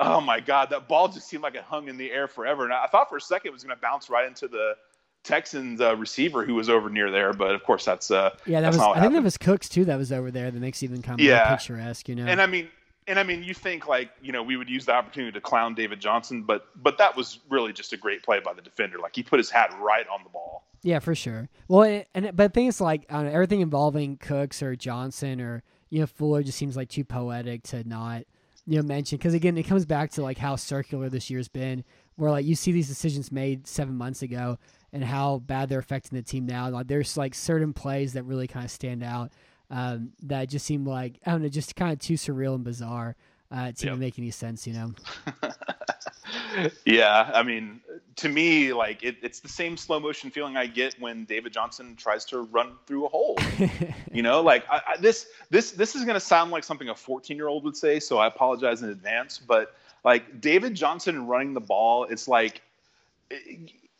Oh 0.00 0.20
my 0.20 0.40
god, 0.40 0.70
that 0.70 0.88
ball 0.88 1.08
just 1.08 1.28
seemed 1.28 1.42
like 1.42 1.54
it 1.54 1.62
hung 1.62 1.88
in 1.88 1.96
the 1.98 2.10
air 2.10 2.26
forever. 2.26 2.64
And 2.64 2.72
I 2.72 2.86
thought 2.86 3.08
for 3.10 3.18
a 3.18 3.20
second 3.20 3.50
it 3.50 3.52
was 3.52 3.62
going 3.62 3.76
to 3.76 3.80
bounce 3.80 4.08
right 4.08 4.26
into 4.26 4.48
the 4.48 4.74
Texans 5.22 5.80
uh, 5.80 5.94
receiver 5.96 6.44
who 6.46 6.54
was 6.54 6.70
over 6.70 6.88
near 6.88 7.10
there, 7.10 7.32
but 7.34 7.54
of 7.54 7.62
course 7.62 7.84
that's 7.84 8.10
uh 8.10 8.30
yeah, 8.46 8.62
that 8.62 8.72
was. 8.72 8.80
I 8.80 9.00
think 9.00 9.12
that 9.12 9.22
was 9.22 9.36
Cooks 9.36 9.68
too. 9.68 9.84
That 9.84 9.98
was 9.98 10.10
over 10.12 10.30
there. 10.30 10.50
That 10.50 10.60
makes 10.60 10.82
even 10.82 11.02
kind 11.02 11.20
of 11.20 11.24
Yeah. 11.26 11.54
picturesque. 11.54 12.08
You 12.08 12.14
know. 12.14 12.26
And 12.26 12.40
I 12.40 12.46
mean, 12.46 12.68
and 13.06 13.18
I 13.18 13.22
mean, 13.22 13.42
you 13.42 13.52
think 13.52 13.86
like 13.86 14.10
you 14.22 14.32
know 14.32 14.42
we 14.42 14.56
would 14.56 14.70
use 14.70 14.86
the 14.86 14.92
opportunity 14.94 15.32
to 15.32 15.40
clown 15.40 15.74
David 15.74 16.00
Johnson, 16.00 16.42
but 16.44 16.66
but 16.82 16.96
that 16.96 17.16
was 17.16 17.40
really 17.50 17.72
just 17.74 17.92
a 17.92 17.98
great 17.98 18.22
play 18.22 18.40
by 18.40 18.54
the 18.54 18.62
defender. 18.62 18.98
Like 18.98 19.14
he 19.14 19.22
put 19.22 19.38
his 19.38 19.50
hat 19.50 19.76
right 19.80 20.06
on 20.08 20.22
the 20.24 20.30
ball. 20.30 20.64
Yeah, 20.82 21.00
for 21.00 21.14
sure. 21.14 21.50
Well, 21.68 21.82
and, 21.82 22.04
and 22.14 22.36
but 22.36 22.54
the 22.54 22.60
thing 22.60 22.66
is, 22.66 22.80
like, 22.80 23.10
know, 23.10 23.18
everything 23.26 23.60
involving 23.60 24.16
Cooks 24.16 24.62
or 24.62 24.74
Johnson 24.74 25.40
or 25.42 25.62
you 25.90 26.00
know 26.00 26.06
Fuller 26.06 26.42
just 26.42 26.56
seems 26.56 26.76
like 26.76 26.88
too 26.88 27.04
poetic 27.04 27.64
to 27.64 27.86
not 27.86 28.22
you 28.70 28.76
know 28.76 28.86
mention 28.86 29.18
because 29.18 29.34
again, 29.34 29.58
it 29.58 29.64
comes 29.64 29.84
back 29.84 30.12
to 30.12 30.22
like 30.22 30.38
how 30.38 30.54
circular 30.54 31.08
this 31.08 31.28
year's 31.28 31.48
been, 31.48 31.82
where 32.14 32.30
like 32.30 32.46
you 32.46 32.54
see 32.54 32.70
these 32.70 32.86
decisions 32.86 33.32
made 33.32 33.66
seven 33.66 33.96
months 33.96 34.22
ago 34.22 34.58
and 34.92 35.02
how 35.02 35.38
bad 35.38 35.68
they're 35.68 35.80
affecting 35.80 36.16
the 36.16 36.22
team 36.22 36.46
now. 36.46 36.70
Like, 36.70 36.86
there's 36.86 37.16
like 37.16 37.34
certain 37.34 37.72
plays 37.72 38.12
that 38.12 38.22
really 38.22 38.46
kind 38.46 38.64
of 38.64 38.70
stand 38.70 39.02
out 39.02 39.32
um, 39.70 40.12
that 40.22 40.48
just 40.48 40.64
seem 40.64 40.84
like 40.84 41.18
I 41.26 41.32
don't 41.32 41.42
know, 41.42 41.48
just 41.48 41.74
kind 41.74 41.92
of 41.92 41.98
too 41.98 42.14
surreal 42.14 42.54
and 42.54 42.62
bizarre 42.62 43.16
uh, 43.50 43.72
to 43.72 43.86
Yep. 43.86 43.86
even 43.86 43.98
make 43.98 44.18
any 44.18 44.30
sense. 44.30 44.66
You 44.66 44.74
know. 44.74 44.94
yeah, 46.84 47.30
I 47.34 47.42
mean, 47.42 47.80
to 48.16 48.28
me, 48.28 48.72
like 48.72 49.02
it, 49.02 49.16
it's 49.22 49.40
the 49.40 49.48
same 49.48 49.76
slow 49.76 50.00
motion 50.00 50.30
feeling 50.30 50.56
I 50.56 50.66
get 50.66 50.98
when 51.00 51.24
David 51.24 51.52
Johnson 51.52 51.96
tries 51.96 52.24
to 52.26 52.42
run 52.42 52.72
through 52.86 53.06
a 53.06 53.08
hole. 53.08 53.38
you 54.12 54.22
know, 54.22 54.40
like 54.40 54.64
I, 54.70 54.80
I, 54.88 54.96
this 54.98 55.26
this 55.50 55.72
this 55.72 55.94
is 55.94 56.04
going 56.04 56.14
to 56.14 56.20
sound 56.20 56.50
like 56.50 56.64
something 56.64 56.88
a 56.88 56.94
14 56.94 57.36
year 57.36 57.48
old 57.48 57.64
would 57.64 57.76
say, 57.76 58.00
so 58.00 58.18
I 58.18 58.26
apologize 58.26 58.82
in 58.82 58.90
advance. 58.90 59.38
But 59.38 59.74
like 60.04 60.40
David 60.40 60.74
Johnson 60.74 61.26
running 61.26 61.54
the 61.54 61.60
ball, 61.60 62.04
it's 62.04 62.28
like 62.28 62.62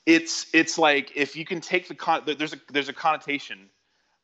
it's 0.06 0.46
it's 0.52 0.78
like 0.78 1.12
if 1.14 1.36
you 1.36 1.44
can 1.44 1.60
take 1.60 1.88
the 1.88 1.94
con 1.94 2.22
there's 2.26 2.52
a 2.52 2.60
there's 2.72 2.88
a 2.88 2.92
connotation 2.92 3.68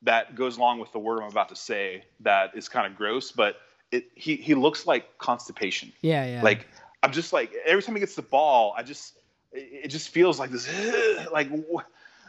that 0.03 0.35
goes 0.35 0.57
along 0.59 0.79
with 0.79 0.93
the 0.93 0.99
word 0.99 1.21
I'm 1.23 1.31
about 1.31 1.49
to 1.49 1.57
say 1.57 2.05
that 2.21 2.57
is 2.57 2.69
kind 2.69 2.87
of 2.87 2.97
gross, 2.97 3.33
but 3.33 3.57
it 3.91 4.09
he 4.15 4.37
he 4.37 4.55
looks 4.55 4.87
like 4.87 5.19
constipation. 5.19 5.93
yeah, 6.01 6.27
yeah. 6.27 6.43
Like 6.43 6.67
I'm 7.03 7.13
just 7.13 7.33
like 7.33 7.53
every 7.65 7.83
time 7.83 7.95
he 7.95 8.01
gets 8.01 8.15
the 8.15 8.23
ball, 8.23 8.75
I 8.77 8.83
just 8.83 9.19
it 9.53 9.89
just 9.89 10.09
feels 10.09 10.39
like 10.39 10.51
this 10.51 10.69
like 11.33 11.51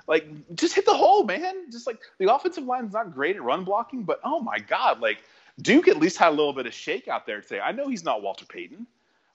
like 0.08 0.56
just 0.56 0.76
hit 0.76 0.86
the 0.86 0.94
hole, 0.94 1.24
man. 1.24 1.72
Just 1.72 1.88
like 1.88 2.00
the 2.20 2.34
offensive 2.34 2.64
line's 2.64 2.94
not 2.94 3.14
great 3.14 3.36
at 3.36 3.44
run 3.44 3.64
blocking, 3.64 4.04
but 4.04 4.20
oh 4.24 4.40
my 4.40 4.60
god, 4.60 5.00
like 5.00 5.20
Duke 5.62 5.88
at 5.88 5.98
least 5.98 6.18
had 6.18 6.30
a 6.30 6.36
little 6.36 6.54
bit 6.54 6.66
of 6.66 6.74
shake 6.74 7.08
out 7.08 7.26
there 7.26 7.42
today. 7.42 7.60
I 7.60 7.72
know 7.72 7.88
he's 7.88 8.04
not 8.04 8.22
Walter 8.22 8.46
Payton, 8.46 8.88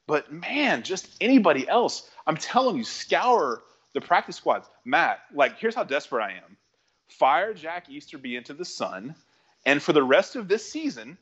but 0.06 0.32
man, 0.32 0.82
just 0.82 1.16
anybody 1.20 1.68
else. 1.68 2.10
I'm 2.26 2.36
telling 2.36 2.76
you, 2.76 2.84
scour 2.84 3.62
the 3.92 4.00
practice 4.00 4.36
squads. 4.36 4.68
Matt, 4.84 5.20
like 5.34 5.58
here's 5.58 5.74
how 5.74 5.84
desperate 5.84 6.24
I 6.24 6.32
am. 6.32 6.56
Fire 7.08 7.52
Jack 7.52 7.90
Easterby 7.90 8.36
into 8.36 8.54
the 8.54 8.64
sun, 8.64 9.14
and 9.66 9.82
for 9.82 9.92
the 9.92 10.02
rest 10.02 10.36
of 10.36 10.48
this 10.48 10.70
season, 10.70 11.18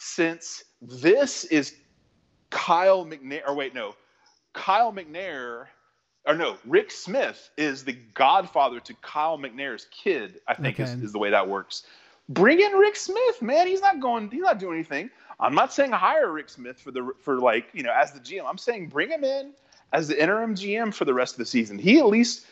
since 0.00 0.64
this 0.80 1.44
is 1.44 1.74
Kyle 2.48 3.04
McNair, 3.04 3.42
or 3.46 3.54
wait, 3.54 3.74
no, 3.74 3.94
Kyle 4.54 4.92
McNair, 4.92 5.66
or 6.26 6.34
no, 6.34 6.56
Rick 6.64 6.90
Smith 6.90 7.50
is 7.58 7.84
the 7.84 7.92
godfather 8.14 8.80
to 8.80 8.94
Kyle 9.02 9.38
McNair's 9.38 9.86
kid. 9.90 10.40
I 10.48 10.54
think 10.54 10.80
is, 10.80 10.90
is 10.94 11.12
the 11.12 11.18
way 11.18 11.30
that 11.30 11.46
works. 11.46 11.84
Bring 12.30 12.60
in 12.60 12.72
Rick 12.72 12.96
Smith, 12.96 13.42
man. 13.42 13.66
He's 13.66 13.82
not 13.82 14.00
going. 14.00 14.30
He's 14.30 14.42
not 14.42 14.58
doing 14.58 14.74
anything. 14.74 15.10
I'm 15.38 15.54
not 15.54 15.72
saying 15.72 15.92
hire 15.92 16.32
Rick 16.32 16.48
Smith 16.48 16.80
for 16.80 16.90
the 16.90 17.12
for 17.20 17.38
like 17.38 17.68
you 17.74 17.82
know 17.82 17.92
as 17.94 18.12
the 18.12 18.20
GM. 18.20 18.44
I'm 18.48 18.58
saying 18.58 18.88
bring 18.88 19.10
him 19.10 19.22
in 19.22 19.52
as 19.92 20.08
the 20.08 20.20
interim 20.20 20.54
GM 20.54 20.94
for 20.94 21.04
the 21.04 21.14
rest 21.14 21.34
of 21.34 21.38
the 21.38 21.46
season. 21.46 21.78
He 21.78 21.98
at 21.98 22.06
least 22.06 22.46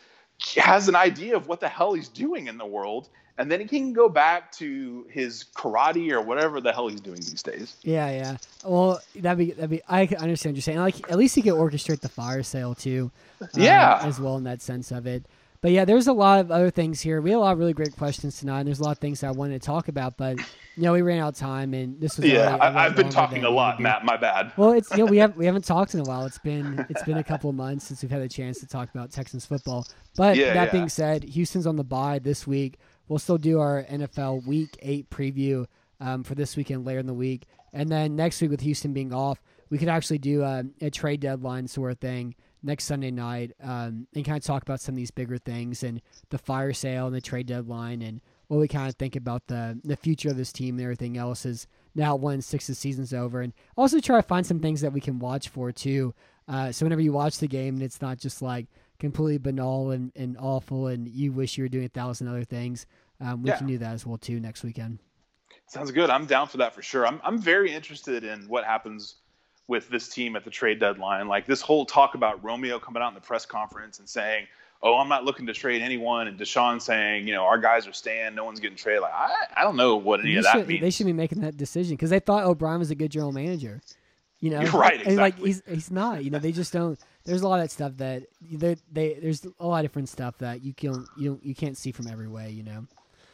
has 0.57 0.87
an 0.87 0.95
idea 0.95 1.35
of 1.35 1.47
what 1.47 1.59
the 1.59 1.67
hell 1.67 1.93
he's 1.93 2.09
doing 2.09 2.47
in 2.47 2.59
the 2.59 2.65
world, 2.65 3.09
and 3.39 3.49
then 3.51 3.59
he 3.59 3.65
can 3.65 3.93
go 3.93 4.07
back 4.09 4.51
to 4.53 5.07
his 5.09 5.45
karate 5.55 6.11
or 6.11 6.21
whatever 6.21 6.61
the 6.61 6.71
hell 6.71 6.87
he's 6.87 7.01
doing 7.01 7.15
these 7.17 7.41
days. 7.41 7.77
Yeah, 7.81 8.11
yeah. 8.11 8.37
Well, 8.63 9.01
that'd 9.15 9.37
be 9.39 9.53
that'd 9.53 9.69
be. 9.71 9.81
I 9.89 10.01
understand 10.19 10.51
what 10.53 10.57
you're 10.57 10.61
saying. 10.61 10.77
Like, 10.79 11.09
at 11.11 11.17
least 11.17 11.33
he 11.35 11.41
could 11.41 11.53
orchestrate 11.53 12.01
the 12.01 12.09
fire 12.09 12.43
sale 12.43 12.75
too. 12.75 13.09
um, 13.41 13.47
Yeah. 13.55 13.99
as 14.03 14.19
well 14.19 14.37
in 14.37 14.43
that 14.43 14.61
sense 14.61 14.91
of 14.91 15.07
it. 15.07 15.25
But 15.61 15.71
yeah, 15.71 15.83
there's 15.83 16.07
a 16.07 16.13
lot 16.13 16.39
of 16.39 16.51
other 16.51 16.69
things 16.71 17.01
here. 17.01 17.19
We 17.19 17.31
had 17.31 17.35
a 17.37 17.39
lot 17.41 17.51
of 17.51 17.59
really 17.59 17.73
great 17.73 17.93
questions 17.97 18.39
tonight. 18.39 18.59
And 18.59 18.67
there's 18.67 18.79
a 18.79 18.83
lot 18.83 18.91
of 18.91 18.99
things 18.99 19.25
I 19.25 19.31
wanted 19.31 19.61
to 19.61 19.65
talk 19.65 19.89
about, 19.89 20.15
but 20.15 20.37
you 20.37 20.83
know, 20.83 20.93
we 20.93 21.01
ran 21.01 21.19
out 21.19 21.33
of 21.33 21.35
time, 21.35 21.73
and 21.73 21.99
this 21.99 22.15
was 22.17 22.27
Yeah, 22.27 22.51
lot 22.51 22.61
I, 22.61 22.85
I've 22.85 22.95
been 22.95 23.09
talking 23.09 23.43
a 23.43 23.49
lot, 23.49 23.77
needed 23.77 23.77
to 23.77 23.77
be. 23.79 23.83
Matt. 23.83 24.05
My 24.05 24.15
bad. 24.15 24.53
Well, 24.55 24.71
it's 24.71 24.89
you 24.91 24.99
know 24.99 25.05
we 25.05 25.17
have 25.23 25.35
we 25.35 25.45
haven't 25.45 25.65
talked 25.65 25.93
in 25.93 25.99
a 25.99 26.03
while. 26.03 26.25
It's 26.25 26.37
been 26.37 26.85
it's 26.89 27.03
been 27.03 27.17
a 27.17 27.23
couple 27.25 27.49
of 27.49 27.57
months 27.57 27.87
since 27.87 28.01
we've 28.01 28.11
had 28.11 28.21
a 28.21 28.29
chance 28.29 28.59
to 28.61 28.67
talk 28.67 28.89
about 28.93 29.11
Texans 29.11 29.45
football. 29.45 29.85
But 30.15 30.37
Yeah, 30.37 30.53
that 30.53 30.67
yeah. 30.67 30.71
being 30.71 30.87
said, 30.89 31.23
Houston's 31.25 31.67
on 31.67 31.75
the 31.75 31.83
bye 31.83 32.19
this 32.19 32.47
week. 32.47 32.79
We'll 33.09 33.19
still 33.19 33.37
do 33.37 33.59
our 33.59 33.83
NFL 33.83 34.45
Week 34.47 34.77
Eight 34.81 35.09
preview 35.09 35.65
um, 35.99 36.23
for 36.23 36.35
this 36.35 36.55
weekend 36.55 36.85
later 36.85 36.99
in 36.99 37.07
the 37.07 37.13
week, 37.13 37.43
and 37.73 37.89
then 37.89 38.15
next 38.15 38.39
week 38.41 38.51
with 38.51 38.61
Houston 38.61 38.93
being 38.93 39.13
off, 39.13 39.41
we 39.69 39.77
could 39.77 39.89
actually 39.89 40.19
do 40.19 40.43
a, 40.43 40.63
a 40.79 40.89
trade 40.89 41.19
deadline 41.19 41.67
sort 41.67 41.91
of 41.91 41.99
thing 41.99 42.35
next 42.63 42.85
Sunday 42.85 43.11
night 43.11 43.51
um, 43.61 44.07
and 44.13 44.25
kind 44.25 44.37
of 44.37 44.43
talk 44.43 44.61
about 44.61 44.81
some 44.81 44.93
of 44.93 44.97
these 44.97 45.11
bigger 45.11 45.37
things 45.37 45.83
and 45.83 46.01
the 46.29 46.37
fire 46.37 46.73
sale 46.73 47.07
and 47.07 47.15
the 47.15 47.21
trade 47.21 47.47
deadline 47.47 48.01
and 48.01 48.21
what 48.47 48.59
we 48.59 48.67
kind 48.67 48.89
of 48.89 48.95
think 48.95 49.15
about 49.15 49.45
the 49.47 49.79
the 49.83 49.95
future 49.95 50.29
of 50.29 50.37
this 50.37 50.51
team 50.51 50.75
and 50.75 50.83
everything 50.83 51.17
else 51.17 51.45
is 51.45 51.67
now 51.95 52.15
one 52.15 52.41
six 52.41 52.67
the 52.67 52.75
season's 52.75 53.13
over. 53.13 53.41
And 53.41 53.53
also 53.77 53.99
try 53.99 54.17
to 54.17 54.27
find 54.27 54.45
some 54.45 54.59
things 54.59 54.81
that 54.81 54.91
we 54.91 55.01
can 55.01 55.19
watch 55.19 55.49
for 55.49 55.71
too. 55.71 56.13
Uh, 56.47 56.71
so 56.71 56.85
whenever 56.85 57.01
you 57.01 57.13
watch 57.13 57.37
the 57.37 57.47
game 57.47 57.75
and 57.75 57.83
it's 57.83 58.01
not 58.01 58.17
just 58.17 58.41
like 58.41 58.65
completely 58.99 59.37
banal 59.37 59.91
and, 59.91 60.11
and 60.15 60.35
awful 60.39 60.87
and 60.87 61.07
you 61.07 61.31
wish 61.31 61.57
you 61.57 61.63
were 61.63 61.69
doing 61.69 61.85
a 61.85 61.89
thousand 61.89 62.27
other 62.27 62.43
things 62.43 62.85
um, 63.21 63.41
we 63.43 63.49
Yeah. 63.49 63.57
can 63.57 63.67
do 63.67 63.77
that 63.77 63.93
as 63.93 64.05
well 64.05 64.17
too 64.17 64.39
next 64.39 64.63
weekend 64.63 64.99
Sounds 65.67 65.91
good. 65.91 66.09
I'm 66.09 66.25
down 66.25 66.47
for 66.47 66.57
that 66.57 66.73
for 66.73 66.81
sure. 66.81 67.05
I'm 67.05 67.21
I'm 67.23 67.37
very 67.37 67.71
interested 67.71 68.23
in 68.23 68.47
what 68.47 68.65
happens 68.65 69.15
with 69.67 69.87
this 69.89 70.09
team 70.09 70.35
at 70.35 70.43
the 70.43 70.49
trade 70.49 70.79
deadline. 70.79 71.27
Like 71.27 71.45
this 71.45 71.61
whole 71.61 71.85
talk 71.85 72.15
about 72.15 72.43
Romeo 72.43 72.79
coming 72.79 73.03
out 73.03 73.09
in 73.09 73.13
the 73.13 73.21
press 73.21 73.45
conference 73.45 73.99
and 73.99 74.09
saying, 74.09 74.47
"Oh, 74.81 74.95
I'm 74.97 75.07
not 75.09 75.25
looking 75.25 75.45
to 75.45 75.53
trade 75.53 75.83
anyone," 75.83 76.27
and 76.27 76.39
Deshaun 76.39 76.81
saying, 76.81 77.27
"You 77.27 77.35
know, 77.35 77.43
our 77.43 77.59
guys 77.59 77.87
are 77.87 77.93
staying. 77.93 78.33
No 78.33 78.45
one's 78.45 78.59
getting 78.59 78.77
traded." 78.77 79.03
Like 79.03 79.13
I, 79.13 79.31
I 79.57 79.61
don't 79.63 79.75
know 79.75 79.95
what 79.95 80.21
any 80.21 80.31
You 80.31 80.39
of 80.39 80.45
that 80.45 80.53
should- 80.55 80.67
means. 80.67 80.81
they 80.81 80.89
should 80.89 81.05
be 81.05 81.13
making 81.13 81.41
that 81.41 81.55
decision 81.55 81.95
because 81.95 82.09
they 82.09 82.19
thought 82.19 82.45
O'Brien 82.45 82.79
was 82.79 82.89
a 82.89 82.95
good 82.95 83.11
general 83.11 83.31
manager. 83.31 83.79
You 84.39 84.49
know, 84.49 84.61
You're 84.61 84.71
right, 84.87 85.05
And 85.05 85.17
like 85.17 85.37
he's 85.37 85.61
he's 85.67 85.91
not. 85.91 86.23
You 86.23 86.31
know, 86.31 86.39
they 86.39 86.51
just 86.51 86.73
don't. 86.73 86.97
There's 87.25 87.41
a 87.41 87.47
lot 87.47 87.59
of 87.59 87.63
that 87.65 87.71
stuff 87.71 87.93
that 87.97 88.23
they 88.51 88.77
they 88.91 89.13
there's 89.21 89.45
a 89.59 89.65
lot 89.67 89.79
of 89.79 89.83
different 89.83 90.09
stuff 90.09 90.37
that 90.39 90.63
you 90.63 90.73
can 90.73 91.05
you 91.17 91.29
don't 91.31 91.45
you 91.45 91.53
can't 91.55 91.77
see 91.77 91.91
from 91.91 92.07
every 92.07 92.27
way. 92.27 92.49
You 92.51 92.63
know. 92.63 92.85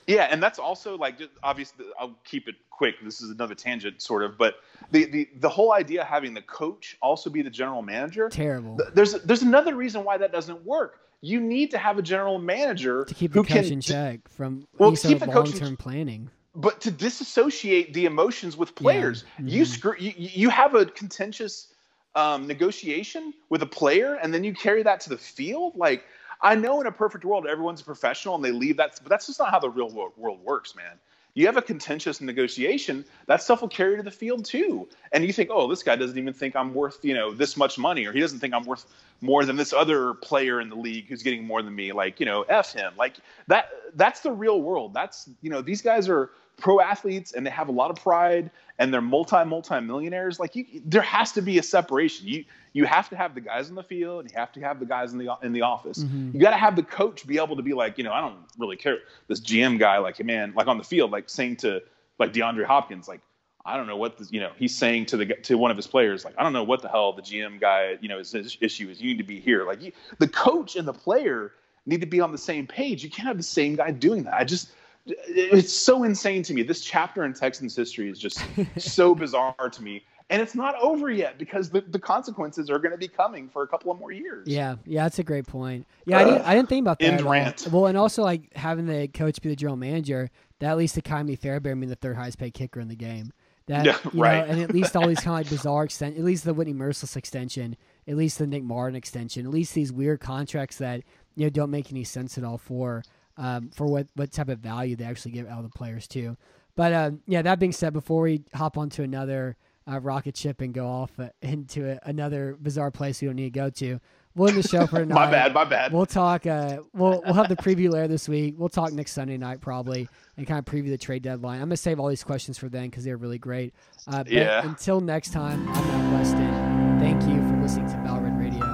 Yeah, 0.08 0.28
and 0.30 0.42
that's 0.42 0.60
also 0.60 0.98
like 0.98 1.18
just 1.18 1.32
obviously 1.42 1.86
I'll 2.00 2.16
keep 2.26 2.48
it 2.48 2.56
quick. 2.70 2.96
This 3.04 3.22
is 3.22 3.30
another 3.32 3.56
tangent, 3.56 4.02
sort 4.02 4.24
of, 4.24 4.38
but 4.38 4.56
the 4.92 5.06
the 5.06 5.30
the 5.40 5.50
whole 5.50 5.74
idea 5.74 6.02
of 6.02 6.08
having 6.08 6.34
the 6.34 6.42
coach 6.42 6.98
also 7.02 7.30
be 7.30 7.42
the 7.42 7.50
general 7.50 7.82
manager. 7.82 8.30
Terrible 8.30 8.78
th- 8.78 8.90
There's 8.94 9.14
there's 9.24 9.42
another 9.42 9.76
reason 9.76 10.04
why 10.04 10.18
that 10.18 10.32
doesn't 10.32 10.64
work. 10.66 11.00
You 11.22 11.40
need 11.40 11.72
to 11.72 11.80
have 11.80 11.98
a 11.98 12.04
general 12.04 12.38
manager 12.38 13.06
to 13.06 13.14
keep 13.14 13.32
the 13.34 13.40
who 13.40 13.44
coach 13.46 13.64
can 13.64 13.74
in 13.74 13.82
check 13.82 14.28
from 14.30 14.68
Well, 14.78 14.92
keep 14.96 15.20
the 15.20 15.26
long 15.26 15.52
term 15.52 15.76
planning. 15.78 16.30
but 16.54 16.82
to 16.82 16.92
disassociate 16.92 17.94
the 17.94 18.06
emotions 18.06 18.56
with 18.56 18.76
players. 18.76 19.24
You 19.40 19.64
Mhm. 19.64 19.68
screw 19.68 19.96
you, 19.98 20.14
you 20.18 20.50
have 20.50 20.76
a 20.76 20.86
contentious 20.86 21.74
um, 22.16 22.48
negotiation 22.48 23.34
with 23.50 23.62
a 23.62 23.66
player, 23.66 24.16
and 24.16 24.34
then 24.34 24.44
you 24.44 24.54
carry 24.54 24.84
that 24.84 25.02
to 25.02 25.10
the 25.10 25.18
field. 25.18 25.76
Like 25.76 26.06
I 26.42 26.56
know 26.56 26.82
in 26.82 26.88
a 26.88 26.92
perfect 26.92 27.26
world, 27.26 27.48
everyone's 27.48 27.82
a 27.82 27.86
professional 27.86 28.36
and 28.36 28.44
they 28.44 28.52
leave 28.52 28.78
that, 28.78 29.00
but 29.02 29.10
that's 29.10 29.28
just 29.28 29.40
not 29.40 29.52
how 29.52 29.60
the 29.60 29.70
real 29.70 29.90
world, 29.90 30.14
world 30.18 30.40
works, 30.44 30.76
man. 30.76 30.98
you 31.36 31.46
have 31.48 31.58
a 31.58 31.62
contentious 31.62 32.22
negotiation, 32.22 33.04
that 33.28 33.44
stuff 33.44 33.62
will 33.62 33.68
carry 33.68 33.98
to 33.98 34.04
the 34.04 34.12
field 34.12 34.46
too. 34.46 34.88
And 35.12 35.24
you 35.26 35.34
think, 35.34 35.50
oh, 35.52 35.68
this 35.68 35.84
guy 35.84 35.98
doesn't 35.98 36.18
even 36.18 36.34
think 36.34 36.56
I'm 36.56 36.74
worth, 36.74 37.04
you 37.04 37.14
know, 37.14 37.34
this 37.34 37.58
much 37.58 37.78
money, 37.78 38.06
or 38.06 38.14
he 38.14 38.22
doesn't 38.22 38.40
think 38.40 38.54
I'm 38.54 38.64
worth 38.64 38.86
more 39.20 39.44
than 39.44 39.58
this 39.58 39.74
other 39.74 40.14
player 40.14 40.62
in 40.62 40.70
the 40.70 40.76
league 40.76 41.08
who's 41.08 41.24
getting 41.24 41.46
more 41.46 41.62
than 41.62 41.76
me. 41.76 41.92
Like, 41.92 42.22
you 42.22 42.26
know, 42.26 42.44
F 42.44 42.74
him. 42.74 42.94
Like 42.98 43.18
that 43.48 43.70
that's 43.96 44.22
the 44.22 44.32
real 44.32 44.62
world. 44.62 44.94
That's 44.94 45.30
you 45.42 45.50
know, 45.50 45.62
these 45.62 45.82
guys 45.82 46.08
are 46.08 46.32
pro 46.58 46.80
athletes 46.80 47.34
and 47.34 47.46
they 47.46 47.52
have 47.52 47.68
a 47.68 47.72
lot 47.72 47.92
of 47.92 47.98
pride 47.98 48.50
and 48.78 48.94
they're 48.94 49.02
multi 49.02 49.44
multi 49.46 49.80
millionaires 49.80 50.40
like 50.40 50.56
you 50.56 50.66
there 50.86 51.02
has 51.02 51.32
to 51.34 51.42
be 51.42 51.58
a 51.58 51.64
separation. 51.64 52.28
You 52.28 52.46
you 52.74 52.86
have 52.86 53.10
to 53.10 53.16
have 53.16 53.36
the 53.36 53.42
guys 53.42 53.70
in 53.70 53.76
the 53.76 53.84
field 53.84 54.22
and 54.22 54.32
you 54.32 54.38
have 54.38 54.52
to 54.54 54.60
have 54.62 54.80
the 54.80 54.86
guys 54.86 55.14
in 55.14 55.18
the 55.18 55.36
in 55.42 55.54
the 55.54 55.62
office. 55.62 56.04
Mm-hmm. 56.04 56.32
you 56.34 56.40
got 56.40 56.52
to 56.52 56.58
have 56.58 56.76
the 56.76 56.84
coach 56.84 57.26
be 57.26 57.38
able 57.38 57.56
to 57.56 57.64
be 57.64 57.74
like 57.74 57.98
you 57.98 58.04
know 58.04 58.12
i 58.12 58.22
don't 58.22 58.38
really 58.58 58.78
care. 58.78 58.98
This 59.28 59.40
gm 59.40 59.80
guy 59.80 59.98
like 59.98 60.24
man 60.24 60.54
like 60.56 60.68
on 60.68 60.78
the 60.78 60.84
field 60.84 61.12
like 61.12 61.30
saying 61.30 61.58
to 61.58 61.82
like 62.20 62.34
deandre 62.34 62.66
hopkins 62.66 63.08
like 63.08 63.22
i 63.66 63.76
don't 63.78 63.88
know 63.88 63.98
what 63.98 64.18
this, 64.18 64.32
you 64.32 64.40
know 64.40 64.52
he's 64.58 64.76
saying 64.76 65.06
to 65.08 65.18
the 65.18 65.26
to 65.26 65.58
one 65.58 65.72
of 65.72 65.78
his 65.78 65.88
players 65.88 66.24
like 66.24 66.34
i 66.38 66.44
don't 66.44 66.54
know 66.54 66.64
what 66.64 66.82
the 66.82 66.88
hell 66.88 67.14
the 67.14 67.22
gm 67.22 67.60
guy 67.60 67.98
you 68.02 68.10
know 68.10 68.18
his, 68.18 68.32
his 68.32 68.58
issue 68.62 68.90
is. 68.90 69.02
You 69.02 69.10
need 69.10 69.18
to 69.18 69.24
be 69.24 69.40
here. 69.40 69.66
Like 69.66 69.82
you, 69.82 69.92
the 70.20 70.28
coach 70.28 70.76
and 70.76 70.88
the 70.88 70.94
player 70.94 71.54
need 71.86 72.02
to 72.02 72.08
be 72.08 72.20
on 72.20 72.32
the 72.32 72.38
same 72.38 72.68
page. 72.68 73.04
You 73.04 73.10
can't 73.10 73.28
have 73.28 73.38
the 73.38 73.44
same 73.44 73.76
guy 73.76 73.92
doing 73.92 74.24
that. 74.24 74.34
I 74.34 74.44
just 74.44 74.72
it's 75.06 75.74
so 75.74 76.04
insane 76.04 76.44
to 76.44 76.54
me. 76.54 76.64
This 76.64 76.82
chapter 76.82 77.26
in 77.26 77.34
Texans 77.34 77.76
history 77.76 78.10
is 78.10 78.20
just 78.20 78.44
so 78.78 79.16
bizarre 79.16 79.70
to 79.72 79.84
me. 79.84 80.04
And 80.32 80.42
it's 80.42 80.56
not 80.56 80.76
over 80.82 81.12
yet 81.12 81.38
because 81.38 81.70
the, 81.70 81.82
the 81.82 82.00
consequences 82.00 82.72
are 82.72 82.80
going 82.80 82.92
to 82.92 82.98
be 82.98 83.08
coming 83.08 83.48
for 83.48 83.62
a 83.62 83.68
couple 83.68 83.92
of 83.92 84.00
more 84.00 84.12
years. 84.12 84.48
Yeah, 84.48 84.78
yeah, 84.84 85.04
that's 85.04 85.20
a 85.20 85.24
great 85.24 85.46
point. 85.46 85.86
Yeah, 86.08 86.18
uh, 86.18 86.20
I, 86.20 86.24
didn't, 86.24 86.42
I 86.42 86.56
didn't 86.56 86.70
think 86.70 86.84
about 86.84 86.98
that. 86.98 87.06
End 87.06 87.22
rant. 87.22 87.68
Well, 87.72 87.86
and 87.86 87.96
also 87.96 88.24
like 88.24 88.52
having 88.56 88.88
the 88.88 89.08
coach 89.08 89.40
be 89.40 89.50
the 89.50 89.56
general 89.56 89.78
manager, 89.78 90.32
that 90.60 90.72
at 90.72 90.78
least 90.78 90.96
to 90.96 91.04
Ka'imi 91.04 91.38
Fairbairn 91.38 91.80
being 91.80 91.92
the 91.92 91.96
third 91.96 92.16
highest 92.16 92.40
paid 92.40 92.56
kicker 92.56 92.80
in 92.80 92.88
the 92.88 92.96
game. 92.96 93.34
That 93.68 93.86
yeah, 93.86 93.98
you 94.12 94.22
right. 94.22 94.48
know, 94.48 94.54
and 94.54 94.62
at 94.62 94.72
least 94.72 94.96
all 94.96 95.08
these 95.08 95.20
kind 95.20 95.40
of 95.40 95.46
like 95.46 95.50
bizarre 95.58 95.84
extent, 95.84 96.18
at 96.18 96.24
least 96.24 96.44
the 96.44 96.54
Whitney 96.56 96.74
Mercilus 96.74 97.16
extension, 97.16 97.78
at 98.08 98.16
least 98.16 98.40
the 98.40 98.48
Nick 98.48 98.64
Martin 98.64 98.96
extension, 98.96 99.46
at 99.46 99.52
least 99.52 99.76
these 99.76 99.92
weird 99.92 100.20
contracts 100.20 100.78
that 100.78 101.02
you 101.36 101.46
know 101.46 101.50
don't 101.50 101.72
make 101.72 101.92
any 101.92 102.04
sense 102.04 102.38
at 102.38 102.44
all 102.44 102.58
for 102.58 103.04
um, 103.38 103.70
for 103.70 103.86
what, 103.88 104.08
what 104.16 104.32
type 104.32 104.50
of 104.50 104.60
value 104.60 104.96
they 104.96 105.06
actually 105.06 105.32
give 105.32 105.48
out 105.48 105.60
of 105.60 105.64
the 105.64 105.78
players 105.78 106.08
too. 106.08 106.38
But 106.76 106.94
um, 106.94 107.22
yeah, 107.28 107.42
that 107.42 107.60
being 107.60 107.72
said, 107.72 107.94
before 107.94 108.24
we 108.24 108.44
hop 108.54 108.78
onto 108.78 109.02
another 109.04 109.56
uh, 109.90 110.00
rocket 110.00 110.36
ship 110.36 110.62
and 110.62 110.74
go 110.74 110.88
off 110.88 111.12
uh, 111.20 111.30
into 111.42 111.90
a, 111.90 112.00
another 112.04 112.58
bizarre 112.62 112.92
place 112.92 113.22
we 113.22 113.28
don't 113.28 113.36
need 113.36 113.54
to 113.54 113.60
go 113.60 113.70
to, 113.70 114.00
we'll 114.36 114.50
end 114.50 114.58
the 114.58 114.68
show 114.68 114.86
for 114.86 115.00
tonight. 115.00 115.16
my 115.16 115.32
bad, 115.32 115.54
my 115.54 115.64
bad. 115.64 115.94
We'll 115.94 116.06
talk. 116.06 116.46
Uh, 116.46 116.80
we'll 116.94 117.22
we'll 117.26 117.34
have 117.34 117.50
the 117.50 117.56
preview 117.56 117.92
later 117.92 118.08
this 118.08 118.28
week. 118.28 118.56
We'll 118.58 118.70
talk 118.70 118.92
next 118.92 119.14
Sunday 119.14 119.38
night 119.38 119.62
probably 119.62 120.10
and 120.38 120.46
kind 120.46 120.60
of 120.60 120.66
preview 120.66 120.90
the 120.90 120.98
trade 120.98 121.24
deadline. 121.24 121.62
I'm 121.62 121.68
gonna 121.68 121.78
save 121.78 122.00
all 122.00 122.08
these 122.10 122.24
questions 122.24 122.58
for 122.58 122.70
then 122.70 122.90
because 122.90 123.04
they're 123.04 123.18
really 123.18 123.40
great. 123.40 123.74
Uh, 124.08 124.24
but 124.24 124.32
yeah. 124.32 124.68
Until 124.68 125.00
next 125.00 125.32
time, 125.32 125.68
I'm 125.70 125.88
Matt 125.88 126.20
Weston. 126.20 127.00
Thank 127.00 127.24
you 127.24 127.38
for 127.50 127.62
listening 127.62 127.88
to 127.88 127.96
Red 127.96 128.38
Radio, 128.40 128.66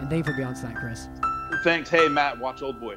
and 0.00 0.08
thank 0.08 0.26
you 0.26 0.32
for 0.32 0.36
being 0.36 0.48
on 0.48 0.54
tonight, 0.54 0.76
Chris. 0.76 1.08
Thanks. 1.62 1.90
Hey, 1.90 2.08
Matt, 2.08 2.38
watch 2.38 2.62
Old 2.62 2.80
Boy. 2.80 2.96